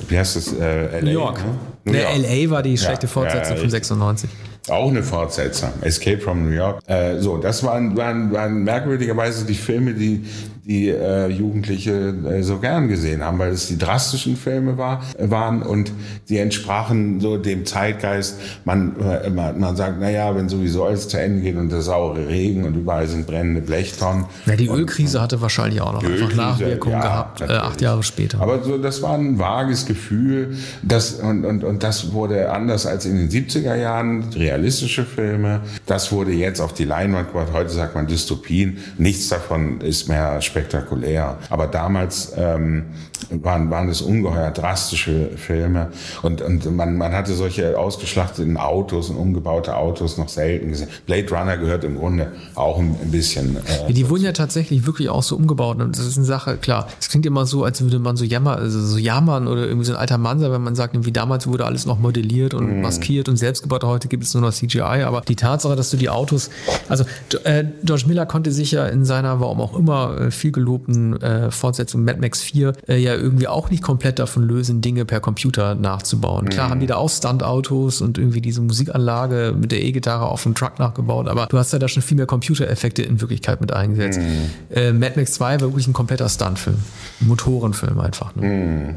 wie 0.08 0.18
heißt 0.18 0.36
das? 0.36 0.54
Äh, 0.54 1.02
New 1.02 1.12
York. 1.12 1.38
Ne? 1.38 1.56
New 1.86 1.94
Der 1.94 2.16
York. 2.16 2.46
LA 2.46 2.50
war 2.52 2.64
die 2.64 2.78
schlechte 2.78 3.08
ja, 3.08 3.12
Fortsetzung 3.12 3.56
ja, 3.56 3.62
von 3.62 3.70
96. 3.70 4.30
Auch 4.70 4.90
eine 4.90 5.02
Fortsetzung, 5.02 5.70
Escape 5.82 6.20
from 6.20 6.50
New 6.50 6.56
York. 6.56 6.82
Äh, 6.88 7.20
so, 7.20 7.38
das 7.38 7.64
waren, 7.64 7.96
waren, 7.96 8.34
waren 8.34 8.64
merkwürdigerweise 8.64 9.46
die 9.46 9.56
Filme, 9.56 9.94
die 9.94 10.26
die 10.68 10.90
äh, 10.90 11.30
Jugendliche 11.30 12.14
äh, 12.26 12.44
so 12.44 12.58
gern 12.58 12.90
gesehen 12.90 13.24
haben, 13.24 13.40
weil 13.40 13.52
es 13.52 13.68
die 13.68 13.78
drastischen 13.78 14.36
Filme 14.36 14.78
war, 14.78 15.02
waren 15.18 15.62
und 15.62 15.94
die 16.28 16.40
entsprachen 16.40 17.22
so 17.22 17.38
dem 17.38 17.66
Zeitgeist. 17.66 18.38
Man, 18.66 19.00
äh, 19.00 19.30
man, 19.30 19.58
man 19.58 19.78
sagt, 19.78 19.96
na 20.02 20.10
ja, 20.10 20.36
wenn 20.36 20.50
sowieso 20.50 20.84
alles 20.84 21.08
zu 21.08 21.22
Ende 21.22 21.42
geht 21.42 21.56
und 21.56 21.72
der 21.72 21.82
saure 21.82 22.28
Regen 22.28 22.66
und 22.66 22.76
überall 22.76 23.08
sind 23.08 23.28
brennende 23.28 23.62
Blechtonnen. 23.62 24.26
Ja, 24.46 24.58
die 24.58 24.68
Ölkrise 24.68 25.20
und, 25.20 25.24
hatte 25.24 25.40
wahrscheinlich 25.40 25.80
auch 25.80 25.94
noch 25.94 26.04
einfach 26.04 26.36
Nachwirkungen 26.36 26.98
ja, 26.98 27.02
gehabt, 27.02 27.42
äh, 27.42 27.46
acht 27.46 27.80
Jahre 27.80 28.04
später. 28.04 28.42
Aber 28.42 28.62
so, 28.62 28.78
das 28.78 29.02
war 29.02 29.18
ein 29.18 29.40
vages 29.40 29.86
Gefühl, 29.86 30.58
das, 30.84 31.14
und, 31.14 31.46
und, 31.46 31.64
und 31.64 31.82
das 31.82 32.12
wurde 32.12 32.52
anders 32.52 32.86
als 32.86 33.06
in 33.06 33.16
den 33.16 33.30
70er 33.30 33.76
Jahren, 33.76 34.26
realistische 34.36 35.06
Filme. 35.06 35.62
Das 35.86 36.12
wurde 36.12 36.34
jetzt 36.34 36.60
auf 36.60 36.74
die 36.74 36.84
Leinwand 36.84 37.30
gebracht. 37.30 37.54
Heute 37.54 37.70
sagt 37.70 37.96
man 37.96 38.06
Dystopien. 38.06 38.80
Nichts 38.98 39.30
davon 39.30 39.80
ist 39.80 40.10
mehr 40.10 40.42
spektakulär. 40.58 41.38
Aber 41.50 41.68
damals 41.68 42.34
ähm, 42.36 42.86
waren, 43.30 43.70
waren 43.70 43.90
es 43.90 44.02
ungeheuer 44.02 44.52
drastische 44.52 45.30
Filme 45.36 45.92
und, 46.22 46.42
und 46.42 46.76
man, 46.76 46.98
man 46.98 47.14
hatte 47.14 47.34
solche 47.34 47.78
ausgeschlachteten 47.78 48.58
Autos 48.58 49.10
und 49.10 49.18
umgebaute 49.18 49.76
Autos 49.76 50.18
noch 50.18 50.30
selten 50.30 50.70
gesehen. 50.70 50.90
Blade 51.06 51.30
Runner 51.30 51.58
gehört 51.58 51.84
im 51.84 51.98
Grunde 51.98 52.32
auch 52.56 52.80
ein, 52.80 52.96
bisschen. 53.12 53.58
Äh, 53.88 53.94
die 53.94 54.10
wurden 54.10 54.24
ja 54.24 54.32
tatsächlich 54.32 54.86
wirklich 54.86 55.10
auch 55.10 55.24
so 55.24 55.36
umgebaut. 55.36 55.80
Und 55.82 55.98
das 55.98 56.06
ist 56.06 56.18
eine 56.18 56.26
Sache, 56.26 56.58
klar, 56.58 56.88
es 57.00 57.10
klingt 57.10 57.26
immer 57.26 57.46
so, 57.46 57.64
als 57.64 57.82
würde 57.82 58.00
man 58.00 58.18
so 58.18 58.26
jammer, 58.26 58.58
also 58.58 58.80
so 58.80 58.98
jammern 58.98 59.48
oder 59.48 59.66
irgendwie 59.66 59.86
so 59.86 59.94
ein 59.94 60.00
alter 60.00 60.18
Mann 60.18 60.40
sein, 60.40 60.52
wenn 60.52 60.64
man 60.64 60.76
sagt, 60.76 61.06
wie 61.06 61.12
damals 61.12 61.48
wurde 61.48 61.66
alles 61.66 61.86
noch 61.86 62.00
modelliert 62.00 62.54
und 62.54 62.80
mm. 62.80 62.82
maskiert 62.82 63.30
und 63.30 63.38
selbst 63.38 63.64
gebaut. 63.64 63.84
Heute 63.84 64.08
gibt 64.08 64.24
es 64.24 64.34
nur 64.34 64.42
noch 64.42 64.54
CGI. 64.54 65.04
Aber 65.06 65.22
die 65.22 65.36
Tatsache, 65.36 65.76
dass 65.76 65.90
du 65.92 65.98
die 65.98 66.10
Autos, 66.10 66.50
also 66.90 67.06
äh, 67.44 67.66
George 67.84 68.06
Miller 68.08 68.26
konnte 68.26 68.52
sich 68.52 68.72
ja 68.72 68.88
in 68.88 69.06
seiner, 69.06 69.40
warum 69.40 69.62
auch 69.62 69.78
immer, 69.78 70.20
äh, 70.20 70.32
viel 70.32 70.52
gelobten 70.52 71.22
äh, 71.22 71.52
Fortsetzung 71.52 72.04
Mad 72.04 72.20
Max 72.20 72.42
4 72.42 72.74
äh, 72.88 72.98
ja 73.08 73.16
irgendwie 73.16 73.48
auch 73.48 73.70
nicht 73.70 73.82
komplett 73.82 74.20
davon 74.20 74.44
lösen, 74.44 74.82
Dinge 74.82 75.06
per 75.06 75.20
Computer 75.20 75.76
nachzubauen. 75.76 76.46
Mhm. 76.46 76.50
Klar 76.50 76.70
haben 76.70 76.80
die 76.80 76.88
da 76.88 76.96
auch 76.96 77.10
Stunt-Autos 77.10 78.02
und 78.02 78.18
irgendwie 78.18 78.42
diese 78.42 78.62
Musikanlage 78.62 79.56
mit 79.60 79.72
der 79.72 79.84
E-Gitarre 79.84 80.26
auf 80.26 80.44
dem 80.44 80.56
Truck 80.56 80.80
nachgebaut, 80.80 81.28
aber 81.28 81.48
du 81.48 81.58
hast 81.58 81.74
ja 81.74 81.80
da 81.80 81.88
schon 81.88 82.04
viel 82.04 82.18
mehr 82.18 82.26
Computereffekte 82.26 83.02
in 83.02 83.20
Wirklichkeit 83.22 83.62
mit 83.62 83.74
eingesetzt. 83.74 84.20
Mhm. 84.20 84.50
Äh, 84.70 84.94
Mad 84.94 85.14
Max 85.16 85.34
2 85.34 85.62
war 85.62 85.62
wirklich 85.62 85.88
ein 85.88 85.94
kompletter 85.94 86.30
Stuntfilm. 86.30 86.78
Motorenfilm 87.20 88.00
einfach. 88.00 88.36
Ne? 88.36 88.48
Mhm. 88.48 88.96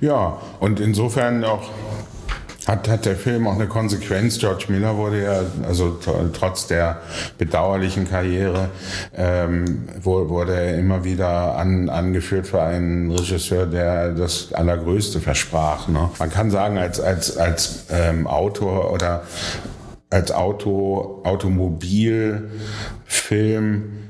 Ja, 0.00 0.38
und 0.60 0.80
insofern 0.80 1.44
auch 1.44 1.70
hat, 2.66 2.88
hat 2.88 3.04
der 3.06 3.16
Film 3.16 3.46
auch 3.46 3.54
eine 3.54 3.68
Konsequenz? 3.68 4.38
George 4.38 4.64
Miller 4.68 4.96
wurde 4.96 5.22
ja, 5.22 5.42
also 5.66 5.98
trotz 6.32 6.66
der 6.66 7.00
bedauerlichen 7.38 8.08
Karriere, 8.08 8.70
ähm, 9.16 9.88
wurde 10.02 10.54
er 10.54 10.78
immer 10.78 11.04
wieder 11.04 11.56
an, 11.56 11.88
angeführt 11.88 12.48
für 12.48 12.62
einen 12.62 13.12
Regisseur, 13.12 13.66
der 13.66 14.12
das 14.12 14.52
Allergrößte 14.52 15.20
versprach. 15.20 15.86
Ne? 15.88 16.10
Man 16.18 16.30
kann 16.30 16.50
sagen, 16.50 16.78
als, 16.78 17.00
als, 17.00 17.36
als 17.36 17.84
ähm, 17.90 18.26
Autor 18.26 18.92
oder 18.92 19.22
als 20.10 20.32
Auto, 20.32 21.22
Automobilfilm 21.24 24.05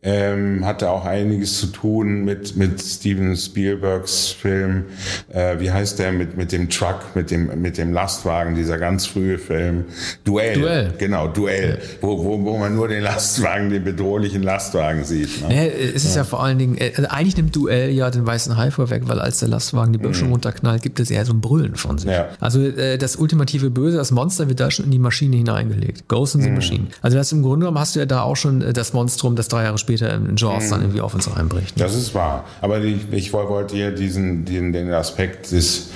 ähm, 0.00 0.64
hatte 0.64 0.90
auch 0.90 1.04
einiges 1.04 1.58
zu 1.58 1.66
tun 1.66 2.24
mit, 2.24 2.56
mit 2.56 2.80
Steven 2.80 3.36
Spielbergs 3.36 4.28
Film, 4.28 4.84
äh, 5.28 5.58
wie 5.58 5.72
heißt 5.72 5.98
der, 5.98 6.12
mit, 6.12 6.36
mit 6.36 6.52
dem 6.52 6.70
Truck, 6.70 7.16
mit 7.16 7.32
dem, 7.32 7.60
mit 7.60 7.78
dem 7.78 7.92
Lastwagen, 7.92 8.54
dieser 8.54 8.78
ganz 8.78 9.06
frühe 9.06 9.38
Film. 9.38 9.86
Duell. 10.24 10.60
Duell. 10.60 10.94
Genau, 10.98 11.26
Duell. 11.26 11.80
Ja. 11.80 11.98
Wo, 12.00 12.24
wo, 12.24 12.44
wo 12.44 12.58
man 12.58 12.76
nur 12.76 12.86
den 12.86 13.02
Lastwagen, 13.02 13.70
den 13.70 13.82
bedrohlichen 13.82 14.44
Lastwagen 14.44 15.02
sieht. 15.02 15.48
Ne? 15.48 15.54
Ja, 15.54 15.62
es 15.64 16.04
ist 16.04 16.14
ja. 16.14 16.22
ja. 16.22 16.24
vor 16.24 16.44
allen 16.44 16.58
Dingen, 16.58 16.76
äh, 16.78 16.92
also 16.96 17.08
eigentlich 17.10 17.36
nimmt 17.36 17.56
Duell 17.56 17.90
ja 17.90 18.10
den 18.10 18.24
weißen 18.24 18.56
Hai 18.56 18.70
vorweg, 18.70 19.08
weil 19.08 19.18
als 19.18 19.40
der 19.40 19.48
Lastwagen 19.48 19.92
die 19.92 19.98
Böschung 19.98 20.28
mhm. 20.28 20.34
runterknallt, 20.34 20.80
gibt 20.82 21.00
es 21.00 21.10
eher 21.10 21.24
so 21.24 21.32
ein 21.32 21.40
Brüllen 21.40 21.74
von 21.74 21.98
sich. 21.98 22.08
Ja. 22.08 22.28
Also 22.38 22.62
äh, 22.62 22.98
das 22.98 23.16
ultimative 23.16 23.70
Böse, 23.70 23.96
das 23.96 24.12
Monster 24.12 24.48
wird 24.48 24.60
da 24.60 24.70
schon 24.70 24.84
in 24.84 24.92
die 24.92 25.00
Maschine 25.00 25.36
hineingelegt. 25.36 26.06
Ghost 26.06 26.36
in 26.36 26.42
the 26.42 26.50
mhm. 26.50 26.54
Machine. 26.54 26.86
Also 27.02 27.16
das 27.16 27.32
im 27.32 27.42
Grunde 27.42 27.64
genommen 27.64 27.80
hast 27.80 27.96
du 27.96 28.00
ja 28.00 28.06
da 28.06 28.22
auch 28.22 28.36
schon 28.36 28.62
äh, 28.62 28.72
das 28.72 28.92
Monstrum, 28.92 29.34
das 29.34 29.48
drei 29.48 29.64
Jahre 29.64 29.76
später 29.76 29.87
später 29.88 30.14
in 30.14 30.36
Jaws 30.36 30.66
mhm. 30.66 30.70
dann 30.70 30.80
irgendwie 30.82 31.00
auf 31.00 31.14
uns 31.14 31.28
einbricht. 31.34 31.76
Ne? 31.76 31.82
Das 31.82 31.94
ist 31.94 32.14
wahr. 32.14 32.44
Aber 32.60 32.80
ich, 32.80 33.10
ich 33.10 33.32
wollte 33.32 33.74
hier 33.74 33.90
diesen, 33.90 34.44
den, 34.44 34.72
den 34.72 34.92
Aspekt 34.92 35.50
des 35.50 35.90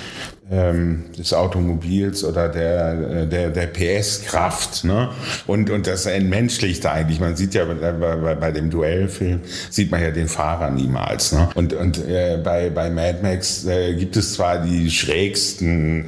ähm, 0.50 1.04
des 1.16 1.32
Automobils 1.32 2.24
oder 2.24 2.48
der, 2.48 3.26
der, 3.26 3.50
der 3.50 3.66
PS-Kraft. 3.66 4.84
Ne? 4.84 5.10
Und, 5.46 5.70
und 5.70 5.86
das 5.86 6.06
entmenschlicht 6.06 6.84
eigentlich. 6.84 7.20
Man 7.20 7.36
sieht 7.36 7.54
ja 7.54 7.64
bei, 7.64 7.92
bei, 7.92 8.34
bei 8.34 8.50
dem 8.50 8.68
Duellfilm, 8.68 9.40
sieht 9.70 9.90
man 9.90 10.02
ja 10.02 10.10
den 10.10 10.28
Fahrer 10.28 10.70
niemals. 10.70 11.32
Ne? 11.32 11.48
Und, 11.54 11.72
und 11.72 11.98
äh, 12.06 12.38
bei, 12.42 12.70
bei 12.70 12.90
Mad 12.90 13.18
Max 13.22 13.64
äh, 13.64 13.94
gibt 13.94 14.16
es 14.16 14.34
zwar 14.34 14.58
die 14.58 14.90
schrägsten 14.90 16.06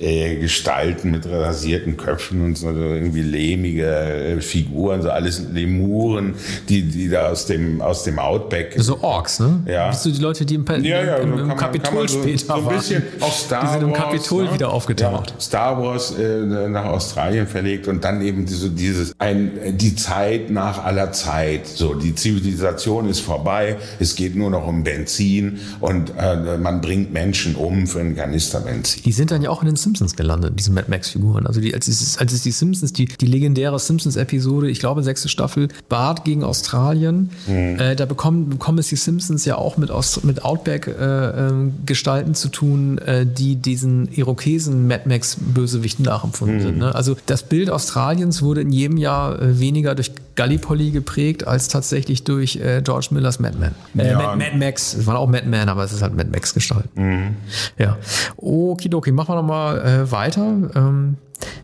äh, 0.00 0.36
Gestalten 0.36 1.12
mit 1.12 1.26
rasierten 1.26 1.96
Köpfen 1.96 2.44
und 2.44 2.58
so 2.58 2.68
irgendwie 2.70 3.22
lehmige 3.22 3.86
äh, 3.86 4.40
Figuren, 4.40 5.02
so 5.02 5.10
alles 5.10 5.42
Lemuren, 5.52 6.34
die, 6.68 6.82
die 6.82 7.08
da 7.08 7.28
aus 7.28 7.46
dem, 7.46 7.80
aus 7.80 8.02
dem 8.02 8.18
Outback. 8.18 8.74
So 8.76 9.00
Orks, 9.00 9.38
ne? 9.38 9.60
Ja. 9.66 9.90
Bist 9.90 10.04
du 10.06 10.10
die 10.10 10.20
Leute, 10.20 10.44
die 10.44 10.56
im, 10.56 10.64
ja, 10.82 11.02
ja, 11.02 11.16
im, 11.16 11.38
im 11.38 11.56
Kapitol 11.56 12.08
so, 12.08 12.20
später 12.20 12.38
so 12.46 12.68
ein 12.68 12.76
bisschen 12.76 13.02
auf 13.20 13.32
Star 13.32 13.85
im 13.86 13.92
Kapitol 13.92 14.44
ne? 14.44 14.54
wieder 14.54 14.72
aufgetaucht. 14.72 15.30
Ja, 15.30 15.40
Star 15.40 15.82
Wars 15.82 16.16
äh, 16.18 16.68
nach 16.68 16.86
Australien 16.86 17.46
verlegt 17.46 17.88
und 17.88 18.04
dann 18.04 18.22
eben 18.22 18.46
diese, 18.46 18.70
dieses 18.70 19.14
ein, 19.18 19.76
die 19.76 19.94
Zeit 19.96 20.50
nach 20.50 20.84
aller 20.84 21.12
Zeit. 21.12 21.66
So, 21.66 21.94
die 21.94 22.14
Zivilisation 22.14 23.08
ist 23.08 23.20
vorbei, 23.20 23.76
es 23.98 24.14
geht 24.14 24.36
nur 24.36 24.50
noch 24.50 24.66
um 24.66 24.84
Benzin 24.84 25.58
und 25.80 26.12
äh, 26.18 26.58
man 26.58 26.80
bringt 26.80 27.12
Menschen 27.12 27.54
um 27.54 27.86
für 27.86 28.00
einen 28.00 28.16
Kanister 28.16 28.60
Benzin. 28.60 29.02
Die 29.04 29.12
sind 29.12 29.30
dann 29.30 29.42
ja 29.42 29.50
auch 29.50 29.62
in 29.62 29.66
den 29.66 29.76
Simpsons 29.76 30.16
gelandet, 30.16 30.54
diese 30.58 30.72
Mad 30.72 30.86
Max-Figuren. 30.88 31.46
Also 31.46 31.60
die, 31.60 31.74
als, 31.74 31.88
es, 31.88 32.18
als 32.18 32.32
es 32.32 32.42
die 32.42 32.50
Simpsons, 32.52 32.92
die, 32.92 33.06
die 33.06 33.26
legendäre 33.26 33.78
Simpsons-Episode, 33.78 34.70
ich 34.70 34.80
glaube 34.80 35.02
sechste 35.02 35.28
Staffel, 35.28 35.68
Bart 35.88 36.24
gegen 36.24 36.44
Australien, 36.44 37.30
mhm. 37.46 37.78
äh, 37.78 37.96
da 37.96 38.06
bekommen, 38.06 38.50
bekommen 38.50 38.78
es 38.78 38.88
die 38.88 38.96
Simpsons 38.96 39.44
ja 39.44 39.56
auch 39.56 39.76
mit, 39.76 39.90
mit 40.24 40.44
Outback-Gestalten 40.44 42.26
äh, 42.26 42.30
ähm, 42.30 42.34
zu 42.34 42.48
tun, 42.48 42.98
äh, 42.98 43.26
die 43.26 43.56
diesen 43.66 44.08
Irokesen 44.12 44.86
Mad 44.86 45.02
Max 45.06 45.36
Bösewichten 45.40 46.04
nachempfunden 46.04 46.58
mhm. 46.58 46.62
sind. 46.62 46.78
Ne? 46.78 46.94
Also 46.94 47.16
das 47.26 47.42
Bild 47.42 47.70
Australiens 47.70 48.42
wurde 48.42 48.62
in 48.62 48.72
jedem 48.72 48.96
Jahr 48.96 49.40
äh, 49.40 49.58
weniger 49.58 49.94
durch 49.94 50.12
Gallipoli 50.36 50.90
geprägt 50.90 51.46
als 51.46 51.68
tatsächlich 51.68 52.24
durch 52.24 52.56
äh, 52.56 52.80
George 52.82 53.08
Millers 53.10 53.40
Mad 53.40 53.56
Men. 53.58 53.74
Äh, 53.98 54.10
ja. 54.10 54.18
Mad, 54.18 54.36
Mad, 54.36 54.56
Max, 54.56 54.94
es 54.94 55.06
waren 55.06 55.16
auch 55.16 55.28
Mad 55.28 55.46
Men, 55.46 55.68
aber 55.68 55.84
es 55.84 55.92
ist 55.92 56.02
halt 56.02 56.16
Mad 56.16 56.30
Max 56.30 56.54
Gestalt. 56.54 56.88
Mhm. 56.96 57.36
Ja. 57.78 57.98
Okidoki, 58.36 59.12
machen 59.12 59.34
wir 59.34 59.36
nochmal 59.36 59.80
äh, 59.80 60.10
weiter 60.10 60.70
ähm, 60.74 61.16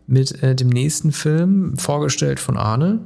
mit 0.06 0.42
äh, 0.42 0.54
dem 0.54 0.68
nächsten 0.68 1.12
Film, 1.12 1.76
vorgestellt 1.78 2.40
von 2.40 2.56
Arne. 2.56 3.00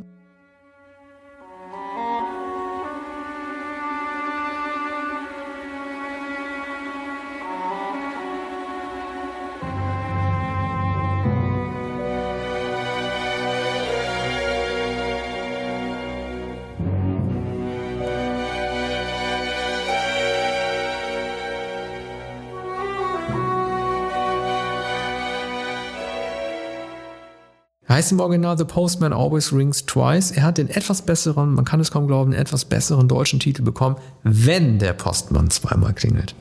Heißt 27.96 28.12
im 28.12 28.20
Original 28.20 28.58
The 28.58 28.66
Postman 28.66 29.14
Always 29.14 29.54
Rings 29.54 29.86
Twice. 29.86 30.30
Er 30.30 30.42
hat 30.42 30.58
den 30.58 30.68
etwas 30.68 31.00
besseren, 31.00 31.54
man 31.54 31.64
kann 31.64 31.80
es 31.80 31.90
kaum 31.90 32.06
glauben, 32.06 32.34
etwas 32.34 32.66
besseren 32.66 33.08
deutschen 33.08 33.40
Titel 33.40 33.62
bekommen, 33.62 33.96
wenn 34.22 34.78
der 34.78 34.92
Postmann 34.92 35.48
zweimal 35.48 35.94
klingelt. 35.94 36.34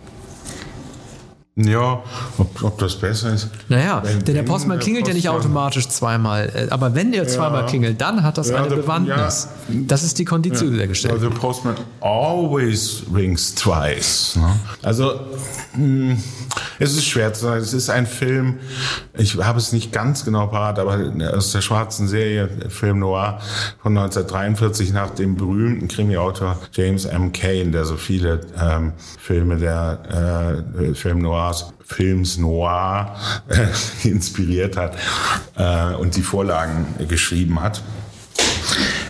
Ja, 1.58 2.04
ob, 2.38 2.64
ob 2.64 2.78
das 2.80 2.98
besser 2.98 3.34
ist. 3.34 3.48
Naja, 3.70 4.02
wenn, 4.04 4.26
denn 4.26 4.36
der 4.36 4.44
Postmann 4.44 4.78
klingelt 4.78 5.06
Postmann, 5.06 5.22
ja 5.22 5.32
nicht 5.32 5.46
automatisch 5.46 5.88
zweimal. 5.88 6.52
Äh, 6.54 6.68
aber 6.70 6.96
wenn 6.96 7.14
der 7.14 7.30
zweimal 7.30 7.62
ja, 7.62 7.68
klingelt, 7.68 8.02
dann 8.02 8.24
hat 8.24 8.38
das 8.38 8.50
ja, 8.50 8.58
eine 8.58 8.76
Bewandtnis. 8.76 9.48
Ja, 9.70 9.76
das 9.88 10.04
ist 10.04 10.20
die 10.20 10.26
Kondition, 10.26 10.72
die 10.72 10.78
der 10.78 10.88
gestellt 10.88 11.14
Also 11.14 11.30
Postman 11.30 11.76
always 12.02 13.04
rings 13.14 13.56
twice. 13.56 14.36
Ne? 14.36 14.60
Also, 14.84 15.22
mh, 15.76 15.78
hm, 15.78 16.24
es 16.80 16.92
ist 16.92 17.06
schwer 17.06 17.34
zu 17.34 17.44
sagen. 17.44 17.62
Es 17.62 17.72
ist 17.72 17.90
ein 17.90 18.06
Film, 18.06 18.60
ich 19.14 19.38
habe 19.38 19.58
es 19.58 19.72
nicht 19.72 19.94
ganz 19.94 20.26
genau 20.26 20.48
parat, 20.48 20.78
aber 20.78 21.00
aus 21.34 21.54
der 21.54 21.62
schwarzen 21.62 22.10
Serie, 22.10 22.50
Film 22.68 23.00
Noir 23.00 23.40
von 23.82 23.98
1943 23.98 24.92
nach 24.92 25.12
dem 25.12 25.38
berühmten 25.38 25.88
Krimi-Autor 25.88 26.58
James 26.74 27.06
M. 27.06 27.32
Cain, 27.32 27.72
der 27.72 27.86
so 27.86 27.96
viele 27.96 28.42
ähm, 28.62 28.92
Filme 29.18 29.56
der 29.56 30.64
äh, 30.82 30.94
Film 30.94 31.20
Noir 31.20 31.45
Noirs, 31.46 31.74
Films 31.84 32.38
Noir 32.38 33.16
inspiriert 34.04 34.78
hat 34.78 34.98
äh, 35.56 35.94
und 35.96 36.16
die 36.16 36.22
Vorlagen 36.22 36.86
geschrieben 37.08 37.62
hat. 37.62 37.84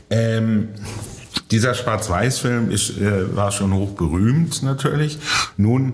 Ähm, 0.10 0.70
dieser 1.52 1.74
Schwarz-Weiß-Film 1.74 2.72
äh, 2.72 3.36
war 3.36 3.52
schon 3.52 3.74
hoch 3.74 3.92
berühmt 3.92 4.64
natürlich. 4.64 5.20
Nun 5.58 5.94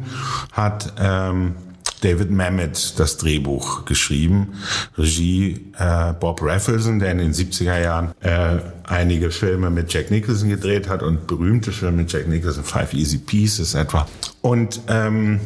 hat 0.52 0.94
ähm, 1.00 1.56
David 2.02 2.32
Mamet 2.32 3.00
das 3.00 3.18
Drehbuch 3.18 3.86
geschrieben. 3.86 4.54
Regie 4.98 5.72
äh, 5.78 6.14
Bob 6.20 6.42
Raffleson, 6.42 6.98
der 6.98 7.12
in 7.12 7.20
den 7.20 7.34
70er 7.34 7.80
Jahren 7.80 8.12
äh, 8.22 8.58
einige 8.88 9.30
Filme 9.30 9.70
mit 9.70 9.94
Jack 9.94 10.10
Nicholson 10.10 10.50
gedreht 10.50 10.90
hat 10.90 11.04
und 11.04 11.28
berühmte 11.28 11.72
Filme 11.72 11.98
mit 11.98 12.12
Jack 12.12 12.28
Nicholson, 12.28 12.64
Five 12.64 12.94
Easy 12.94 13.20
Pieces 13.20 13.76
etwa. 13.76 14.08
Und 14.42 14.82
ähm, 14.88 15.40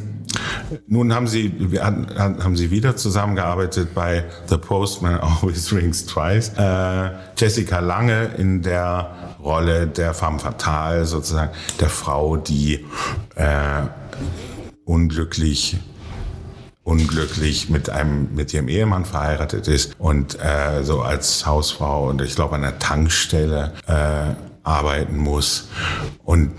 nun 0.88 1.14
haben 1.14 1.28
sie, 1.28 1.54
haben 1.80 2.56
sie 2.56 2.72
wieder 2.72 2.96
zusammengearbeitet 2.96 3.94
bei 3.94 4.26
The 4.48 4.58
Postman 4.58 5.20
Always 5.20 5.72
Rings 5.74 6.06
Twice. 6.06 6.52
Äh, 6.58 7.10
Jessica 7.38 7.80
Lange 7.80 8.32
in 8.38 8.62
der 8.62 9.36
Rolle 9.44 9.88
der 9.88 10.14
femme 10.14 10.40
fatale, 10.40 11.06
sozusagen 11.06 11.52
der 11.80 11.90
Frau, 11.90 12.38
die 12.38 12.86
äh, 13.36 13.84
unglücklich 14.86 15.78
unglücklich 16.84 17.70
mit 17.70 17.90
einem 17.90 18.36
mit 18.36 18.54
ihrem 18.54 18.68
Ehemann 18.68 19.06
verheiratet 19.06 19.68
ist 19.68 19.96
und 19.98 20.38
äh, 20.40 20.84
so 20.84 21.02
als 21.02 21.46
Hausfrau 21.46 22.10
und 22.10 22.22
ich 22.22 22.36
glaube 22.36 22.56
an 22.56 22.62
der 22.62 22.78
Tankstelle 22.78 23.74
äh, 23.88 24.36
arbeiten 24.64 25.18
muss 25.18 25.70
und 26.24 26.52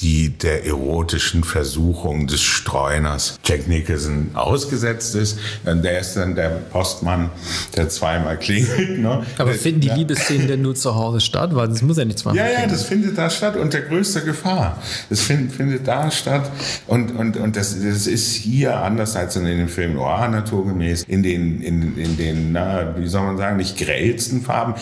die 0.00 0.30
der 0.30 0.64
erotischen 0.66 1.44
Versuchung 1.44 2.26
des 2.26 2.40
Streuners 2.40 3.38
Jack 3.44 3.68
Nicholson 3.68 4.30
ausgesetzt 4.34 5.14
ist. 5.14 5.38
Der 5.66 6.00
ist 6.00 6.14
dann 6.14 6.34
der 6.34 6.48
Postmann, 6.48 7.30
der 7.76 7.88
zweimal 7.88 8.38
klingelt. 8.38 8.98
Ne? 8.98 9.24
Aber 9.38 9.52
finden 9.52 9.80
die 9.80 9.88
ja. 9.88 9.94
Liebesszenen 9.94 10.48
denn 10.48 10.62
nur 10.62 10.74
zu 10.74 10.94
Hause 10.94 11.20
statt? 11.20 11.54
Weil 11.54 11.68
das 11.68 11.82
muss 11.82 11.98
ja 11.98 12.04
nicht 12.04 12.18
zweimal 12.18 12.36
Ja, 12.36 12.60
ja, 12.60 12.66
das 12.66 12.84
findet 12.84 13.18
da 13.18 13.28
statt 13.28 13.56
unter 13.56 13.80
größter 13.80 14.22
Gefahr. 14.22 14.82
Das 15.08 15.20
find, 15.20 15.52
findet 15.52 15.86
da 15.86 16.10
statt 16.10 16.50
und, 16.86 17.10
und, 17.16 17.36
und 17.36 17.56
das, 17.56 17.74
das 17.82 18.06
ist 18.06 18.34
hier 18.34 18.76
anders 18.76 19.16
als 19.16 19.36
in 19.36 19.44
den 19.44 19.68
Filmen 19.68 19.96
Noir 19.96 20.28
naturgemäß, 20.28 21.04
in 21.04 21.22
den, 21.22 21.60
in, 21.60 21.96
in 21.98 22.16
den, 22.16 22.52
na, 22.52 22.94
wie 22.96 23.06
soll 23.06 23.22
man 23.22 23.36
sagen, 23.36 23.56
nicht 23.56 23.76
grellsten 23.76 24.42
Farben. 24.42 24.74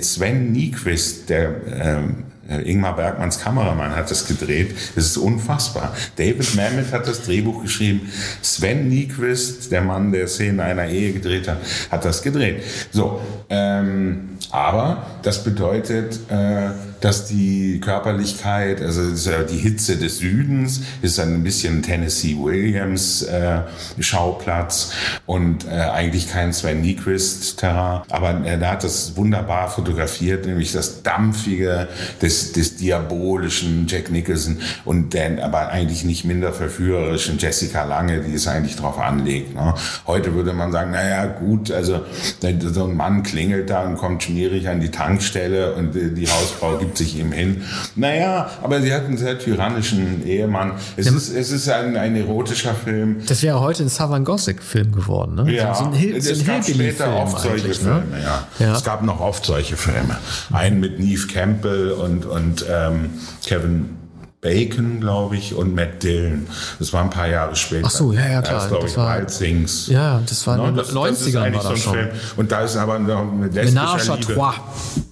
Sven 0.00 0.52
Nyquist, 0.52 1.28
der 1.30 1.54
ähm, 1.66 2.10
äh, 2.10 2.33
Ingmar 2.48 2.96
Bergmanns 2.96 3.38
Kameramann 3.38 3.94
hat 3.96 4.10
das 4.10 4.26
gedreht. 4.26 4.74
Das 4.94 5.06
ist 5.06 5.16
unfassbar. 5.16 5.94
David 6.16 6.54
Mamet 6.54 6.92
hat 6.92 7.06
das 7.06 7.22
Drehbuch 7.22 7.62
geschrieben. 7.62 8.10
Sven 8.42 8.88
Nyquist, 8.88 9.72
der 9.72 9.82
Mann, 9.82 10.12
der 10.12 10.28
Szenen 10.28 10.60
einer 10.60 10.88
Ehe 10.88 11.12
gedreht 11.12 11.48
hat, 11.48 11.58
hat 11.90 12.04
das 12.04 12.22
gedreht. 12.22 12.62
So, 12.92 13.20
ähm, 13.48 14.30
aber 14.50 15.06
das 15.24 15.42
bedeutet, 15.42 16.20
äh, 16.30 16.70
dass 17.00 17.26
die 17.26 17.80
Körperlichkeit, 17.80 18.80
also 18.80 19.02
die 19.44 19.58
Hitze 19.58 19.96
des 19.96 20.18
Südens, 20.18 20.80
ist 21.02 21.20
ein 21.20 21.42
bisschen 21.42 21.82
Tennessee 21.82 22.36
Williams 22.38 23.22
äh, 23.22 23.60
Schauplatz 24.00 24.92
und 25.26 25.66
äh, 25.66 25.70
eigentlich 25.70 26.30
kein 26.30 26.52
Sven 26.52 26.80
Nyquist 26.80 27.58
Terrain, 27.58 28.02
aber 28.10 28.40
er 28.44 28.70
hat 28.70 28.84
das 28.84 29.16
wunderbar 29.16 29.68
fotografiert, 29.70 30.46
nämlich 30.46 30.72
das 30.72 31.02
dampfige 31.02 31.88
des, 32.22 32.52
des 32.52 32.76
diabolischen 32.76 33.86
Jack 33.86 34.10
Nicholson 34.10 34.60
und 34.86 35.12
den 35.12 35.40
aber 35.40 35.68
eigentlich 35.68 36.04
nicht 36.04 36.24
minder 36.24 36.52
verführerischen 36.52 37.38
Jessica 37.38 37.84
Lange, 37.84 38.20
die 38.20 38.32
es 38.32 38.46
eigentlich 38.46 38.76
drauf 38.76 38.98
anlegt. 38.98 39.54
Ne? 39.54 39.74
Heute 40.06 40.34
würde 40.34 40.52
man 40.52 40.72
sagen, 40.72 40.92
naja 40.92 41.26
gut, 41.26 41.70
also 41.70 42.00
so 42.40 42.84
ein 42.84 42.96
Mann 42.96 43.22
klingelt 43.22 43.68
da 43.68 43.84
und 43.84 43.96
kommt 43.96 44.22
schmierig 44.22 44.68
an 44.68 44.80
die 44.80 44.90
Tankstelle 45.14 45.74
und 45.74 45.92
die 45.94 46.28
Hausfrau 46.28 46.76
gibt 46.78 46.98
sich 46.98 47.16
ihm 47.16 47.30
hin. 47.30 47.62
Naja, 47.94 48.50
aber 48.62 48.80
sie 48.80 48.92
hat 48.92 49.04
einen 49.04 49.16
sehr 49.16 49.38
tyrannischen 49.38 50.26
Ehemann. 50.26 50.72
Es, 50.96 51.06
ja, 51.06 51.12
ist, 51.12 51.34
es 51.34 51.52
ist 51.52 51.68
ein, 51.68 51.96
ein 51.96 52.16
erotischer 52.16 52.74
Film. 52.74 53.22
Das 53.28 53.42
wäre 53.42 53.60
heute 53.60 53.84
ein 53.84 53.88
Southern 53.88 54.24
Gothic-Film 54.24 54.92
geworden, 54.92 55.36
ne? 55.36 55.52
Ja, 55.52 55.74
so 55.74 55.84
ein, 55.84 55.92
Hil 55.92 56.20
so 56.20 56.30
ein 56.30 56.36
es 56.36 56.46
gab 56.46 56.64
später 56.64 57.14
oft 57.14 57.40
solche 57.40 57.68
ne? 57.68 57.74
Filme, 57.74 58.04
ja. 58.22 58.48
ja. 58.58 58.74
Es 58.74 58.82
gab 58.82 59.02
noch 59.02 59.20
oft 59.20 59.44
solche 59.44 59.76
Filme. 59.76 60.18
Einen 60.52 60.80
mit 60.80 60.98
Neve 60.98 61.26
Campbell 61.28 61.92
und, 61.92 62.26
und 62.26 62.64
ähm, 62.68 63.10
Kevin 63.46 64.03
Bacon, 64.44 65.00
glaube 65.00 65.36
ich, 65.36 65.54
und 65.54 65.74
Matt 65.74 66.02
Dillon. 66.02 66.46
Das 66.78 66.92
war 66.92 67.02
ein 67.02 67.08
paar 67.08 67.26
Jahre 67.26 67.56
später. 67.56 67.86
Ach 67.86 67.90
so, 67.90 68.12
ja, 68.12 68.28
ja, 68.28 68.42
klar. 68.42 68.60
Das, 68.60 68.68
glaube 68.68 68.86
ich, 68.86 68.96
war, 68.96 69.18
Wild 69.18 69.28
Things. 69.28 69.88
Ja, 69.88 70.20
das 70.28 70.46
war 70.46 70.68
in 70.68 70.76
den 70.76 70.84
90ern 70.84 71.50
das 71.50 71.64
war 71.64 71.70
das 71.72 71.80
schon. 71.80 71.94
Film. 71.94 72.08
Und 72.36 72.52
da 72.52 72.60
ist 72.60 72.76
aber 72.76 72.98
noch 72.98 73.32
eine 73.32 73.48
lesbische 73.48 74.14
Liebe. 74.16 74.52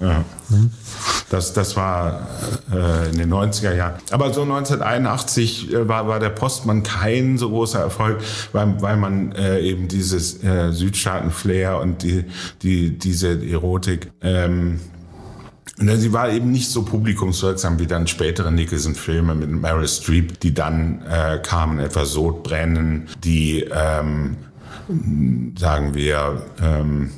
Ja. 0.00 0.24
Mhm. 0.50 0.70
Das, 1.30 1.54
das 1.54 1.76
war 1.76 2.28
äh, 2.70 3.08
in 3.10 3.16
den 3.16 3.32
90er 3.32 3.74
Jahren. 3.74 3.94
Aber 4.10 4.34
so 4.34 4.42
1981 4.42 5.72
äh, 5.72 5.88
war, 5.88 6.06
war 6.06 6.20
der 6.20 6.28
Postmann 6.28 6.82
kein 6.82 7.38
so 7.38 7.48
großer 7.48 7.80
Erfolg, 7.80 8.18
weil, 8.52 8.82
weil 8.82 8.98
man 8.98 9.32
äh, 9.32 9.60
eben 9.60 9.88
dieses 9.88 10.44
äh, 10.44 10.72
Südstaaten-Flair 10.72 11.78
und 11.78 12.02
die, 12.02 12.26
die, 12.62 12.98
diese 12.98 13.40
Erotik 13.50 14.12
ähm, 14.20 14.78
Sie 15.88 16.12
war 16.12 16.30
eben 16.30 16.50
nicht 16.50 16.70
so 16.70 16.82
publikumswirksam 16.82 17.78
wie 17.78 17.86
dann 17.86 18.06
spätere 18.06 18.50
Nicholson-Filme 18.50 19.34
mit 19.34 19.50
Meryl 19.50 19.88
Streep, 19.88 20.40
die 20.40 20.54
dann 20.54 21.02
äh, 21.02 21.38
kamen, 21.42 21.78
etwa 21.78 22.04
Sodbrennen, 22.04 23.08
die, 23.24 23.64
ähm, 23.72 24.36
sagen 25.56 25.94
wir, 25.94 26.42
ähm, 26.62 27.10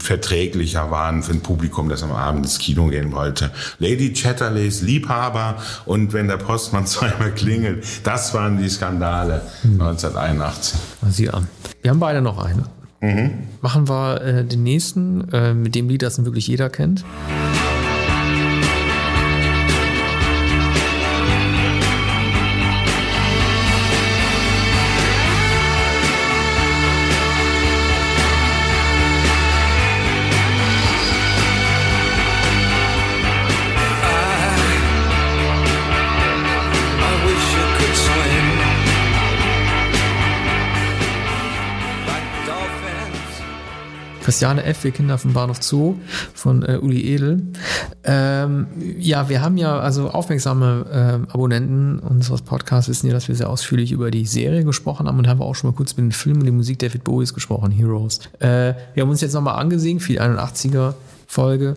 verträglicher 0.00 0.90
waren 0.90 1.22
für 1.22 1.32
ein 1.32 1.40
Publikum, 1.40 1.88
das 1.88 2.02
am 2.02 2.10
Abend 2.10 2.44
ins 2.44 2.58
Kino 2.58 2.88
gehen 2.88 3.12
wollte. 3.12 3.52
Lady 3.78 4.12
Chatterleys 4.12 4.82
Liebhaber 4.82 5.56
und 5.84 6.12
wenn 6.12 6.26
der 6.26 6.36
Postmann 6.36 6.86
zweimal 6.86 7.32
klingelt, 7.32 7.84
das 8.02 8.34
waren 8.34 8.58
die 8.58 8.68
Skandale 8.68 9.42
hm. 9.62 9.80
1981. 9.80 10.78
Sieh 11.10 11.28
an. 11.30 11.46
Wir 11.82 11.92
haben 11.92 12.00
beide 12.00 12.20
noch 12.20 12.44
eine. 12.44 12.64
Mhm. 13.00 13.30
Machen 13.60 13.88
wir 13.88 14.20
äh, 14.22 14.44
den 14.44 14.62
nächsten 14.62 15.28
äh, 15.32 15.54
mit 15.54 15.74
dem 15.74 15.88
Lied, 15.88 16.02
das 16.02 16.24
wirklich 16.24 16.46
jeder 16.48 16.70
kennt. 16.70 17.04
Christiane 44.26 44.64
F., 44.64 44.82
wir 44.82 44.90
Kinder 44.90 45.18
vom 45.18 45.34
Bahnhof 45.34 45.62
Zoo 45.62 45.94
von 46.34 46.64
äh, 46.64 46.78
Uli 46.82 47.14
Edel. 47.14 47.44
Ähm, 48.02 48.66
ja, 48.98 49.28
wir 49.28 49.40
haben 49.40 49.56
ja, 49.56 49.78
also 49.78 50.10
aufmerksame 50.10 51.22
äh, 51.30 51.32
Abonnenten 51.32 52.00
unseres 52.00 52.42
Podcasts 52.42 52.88
wissen 52.88 53.06
ja, 53.06 53.12
dass 53.12 53.28
wir 53.28 53.36
sehr 53.36 53.48
ausführlich 53.48 53.92
über 53.92 54.10
die 54.10 54.26
Serie 54.26 54.64
gesprochen 54.64 55.06
haben 55.06 55.16
und 55.16 55.28
haben 55.28 55.40
auch 55.40 55.54
schon 55.54 55.70
mal 55.70 55.76
kurz 55.76 55.96
mit 55.96 56.06
den 56.06 56.10
Filmen 56.10 56.40
und 56.40 56.46
der 56.46 56.54
Musik 56.54 56.80
David 56.80 57.04
Bowies 57.04 57.34
gesprochen, 57.34 57.70
Heroes. 57.70 58.18
Äh, 58.40 58.74
wir 58.94 59.04
haben 59.04 59.10
uns 59.10 59.20
jetzt 59.20 59.32
nochmal 59.32 59.60
angesehen, 59.60 60.00
viel 60.00 60.20
81er 60.20 60.94
Folge. 61.26 61.74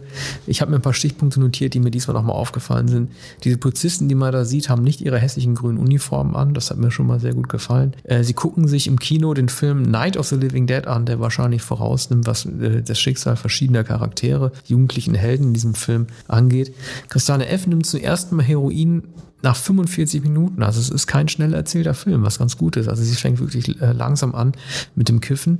Ich 0.47 0.61
habe 0.61 0.71
mir 0.71 0.77
ein 0.77 0.81
paar 0.81 0.93
Stichpunkte 0.93 1.39
notiert, 1.39 1.73
die 1.73 1.79
mir 1.79 1.91
diesmal 1.91 2.13
nochmal 2.13 2.35
aufgefallen 2.35 2.87
sind. 2.87 3.11
Diese 3.43 3.57
Polizisten, 3.57 4.07
die 4.07 4.15
man 4.15 4.31
da 4.31 4.45
sieht, 4.45 4.69
haben 4.69 4.83
nicht 4.83 5.01
ihre 5.01 5.17
hässlichen 5.19 5.55
grünen 5.55 5.77
Uniformen 5.77 6.35
an. 6.35 6.53
Das 6.53 6.69
hat 6.69 6.77
mir 6.77 6.91
schon 6.91 7.07
mal 7.07 7.19
sehr 7.19 7.33
gut 7.33 7.49
gefallen. 7.49 7.93
Äh, 8.03 8.23
sie 8.23 8.33
gucken 8.33 8.67
sich 8.67 8.87
im 8.87 8.99
Kino 8.99 9.33
den 9.33 9.49
Film 9.49 9.83
Night 9.83 10.17
of 10.17 10.27
the 10.27 10.35
Living 10.35 10.67
Dead 10.67 10.87
an, 10.87 11.05
der 11.05 11.19
wahrscheinlich 11.19 11.61
vorausnimmt, 11.61 12.27
was 12.27 12.45
äh, 12.45 12.83
das 12.83 12.99
Schicksal 12.99 13.35
verschiedener 13.35 13.83
Charaktere, 13.83 14.51
jugendlichen 14.65 15.15
Helden 15.15 15.47
in 15.47 15.53
diesem 15.53 15.73
Film 15.73 16.07
angeht. 16.27 16.73
Christiane 17.09 17.47
F. 17.47 17.67
nimmt 17.67 17.85
zum 17.85 17.99
ersten 17.99 18.35
Mal 18.35 18.45
Heroin 18.45 19.03
nach 19.41 19.55
45 19.55 20.21
Minuten. 20.23 20.63
Also 20.63 20.79
es 20.79 20.89
ist 20.89 21.07
kein 21.07 21.27
schnell 21.27 21.53
erzählter 21.53 21.93
Film, 21.93 22.23
was 22.23 22.39
ganz 22.39 22.57
gut 22.57 22.75
ist. 22.77 22.87
Also 22.87 23.03
sie 23.03 23.15
fängt 23.15 23.39
wirklich 23.39 23.81
äh, 23.81 23.93
langsam 23.93 24.35
an 24.35 24.51
mit 24.95 25.09
dem 25.09 25.21
Kiffen. 25.21 25.59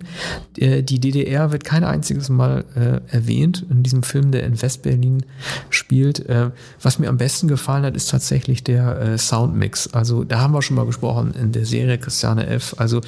Äh, 0.57 0.84
die 0.84 0.99
DDR 0.99 1.51
wird 1.51 1.64
kein 1.64 1.84
einziges 1.84 2.30
Mal 2.30 2.65
äh, 2.76 2.99
erwähnt 3.15 3.65
in 3.69 3.84
diesem 3.84 4.03
Film, 4.03 4.31
der 4.31 4.43
in 4.43 4.61
Westberlin 4.61 5.23
spielt. 5.69 6.27
Äh, 6.27 6.51
was 6.81 6.99
mir 6.99 7.10
am 7.10 7.18
besten 7.18 7.47
gefallen 7.47 7.84
hat, 7.84 7.95
ist 7.95 8.10
tatsächlich 8.10 8.64
der 8.64 8.99
äh, 8.99 9.18
Soundmix. 9.18 9.88
Also 9.93 10.23
da 10.23 10.39
haben 10.39 10.53
wir 10.53 10.61
schon 10.61 10.76
mal 10.76 10.85
gesprochen 10.85 11.34
in 11.39 11.51
der 11.53 11.65
Serie 11.65 11.97
Christiane 11.97 12.47
F. 12.47 12.76
Also 12.77 13.01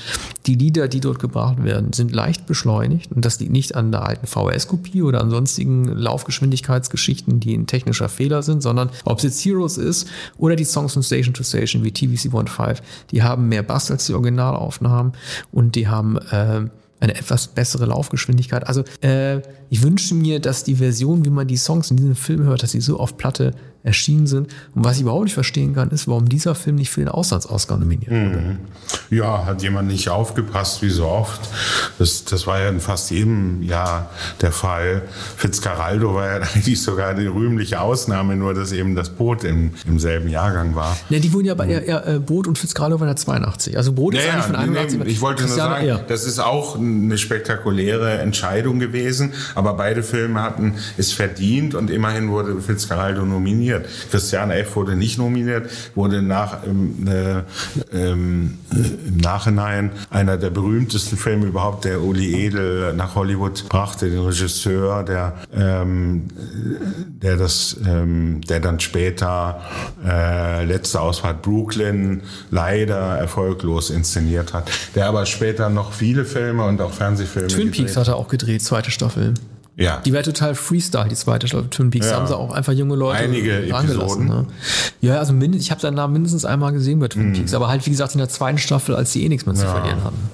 die 0.46 0.56
Lieder, 0.56 0.88
die 0.88 1.02
dort 1.02 1.20
gebracht 1.20 1.64
werden, 1.64 1.92
sind 1.92 2.14
leicht 2.14 2.46
beschleunigt 2.46 3.12
und 3.12 3.26
das 3.26 3.40
liegt 3.40 3.52
nicht 3.52 3.76
an 3.76 3.92
der 3.92 4.04
alten 4.04 4.26
VHS-Kopie 4.26 5.02
oder 5.02 5.20
an 5.22 5.30
sonstigen 5.30 5.86
Laufgeschwindigkeitsgeschichten, 5.86 7.40
die 7.40 7.56
ein 7.56 7.68
technischer 7.68 8.08
Fehler 8.08 8.42
sind, 8.42 8.64
sondern 8.64 8.90
ob 9.04 9.18
es 9.18 9.24
jetzt 9.24 9.46
Heroes 9.46 9.78
ist 9.78 10.08
oder 10.38 10.56
die 10.56 10.61
Songs 10.66 10.94
von 10.94 11.04
Station 11.04 11.34
to 11.34 11.44
Station 11.44 11.84
wie 11.84 11.92
TVC 11.92 12.32
15, 12.32 12.76
die 13.12 13.24
haben 13.24 13.50
mehr 13.50 13.64
Bass 13.64 13.92
als 13.92 14.06
die 14.06 14.14
Originalaufnahmen 14.14 15.14
und 15.52 15.76
die 15.76 15.88
haben 15.88 16.18
äh, 16.18 16.70
eine 17.02 17.16
etwas 17.16 17.48
bessere 17.48 17.86
Laufgeschwindigkeit. 17.88 18.68
Also 18.68 18.84
äh, 19.02 19.42
ich 19.70 19.82
wünsche 19.82 20.14
mir, 20.14 20.40
dass 20.40 20.64
die 20.64 20.76
Version, 20.76 21.26
wie 21.26 21.32
man 21.32 21.48
die 21.48 21.58
Songs 21.58 21.90
in 21.90 21.98
diesem 21.98 22.16
Film 22.16 22.44
hört, 22.44 22.64
dass 22.64 22.72
sie 22.72 22.82
so 22.82 23.00
auf 23.00 23.18
Platte 23.18 23.56
erschienen 23.84 24.28
sind. 24.28 24.48
Und 24.76 24.86
was 24.86 24.98
ich 24.98 25.02
überhaupt 25.02 25.24
nicht 25.24 25.34
verstehen 25.34 25.74
kann, 25.74 25.90
ist, 25.90 26.08
warum 26.08 26.30
dieser 26.30 26.56
Film 26.56 26.76
nicht 26.76 26.92
für 26.92 27.02
den 27.02 27.10
Auslands-Oscar 27.10 27.78
nominiert 27.78 28.12
wurde. 28.12 28.38
Mhm. 28.38 28.58
Ja, 29.10 29.46
hat 29.46 29.64
jemand 29.64 29.88
nicht 29.88 30.10
aufgepasst, 30.10 30.82
wie 30.82 30.90
so 30.90 31.08
oft. 31.08 31.42
Das, 31.98 32.24
das 32.26 32.46
war 32.48 32.60
ja 32.60 32.70
in 32.70 32.80
fast 32.80 33.12
jedem 33.12 33.64
Jahr 33.64 34.10
der 34.42 34.52
Fall. 34.52 35.04
Fitzcarraldo 35.38 36.14
war 36.14 36.28
ja 36.28 36.48
eigentlich 36.56 36.82
sogar 36.82 37.10
eine 37.10 37.30
rühmliche 37.30 37.82
Ausnahme, 37.82 38.36
nur 38.36 38.54
dass 38.54 38.72
eben 38.72 38.96
das 38.96 39.10
Boot 39.10 39.44
im, 39.44 39.72
im 39.88 40.00
selben 40.00 40.30
Jahrgang 40.30 40.76
war. 40.76 40.96
Ja, 41.10 41.20
die 41.20 41.34
wurden 41.34 41.48
ja 41.48 41.56
bei 41.56 41.66
mhm. 41.66 41.88
ja, 41.88 42.20
Boot 42.20 42.48
und 42.48 42.58
Fitzcarraldo 42.58 43.00
waren 43.00 43.10
ja 43.10 43.16
82. 43.16 43.78
Also 43.78 43.94
Boot 43.94 44.14
ja, 44.14 44.22
ist 44.22 44.30
eigentlich 44.30 44.46
von 44.46 44.56
81. 44.56 45.00
Nee, 45.00 45.06
ich 45.10 45.22
wollte 45.22 45.44
nur 45.44 45.52
sagen, 45.52 45.86
ja. 45.86 45.98
das 45.98 46.26
ist 46.26 46.40
auch 46.40 46.78
eine 46.78 47.18
spektakuläre 47.18 48.20
Entscheidung 48.20 48.80
gewesen, 48.80 49.34
aber 49.56 49.74
beide 49.74 50.04
Filme 50.04 50.42
hatten 50.42 50.76
es 50.98 51.12
verdient 51.12 51.74
und 51.74 51.90
immerhin 51.90 52.30
wurde 52.30 52.62
Fitzcarraldo 52.62 53.26
nominiert 53.26 53.71
nominiert. 53.72 54.10
Christian 54.10 54.52
F. 54.52 54.76
wurde 54.76 54.96
nicht 54.96 55.18
nominiert, 55.18 55.70
wurde 55.96 56.22
nach, 56.22 56.64
im, 56.64 57.08
äh, 57.08 57.44
ähm, 57.92 58.58
im 58.72 59.18
Nachhinein 59.18 59.92
einer 60.10 60.38
der 60.38 60.50
berühmtesten 60.50 61.18
Filme 61.18 61.46
überhaupt, 61.46 61.86
der 61.86 62.02
Uli 62.02 62.46
Edel 62.46 62.94
nach 62.94 63.16
Hollywood 63.16 63.68
brachte, 63.70 64.10
den 64.10 64.20
Regisseur, 64.20 65.04
der, 65.04 65.34
ähm, 65.54 66.28
der 67.22 67.38
das, 67.38 67.78
ähm, 67.86 68.42
der 68.42 68.60
dann 68.60 68.80
später 68.80 69.62
äh, 70.06 70.66
letzte 70.66 71.00
Ausfahrt 71.02 71.42
Brooklyn 71.42 72.22
leider 72.50 73.18
erfolglos 73.18 73.90
inszeniert 73.90 74.54
hat, 74.54 74.70
der 74.96 75.08
aber 75.08 75.26
später 75.26 75.70
noch 75.70 75.94
viele 75.94 76.26
Filme 76.26 76.64
und 76.66 76.82
auch 76.82 76.94
Fernsehfilme 76.94 77.48
Twin 77.48 77.72
Peaks 77.72 77.98
hat 77.98 78.08
er 78.08 78.16
auch 78.16 78.28
gedreht, 78.28 78.62
zweite 78.62 78.92
Staffel. 78.92 79.34
Ja. 79.82 80.02
Die 80.06 80.14
wäre 80.14 80.24
total 80.24 80.56
Freestyle, 80.56 81.08
die 81.10 81.16
zweite 81.16 81.48
Staffel 81.48 81.70
Twin 81.70 81.90
Peaks. 81.90 82.06
Ja. 82.06 82.14
Da 82.14 82.20
haben 82.20 82.28
sie 82.28 82.38
auch 82.38 82.52
einfach 82.54 82.74
junge 82.74 82.96
Leute 82.96 83.20
Einige 83.20 83.76
angelassen. 83.76 84.28
Ne? 84.28 84.46
Ja, 85.02 85.18
also 85.18 85.34
ich 85.34 85.72
habe 85.72 85.82
seinen 85.82 85.96
Namen 85.96 86.14
mindestens 86.14 86.46
einmal 86.46 86.72
gesehen 86.72 87.00
bei 87.00 87.08
Twin 87.08 87.30
mhm. 87.30 87.34
Peaks, 87.34 87.54
aber 87.54 87.68
halt 87.68 87.86
wie 87.86 87.90
gesagt 87.90 88.14
in 88.14 88.20
der 88.20 88.30
zweiten 88.30 88.58
Staffel, 88.58 88.96
als 88.96 89.12
sie 89.12 89.26
eh 89.26 89.30
nichts 89.30 89.46
mehr 89.46 89.56
zu 89.56 89.64
ja. 89.64 89.72
verlieren 89.72 90.04
hatten. 90.04 90.30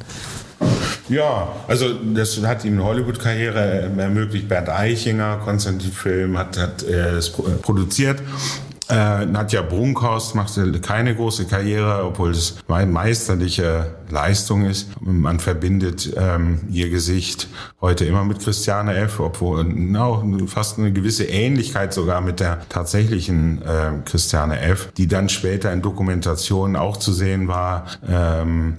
Ja, 1.09 1.49
also 1.67 1.93
das 2.13 2.41
hat 2.43 2.65
ihm 2.65 2.73
eine 2.73 2.83
Hollywood-Karriere 2.83 3.91
ermöglicht. 3.97 4.49
Bernd 4.49 4.69
Eichinger, 4.69 5.37
Konstantin 5.37 5.91
Film, 5.91 6.37
hat, 6.37 6.57
hat 6.57 6.83
äh, 6.83 7.11
es 7.11 7.29
produziert 7.61 8.21
Äh, 8.89 9.25
Nadja 9.25 9.61
Brunkhorst 9.61 10.35
machte 10.35 10.79
keine 10.79 11.15
große 11.15 11.45
Karriere, 11.45 12.05
obwohl 12.05 12.31
es 12.31 12.57
meisterliche 12.67 13.95
Leistung 14.09 14.65
ist. 14.65 14.89
Man 15.01 15.39
verbindet 15.39 16.13
ähm, 16.17 16.61
ihr 16.71 16.89
Gesicht 16.89 17.47
heute 17.81 18.05
immer 18.05 18.23
mit 18.23 18.39
Christiane 18.39 18.95
F., 18.95 19.19
obwohl 19.19 19.63
no, 19.65 20.23
fast 20.47 20.79
eine 20.79 20.93
gewisse 20.93 21.25
Ähnlichkeit 21.25 21.93
sogar 21.93 22.21
mit 22.21 22.39
der 22.39 22.67
tatsächlichen 22.69 23.61
äh, 23.61 23.91
Christiane 24.05 24.61
F., 24.61 24.91
die 24.95 25.07
dann 25.07 25.27
später 25.27 25.73
in 25.73 25.81
Dokumentationen 25.81 26.75
auch 26.77 26.97
zu 26.97 27.11
sehen 27.11 27.47
war. 27.47 27.85
Ähm, 28.07 28.77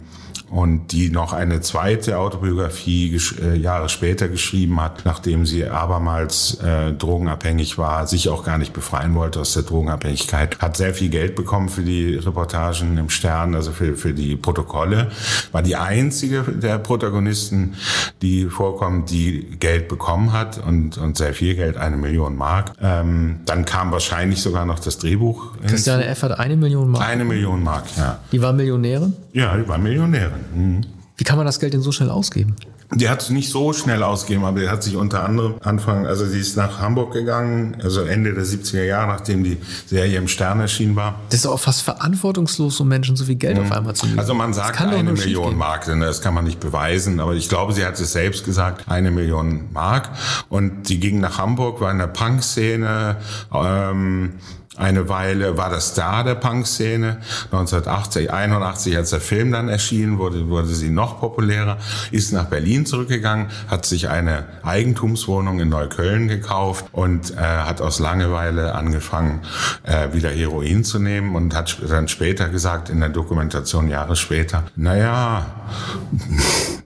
und 0.50 0.92
die 0.92 1.10
noch 1.10 1.32
eine 1.32 1.60
zweite 1.60 2.18
Autobiografie 2.18 3.20
äh, 3.42 3.56
Jahre 3.56 3.88
später 3.88 4.28
geschrieben 4.28 4.80
hat, 4.80 5.04
nachdem 5.04 5.46
sie 5.46 5.66
abermals 5.66 6.58
äh, 6.62 6.92
drogenabhängig 6.92 7.78
war, 7.78 8.06
sich 8.06 8.28
auch 8.28 8.44
gar 8.44 8.58
nicht 8.58 8.72
befreien 8.72 9.14
wollte 9.14 9.40
aus 9.40 9.52
der 9.52 9.62
Drogenabhängigkeit, 9.62 10.58
hat 10.60 10.76
sehr 10.76 10.94
viel 10.94 11.10
Geld 11.10 11.36
bekommen 11.36 11.68
für 11.68 11.82
die 11.82 12.16
Reportagen 12.16 12.96
im 12.96 13.10
Stern, 13.10 13.54
also 13.54 13.72
für, 13.72 13.96
für 13.96 14.14
die 14.14 14.36
Protokolle, 14.36 15.10
war 15.52 15.62
die 15.62 15.76
einzige 15.76 16.42
der 16.42 16.78
Protagonisten, 16.78 17.74
die 18.22 18.46
vorkommen, 18.46 19.04
die 19.06 19.56
Geld 19.60 19.88
bekommen 19.88 20.32
hat 20.32 20.58
und, 20.58 20.98
und 20.98 21.16
sehr 21.16 21.34
viel 21.34 21.54
Geld, 21.54 21.76
eine 21.76 21.96
Million 21.96 22.36
Mark. 22.36 22.72
Ähm, 22.80 23.40
dann 23.44 23.64
kam 23.64 23.92
wahrscheinlich 23.92 24.40
sogar 24.40 24.64
noch 24.64 24.78
das 24.78 24.98
Drehbuch. 24.98 25.52
Christiane 25.66 26.06
F. 26.06 26.22
hat 26.22 26.38
eine 26.38 26.56
Million 26.56 26.90
Mark. 26.90 27.04
Eine 27.06 27.24
Million 27.24 27.62
Mark, 27.62 27.84
ja. 27.96 28.18
Die 28.32 28.40
war 28.40 28.52
Millionärin? 28.52 29.14
Ja, 29.38 29.56
die 29.56 29.68
war 29.68 29.78
Millionärin. 29.78 30.32
Mhm. 30.52 30.80
Wie 31.16 31.22
kann 31.22 31.36
man 31.36 31.46
das 31.46 31.60
Geld 31.60 31.72
denn 31.72 31.80
so 31.80 31.92
schnell 31.92 32.10
ausgeben? 32.10 32.56
Die 32.92 33.08
hat 33.08 33.22
es 33.22 33.30
nicht 33.30 33.50
so 33.50 33.72
schnell 33.72 34.02
ausgegeben, 34.02 34.44
aber 34.44 34.60
die 34.60 34.68
hat 34.68 34.82
sich 34.82 34.96
unter 34.96 35.22
anderem 35.22 35.56
Anfang, 35.62 36.06
also 36.06 36.26
sie 36.26 36.40
ist 36.40 36.56
nach 36.56 36.80
Hamburg 36.80 37.12
gegangen, 37.12 37.76
also 37.82 38.00
Ende 38.02 38.32
der 38.32 38.44
70er 38.44 38.82
Jahre, 38.82 39.08
nachdem 39.08 39.44
die 39.44 39.58
Serie 39.86 40.16
im 40.16 40.26
Stern 40.26 40.58
erschienen 40.58 40.96
war. 40.96 41.20
Das 41.28 41.40
ist 41.40 41.46
auch 41.46 41.60
fast 41.60 41.82
verantwortungslos, 41.82 42.80
um 42.80 42.88
Menschen 42.88 43.14
so 43.14 43.26
viel 43.26 43.36
Geld 43.36 43.58
mhm. 43.58 43.64
auf 43.64 43.72
einmal 43.72 43.94
zu 43.94 44.06
geben. 44.06 44.18
Also 44.18 44.32
man 44.32 44.54
sagt 44.54 44.80
eine 44.80 45.12
Million 45.12 45.56
Mark, 45.56 45.84
denn 45.84 46.00
das 46.00 46.22
kann 46.22 46.32
man 46.34 46.44
nicht 46.44 46.60
beweisen, 46.60 47.20
aber 47.20 47.34
ich 47.34 47.48
glaube, 47.48 47.74
sie 47.74 47.84
hat 47.84 48.00
es 48.00 48.12
selbst 48.12 48.44
gesagt, 48.44 48.88
eine 48.88 49.10
Million 49.10 49.70
Mark. 49.72 50.08
Und 50.48 50.88
die 50.88 50.98
ging 50.98 51.20
nach 51.20 51.36
Hamburg, 51.38 51.82
war 51.82 51.92
in 51.92 51.98
der 51.98 52.06
Punk-Szene, 52.06 53.18
ähm, 53.52 54.32
eine 54.78 55.08
Weile 55.08 55.56
war 55.56 55.70
das 55.70 55.88
Star 55.88 56.24
der 56.24 56.36
Punk-Szene. 56.36 57.18
1980, 57.50 58.32
81, 58.32 58.96
als 58.96 59.10
der 59.10 59.20
Film 59.20 59.52
dann 59.52 59.68
erschien, 59.68 60.18
wurde, 60.18 60.48
wurde 60.48 60.68
sie 60.68 60.90
noch 60.90 61.20
populärer, 61.20 61.78
ist 62.10 62.32
nach 62.32 62.46
Berlin 62.46 62.86
zurückgegangen, 62.86 63.48
hat 63.68 63.86
sich 63.86 64.08
eine 64.08 64.44
Eigentumswohnung 64.62 65.60
in 65.60 65.68
Neukölln 65.68 66.28
gekauft 66.28 66.86
und 66.92 67.32
äh, 67.32 67.36
hat 67.36 67.80
aus 67.80 67.98
Langeweile 67.98 68.74
angefangen, 68.74 69.42
äh, 69.82 70.12
wieder 70.12 70.30
Heroin 70.30 70.84
zu 70.84 70.98
nehmen 70.98 71.34
und 71.34 71.54
hat 71.54 71.78
dann 71.88 72.08
später 72.08 72.48
gesagt, 72.48 72.88
in 72.88 73.00
der 73.00 73.08
Dokumentation 73.08 73.88
Jahre 73.88 74.16
später, 74.16 74.64
naja, 74.76 75.46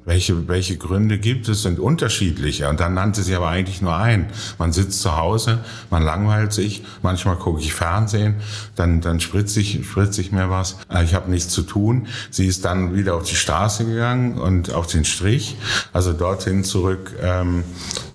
welche, 0.04 0.48
welche 0.48 0.76
Gründe 0.76 1.18
gibt 1.18 1.48
es, 1.48 1.62
sind 1.62 1.78
unterschiedliche. 1.78 2.68
Und 2.68 2.80
dann 2.80 2.94
nannte 2.94 3.22
sie 3.22 3.34
aber 3.34 3.48
eigentlich 3.48 3.82
nur 3.82 3.96
einen. 3.96 4.26
Man 4.58 4.72
sitzt 4.72 5.00
zu 5.00 5.16
Hause, 5.16 5.64
man 5.90 6.02
langweilt 6.02 6.52
sich, 6.52 6.82
manchmal 7.02 7.36
gucke 7.36 7.60
ich 7.60 7.72
Fernsehen, 7.74 8.36
dann, 8.74 9.00
dann 9.00 9.20
spritze 9.20 9.60
ich, 9.60 9.86
spritze 9.86 10.20
ich 10.20 10.32
mir 10.32 10.50
was. 10.50 10.76
Äh, 10.92 11.04
ich 11.04 11.14
habe 11.14 11.30
nichts 11.30 11.52
zu 11.52 11.62
tun. 11.62 12.06
Sie 12.30 12.46
ist 12.46 12.64
dann 12.64 12.94
wieder 12.94 13.14
auf 13.14 13.24
die 13.24 13.36
Straße 13.36 13.84
gegangen 13.84 14.38
und 14.38 14.72
auf 14.72 14.86
den 14.86 15.04
Strich, 15.04 15.56
also 15.92 16.12
dorthin 16.12 16.64
zurück, 16.64 17.14
ähm, 17.20 17.64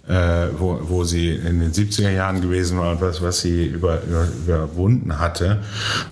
äh, 0.07 0.47
wo, 0.57 0.79
wo 0.83 1.03
sie 1.03 1.31
in 1.31 1.59
den 1.59 1.71
70er 1.71 2.09
Jahren 2.09 2.41
gewesen 2.41 2.79
war 2.79 2.91
und 2.91 3.01
was, 3.01 3.21
was 3.21 3.41
sie 3.41 3.65
über, 3.65 4.01
über, 4.03 4.27
überwunden 4.45 5.19
hatte. 5.19 5.59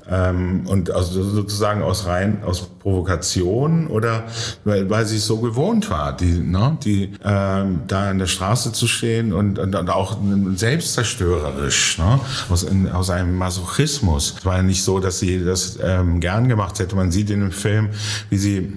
Ähm, 0.09 0.67
und 0.67 0.91
also 0.91 1.23
sozusagen 1.23 1.81
aus 1.81 2.05
rein 2.05 2.43
aus 2.43 2.69
Provokation 2.80 3.88
oder 3.88 4.26
weil, 4.63 4.89
weil 4.89 5.05
sie 5.05 5.17
es 5.17 5.26
so 5.26 5.38
gewohnt 5.38 5.89
war, 5.89 6.15
die, 6.15 6.39
ne, 6.39 6.77
die 6.84 7.13
ähm, 7.23 7.81
da 7.88 8.11
in 8.11 8.19
der 8.19 8.27
Straße 8.27 8.73
zu 8.73 8.88
stehen 8.88 9.34
und, 9.34 9.59
und, 9.59 9.76
und 9.76 9.89
auch 9.89 10.17
selbstzerstörerisch, 10.55 11.97
ne, 11.97 12.19
aus, 12.49 12.63
in, 12.63 12.91
aus 12.91 13.09
einem 13.09 13.38
Masochismus. 13.38 14.35
Es 14.39 14.45
war 14.45 14.57
ja 14.57 14.63
nicht 14.63 14.84
so, 14.84 14.99
dass 14.99 15.19
sie 15.19 15.43
das 15.43 15.80
ähm, 15.81 16.19
gern 16.19 16.49
gemacht 16.49 16.80
hätte. 16.80 16.95
Man 16.95 17.11
sieht 17.11 17.30
in 17.30 17.39
dem 17.39 17.51
Film, 17.51 17.89
wie 18.30 18.38
sie 18.38 18.73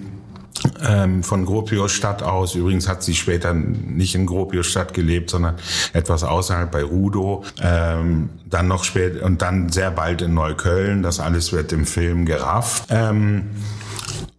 ähm, 0.87 1.23
von 1.23 1.45
Gropiusstadt 1.45 2.23
aus. 2.23 2.55
Übrigens 2.55 2.89
hat 2.89 3.03
sie 3.03 3.15
später 3.15 3.55
nicht 3.55 4.15
in 4.15 4.27
Gropiusstadt 4.27 4.95
gelebt, 4.95 5.31
sondern 5.31 5.57
etwas 5.93 6.25
außerhalb 6.25 6.71
bei 6.71 6.83
Rudow. 6.83 7.45
Ähm, 7.61 8.31
dann 8.47 8.69
noch 8.69 8.85
später 8.85 9.25
und 9.25 9.43
dann 9.43 9.71
sehr 9.71 9.91
bald 9.91 10.23
in 10.23 10.35
Neukölln. 10.35 11.03
Das 11.03 11.21
alles 11.21 11.53
wird 11.53 11.73
im 11.73 11.87
Film 11.87 12.25
gerafft. 12.25 12.85
Ähm, 12.91 13.51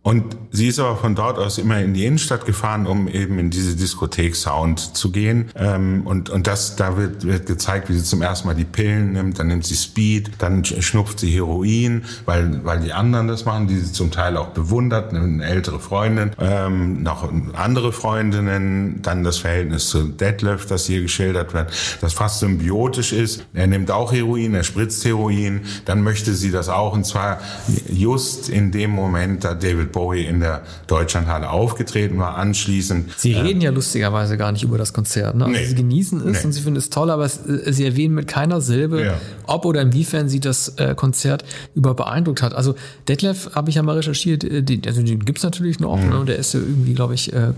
und 0.02 0.38
sie 0.52 0.68
ist 0.68 0.80
aber 0.80 0.96
von 0.96 1.14
dort 1.14 1.38
aus 1.38 1.58
immer 1.58 1.82
in 1.82 1.94
die 1.94 2.06
Innenstadt 2.06 2.46
gefahren, 2.46 2.88
um 2.88 3.10
eben 3.10 3.38
in 3.38 3.50
diese 3.50 3.76
Diskothek-Sound 3.76 4.96
zu 4.96 5.12
gehen. 5.12 5.52
Ähm, 5.56 6.04
und, 6.06 6.30
und 6.30 6.48
das, 6.48 6.78
da 6.78 6.96
wird, 6.96 7.26
wird 7.26 7.46
gezeigt, 7.46 7.90
wie 7.90 7.94
sie 7.94 8.04
zum 8.04 8.22
ersten 8.22 8.48
Mal 8.48 8.56
die 8.56 8.64
Pillen 8.64 9.12
nimmt, 9.12 9.40
dann 9.40 9.48
nimmt 9.48 9.66
sie 9.66 9.76
Speed, 9.76 10.32
dann 10.40 10.64
schnupft 10.64 11.20
sie 11.20 11.30
Heroin, 11.30 12.06
weil, 12.26 12.64
weil 12.64 12.80
die 12.80 12.94
anderen 12.94 13.28
das 13.28 13.44
machen, 13.44 13.68
die 13.68 13.78
sie 13.78 13.92
zum 13.92 14.10
Teil 14.10 14.38
auch 14.38 14.50
bewundert, 14.50 15.14
eine 15.14 15.44
ältere 15.46 15.82
Freundin, 15.82 16.32
ähm, 16.40 17.04
noch 17.04 17.30
andere 17.54 17.92
Freundinnen, 17.92 19.02
dann 19.02 19.26
das 19.26 19.38
Verhältnis 19.38 19.90
zu 19.90 20.04
Detlef, 20.08 20.66
das 20.66 20.86
hier 20.86 21.02
geschildert 21.02 21.54
wird, 21.54 21.72
das 22.00 22.14
fast 22.14 22.40
symbiotisch 22.40 23.12
ist. 23.12 23.46
Er 23.54 23.68
nimmt 23.68 23.92
auch 23.92 24.14
Heroin, 24.14 24.56
er 24.56 24.64
spritzt 24.64 25.04
Heroin, 25.04 25.62
dann 25.84 26.02
möchte 26.04 26.34
sie 26.34 26.52
das 26.52 26.70
auch, 26.70 26.94
und 26.94 27.06
zwar 27.06 27.42
just 27.90 28.48
in 28.48 28.72
dem 28.72 28.92
Moment, 28.92 29.44
da 29.44 29.54
David 29.54 29.90
Bowie 30.00 30.24
in 30.24 30.40
der 30.40 30.62
Deutschlandhalle 30.88 31.50
aufgetreten 31.50 32.18
war, 32.20 32.38
anschließend. 32.38 33.12
Sie 33.18 33.34
äh, 33.34 33.42
reden 33.42 33.60
ja 33.60 33.70
lustigerweise 33.70 34.38
gar 34.38 34.54
nicht 34.54 34.64
über 34.64 34.78
das 34.78 34.94
Konzert. 34.94 35.36
Ne? 35.36 35.46
Also 35.46 35.58
nee, 35.58 35.66
sie 35.66 35.76
genießen 35.76 36.20
es 36.20 36.40
nee. 36.40 36.46
und 36.46 36.54
sie 36.54 36.62
finden 36.62 36.78
es 36.78 36.90
toll, 36.90 37.10
aber 37.10 37.26
es, 37.26 37.46
äh, 37.46 37.74
sie 37.74 37.84
erwähnen 37.84 38.16
mit 38.16 38.30
keiner 38.30 38.62
Silbe, 38.62 39.04
ja. 39.04 39.14
ob 39.46 39.66
oder 39.66 39.82
inwiefern 39.82 40.30
sie 40.30 40.40
das 40.40 40.70
äh, 40.78 40.96
Konzert 40.96 41.44
über 41.76 41.96
beeindruckt 41.96 42.42
hat. 42.42 42.54
Also 42.54 42.76
Detlef 43.10 43.56
habe 43.56 43.70
ich 43.70 43.76
ja 43.76 43.84
mal 43.84 43.98
recherchiert, 43.98 44.46
äh, 44.46 44.64
den, 44.64 44.84
also 44.86 45.04
den 45.04 45.26
gibt's 45.26 45.44
natürlich 45.44 45.82
noch, 45.82 45.98
mhm. 45.98 46.10
ne? 46.10 46.26
der 46.28 46.38
ist 46.38 46.54
ja 46.54 46.62
irgendwie, 46.62 46.94
glaube 46.94 47.14
ich, 47.14 47.34
äh, 47.34 47.52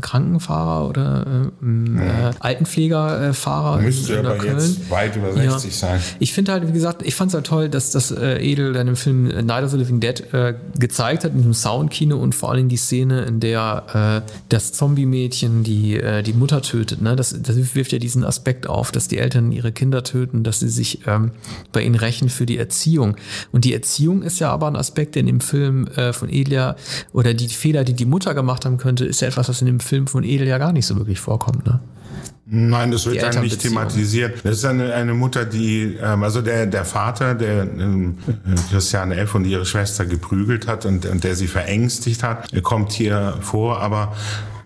Krankenfahrer 0.00 0.88
oder 0.88 1.50
mhm. 1.60 2.00
Altenpflegerfahrer. 2.40 3.82
Müsste 3.82 4.14
in, 4.14 4.18
in 4.18 4.26
aber 4.26 4.38
Köln. 4.38 4.58
jetzt 4.58 4.90
weit 4.90 5.14
über 5.14 5.32
60 5.32 5.46
ja. 5.46 5.76
sein. 5.76 6.00
Ich 6.18 6.32
finde 6.32 6.50
halt, 6.50 6.66
wie 6.66 6.72
gesagt, 6.72 7.02
ich 7.02 7.14
fand 7.14 7.28
es 7.28 7.34
halt 7.36 7.46
toll, 7.46 7.68
dass 7.68 7.92
das 7.92 8.10
Edel 8.10 8.72
dann 8.72 8.88
im 8.88 8.96
Film 8.96 9.28
Night 9.46 9.62
of 9.62 9.70
the 9.70 9.76
Living 9.76 10.00
Dead 10.00 10.24
gezeigt 10.76 11.22
hat, 11.22 11.32
in 11.32 11.38
diesem 11.38 11.54
Sound 11.54 11.73
Soundkino 11.74 12.16
und 12.16 12.34
vor 12.34 12.50
allem 12.50 12.68
die 12.68 12.76
Szene, 12.76 13.22
in 13.22 13.40
der 13.40 14.22
äh, 14.24 14.30
das 14.48 14.72
Zombie-Mädchen 14.72 15.64
die, 15.64 15.96
äh, 15.96 16.22
die 16.22 16.32
Mutter 16.32 16.62
tötet. 16.62 17.02
Ne? 17.02 17.16
Das, 17.16 17.34
das 17.42 17.74
wirft 17.74 17.92
ja 17.92 17.98
diesen 17.98 18.24
Aspekt 18.24 18.68
auf, 18.68 18.92
dass 18.92 19.08
die 19.08 19.18
Eltern 19.18 19.50
ihre 19.52 19.72
Kinder 19.72 20.04
töten, 20.04 20.44
dass 20.44 20.60
sie 20.60 20.68
sich 20.68 21.06
ähm, 21.06 21.32
bei 21.72 21.82
ihnen 21.82 21.96
rächen 21.96 22.28
für 22.28 22.46
die 22.46 22.58
Erziehung. 22.58 23.16
Und 23.52 23.64
die 23.64 23.74
Erziehung 23.74 24.22
ist 24.22 24.38
ja 24.38 24.50
aber 24.50 24.68
ein 24.68 24.76
Aspekt, 24.76 25.14
der 25.14 25.20
in 25.20 25.26
dem 25.26 25.40
Film 25.40 25.86
äh, 25.88 26.12
von 26.12 26.28
Elia 26.28 26.76
oder 27.12 27.34
die 27.34 27.48
Fehler, 27.48 27.84
die 27.84 27.94
die 27.94 28.06
Mutter 28.06 28.34
gemacht 28.34 28.64
haben 28.64 28.78
könnte, 28.78 29.04
ist 29.04 29.20
ja 29.20 29.28
etwas, 29.28 29.48
was 29.48 29.60
in 29.60 29.66
dem 29.66 29.80
Film 29.80 30.06
von 30.06 30.24
Edel 30.24 30.46
ja 30.46 30.58
gar 30.58 30.72
nicht 30.72 30.86
so 30.86 30.96
wirklich 30.96 31.20
vorkommt. 31.20 31.66
Ne? 31.66 31.80
Nein, 32.46 32.90
das 32.90 33.06
wird 33.06 33.22
dann 33.22 33.40
nicht 33.40 33.60
thematisiert. 33.60 34.44
Das 34.44 34.58
ist 34.58 34.64
eine, 34.66 34.92
eine 34.92 35.14
Mutter, 35.14 35.46
die, 35.46 35.96
ähm, 36.02 36.22
also 36.22 36.42
der, 36.42 36.66
der 36.66 36.84
Vater, 36.84 37.34
der 37.34 37.62
ähm, 37.62 38.18
Christiane 38.70 39.16
F. 39.16 39.34
und 39.34 39.46
ihre 39.46 39.64
Schwester 39.64 40.04
geprügelt 40.04 40.66
hat 40.66 40.84
und, 40.84 41.06
und 41.06 41.24
der 41.24 41.36
sie 41.36 41.46
verängstigt 41.46 42.22
hat, 42.22 42.50
kommt 42.62 42.92
hier 42.92 43.38
vor, 43.40 43.80
aber 43.80 44.14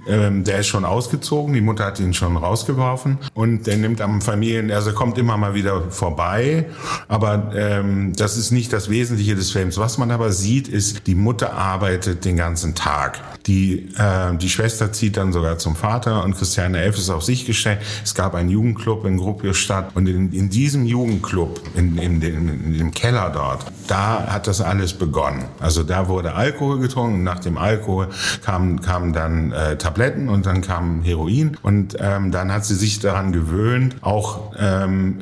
ähm, 0.09 0.45
der 0.45 0.61
ist 0.61 0.69
schon 0.69 0.85
ausgezogen, 0.85 1.55
die 1.55 1.61
Mutter 1.61 1.85
hat 1.85 2.01
ihn 2.01 2.15
schon 2.15 2.37
rausgeworfen 2.37 3.19
und 3.35 3.67
der 3.67 3.77
nimmt 3.77 4.01
am 4.01 4.21
Familien, 4.21 4.71
also 4.71 4.93
kommt 4.93 5.19
immer 5.19 5.37
mal 5.37 5.55
wieder 5.55 5.91
vorbei, 5.91 6.67
aber 7.09 7.53
ähm, 7.55 8.15
das 8.17 8.37
ist 8.37 8.51
nicht 8.51 8.73
das 8.73 8.89
Wesentliche 8.89 9.35
des 9.35 9.51
Films. 9.51 9.79
Was 9.79 9.99
man 9.99 10.11
aber 10.11 10.33
sieht, 10.33 10.69
ist, 10.69 11.07
die 11.07 11.15
Mutter 11.15 11.53
arbeitet 11.53 12.25
den 12.25 12.37
ganzen 12.37 12.75
Tag. 12.75 13.21
Die, 13.47 13.89
äh, 13.97 14.37
die 14.37 14.49
Schwester 14.49 14.93
zieht 14.93 15.17
dann 15.17 15.33
sogar 15.33 15.59
zum 15.59 15.77
Vater 15.77 16.25
und 16.25 16.37
Christiane 16.37 16.81
Elf 16.81 16.97
ist 16.97 17.11
auf 17.11 17.23
sich 17.23 17.47
gestellt. 17.47 17.81
Es 18.05 18.15
gab 18.15 18.35
einen 18.35 18.49
Jugendclub 18.49 19.05
in 19.05 19.17
Gropiusstadt 19.19 19.95
und 19.95 20.07
in, 20.07 20.33
in 20.33 20.51
diesem 20.51 20.87
Jugendclub, 20.87 21.61
in, 21.75 21.99
in, 21.99 22.21
dem, 22.21 22.49
in 22.49 22.79
dem 22.79 22.91
Keller 22.91 23.31
dort, 23.31 23.67
da 23.87 24.27
hat 24.27 24.47
das 24.47 24.61
alles 24.61 24.93
begonnen. 24.93 25.45
Also 25.61 25.83
da 25.83 26.09
wurde 26.09 26.35
Alkohol 26.35 26.79
getrunken 26.79 27.15
und 27.17 27.25
nach 27.25 27.41
dem 27.41 27.57
Alkohol 27.57 28.09
kamen 28.43 28.81
kam 28.81 29.13
dann 29.13 29.53
äh, 29.53 29.77
Tabletten 29.77 29.98
und 30.29 30.47
dann 30.47 30.61
kam 30.61 31.03
Heroin. 31.03 31.57
Und 31.63 31.97
ähm, 32.01 32.31
dann 32.31 32.53
hat 32.53 32.65
sie 32.65 32.75
sich 32.75 33.01
daran 33.01 33.33
gewöhnt, 33.33 33.97
auch 34.01 34.53
ähm, 34.59 35.19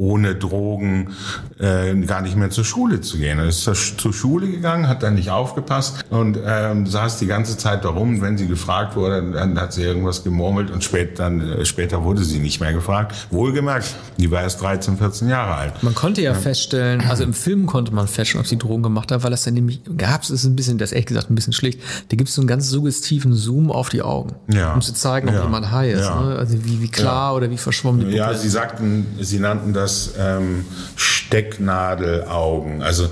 ohne 0.00 0.34
Drogen 0.34 1.10
äh, 1.58 1.94
gar 2.06 2.22
nicht 2.22 2.34
mehr 2.34 2.48
zur 2.48 2.64
Schule 2.64 3.02
zu 3.02 3.18
gehen. 3.18 3.38
Er 3.38 3.48
ist 3.48 3.62
zur, 3.62 3.74
zur 3.74 4.14
Schule 4.14 4.48
gegangen, 4.48 4.88
hat 4.88 5.02
dann 5.02 5.14
nicht 5.14 5.30
aufgepasst 5.30 6.02
und 6.08 6.38
ähm, 6.42 6.86
saß 6.86 7.18
die 7.18 7.26
ganze 7.26 7.58
Zeit 7.58 7.84
darum. 7.84 8.22
Wenn 8.22 8.38
sie 8.38 8.48
gefragt 8.48 8.96
wurde, 8.96 9.22
dann 9.32 9.60
hat 9.60 9.74
sie 9.74 9.82
irgendwas 9.82 10.24
gemurmelt 10.24 10.70
und 10.70 10.82
spät, 10.82 11.18
dann, 11.18 11.40
äh, 11.40 11.64
später 11.66 12.02
wurde 12.02 12.24
sie 12.24 12.38
nicht 12.38 12.60
mehr 12.60 12.72
gefragt. 12.72 13.14
Wohlgemerkt, 13.30 13.94
die 14.16 14.30
war 14.30 14.40
erst 14.40 14.62
13, 14.62 14.96
14 14.96 15.28
Jahre 15.28 15.54
alt. 15.54 15.82
Man 15.82 15.94
konnte 15.94 16.22
ja, 16.22 16.32
ja. 16.32 16.38
feststellen, 16.38 17.02
also 17.02 17.22
im 17.22 17.34
Film 17.34 17.66
konnte 17.66 17.92
man 17.92 18.08
feststellen, 18.08 18.42
ob 18.42 18.48
sie 18.48 18.56
Drogen 18.56 18.82
gemacht 18.82 19.12
hat, 19.12 19.22
weil 19.22 19.30
das 19.30 19.44
dann 19.44 19.52
nämlich 19.52 19.82
gab 19.98 20.22
es, 20.22 20.30
ist 20.30 20.44
ein 20.44 20.56
bisschen, 20.56 20.78
das 20.78 20.90
ist 20.90 20.92
ehrlich 20.94 21.06
gesagt 21.06 21.30
ein 21.30 21.34
bisschen 21.34 21.52
schlicht. 21.52 21.78
Da 22.08 22.16
gibt 22.16 22.30
es 22.30 22.34
so 22.34 22.40
einen 22.40 22.48
ganz 22.48 22.70
suggestiven 22.70 23.34
Zoom 23.34 23.70
auf 23.70 23.90
die 23.90 24.00
Augen, 24.00 24.34
ja. 24.50 24.72
um 24.72 24.80
zu 24.80 24.94
zeigen, 24.94 25.28
ob 25.28 25.34
ja. 25.34 25.42
jemand 25.42 25.70
high 25.70 25.92
ist. 25.92 26.08
Ne? 26.08 26.36
Also 26.38 26.64
wie, 26.64 26.80
wie 26.80 26.88
klar 26.88 27.34
oder 27.34 27.50
wie 27.50 27.58
verschwommen 27.58 28.00
die 28.00 28.06
Puppe 28.06 28.16
Ja, 28.16 28.32
sie 28.32 28.48
sagten, 28.48 29.06
sie 29.20 29.38
nannten 29.38 29.74
das 29.74 29.89
das 29.90 30.14
ähm, 30.18 30.64
Stecknadelaugen. 30.96 32.82
Also 32.82 33.08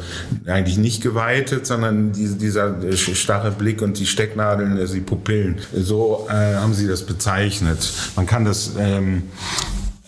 eigentlich 0.46 0.78
nicht 0.78 1.02
geweitet, 1.02 1.66
sondern 1.66 2.12
diese, 2.12 2.36
dieser 2.36 2.76
starre 2.96 3.50
Blick 3.50 3.82
und 3.82 3.98
die 3.98 4.06
Stecknadeln, 4.06 4.78
also 4.78 4.94
die 4.94 5.00
Pupillen. 5.00 5.58
So 5.74 6.28
äh, 6.30 6.56
haben 6.56 6.74
sie 6.74 6.86
das 6.86 7.02
bezeichnet. 7.02 7.92
Man 8.16 8.26
kann 8.26 8.44
das 8.44 8.72
ähm, 8.78 9.24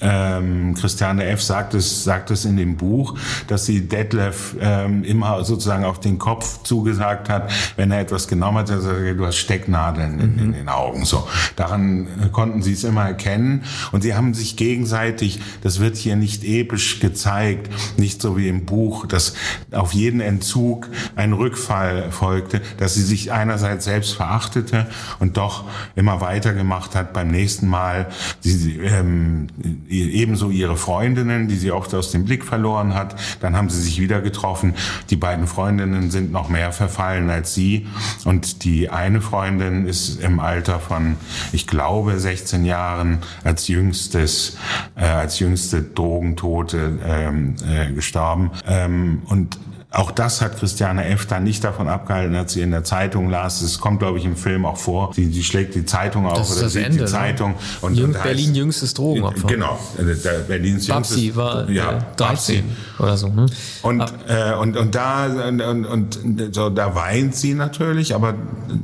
ähm, 0.01 0.75
Christiane 0.75 1.25
F. 1.27 1.43
sagt 1.43 1.75
es, 1.75 2.05
sagt 2.05 2.31
es 2.31 2.45
in 2.45 2.57
dem 2.57 2.77
Buch, 2.77 3.19
dass 3.47 3.67
sie 3.67 3.89
Detlef 3.89 4.57
ähm, 4.61 5.05
immer 5.05 5.45
sozusagen 5.45 5.85
auf 5.85 6.01
den 6.01 6.19
Kopf 6.19 6.63
zugesagt 6.63 7.29
hat, 7.29 7.53
wenn 7.77 7.91
er 7.91 8.01
etwas 8.01 8.29
genommen 8.29 8.59
hat, 8.59 8.71
er 8.71 8.81
sagte, 8.81 9.15
du 9.15 9.27
hast 9.27 9.37
Stecknadeln 9.37 10.21
in, 10.21 10.39
in, 10.39 10.53
den 10.53 10.69
Augen. 10.69 11.05
So, 11.05 11.29
daran 11.57 12.07
äh, 12.07 12.29
konnten 12.29 12.63
sie 12.63 12.73
es 12.73 12.85
immer 12.85 13.05
erkennen 13.05 13.65
und 13.93 14.03
sie 14.03 14.15
haben 14.15 14.35
sich 14.35 14.57
gegenseitig, 14.57 15.41
das 15.63 15.81
wird 15.81 15.97
hier 15.97 16.17
nicht 16.17 16.45
episch 16.45 17.01
gezeigt, 17.01 17.71
nicht 17.99 18.23
so 18.23 18.37
wie 18.37 18.49
im 18.49 18.65
Buch, 18.65 19.07
dass 19.07 19.35
auf 19.73 19.93
jeden 19.93 20.21
Entzug 20.21 20.89
ein 21.17 21.33
Rückfall 21.33 22.11
folgte, 22.11 22.61
dass 22.79 22.95
sie 22.95 23.03
sich 23.03 23.33
einerseits 23.33 23.85
selbst 23.85 24.15
verachtete 24.15 24.87
und 25.19 25.37
doch 25.37 25.65
immer 25.95 26.21
weitergemacht 26.21 26.95
hat 26.95 27.13
beim 27.13 27.31
nächsten 27.31 27.69
Mal. 27.69 28.09
Sie, 28.41 28.79
ähm, 28.79 29.49
ebenso 29.91 30.51
ihre 30.51 30.77
Freundinnen, 30.77 31.49
die 31.49 31.57
sie 31.57 31.73
oft 31.73 31.95
aus 31.95 32.11
dem 32.11 32.25
Blick 32.25 32.45
verloren 32.45 32.95
hat. 32.95 33.17
Dann 33.41 33.57
haben 33.57 33.69
sie 33.69 33.81
sich 33.81 34.01
wieder 34.01 34.21
getroffen. 34.21 34.75
Die 35.11 35.17
beiden 35.17 35.47
Freundinnen 35.47 36.11
sind 36.11 36.33
noch 36.33 36.49
mehr 36.49 36.73
verfallen 36.73 37.31
als 37.31 37.55
sie. 37.55 37.87
Und 38.25 38.65
die 38.65 38.91
eine 38.91 39.21
Freundin 39.21 39.87
ist 39.87 40.21
im 40.21 40.41
Alter 40.41 40.79
von, 40.79 41.17
ich 41.53 41.67
glaube, 41.67 42.19
16 42.19 42.65
Jahren 42.65 43.19
als 43.45 43.69
jüngstes, 43.69 44.57
äh, 44.97 45.05
als 45.05 45.39
jüngste 45.39 45.83
Drogentote 45.83 46.99
ähm, 47.05 47.57
äh, 47.69 47.93
gestorben. 47.93 48.51
Ähm, 48.67 49.23
und 49.27 49.59
auch 49.93 50.13
das 50.13 50.41
hat 50.41 50.57
Christiane 50.57 51.05
dann 51.29 51.43
nicht 51.43 51.65
davon 51.65 51.89
abgehalten, 51.89 52.37
als 52.37 52.53
sie 52.53 52.61
in 52.61 52.71
der 52.71 52.85
Zeitung 52.85 53.29
las. 53.29 53.61
Es 53.61 53.81
kommt, 53.81 53.99
glaube 53.99 54.19
ich, 54.19 54.25
im 54.25 54.37
Film 54.37 54.65
auch 54.65 54.77
vor. 54.77 55.11
Sie, 55.15 55.33
sie 55.33 55.43
schlägt 55.43 55.75
die 55.75 55.85
Zeitung 55.85 56.27
auf 56.27 56.39
das 56.39 56.57
oder 56.57 56.69
sieht 56.69 56.85
Ende, 56.85 56.99
die 56.99 57.05
ne? 57.05 57.09
Zeitung. 57.09 57.55
Und, 57.81 57.95
Jung, 57.95 58.15
und 58.15 58.23
Berlin 58.23 58.49
heißt, 58.49 58.57
jüngstes 58.57 58.95
Drogenopfer. 58.95 59.49
Genau, 59.49 59.81
der 59.99 60.39
Berlins 60.47 60.87
Babsi 60.87 61.15
jüngstes. 61.15 61.37
war 61.37 61.69
ja, 61.69 61.99
13 62.17 62.55
äh, 62.55 62.59
Babsi. 62.59 62.65
oder 63.01 63.17
so. 63.17 63.29
Ne? 63.29 63.47
Und, 63.83 64.01
äh, 64.29 64.55
und, 64.55 64.77
und 64.77 64.95
da 64.95 65.27
und, 65.27 65.61
und, 65.61 65.85
und 65.85 66.55
so, 66.55 66.71
da 66.71 66.95
weint 66.95 67.35
sie 67.35 67.55
natürlich, 67.55 68.15
aber 68.15 68.35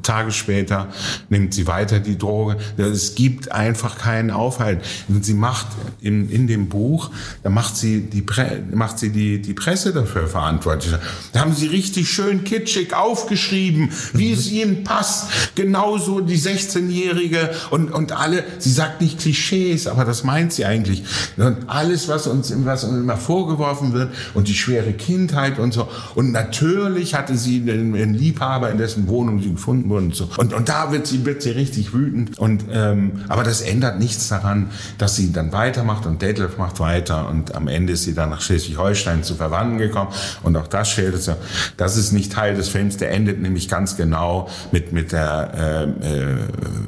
Tage 0.03 0.33
später 0.33 0.89
nimmt 1.29 1.55
sie 1.55 1.69
weiter 1.69 2.01
die 2.01 2.19
Droge. 2.19 2.57
Es 2.79 3.15
gibt 3.15 3.53
einfach 3.53 3.97
keinen 3.97 4.33
Aufhalt. 4.33 4.85
Und 5.07 5.25
sie 5.25 5.35
macht 5.35 5.69
in, 6.01 6.29
in 6.31 6.49
dem 6.49 6.69
Buch, 6.69 7.11
da 7.45 7.51
macht 7.51 7.77
sie 7.77 8.01
die 8.01 8.23
Pre 8.23 8.65
macht 8.73 8.99
sie 8.99 9.11
die, 9.11 9.41
die 9.41 9.55
Presse 9.55 9.93
dafür 9.93 10.27
verantwortlich. 10.27 10.96
Da 11.33 11.41
haben 11.41 11.55
sie 11.55 11.67
richtig 11.67 12.11
schön 12.11 12.45
kitschig 12.45 12.95
aufgeschrieben, 12.95 13.91
wie 14.13 14.33
es 14.33 14.51
ihnen 14.51 14.85
passt. 14.85 15.29
Genauso 15.55 16.21
die 16.21 16.39
16-Jährige 16.39 17.51
und, 17.71 17.93
und 17.93 18.13
alle, 18.13 18.45
sie 18.59 18.73
sagt 18.73 19.01
nicht 19.01 19.19
Klischees, 19.19 19.87
aber 19.87 20.05
das 20.05 20.25
meint 20.25 20.53
sie 20.53 20.65
eigentlich. 20.65 21.05
Und 21.37 21.69
alles, 21.69 22.09
was 22.09 22.27
uns, 22.27 22.53
was 22.65 22.85
uns 22.85 22.97
immer 22.97 23.17
vorgeworfen 23.17 23.93
wird 23.93 24.13
und 24.35 24.49
die 24.49 24.55
schwere 24.55 24.93
Kindheit 24.93 25.59
und 25.59 25.73
so. 25.73 25.89
Und 26.15 26.33
natürlich 26.33 27.15
hatte 27.15 27.37
sie 27.37 27.61
einen, 27.61 27.95
einen 27.95 28.15
Liebhaber, 28.15 28.71
in 28.71 28.79
dessen 28.79 29.09
Wohnung 29.09 29.43
sie 29.43 29.53
gefunden 29.53 29.89
wurde 29.89 30.07
und 30.07 30.15
so. 30.15 30.29
Und, 30.37 30.53
und 30.53 30.69
da 30.69 30.93
wird 30.93 31.07
sie, 31.07 31.25
wird 31.25 31.43
sie 31.43 31.51
richtig 31.51 31.93
wütend. 31.93 32.39
Und, 32.39 32.65
ähm, 32.73 33.23
aber 33.29 33.45
das 33.45 33.61
ändert 33.61 33.99
nichts 33.99 34.29
daran, 34.29 34.71
dass 34.99 35.17
sie 35.17 35.33
dann 35.33 35.53
weitermacht 35.53 36.07
und 36.07 36.23
Detlef 36.23 36.59
macht 36.59 36.81
weiter 36.81 37.29
und 37.29 37.55
am 37.55 37.69
Ende 37.69 37.93
ist 37.93 38.05
sie 38.05 38.15
dann 38.15 38.31
nach 38.31 38.41
Schleswig-Holstein 38.41 39.23
zu 39.23 39.35
Verwandten 39.35 39.79
gekommen 39.79 40.11
und 40.43 40.57
auch 40.57 40.67
das 40.67 40.86
das 40.87 40.93
schildert. 40.93 41.37
Das 41.77 41.97
ist 41.97 42.13
nicht 42.13 42.33
Teil 42.33 42.55
des 42.55 42.69
Films. 42.69 42.97
Der 42.97 43.11
endet 43.11 43.41
nämlich 43.41 43.69
ganz 43.69 43.97
genau 43.97 44.49
mit 44.73 44.93
mit 44.93 45.13
der 45.13 45.97
äh, 46.03 46.23
äh, 46.23 46.37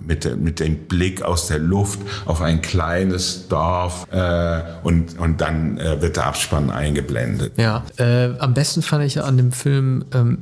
mit 0.06 0.40
mit 0.40 0.60
dem 0.60 0.86
Blick 0.86 1.22
aus 1.22 1.48
der 1.48 1.58
Luft 1.58 2.00
auf 2.26 2.40
ein 2.40 2.62
kleines 2.62 3.48
Dorf 3.48 4.06
äh, 4.10 4.62
und 4.82 5.18
und 5.18 5.40
dann 5.40 5.78
äh, 5.78 6.00
wird 6.00 6.16
der 6.16 6.26
Abspann 6.26 6.70
eingeblendet. 6.70 7.52
Ja, 7.56 7.84
äh, 7.96 8.30
am 8.38 8.54
besten 8.54 8.82
fand 8.82 9.04
ich 9.04 9.22
an 9.22 9.36
dem 9.36 9.52
Film. 9.52 10.04
Ähm 10.14 10.38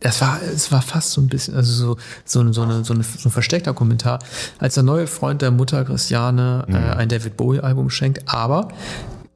das 0.00 0.20
war, 0.20 0.40
es 0.42 0.70
war 0.70 0.82
fast 0.82 1.12
so 1.12 1.20
ein 1.20 1.26
bisschen, 1.26 1.54
also 1.54 1.72
so, 1.72 1.96
so, 2.24 2.52
so, 2.52 2.62
eine, 2.62 2.84
so, 2.84 2.94
eine, 2.94 3.02
so 3.02 3.28
ein 3.28 3.32
versteckter 3.32 3.74
Kommentar, 3.74 4.20
als 4.58 4.74
der 4.74 4.84
neue 4.84 5.06
Freund 5.06 5.42
der 5.42 5.50
Mutter 5.50 5.84
Christiane 5.84 6.64
äh, 6.68 6.72
mhm. 6.72 6.76
ein 6.76 7.08
David 7.08 7.36
Bowie-Album 7.36 7.90
schenkt, 7.90 8.22
aber 8.26 8.68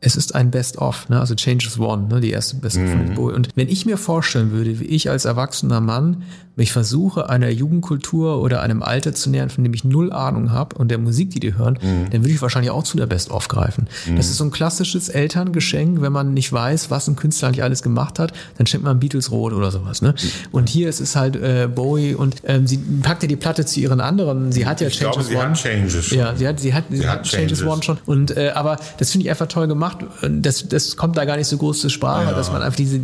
es 0.05 0.16
ist 0.16 0.35
ein 0.35 0.51
Best-of, 0.51 1.09
ne? 1.09 1.20
also 1.20 1.35
Changes 1.37 1.79
One, 1.79 2.09
ne? 2.09 2.20
die 2.20 2.33
erste 2.33 2.57
Best-of 2.57 2.83
mhm. 2.83 3.15
von 3.15 3.35
Und 3.35 3.49
wenn 3.55 3.69
ich 3.69 3.87
mir 3.87 3.97
vorstellen 3.97 4.51
würde, 4.51 4.81
wie 4.81 4.85
ich 4.85 5.09
als 5.09 5.24
erwachsener 5.24 5.81
Mann 5.81 6.24
mich 6.62 6.72
versuche, 6.72 7.28
einer 7.28 7.48
Jugendkultur 7.48 8.40
oder 8.40 8.62
einem 8.62 8.84
Alter 8.84 9.12
zu 9.14 9.30
nähern, 9.30 9.51
von 9.51 9.64
dem 9.64 9.74
ich 9.74 9.82
null 9.82 10.12
Ahnung 10.12 10.52
habe 10.52 10.76
und 10.76 10.93
der 10.93 10.98
Musik, 10.98 11.30
die 11.30 11.40
die 11.40 11.59
hören, 11.59 11.76
mhm. 11.82 12.09
dann 12.10 12.22
würde 12.22 12.30
ich 12.30 12.40
wahrscheinlich 12.40 12.70
auch 12.70 12.84
zu 12.84 12.97
der 12.97 13.06
Best-of 13.06 13.48
greifen. 13.48 13.89
Mhm. 14.06 14.14
Das 14.14 14.28
ist 14.28 14.36
so 14.36 14.44
ein 14.44 14.52
klassisches 14.52 15.09
Elterngeschenk, 15.09 16.01
wenn 16.02 16.12
man 16.12 16.34
nicht 16.34 16.52
weiß, 16.52 16.89
was 16.89 17.09
ein 17.09 17.16
Künstler 17.16 17.48
eigentlich 17.48 17.64
alles 17.64 17.82
gemacht 17.82 18.20
hat, 18.20 18.32
dann 18.59 18.68
schenkt 18.68 18.84
man 18.84 19.01
Beatles 19.01 19.32
Rot 19.32 19.52
oder 19.52 19.72
sowas. 19.72 20.02
Ne? 20.02 20.10
Mhm. 20.16 20.28
Und 20.52 20.68
hier 20.68 20.89
ist 20.89 21.01
es 21.01 21.16
halt 21.16 21.34
äh, 21.34 21.68
Bowie 21.74 22.14
und 22.14 22.36
ähm, 22.44 22.68
sie 22.68 22.78
packt 22.78 23.24
ja 23.24 23.28
die 23.28 23.34
Platte 23.34 23.66
zu 23.66 23.80
ihren 23.80 24.01
anderen. 24.01 24.52
Sie 24.52 24.64
hat 24.64 24.80
ja 24.80 24.86
ich 24.86 24.98
Changes 24.98 25.14
glaube, 25.14 25.28
sie 25.28 25.34
One. 25.34 25.51
Hat 25.51 25.59
Changes 25.59 26.05
schon. 26.05 26.18
Ja, 26.18 26.36
sie 26.36 26.47
hat, 26.47 26.60
sie 26.60 26.72
hat, 26.72 26.84
sie, 26.90 26.98
sie 26.98 27.09
hat, 27.09 27.18
hat 27.18 27.26
Changes, 27.26 27.59
Changes 27.59 27.72
One 27.72 27.82
schon. 27.82 27.98
Und 28.06 28.36
äh, 28.36 28.52
aber 28.55 28.78
das 28.98 29.10
finde 29.10 29.24
ich 29.24 29.30
einfach 29.30 29.48
toll 29.48 29.66
gemacht. 29.66 29.98
Das, 30.22 30.68
das 30.68 30.97
kommt 30.97 31.16
da 31.16 31.24
gar 31.24 31.36
nicht 31.36 31.48
so 31.48 31.56
groß 31.56 31.80
zur 31.80 31.90
Sprache, 31.90 32.26
ja. 32.26 32.34
dass 32.34 32.52
man 32.52 32.62
einfach 32.62 32.76
diese, 32.76 33.01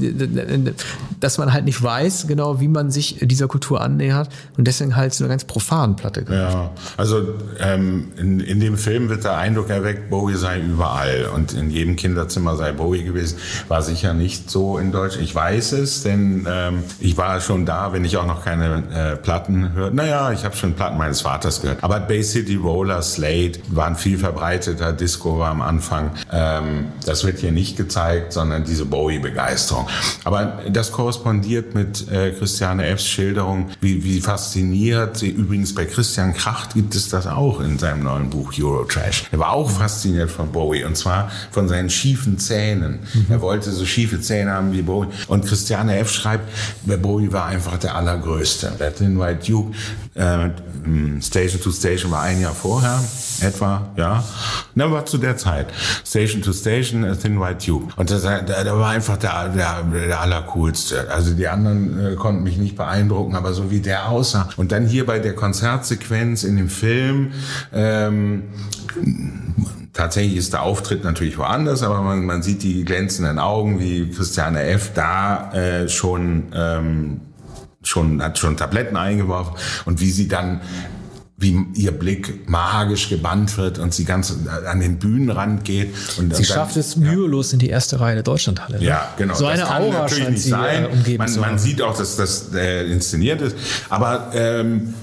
dass 1.19 1.39
man 1.39 1.53
halt 1.53 1.65
nicht 1.65 1.83
weiß, 1.83 2.29
genau, 2.29 2.61
wie 2.61 2.69
man 2.69 2.93
sich 2.93 3.17
dieser 3.21 3.48
Kultur 3.49 3.81
annähert 3.81 4.29
und 4.57 4.67
deswegen 4.67 4.97
halt 4.97 5.15
so 5.15 5.25
eine 5.25 5.31
ganz 5.31 5.45
profane 5.45 5.95
Platte 5.95 6.25
gemacht. 6.25 6.53
Ja, 6.53 6.71
also 6.97 7.23
ähm, 7.59 8.13
in, 8.17 8.41
in 8.41 8.61
dem 8.61 8.77
Film 8.77 9.09
wird 9.09 9.25
der 9.25 9.37
Eindruck 9.37 9.71
erweckt, 9.71 10.11
Bowie 10.11 10.37
sei 10.37 10.61
überall 10.61 11.31
und 11.35 11.53
in 11.53 11.71
jedem 11.71 11.97
Kinderzimmer 11.97 12.57
sei 12.57 12.73
Bowie 12.73 13.05
gewesen. 13.05 13.39
War 13.69 13.83
sicher 13.83 14.15
nicht 14.15 14.51
so 14.51 14.79
in 14.79 14.93
Deutsch. 14.93 15.17
Ich 15.21 15.35
weiß 15.35 15.73
es, 15.73 16.03
denn 16.03 16.47
ähm, 16.49 16.83
ich 17.01 17.17
war 17.17 17.41
schon 17.41 17.67
da, 17.67 17.93
wenn 17.93 18.05
ich 18.05 18.17
auch 18.17 18.27
noch 18.27 18.45
keine 18.45 18.85
äh, 18.93 19.17
Platten 19.17 19.73
hörte. 19.75 19.97
Naja, 19.97 20.33
ich 20.33 20.45
habe 20.45 20.57
schon 20.57 20.75
Platten 20.75 20.99
meines 20.99 21.23
Vaters 21.23 21.63
gehört. 21.63 21.83
Aber 21.83 22.01
Bay 22.01 22.23
City 22.23 22.57
Roller, 22.57 23.03
Slade 23.03 23.53
waren 23.69 23.97
viel 23.97 24.19
verbreiteter. 24.19 24.93
Disco 24.93 25.39
war 25.39 25.51
am 25.51 25.63
Anfang. 25.63 26.11
Ähm, 26.33 26.87
das 27.05 27.25
wird 27.25 27.39
hier 27.39 27.53
nicht 27.53 27.77
gezeigt, 27.77 28.33
sondern 28.33 28.65
diese 28.65 28.85
Bowie-Begeisterung. 28.85 29.89
Aber 30.25 30.61
das 30.71 30.93
korrespondiert 30.93 31.75
mit 31.75 32.11
äh, 32.11 32.33
Christiane 32.33 32.87
F's 32.87 33.07
Schilderung, 33.29 33.67
wie, 33.83 34.03
wie 34.05 34.21
fasziniert 34.23 35.19
sie, 35.19 35.29
übrigens 35.29 35.75
bei 35.75 35.85
Christian 35.85 36.33
Kracht 36.33 36.73
gibt 36.73 36.95
es 36.95 37.11
das 37.11 37.27
auch 37.27 37.61
in 37.61 37.79
seinem 37.79 38.05
neuen 38.05 38.31
Buch 38.31 38.55
Eurotrash. 38.59 39.25
Er 39.31 39.39
war 39.39 39.53
auch 39.53 39.71
fasziniert 39.71 40.31
von 40.31 40.51
Bowie 40.51 40.85
und 40.85 40.97
zwar 40.97 41.31
von 41.51 41.69
seinen 41.69 41.91
schiefen 41.91 42.39
Zähnen. 42.39 43.01
Mhm. 43.13 43.27
Er 43.29 43.43
wollte 43.43 43.71
so 43.71 43.85
schiefe 43.85 44.19
Zähne 44.21 44.53
haben 44.53 44.73
wie 44.73 44.81
Bowie. 44.81 45.09
Und 45.27 45.45
Christiane 45.45 45.99
F. 45.99 46.11
schreibt, 46.11 46.49
Bowie 47.03 47.31
war 47.31 47.45
einfach 47.45 47.77
der 47.77 47.97
Allergrößte. 47.97 48.73
Thin 48.97 49.19
White 49.21 49.47
Duke, 49.47 49.77
äh, 50.15 50.49
Station 51.21 51.61
to 51.61 51.71
Station 51.71 52.11
war 52.11 52.23
ein 52.23 52.41
Jahr 52.41 52.55
vorher, 52.55 52.99
etwa, 53.41 53.91
ja. 53.97 54.25
Na, 54.75 54.91
war 54.91 55.05
zu 55.05 55.19
der 55.19 55.37
Zeit. 55.37 55.67
Station 56.05 56.41
to 56.41 56.53
Station, 56.53 57.05
äh, 57.05 57.15
Thin 57.15 57.39
White 57.39 57.67
Duke. 57.67 57.93
Und 57.97 58.09
der, 58.09 58.43
der 58.43 58.79
war 58.79 58.91
einfach 58.91 59.19
der, 59.19 59.51
der, 59.51 59.83
der 59.83 60.21
Allercoolste. 60.21 61.11
Also 61.11 61.35
die 61.35 61.47
anderen 61.47 62.13
äh, 62.13 62.15
konnten 62.15 62.43
mich 62.43 62.57
nicht 62.57 62.77
beeindrucken, 62.77 63.18
aber 63.35 63.53
so 63.53 63.71
wie 63.71 63.81
der 63.81 64.09
aussah. 64.09 64.49
Und 64.57 64.73
dann 64.73 64.87
hier 64.87 65.07
bei 65.07 65.19
der 65.19 65.35
Konzertsequenz 65.35 66.45
in 66.45 66.57
dem 66.57 66.69
Film, 66.69 67.33
ähm, 67.73 68.45
Tatsächlich 69.99 70.37
ist 70.37 70.53
der 70.53 70.63
Auftritt 70.63 71.03
natürlich 71.03 71.39
woanders, 71.39 71.83
aber 71.83 72.03
man, 72.03 72.25
man 72.25 72.41
sieht 72.41 72.63
die 72.63 72.85
glänzenden 72.85 73.41
Augen, 73.41 73.81
wie 73.81 74.09
Christiane 74.09 74.63
F. 74.63 74.93
da 74.95 75.51
äh, 75.53 75.89
schon 75.89 76.45
ähm, 76.55 77.21
schon 77.83 78.23
hat 78.23 78.39
schon 78.39 78.57
Tabletten 78.57 78.97
eingeworfen 78.97 79.55
und 79.87 80.01
wie 80.01 80.13
sie 80.13 80.29
dann 80.29 80.61
wie 81.41 81.57
ihr 81.75 81.93
Blick 81.93 82.49
magisch 82.49 83.09
gebannt 83.09 83.57
wird 83.57 83.79
und 83.79 83.95
sie 83.95 84.05
ganz 84.05 84.35
an 84.67 84.81
den 84.81 84.99
Bühnenrand 84.99 85.65
geht. 85.65 85.95
Und 86.19 86.35
sie 86.35 86.45
schafft 86.45 86.77
es 86.77 86.97
mühelos 86.97 87.53
ja. 87.53 87.55
in 87.55 87.59
die 87.61 87.69
erste 87.69 88.01
Reihe 88.01 88.15
der 88.15 88.25
Deutschlandhalle. 88.25 88.79
Ne? 88.79 88.85
Ja, 88.85 89.15
genau. 89.17 89.35
So 89.35 89.47
eine 89.47 89.73
Aura 89.73 90.09
scheint 90.09 90.31
nicht 90.31 90.43
sie 90.43 90.51
sein. 90.51 90.85
Äh, 90.85 90.89
umgeben 90.89 91.25
man, 91.25 91.41
man 91.41 91.59
sieht 91.59 91.81
auch, 91.81 91.97
dass 91.97 92.17
das 92.17 92.53
äh, 92.55 92.91
inszeniert 92.91 93.41
ist. 93.41 93.57
Aber 93.89 94.33
ähm, 94.35 94.95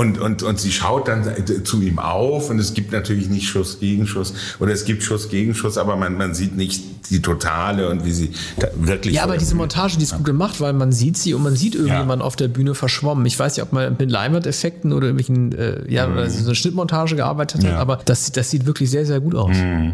und, 0.00 0.18
und, 0.18 0.42
und 0.42 0.58
sie 0.58 0.72
schaut 0.72 1.08
dann 1.08 1.24
zu 1.64 1.82
ihm 1.82 1.98
auf 1.98 2.48
und 2.48 2.58
es 2.58 2.72
gibt 2.72 2.90
natürlich 2.90 3.28
nicht 3.28 3.46
Schuss 3.46 3.80
gegen 3.80 4.06
Schuss 4.06 4.32
oder 4.58 4.72
es 4.72 4.86
gibt 4.86 5.02
Schuss 5.02 5.28
gegen 5.28 5.54
Schuss, 5.54 5.76
aber 5.76 5.94
man, 5.96 6.16
man 6.16 6.32
sieht 6.32 6.56
nicht 6.56 7.10
die 7.10 7.20
Totale 7.20 7.90
und 7.90 8.06
wie 8.06 8.12
sie 8.12 8.30
wirklich. 8.76 9.16
Ja, 9.16 9.24
aber 9.24 9.36
diese 9.36 9.54
Montage, 9.56 9.98
die 9.98 10.04
ist 10.04 10.16
gut 10.16 10.24
gemacht, 10.24 10.58
weil 10.58 10.72
man 10.72 10.90
sieht 10.90 11.18
sie 11.18 11.34
und 11.34 11.42
man 11.42 11.54
sieht 11.54 11.74
irgendjemanden 11.74 12.20
ja. 12.20 12.24
auf 12.24 12.34
der 12.34 12.48
Bühne 12.48 12.74
verschwommen. 12.74 13.26
Ich 13.26 13.38
weiß 13.38 13.56
nicht, 13.56 13.62
ob 13.62 13.74
man 13.74 13.96
mit 13.98 14.10
Leinwandeffekten 14.10 14.94
oder 14.94 15.08
irgendwelchen, 15.08 15.52
äh, 15.52 15.92
ja, 15.92 16.06
mhm. 16.06 16.14
oder 16.14 16.30
so 16.30 16.46
eine 16.46 16.54
Schnittmontage 16.54 17.16
gearbeitet 17.16 17.62
hat, 17.64 17.72
ja. 17.72 17.78
aber 17.78 18.00
das, 18.02 18.32
das 18.32 18.48
sieht 18.48 18.64
wirklich 18.64 18.90
sehr, 18.90 19.04
sehr 19.04 19.20
gut 19.20 19.34
aus. 19.34 19.54
Mhm 19.54 19.92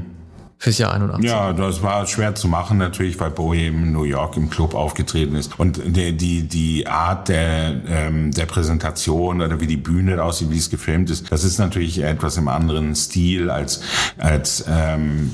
fürs 0.58 0.78
Jahr 0.78 0.94
81. 0.94 1.28
Ja, 1.28 1.52
das 1.52 1.82
war 1.82 2.06
schwer 2.06 2.34
zu 2.34 2.48
machen 2.48 2.78
natürlich, 2.78 3.20
weil 3.20 3.30
Bowie 3.30 3.66
in 3.66 3.92
New 3.92 4.04
York 4.04 4.36
im 4.36 4.48
Club 4.48 4.74
aufgetreten 4.74 5.36
ist. 5.36 5.58
Und 5.58 5.80
die, 5.84 6.16
die, 6.16 6.48
die 6.48 6.86
Art 6.86 7.28
der, 7.28 7.74
ähm, 7.86 8.32
der 8.32 8.46
Präsentation 8.46 9.42
oder 9.42 9.60
wie 9.60 9.66
die 9.66 9.76
Bühne 9.76 10.22
aussieht, 10.22 10.50
wie 10.50 10.58
es 10.58 10.70
gefilmt 10.70 11.10
ist, 11.10 11.30
das 11.30 11.44
ist 11.44 11.58
natürlich 11.58 12.02
etwas 12.02 12.38
im 12.38 12.48
anderen 12.48 12.94
Stil 12.94 13.50
als, 13.50 13.82
als 14.16 14.64
ähm, 14.68 15.32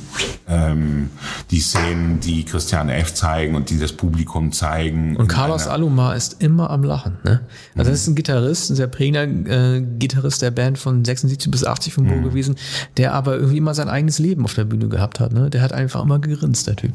ähm, 0.49 1.11
die 1.51 1.61
Szenen, 1.61 2.19
die 2.21 2.45
Christian 2.45 2.89
F. 2.89 3.15
zeigen 3.15 3.55
und 3.55 3.71
die 3.71 3.79
das 3.79 3.93
Publikum 3.93 4.53
zeigen. 4.53 5.17
Und 5.17 5.29
Carlos 5.29 5.69
Alomar 5.69 6.17
ist 6.17 6.43
immer 6.43 6.71
am 6.71 6.83
Lachen. 6.83 7.19
Ne? 7.25 7.41
Also 7.77 7.89
mhm. 7.89 7.93
das 7.93 8.01
ist 8.01 8.07
ein 8.09 8.15
Gitarrist, 8.17 8.71
ein 8.71 8.77
sehr 8.77 8.89
prägender 8.89 9.77
äh, 9.77 9.83
Gitarrist 9.83 10.43
der 10.43 10.51
Band 10.51 10.79
von 10.79 11.05
76 11.05 11.51
bis 11.51 11.65
80 11.65 11.95
von 11.95 12.07
Bo 12.07 12.15
mhm. 12.17 12.25
gewesen, 12.25 12.57
der 12.97 13.15
aber 13.15 13.37
irgendwie 13.37 13.59
immer 13.59 13.75
sein 13.75 13.89
eigenes 13.89 14.19
Leben 14.19 14.45
auf 14.45 14.55
der 14.55 14.65
Bühne 14.65 14.89
gehabt 14.89 15.12
gehabt 15.13 15.21
hat. 15.21 15.33
Ne? 15.33 15.51
Der 15.51 15.63
hat 15.63 15.73
einfach 15.73 16.03
immer 16.03 16.19
gegrinst, 16.19 16.67
der 16.67 16.77
Typ. 16.77 16.93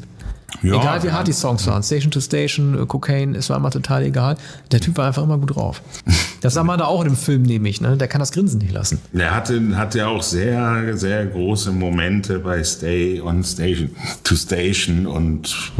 Ja, 0.62 0.80
egal 0.80 1.02
wie 1.02 1.10
hart 1.10 1.28
die 1.28 1.32
Songs 1.32 1.66
waren, 1.66 1.82
Station 1.82 2.10
to 2.10 2.20
Station, 2.20 2.82
äh, 2.82 2.86
Cocaine, 2.86 3.36
es 3.36 3.50
war 3.50 3.58
immer 3.58 3.70
total 3.70 4.02
egal. 4.04 4.36
Der 4.72 4.80
Typ 4.80 4.96
war 4.96 5.06
einfach 5.06 5.22
immer 5.22 5.38
gut 5.38 5.54
drauf. 5.54 5.82
Das 6.40 6.54
sah 6.54 6.62
man 6.62 6.78
da 6.78 6.84
auch 6.84 7.00
in 7.00 7.08
dem 7.08 7.16
Film 7.16 7.42
nämlich, 7.42 7.80
ne? 7.80 7.96
Der 7.96 8.06
kann 8.06 8.20
das 8.20 8.30
Grinsen 8.30 8.60
nicht 8.60 8.72
lassen. 8.72 9.00
Der 9.12 9.34
hatte, 9.34 9.76
hatte 9.76 10.06
auch 10.06 10.22
sehr, 10.22 10.96
sehr 10.96 11.26
große 11.26 11.72
Momente 11.72 12.38
bei 12.38 12.62
Stay 12.62 13.20
on 13.20 13.42
Station 13.42 13.90
to 14.22 14.36
Station 14.36 15.08
und 15.08 15.72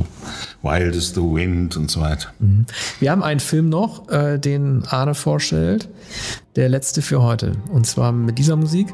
Wild 0.63 0.97
is 0.97 1.11
the 1.11 1.21
Wind 1.21 1.77
und 1.77 1.89
so 1.93 2.01
weiter. 2.01 2.31
Mhm. 2.41 2.67
Wir 2.99 3.13
haben 3.13 3.23
einen 3.23 3.39
Film 3.39 3.69
noch, 3.69 4.09
äh, 4.09 4.39
den 4.39 4.83
Arne 4.89 5.15
vorstellt. 5.15 5.89
Der 6.57 6.69
letzte 6.69 7.03
für 7.03 7.23
heute. 7.23 7.53
Und 7.71 7.87
zwar 7.87 8.11
mit 8.11 8.37
dieser 8.37 8.57
Musik. 8.57 8.89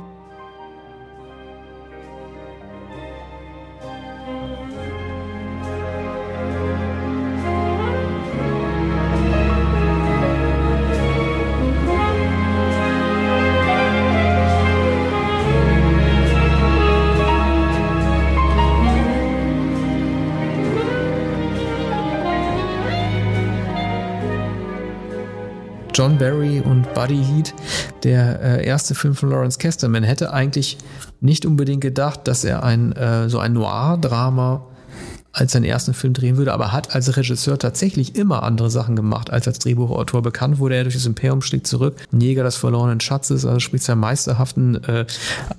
Buddy 27.05 27.23
Heat, 27.23 27.55
der 28.03 28.41
äh, 28.41 28.67
erste 28.67 28.95
Film 28.95 29.15
von 29.15 29.29
Lawrence 29.29 29.59
Kester. 29.59 29.91
Man 29.91 30.05
hätte 30.05 30.33
eigentlich 30.33 30.79
nicht 31.21 31.45
unbedingt 31.45 31.83
gedacht, 31.83 32.21
dass 32.25 32.45
er 32.45 32.63
ein 32.63 32.93
äh, 32.93 33.29
so 33.29 33.41
ein 33.41 33.53
Noir-Drama 33.53 34.65
als 35.35 35.53
seinen 35.53 35.65
ersten 35.65 35.93
Film 35.93 36.15
drehen 36.15 36.39
würde, 36.39 36.55
aber 36.55 36.73
hat 36.73 36.95
als 36.95 37.15
Regisseur 37.15 37.59
tatsächlich 37.59 38.17
immer 38.17 38.43
andere 38.43 38.71
Sachen 38.71 38.97
gemacht, 38.97 39.31
als 39.31 39.47
als 39.47 39.59
Drehbuchautor 39.59 40.23
bekannt 40.23 40.59
wurde. 40.59 40.77
Er 40.77 40.85
durch 40.85 40.95
das 40.95 41.05
Imperium 41.05 41.43
schlägt 41.43 41.67
zurück, 41.67 41.97
Jäger 42.11 42.43
des 42.43 42.57
verlorenen 42.57 43.01
Schatzes, 43.01 43.45
also 43.45 43.61
sprich 43.61 43.83
seinen 43.83 44.01
meisterhaften 44.01 44.83
äh, 44.85 45.05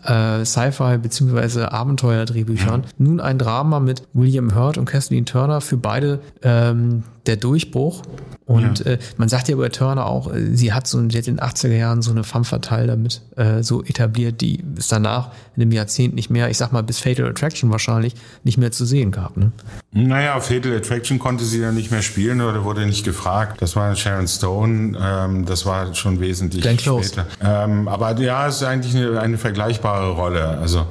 äh, 0.06 0.44
Sci-Fi 0.44 0.98
bzw. 0.98 1.66
Abenteuerdrehbüchern. 1.66 2.82
Ja. 2.82 2.90
Nun 2.98 3.20
ein 3.20 3.38
Drama 3.38 3.80
mit 3.80 4.02
William 4.14 4.56
Hurt 4.56 4.80
und 4.80 4.86
Kathleen 4.86 5.28
Turner 5.28 5.62
für 5.62 5.78
beide 5.78 6.22
ähm, 6.42 7.04
der 7.28 7.38
Durchbruch. 7.38 8.04
Und 8.46 8.86
ja. 8.86 8.92
äh, 8.92 9.00
man 9.18 9.28
sagt 9.28 9.48
ja 9.48 9.56
über 9.56 9.72
Turner 9.72 10.06
auch, 10.06 10.32
äh, 10.32 10.56
sie 10.56 10.72
hat 10.72 10.86
so 10.86 11.00
sie 11.10 11.18
hat 11.18 11.28
in 11.28 11.38
den 11.38 11.44
80er 11.44 11.76
Jahren 11.76 12.02
so 12.04 12.12
eine 12.12 12.24
femme 12.24 12.46
fatale 12.46 12.86
damit 12.86 13.22
äh, 13.38 13.64
so 13.64 13.84
etabliert, 13.84 14.40
die 14.42 14.64
ist 14.78 14.92
danach 14.92 15.32
in 15.56 15.62
dem 15.62 15.72
Jahrzehnt 15.72 16.14
nicht 16.14 16.30
mehr, 16.30 16.50
ich 16.50 16.58
sag 16.58 16.72
mal 16.72 16.84
bis 16.84 17.00
Fatal 17.00 17.28
Attraction 17.28 17.72
wahrscheinlich, 17.72 18.14
nicht 18.44 18.60
mehr 18.60 18.72
zu 18.72 18.86
sehen 18.86 19.12
gab. 19.12 19.36
Ne? 19.36 19.52
Naja, 19.94 20.40
Fatal 20.40 20.76
Attraction 20.78 21.18
konnte 21.18 21.44
sie 21.44 21.60
dann 21.60 21.74
nicht 21.74 21.90
mehr 21.90 22.04
spielen 22.04 22.40
oder 22.40 22.64
wurde 22.64 22.86
nicht 22.86 23.04
gefragt. 23.04 23.64
Das 23.64 23.76
war 23.76 23.96
Sharon 23.96 24.28
Stone, 24.28 24.96
ähm, 25.02 25.46
das 25.46 25.66
war 25.66 25.96
schon 25.96 26.20
wesentlich 26.20 26.62
Glenn 26.62 26.78
später. 26.78 27.26
Ähm, 27.42 27.88
aber 27.88 28.16
ja, 28.20 28.48
es 28.48 28.58
ist 28.58 28.64
eigentlich 28.64 28.96
eine, 28.96 29.20
eine 29.20 29.40
vergleichbare 29.40 30.12
Rolle. 30.12 30.46
Also 30.46 30.86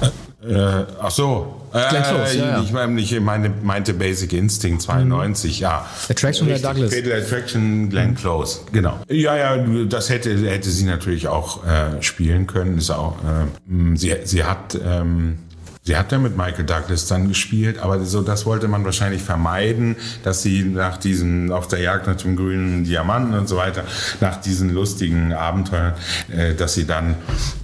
äh, 0.00 0.08
äh, 0.48 0.84
ach 1.00 1.10
so. 1.10 1.62
Äh, 1.72 1.88
Close, 1.88 2.38
ja, 2.38 2.46
ja. 2.46 2.62
Ich 2.62 2.72
meine, 2.72 3.00
ich 3.00 3.20
meine, 3.20 3.50
meinte 3.62 3.92
Basic 3.92 4.32
Instinct 4.32 4.82
92, 4.82 5.58
mhm. 5.58 5.62
ja. 5.62 5.86
Attraction 6.08 6.48
der 6.48 6.58
Douglas. 6.58 6.94
Fatal 6.94 7.12
Attraction, 7.12 7.90
Glenn 7.90 8.10
mhm. 8.10 8.14
Close, 8.14 8.60
genau. 8.72 8.98
Ja, 9.08 9.36
ja, 9.36 9.56
das 9.88 10.08
hätte, 10.08 10.34
hätte 10.48 10.70
sie 10.70 10.84
natürlich 10.84 11.28
auch 11.28 11.64
äh, 11.64 12.02
spielen 12.02 12.46
können. 12.46 12.78
Ist 12.78 12.90
auch, 12.90 13.16
äh, 13.18 13.96
sie, 13.96 14.14
sie 14.24 14.44
hat 14.44 14.78
ähm, 14.82 15.38
Sie 15.86 15.96
hat 15.96 16.10
ja 16.10 16.18
mit 16.18 16.36
Michael 16.36 16.64
Douglas 16.64 17.06
dann 17.06 17.28
gespielt, 17.28 17.78
aber 17.78 18.04
so 18.04 18.20
das 18.20 18.44
wollte 18.44 18.66
man 18.66 18.84
wahrscheinlich 18.84 19.22
vermeiden, 19.22 19.94
dass 20.24 20.42
sie 20.42 20.64
nach 20.64 20.96
diesen 20.96 21.52
auf 21.52 21.68
der 21.68 21.78
Jagd 21.78 22.08
nach 22.08 22.16
dem 22.16 22.34
grünen 22.34 22.82
Diamanten 22.82 23.38
und 23.38 23.48
so 23.48 23.56
weiter, 23.56 23.84
nach 24.20 24.40
diesen 24.40 24.74
lustigen 24.74 25.32
Abenteuern, 25.32 25.94
äh, 26.28 26.54
dass 26.54 26.74
sie 26.74 26.88
dann 26.88 27.14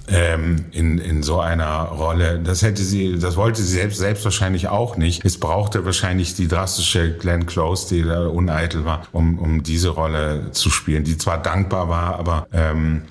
ähm, 0.07 0.63
in, 0.71 0.99
in 0.99 1.21
so 1.21 1.41
einer 1.41 1.81
Rolle, 1.81 2.39
das 2.39 2.61
hätte 2.61 2.81
sie, 2.81 3.19
das 3.19 3.35
wollte 3.35 3.61
sie 3.61 3.73
selbst, 3.73 3.99
selbst 3.99 4.23
wahrscheinlich 4.23 4.69
auch 4.69 4.95
nicht. 4.95 5.25
Es 5.25 5.37
brauchte 5.37 5.83
wahrscheinlich 5.83 6.33
die 6.33 6.47
drastische 6.47 7.17
Glenn 7.17 7.45
Close, 7.45 7.89
die 7.89 8.03
da 8.03 8.27
uneitel 8.27 8.85
war, 8.85 9.01
um, 9.11 9.37
um 9.37 9.63
diese 9.63 9.89
Rolle 9.89 10.51
zu 10.51 10.69
spielen, 10.69 11.03
die 11.03 11.17
zwar 11.17 11.41
dankbar 11.41 11.89
war, 11.89 12.19
aber 12.19 12.47
ähm, 12.53 13.01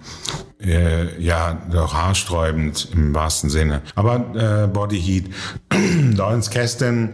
äh, 0.65 1.21
ja, 1.21 1.59
doch 1.71 1.95
haarsträubend 1.95 2.89
im 2.93 3.15
wahrsten 3.15 3.51
Sinne. 3.51 3.83
Aber 3.95 4.65
äh, 4.65 4.69
Body 4.69 5.01
Heat, 5.03 5.25
Lawrence 6.17 6.51
Kasten 6.51 7.11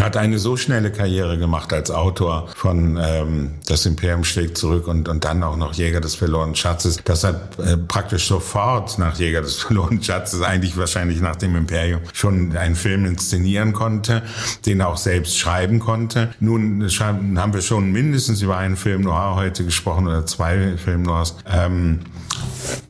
hat 0.00 0.16
eine 0.16 0.38
so 0.38 0.56
schnelle 0.56 0.92
Karriere 0.92 1.38
gemacht 1.38 1.72
als 1.72 1.90
Autor 1.90 2.48
von 2.54 2.98
ähm, 3.02 3.54
Das 3.66 3.86
Imperium 3.86 4.24
schlägt 4.24 4.56
zurück 4.56 4.86
und, 4.86 5.08
und 5.08 5.24
dann 5.24 5.42
auch 5.42 5.56
noch 5.56 5.74
Jäger 5.74 6.00
des 6.00 6.14
verlorenen 6.14 6.54
Schatzes, 6.54 6.98
dass 7.04 7.24
er 7.24 7.48
äh, 7.58 7.76
praktisch 7.76 8.28
sofort 8.28 8.98
nach 8.98 9.18
Jäger 9.18 9.42
des 9.42 9.56
verlorenen 9.62 10.02
Schatzes, 10.02 10.42
eigentlich 10.42 10.76
wahrscheinlich 10.76 11.20
nach 11.20 11.36
dem 11.36 11.56
Imperium, 11.56 12.00
schon 12.12 12.56
einen 12.56 12.76
Film 12.76 13.06
inszenieren 13.06 13.72
konnte, 13.72 14.22
den 14.66 14.80
er 14.80 14.88
auch 14.88 14.98
selbst 14.98 15.38
schreiben 15.38 15.80
konnte. 15.80 16.30
Nun 16.38 16.88
haben 16.90 17.54
wir 17.54 17.62
schon 17.62 17.90
mindestens 17.90 18.42
über 18.42 18.56
einen 18.56 18.76
Film 18.76 19.02
noir 19.02 19.34
heute 19.34 19.64
gesprochen 19.64 20.06
oder 20.06 20.26
zwei 20.26 20.76
Film 20.76 21.02
noirs. 21.02 21.36
Ähm, 21.46 22.00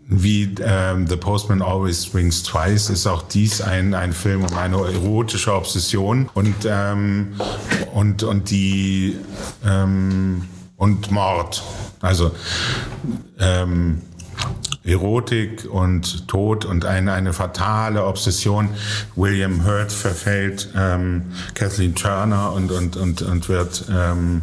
wie 0.06 0.54
ähm, 0.62 1.06
The 1.06 1.16
Postman 1.16 1.60
Always 1.60 2.14
Rings 2.14 2.42
Twice 2.42 2.88
ist 2.90 3.06
auch 3.06 3.22
dies 3.22 3.60
ein, 3.60 3.94
ein 3.94 4.12
Film 4.12 4.44
um 4.44 4.56
eine 4.56 4.76
erotische 4.76 5.54
Obsession 5.54 6.30
und, 6.34 6.54
ähm, 6.66 7.34
und, 7.92 8.22
und 8.22 8.50
die 8.50 9.16
ähm, 9.64 10.44
und 10.76 11.10
Mord. 11.10 11.62
Also 12.00 12.30
ähm, 13.38 14.00
Erotik 14.84 15.68
und 15.70 16.28
Tod 16.28 16.64
und 16.64 16.86
eine, 16.86 17.12
eine 17.12 17.34
fatale 17.34 18.06
Obsession. 18.06 18.70
William 19.16 19.66
Hurt 19.66 19.92
verfällt 19.92 20.70
ähm, 20.74 21.24
Kathleen 21.54 21.94
Turner 21.94 22.52
und, 22.52 22.72
und, 22.72 22.96
und, 22.96 23.20
und 23.20 23.48
wird 23.48 23.84
ähm, 23.90 24.42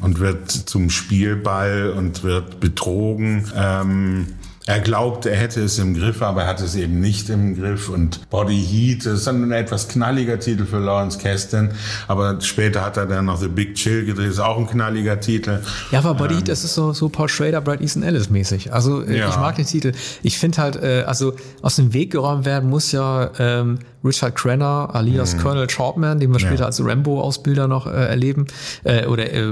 und 0.00 0.20
wird 0.20 0.50
zum 0.50 0.88
Spielball 0.88 1.92
und 1.96 2.22
wird 2.22 2.60
betrogen. 2.60 3.50
Ähm, 3.54 4.28
er 4.66 4.80
glaubt, 4.80 5.26
er 5.26 5.36
hätte 5.36 5.62
es 5.62 5.78
im 5.78 5.94
Griff, 5.94 6.22
aber 6.22 6.42
er 6.42 6.48
hat 6.48 6.60
es 6.60 6.74
eben 6.74 7.00
nicht 7.00 7.28
im 7.30 7.56
Griff. 7.60 7.88
Und 7.88 8.28
Body 8.30 8.62
Heat 8.62 9.06
das 9.06 9.20
ist 9.20 9.26
dann 9.26 9.42
ein 9.42 9.52
etwas 9.52 9.88
knalliger 9.88 10.38
Titel 10.38 10.64
für 10.64 10.78
Lawrence 10.78 11.18
Kasten. 11.18 11.70
Aber 12.08 12.40
später 12.40 12.84
hat 12.84 12.96
er 12.96 13.06
dann 13.06 13.26
noch 13.26 13.38
The 13.38 13.48
Big 13.48 13.74
Chill 13.74 14.04
gedreht, 14.04 14.30
ist 14.30 14.38
auch 14.38 14.58
ein 14.58 14.66
knalliger 14.66 15.18
Titel. 15.20 15.60
Ja, 15.90 15.98
aber 15.98 16.14
Body 16.14 16.34
ähm, 16.34 16.38
Heat, 16.38 16.48
das 16.48 16.64
ist 16.64 16.74
so, 16.74 16.92
so 16.92 17.08
Paul 17.08 17.28
Schrader, 17.28 17.60
Brad 17.60 17.80
Easton 17.80 18.02
Ellis 18.02 18.30
mäßig. 18.30 18.72
Also 18.72 19.02
äh, 19.02 19.18
ja. 19.18 19.28
ich 19.28 19.36
mag 19.36 19.56
den 19.56 19.66
Titel. 19.66 19.92
Ich 20.22 20.38
finde 20.38 20.58
halt, 20.58 20.76
äh, 20.76 21.04
also 21.06 21.34
aus 21.60 21.76
dem 21.76 21.92
Weg 21.92 22.12
geräumt 22.12 22.44
werden 22.44 22.70
muss 22.70 22.92
ja 22.92 23.30
ähm, 23.38 23.78
Richard 24.04 24.34
Crenner, 24.34 24.90
alias 24.92 25.34
mhm. 25.34 25.40
Colonel 25.40 25.66
Troutman, 25.66 26.18
den 26.18 26.30
wir 26.32 26.40
ja. 26.40 26.46
später 26.46 26.66
als 26.66 26.84
Rambo-Ausbilder 26.84 27.68
noch 27.68 27.86
äh, 27.86 27.90
erleben 27.90 28.46
äh, 28.84 29.06
oder 29.06 29.30
äh, 29.30 29.44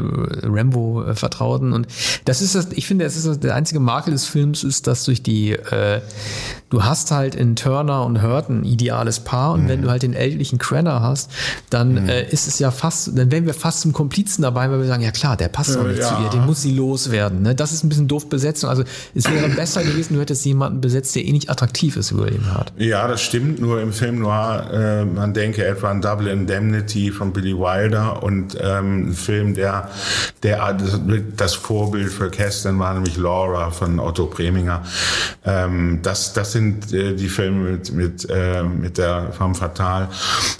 Rambo 0.45 1.05
äh, 1.05 1.15
vertrauten. 1.15 1.73
Und 1.73 1.87
das 2.25 2.43
ist 2.43 2.55
das, 2.55 2.69
ich 2.73 2.87
finde, 2.87 3.05
es 3.05 3.17
ist 3.17 3.27
das, 3.27 3.41
der 3.41 3.55
einzige 3.55 3.81
Makel 3.81 4.13
des 4.13 4.27
Films 4.27 4.65
ist, 4.65 4.87
dass 4.87 5.05
durch 5.05 5.23
die, 5.23 5.53
äh, 5.53 6.01
du 6.71 6.85
hast 6.85 7.11
halt 7.11 7.35
in 7.35 7.57
Turner 7.57 8.05
und 8.05 8.23
Hurt 8.23 8.49
ein 8.49 8.65
ideales 8.65 9.21
Paar 9.21 9.53
und 9.53 9.65
mhm. 9.65 9.69
wenn 9.69 9.83
du 9.83 9.91
halt 9.91 10.03
den 10.03 10.15
ältlichen 10.15 10.59
Crenner 10.59 11.03
hast, 11.03 11.31
dann 11.71 12.03
mhm. 12.03 12.09
äh, 12.09 12.29
ist 12.29 12.49
es 12.49 12.59
ja 12.59 12.71
fast, 12.71 13.17
dann 13.17 13.31
wären 13.31 13.47
wir 13.47 13.55
fast 13.55 13.81
zum 13.81 13.93
Komplizen 13.93 14.43
dabei, 14.43 14.71
weil 14.71 14.81
wir 14.81 14.87
sagen, 14.87 15.03
ja 15.03 15.11
klar, 15.11 15.37
der 15.37 15.49
passt 15.49 15.77
doch 15.77 15.87
nicht 15.87 16.01
ja. 16.01 16.09
zu 16.09 16.23
ihr, 16.23 16.31
den 16.31 16.47
muss 16.47 16.63
sie 16.63 16.75
loswerden. 16.75 17.43
Ne? 17.43 17.55
Das 17.55 17.73
ist 17.73 17.85
ein 17.85 17.89
bisschen 17.89 18.09
doof 18.09 18.29
besetzt. 18.29 18.65
Also 18.65 18.85
es 19.15 19.31
wäre 19.31 19.49
besser 19.49 19.83
gewesen, 19.83 20.15
du 20.15 20.21
hättest 20.21 20.45
jemanden 20.45 20.81
besetzt, 20.81 21.15
der 21.15 21.25
eh 21.25 21.33
nicht 21.33 21.51
attraktiv 21.51 21.97
ist 21.97 22.11
über 22.11 22.25
William 22.25 22.53
Hart. 22.53 22.73
Ja, 22.77 23.07
das 23.09 23.23
stimmt. 23.23 23.61
Nur 23.61 23.81
im 23.81 23.93
Film 23.93 24.19
Noir, 24.19 24.40
äh, 24.73 25.05
man 25.05 25.35
denke 25.35 25.65
etwa 25.65 25.91
an 25.91 26.01
Double 26.01 26.29
Indemnity 26.29 27.11
von 27.11 27.33
Billy 27.33 27.57
Wilder 27.57 28.23
und 28.23 28.57
ähm, 28.61 29.11
ein 29.11 29.13
Film, 29.13 29.55
der, 29.55 29.91
der 30.43 30.77
das 31.37 31.55
Vorbild 31.55 32.11
für 32.11 32.31
Kästner 32.31 32.79
war, 32.79 32.95
nämlich 32.95 33.17
Laura 33.17 33.71
von 33.71 33.99
Otto 33.99 34.27
Preminger. 34.27 34.83
Ähm, 35.45 36.01
das, 36.03 36.33
das 36.33 36.53
sind 36.53 36.93
äh, 36.93 37.15
die 37.15 37.29
Filme 37.29 37.71
mit, 37.71 37.93
mit, 37.93 38.29
äh, 38.31 38.63
mit 38.63 38.99
der 38.99 39.33
Femme 39.33 39.55
Fatale. 39.55 40.09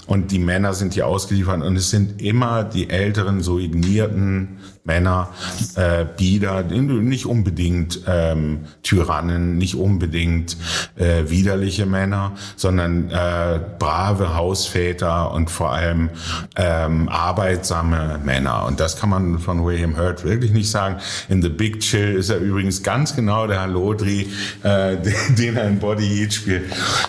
Und 0.07 0.31
die 0.31 0.39
Männer 0.39 0.73
sind 0.73 0.93
hier 0.93 1.07
ausgeliefert 1.07 1.61
und 1.61 1.75
es 1.75 1.89
sind 1.89 2.21
immer 2.21 2.63
die 2.63 2.89
älteren, 2.89 3.41
so 3.41 3.59
ignierten 3.59 4.59
Männer, 4.83 5.29
äh, 5.75 6.05
Bieder, 6.17 6.63
nicht 6.63 7.25
unbedingt 7.25 8.01
ähm, 8.07 8.61
Tyrannen, 8.81 9.57
nicht 9.57 9.75
unbedingt 9.75 10.57
äh, 10.95 11.29
widerliche 11.29 11.85
Männer, 11.85 12.33
sondern 12.55 13.09
äh, 13.11 13.59
brave 13.77 14.35
Hausväter 14.35 15.31
und 15.33 15.51
vor 15.51 15.71
allem 15.71 16.09
ähm, 16.55 17.09
arbeitsame 17.09 18.19
Männer. 18.23 18.65
Und 18.65 18.79
das 18.79 18.99
kann 18.99 19.09
man 19.09 19.39
von 19.39 19.63
William 19.63 19.97
Hurt 19.97 20.23
wirklich 20.23 20.51
nicht 20.51 20.71
sagen. 20.71 20.97
In 21.29 21.41
The 21.41 21.49
Big 21.49 21.81
Chill 21.81 22.15
ist 22.15 22.29
er 22.29 22.37
übrigens 22.37 22.81
ganz 22.81 23.15
genau 23.15 23.45
der 23.47 23.61
Halodri, 23.61 24.29
äh, 24.63 24.97
den, 24.97 25.13
den 25.37 25.57
er 25.57 25.67
in 25.67 25.79
Body 25.79 26.07
Heat 26.07 26.33
spielt. 26.33 26.63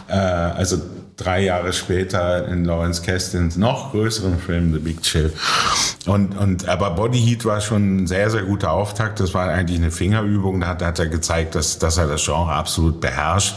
Äh, 0.08 0.12
also 0.12 0.78
drei 1.22 1.44
Jahre 1.44 1.72
später 1.72 2.48
in 2.48 2.64
Lawrence 2.64 3.02
Kestins 3.02 3.56
noch 3.56 3.92
größeren 3.92 4.38
Film 4.38 4.72
The 4.72 4.78
Big 4.78 5.02
Chill. 5.02 5.32
Und, 6.06 6.36
und, 6.36 6.68
aber 6.68 6.90
Body 6.90 7.18
Heat 7.20 7.44
war 7.44 7.60
schon 7.60 8.02
ein 8.02 8.06
sehr, 8.06 8.30
sehr 8.30 8.42
guter 8.42 8.72
Auftakt. 8.72 9.20
Das 9.20 9.34
war 9.34 9.48
eigentlich 9.48 9.78
eine 9.78 9.90
Fingerübung. 9.90 10.60
Da 10.60 10.68
hat, 10.68 10.80
da 10.80 10.86
hat 10.86 10.98
er 10.98 11.08
gezeigt, 11.08 11.54
dass, 11.54 11.78
dass 11.78 11.98
er 11.98 12.06
das 12.06 12.24
Genre 12.24 12.52
absolut 12.52 13.00
beherrscht. 13.00 13.54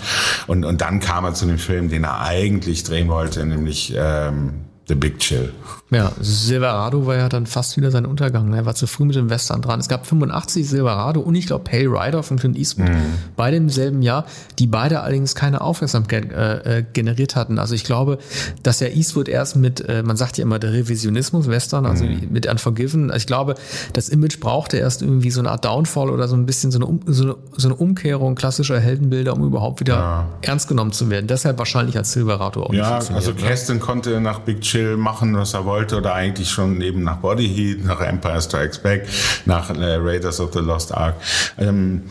Und, 0.48 0.66
und 0.66 0.82
dann 0.82 1.00
kam 1.00 1.26
er 1.26 1.34
zu 1.34 1.46
dem 1.46 1.58
Film, 1.58 1.90
den 1.90 2.04
er 2.04 2.22
eigentlich 2.22 2.84
drehen 2.84 3.08
wollte, 3.08 3.46
nämlich 3.46 3.94
ähm, 3.98 4.65
The 4.88 4.96
Big 4.96 5.20
Chill. 5.20 5.52
Ja, 5.92 6.12
Silverado 6.20 7.06
war 7.06 7.16
ja 7.16 7.30
dann 7.30 7.46
fast 7.46 7.78
wieder 7.78 7.90
sein 7.90 8.06
Untergang. 8.06 8.50
Ne? 8.50 8.58
Er 8.58 8.66
war 8.66 8.76
zu 8.76 8.86
früh 8.86 9.06
mit 9.06 9.16
dem 9.16 9.30
Western 9.30 9.62
dran. 9.62 9.80
Es 9.80 9.88
gab 9.88 10.06
85 10.06 10.68
Silverado 10.68 11.22
und 11.22 11.36
ich 11.36 11.48
glaube 11.48 11.64
Pale 11.64 11.88
Rider 11.88 12.22
von 12.22 12.38
Clint 12.38 12.58
Eastwood, 12.58 12.90
mhm. 12.90 13.14
beide 13.36 13.58
im 13.58 13.70
selben 13.70 14.02
Jahr, 14.02 14.26
die 14.60 14.68
beide 14.68 15.02
allerdings 15.02 15.36
keine 15.36 15.62
Aufmerksamkeit 15.62 16.32
äh, 16.32 16.80
äh, 16.80 16.86
generiert 16.94 17.36
hatten. 17.36 17.60
Also 17.60 17.76
ich 17.76 17.84
glaube, 17.84 18.20
dass 18.62 18.80
ja 18.80 18.88
Eastwood 18.88 19.28
erst 19.28 19.56
mit, 19.56 19.82
äh, 19.82 20.04
man 20.04 20.18
sagt 20.18 20.38
ja 20.38 20.44
immer 20.44 20.60
der 20.60 20.74
Revisionismus, 20.74 21.48
Western, 21.48 21.86
also 21.86 22.04
mhm. 22.04 22.28
mit 22.30 22.48
Unforgiven, 22.48 23.10
also 23.10 23.18
ich 23.18 23.28
glaube, 23.28 23.56
das 23.94 24.10
Image 24.10 24.40
brauchte 24.40 24.78
erst 24.78 25.02
irgendwie 25.02 25.32
so 25.32 25.40
eine 25.40 25.52
Art 25.52 25.66
Downfall 25.66 26.10
oder 26.10 26.28
so 26.28 26.36
ein 26.36 26.46
bisschen 26.46 26.72
so 26.72 26.80
eine, 26.80 26.86
um, 26.86 27.00
so 27.06 27.24
eine, 27.24 27.36
so 27.56 27.68
eine 27.68 27.76
Umkehrung 27.76 28.36
klassischer 28.36 28.80
Heldenbilder, 28.80 29.34
um 29.34 29.44
überhaupt 29.44 29.80
wieder 29.80 29.96
ja. 29.96 30.30
ernst 30.42 30.68
genommen 30.68 30.92
zu 30.92 31.10
werden. 31.10 31.28
Deshalb 31.28 31.58
wahrscheinlich 31.58 31.98
als 31.98 32.12
Silverado 32.12 32.64
auch 32.64 32.74
Ja, 32.74 33.00
also 33.14 33.34
Keston 33.34 33.80
konnte 33.80 34.20
nach 34.20 34.40
Big 34.40 34.62
Chill 34.62 34.75
machen, 34.98 35.38
was 35.38 35.54
er 35.54 35.66
wollte 35.66 35.76
wollte 35.76 35.98
oder 35.98 36.14
eigentlich 36.14 36.50
schon 36.50 36.82
eben 36.82 37.04
nach 37.04 37.18
Body 37.18 37.48
Heat, 37.48 37.86
nach 37.86 38.02
Empire 38.02 38.42
Strikes 38.42 38.80
Back, 38.80 39.08
nach 39.46 39.70
äh, 39.70 39.96
Raiders 39.96 40.40
of 40.40 40.54
the 40.54 40.60
Lost 40.60 40.94
Ark. 40.94 41.16
Ähm, 41.58 42.04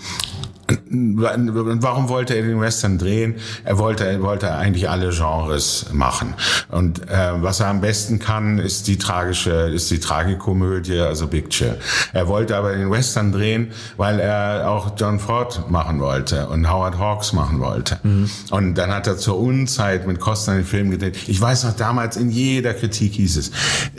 Warum 0.67 2.09
wollte 2.09 2.35
er 2.35 2.43
den 2.43 2.61
Western 2.61 2.99
drehen? 2.99 3.35
Er 3.65 3.79
wollte, 3.79 4.07
er 4.07 4.23
wollte 4.23 4.53
eigentlich 4.55 4.89
alle 4.89 5.11
Genres 5.11 5.87
machen. 5.93 6.35
Und 6.71 7.03
äh, 7.11 7.43
was 7.43 7.61
er 7.61 7.69
am 7.69 7.81
besten 7.81 8.19
kann, 8.19 8.59
ist 8.59 8.87
die 8.87 8.97
tragische, 8.97 9.51
ist 9.51 9.91
die 9.91 10.01
Tragikomödie, 10.01 11.01
also 11.01 11.27
Big 11.27 11.51
Chill. 11.51 11.77
Er 12.13 12.29
wollte 12.29 12.57
aber 12.57 12.75
den 12.75 12.91
Western 12.91 13.33
drehen, 13.33 13.73
weil 13.97 14.21
er 14.21 14.71
auch 14.71 14.93
John 14.97 15.19
Ford 15.19 15.71
machen 15.71 16.01
wollte 16.01 16.49
und 16.49 16.71
Howard 16.71 16.99
Hawks 16.99 17.33
machen 17.33 17.61
wollte. 17.61 17.99
Mhm. 18.03 18.31
Und 18.51 18.75
dann 18.77 18.91
hat 18.91 19.07
er 19.07 19.19
zur 19.19 19.39
Unzeit 19.39 20.07
mit 20.07 20.19
Costner 20.19 20.55
den 20.55 20.65
Film 20.65 20.91
gedreht. 20.91 21.17
Ich 21.27 21.41
weiß 21.41 21.65
noch 21.65 21.77
damals 21.77 22.17
in 22.17 22.31
jeder 22.31 22.73
Kritik 22.73 23.15
hieß 23.15 23.37
es 23.37 23.51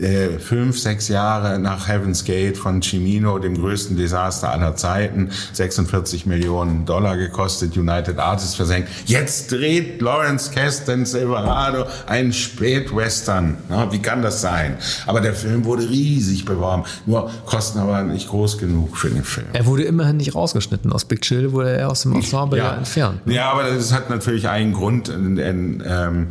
äh, 0.01 0.39
fünf, 0.39 0.79
sechs 0.79 1.09
Jahre 1.09 1.59
nach 1.59 1.87
Heaven's 1.87 2.23
Gate 2.23 2.57
von 2.57 2.81
Cimino, 2.81 3.37
dem 3.37 3.55
größten 3.55 3.97
Desaster 3.97 4.51
aller 4.51 4.75
Zeiten, 4.75 5.29
46 5.53 6.25
Millionen 6.25 6.54
Millionen 6.55 6.85
Dollar 6.85 7.17
gekostet, 7.17 7.75
United 7.75 8.17
Artists 8.17 8.55
versenkt. 8.55 8.89
Jetzt 9.05 9.51
dreht 9.51 10.01
Lawrence 10.01 10.51
Kasten 10.51 11.05
Silverado 11.05 11.85
einen 12.07 12.31
Spätwestern. 12.31 13.57
Ja, 13.69 13.91
wie 13.91 13.99
kann 13.99 14.21
das 14.21 14.41
sein? 14.41 14.77
Aber 15.05 15.19
der 15.19 15.33
Film 15.33 15.65
wurde 15.65 15.89
riesig 15.89 16.45
beworben. 16.45 16.83
Nur 17.05 17.29
kosten 17.45 17.79
aber 17.79 18.03
nicht 18.03 18.29
groß 18.29 18.57
genug 18.57 18.97
für 18.97 19.09
den 19.09 19.23
Film. 19.23 19.47
Er 19.51 19.65
wurde 19.65 19.83
immerhin 19.83 20.17
nicht 20.17 20.33
rausgeschnitten. 20.33 20.93
Aus 20.93 21.05
Big 21.05 21.21
Chill 21.21 21.51
wurde 21.51 21.77
er 21.77 21.91
aus 21.91 22.03
dem 22.03 22.13
Ensemble 22.13 22.59
ja. 22.59 22.75
entfernt. 22.75 23.27
Ne? 23.27 23.35
Ja, 23.35 23.51
aber 23.51 23.63
das 23.63 23.91
hat 23.91 24.09
natürlich 24.09 24.47
einen 24.47 24.73
Grund. 24.73 25.09
Ähm, 25.09 26.27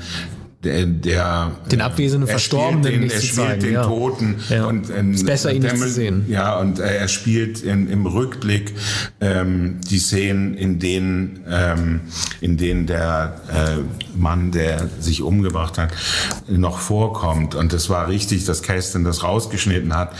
der, 0.65 0.87
der 0.87 1.53
den 1.71 1.81
Abwesenden 1.81 2.29
Verstorbenen 2.29 2.83
den, 2.83 3.11
er 3.11 3.21
spielt 3.21 3.63
den 3.63 3.73
ja. 3.75 3.85
Toten 3.85 4.37
ja. 4.49 4.67
und 4.67 4.91
ähm, 4.91 5.13
ist 5.13 5.27
besser 5.27 5.53
ihn 5.53 5.63
nicht 5.63 5.79
zu 5.79 5.89
sehen. 5.89 6.25
Ja 6.29 6.59
und 6.59 6.79
äh, 6.79 6.97
er 6.97 7.09
spielt 7.09 7.63
in, 7.63 7.89
im 7.89 8.07
Rückblick 8.07 8.73
ähm, 9.21 9.81
die 9.91 9.99
Szenen, 9.99 10.55
in 10.55 10.79
denen 10.79 11.41
ähm, 11.49 12.01
in 12.41 12.57
denen 12.57 12.87
der 12.87 13.41
äh, 13.49 14.04
Mann, 14.17 14.51
der 14.51 14.89
sich 15.01 15.23
umgebracht 15.23 15.79
hat, 15.79 15.93
noch 16.49 16.79
vorkommt 16.79 17.55
und 17.55 17.73
es 17.73 17.89
war 17.89 18.09
richtig, 18.09 18.45
dass 18.45 18.63
Kerstin 18.63 19.05
das 19.05 19.23
rausgeschnitten 19.23 19.95
hat, 19.95 20.13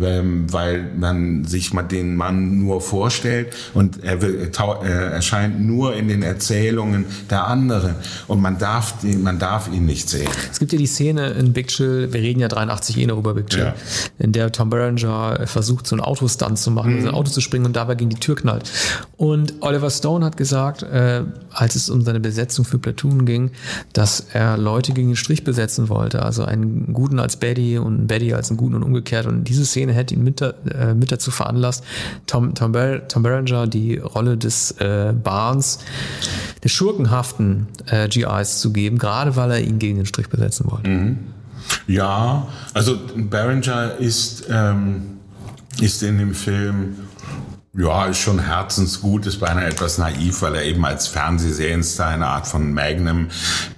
ähm, 0.00 0.52
weil 0.52 0.90
man 0.96 1.44
sich 1.44 1.72
mal 1.72 1.82
den 1.82 2.16
Mann 2.16 2.58
nur 2.58 2.80
vorstellt 2.80 3.54
und 3.72 4.02
er, 4.02 4.22
er 4.22 5.12
erscheint 5.12 5.60
nur 5.60 5.94
in 5.94 6.08
den 6.08 6.22
Erzählungen 6.22 7.06
der 7.30 7.46
anderen 7.46 7.94
und 8.26 8.40
man 8.40 8.58
darf 8.58 8.94
man 9.02 9.38
darf 9.38 9.68
ihn 9.72 9.86
nicht 9.86 9.92
nicht 9.92 10.08
sehen. 10.08 10.28
Es 10.50 10.58
gibt 10.58 10.72
ja 10.72 10.78
die 10.78 10.86
Szene 10.86 11.30
in 11.30 11.52
Big 11.52 11.68
Chill, 11.68 12.12
wir 12.12 12.20
reden 12.20 12.40
ja 12.40 12.48
83 12.48 12.96
eh 12.98 13.06
noch 13.06 13.18
über 13.18 13.34
Big 13.34 13.48
Chill, 13.48 13.64
ja. 13.64 13.74
in 14.18 14.32
der 14.32 14.50
Tom 14.52 14.70
Berenger 14.70 15.46
versucht, 15.46 15.86
so 15.86 15.94
einen 15.94 16.00
Autostunt 16.00 16.58
zu 16.58 16.70
machen, 16.70 16.92
mhm. 16.92 16.98
in 17.00 17.08
ein 17.08 17.14
Auto 17.14 17.30
zu 17.30 17.40
springen 17.40 17.66
und 17.66 17.76
dabei 17.76 17.94
gegen 17.94 18.10
die 18.10 18.16
Tür 18.16 18.34
knallt. 18.34 18.70
Und 19.16 19.54
Oliver 19.60 19.90
Stone 19.90 20.24
hat 20.24 20.36
gesagt, 20.36 20.82
äh, 20.82 21.22
als 21.52 21.76
es 21.76 21.90
um 21.90 22.02
seine 22.02 22.20
Besetzung 22.20 22.64
für 22.64 22.78
Platoon 22.78 23.26
ging, 23.26 23.41
dass 23.92 24.20
er 24.32 24.56
Leute 24.56 24.92
gegen 24.92 25.08
den 25.08 25.16
Strich 25.16 25.44
besetzen 25.44 25.88
wollte, 25.88 26.22
also 26.22 26.44
einen 26.44 26.92
Guten 26.92 27.18
als 27.18 27.36
Betty 27.36 27.78
und 27.78 27.98
einen 27.98 28.06
Betty 28.06 28.34
als 28.34 28.50
einen 28.50 28.56
Guten 28.56 28.74
und 28.74 28.82
umgekehrt. 28.82 29.26
Und 29.26 29.44
diese 29.44 29.64
Szene 29.64 29.92
hätte 29.92 30.14
ihn 30.14 30.24
mit, 30.24 30.40
äh, 30.40 30.94
mit 30.94 31.12
dazu 31.12 31.30
veranlasst, 31.30 31.84
Tom, 32.26 32.54
Tom, 32.54 32.72
Ber 32.72 33.08
Tom 33.08 33.22
Berenger 33.22 33.66
die 33.66 33.96
Rolle 33.98 34.36
des 34.36 34.72
äh, 34.72 35.12
Barnes, 35.12 35.78
des 36.62 36.72
schurkenhaften 36.72 37.68
äh, 37.86 38.08
GIs 38.08 38.60
zu 38.60 38.72
geben, 38.72 38.98
gerade 38.98 39.36
weil 39.36 39.50
er 39.50 39.60
ihn 39.60 39.78
gegen 39.78 39.96
den 39.96 40.06
Strich 40.06 40.28
besetzen 40.28 40.70
wollte. 40.70 40.88
Mhm. 40.88 41.18
Ja, 41.86 42.48
also 42.74 42.98
Berenger 43.16 43.96
ist, 43.98 44.46
ähm, 44.50 45.18
ist 45.80 46.02
in 46.02 46.18
dem 46.18 46.34
Film 46.34 46.96
ja, 47.74 48.04
ist 48.04 48.18
schon 48.18 48.38
herzensgut, 48.38 49.24
ist 49.24 49.40
beinahe 49.40 49.64
etwas 49.64 49.96
naiv, 49.96 50.42
weil 50.42 50.56
er 50.56 50.64
eben 50.64 50.84
als 50.84 51.06
Fernsehserienstar 51.06 52.08
eine 52.08 52.26
Art 52.26 52.46
von 52.46 52.74
Magnum 52.74 53.28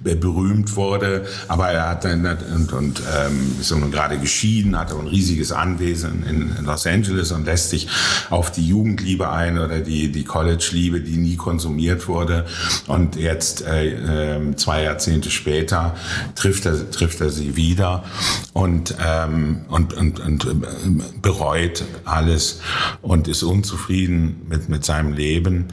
berühmt 0.03 0.75
wurde. 0.75 1.25
Aber 1.47 1.69
er 1.69 1.91
hat 1.91 2.03
dann 2.03 2.25
und, 2.25 2.73
und 2.73 3.01
ähm, 3.17 3.55
ist 3.57 3.71
nun 3.71 3.91
gerade 3.91 4.17
geschieden, 4.17 4.77
hat 4.77 4.91
ein 4.91 5.07
riesiges 5.07 5.53
Anwesen 5.53 6.25
in 6.25 6.65
Los 6.65 6.85
Angeles 6.85 7.31
und 7.31 7.45
lässt 7.45 7.69
sich 7.69 7.87
auf 8.29 8.51
die 8.51 8.67
Jugendliebe 8.67 9.29
ein 9.29 9.57
oder 9.57 9.79
die, 9.79 10.11
die 10.11 10.25
College-Liebe, 10.25 10.99
die 10.99 11.15
nie 11.15 11.37
konsumiert 11.37 12.09
wurde. 12.09 12.45
Und 12.87 13.15
jetzt, 13.15 13.65
äh, 13.65 14.35
äh, 14.35 14.55
zwei 14.57 14.83
Jahrzehnte 14.83 15.31
später, 15.31 15.95
trifft 16.35 16.65
er, 16.65 16.91
trifft 16.91 17.21
er 17.21 17.29
sie 17.29 17.55
wieder 17.55 18.03
und, 18.51 18.93
ähm, 19.01 19.61
und, 19.69 19.93
und, 19.93 20.19
und 20.19 20.43
äh, 20.43 21.01
bereut 21.21 21.85
alles 22.03 22.59
und 23.01 23.29
ist 23.29 23.41
unzufrieden 23.43 23.84
zufrieden 23.85 24.41
mit, 24.49 24.67
mit 24.67 24.83
seinem 24.83 25.13
Leben. 25.13 25.67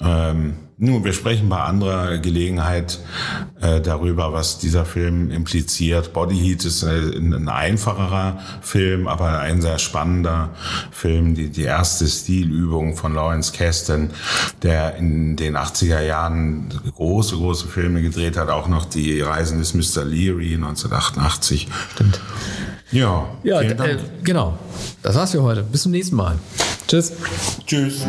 Ähm, 0.00 0.54
nun, 0.82 1.04
wir 1.04 1.12
sprechen 1.12 1.50
bei 1.50 1.58
anderer 1.58 2.16
Gelegenheit 2.16 3.00
äh, 3.60 3.82
darüber, 3.82 4.32
was 4.32 4.58
dieser 4.58 4.86
Film 4.86 5.30
impliziert. 5.30 6.14
Body 6.14 6.38
Heat 6.38 6.64
ist 6.64 6.82
äh, 6.84 7.18
ein 7.18 7.50
einfacherer 7.50 8.38
Film, 8.62 9.06
aber 9.06 9.40
ein 9.40 9.60
sehr 9.60 9.78
spannender 9.78 10.54
Film. 10.90 11.34
Die, 11.34 11.50
die 11.50 11.64
erste 11.64 12.06
Stilübung 12.06 12.96
von 12.96 13.12
Lawrence 13.12 13.52
Kasten, 13.52 14.10
der 14.62 14.96
in 14.96 15.36
den 15.36 15.54
80er 15.54 16.00
Jahren 16.00 16.72
große, 16.96 17.36
große 17.36 17.68
Filme 17.68 18.00
gedreht 18.00 18.38
hat. 18.38 18.48
Auch 18.48 18.66
noch 18.66 18.86
die 18.86 19.20
Reisen 19.20 19.58
des 19.58 19.74
Mr. 19.74 20.06
Leary 20.06 20.54
1988. 20.54 21.68
Stimmt. 21.92 22.20
Ja, 22.90 23.28
Ja, 23.42 23.60
äh, 23.60 23.98
genau. 24.24 24.58
Das 25.02 25.14
war's 25.14 25.32
für 25.32 25.42
heute. 25.42 25.62
Bis 25.62 25.82
zum 25.82 25.92
nächsten 25.92 26.16
Mal. 26.16 26.38
Tschüss. 26.88 27.12
Tschüss. 27.66 28.06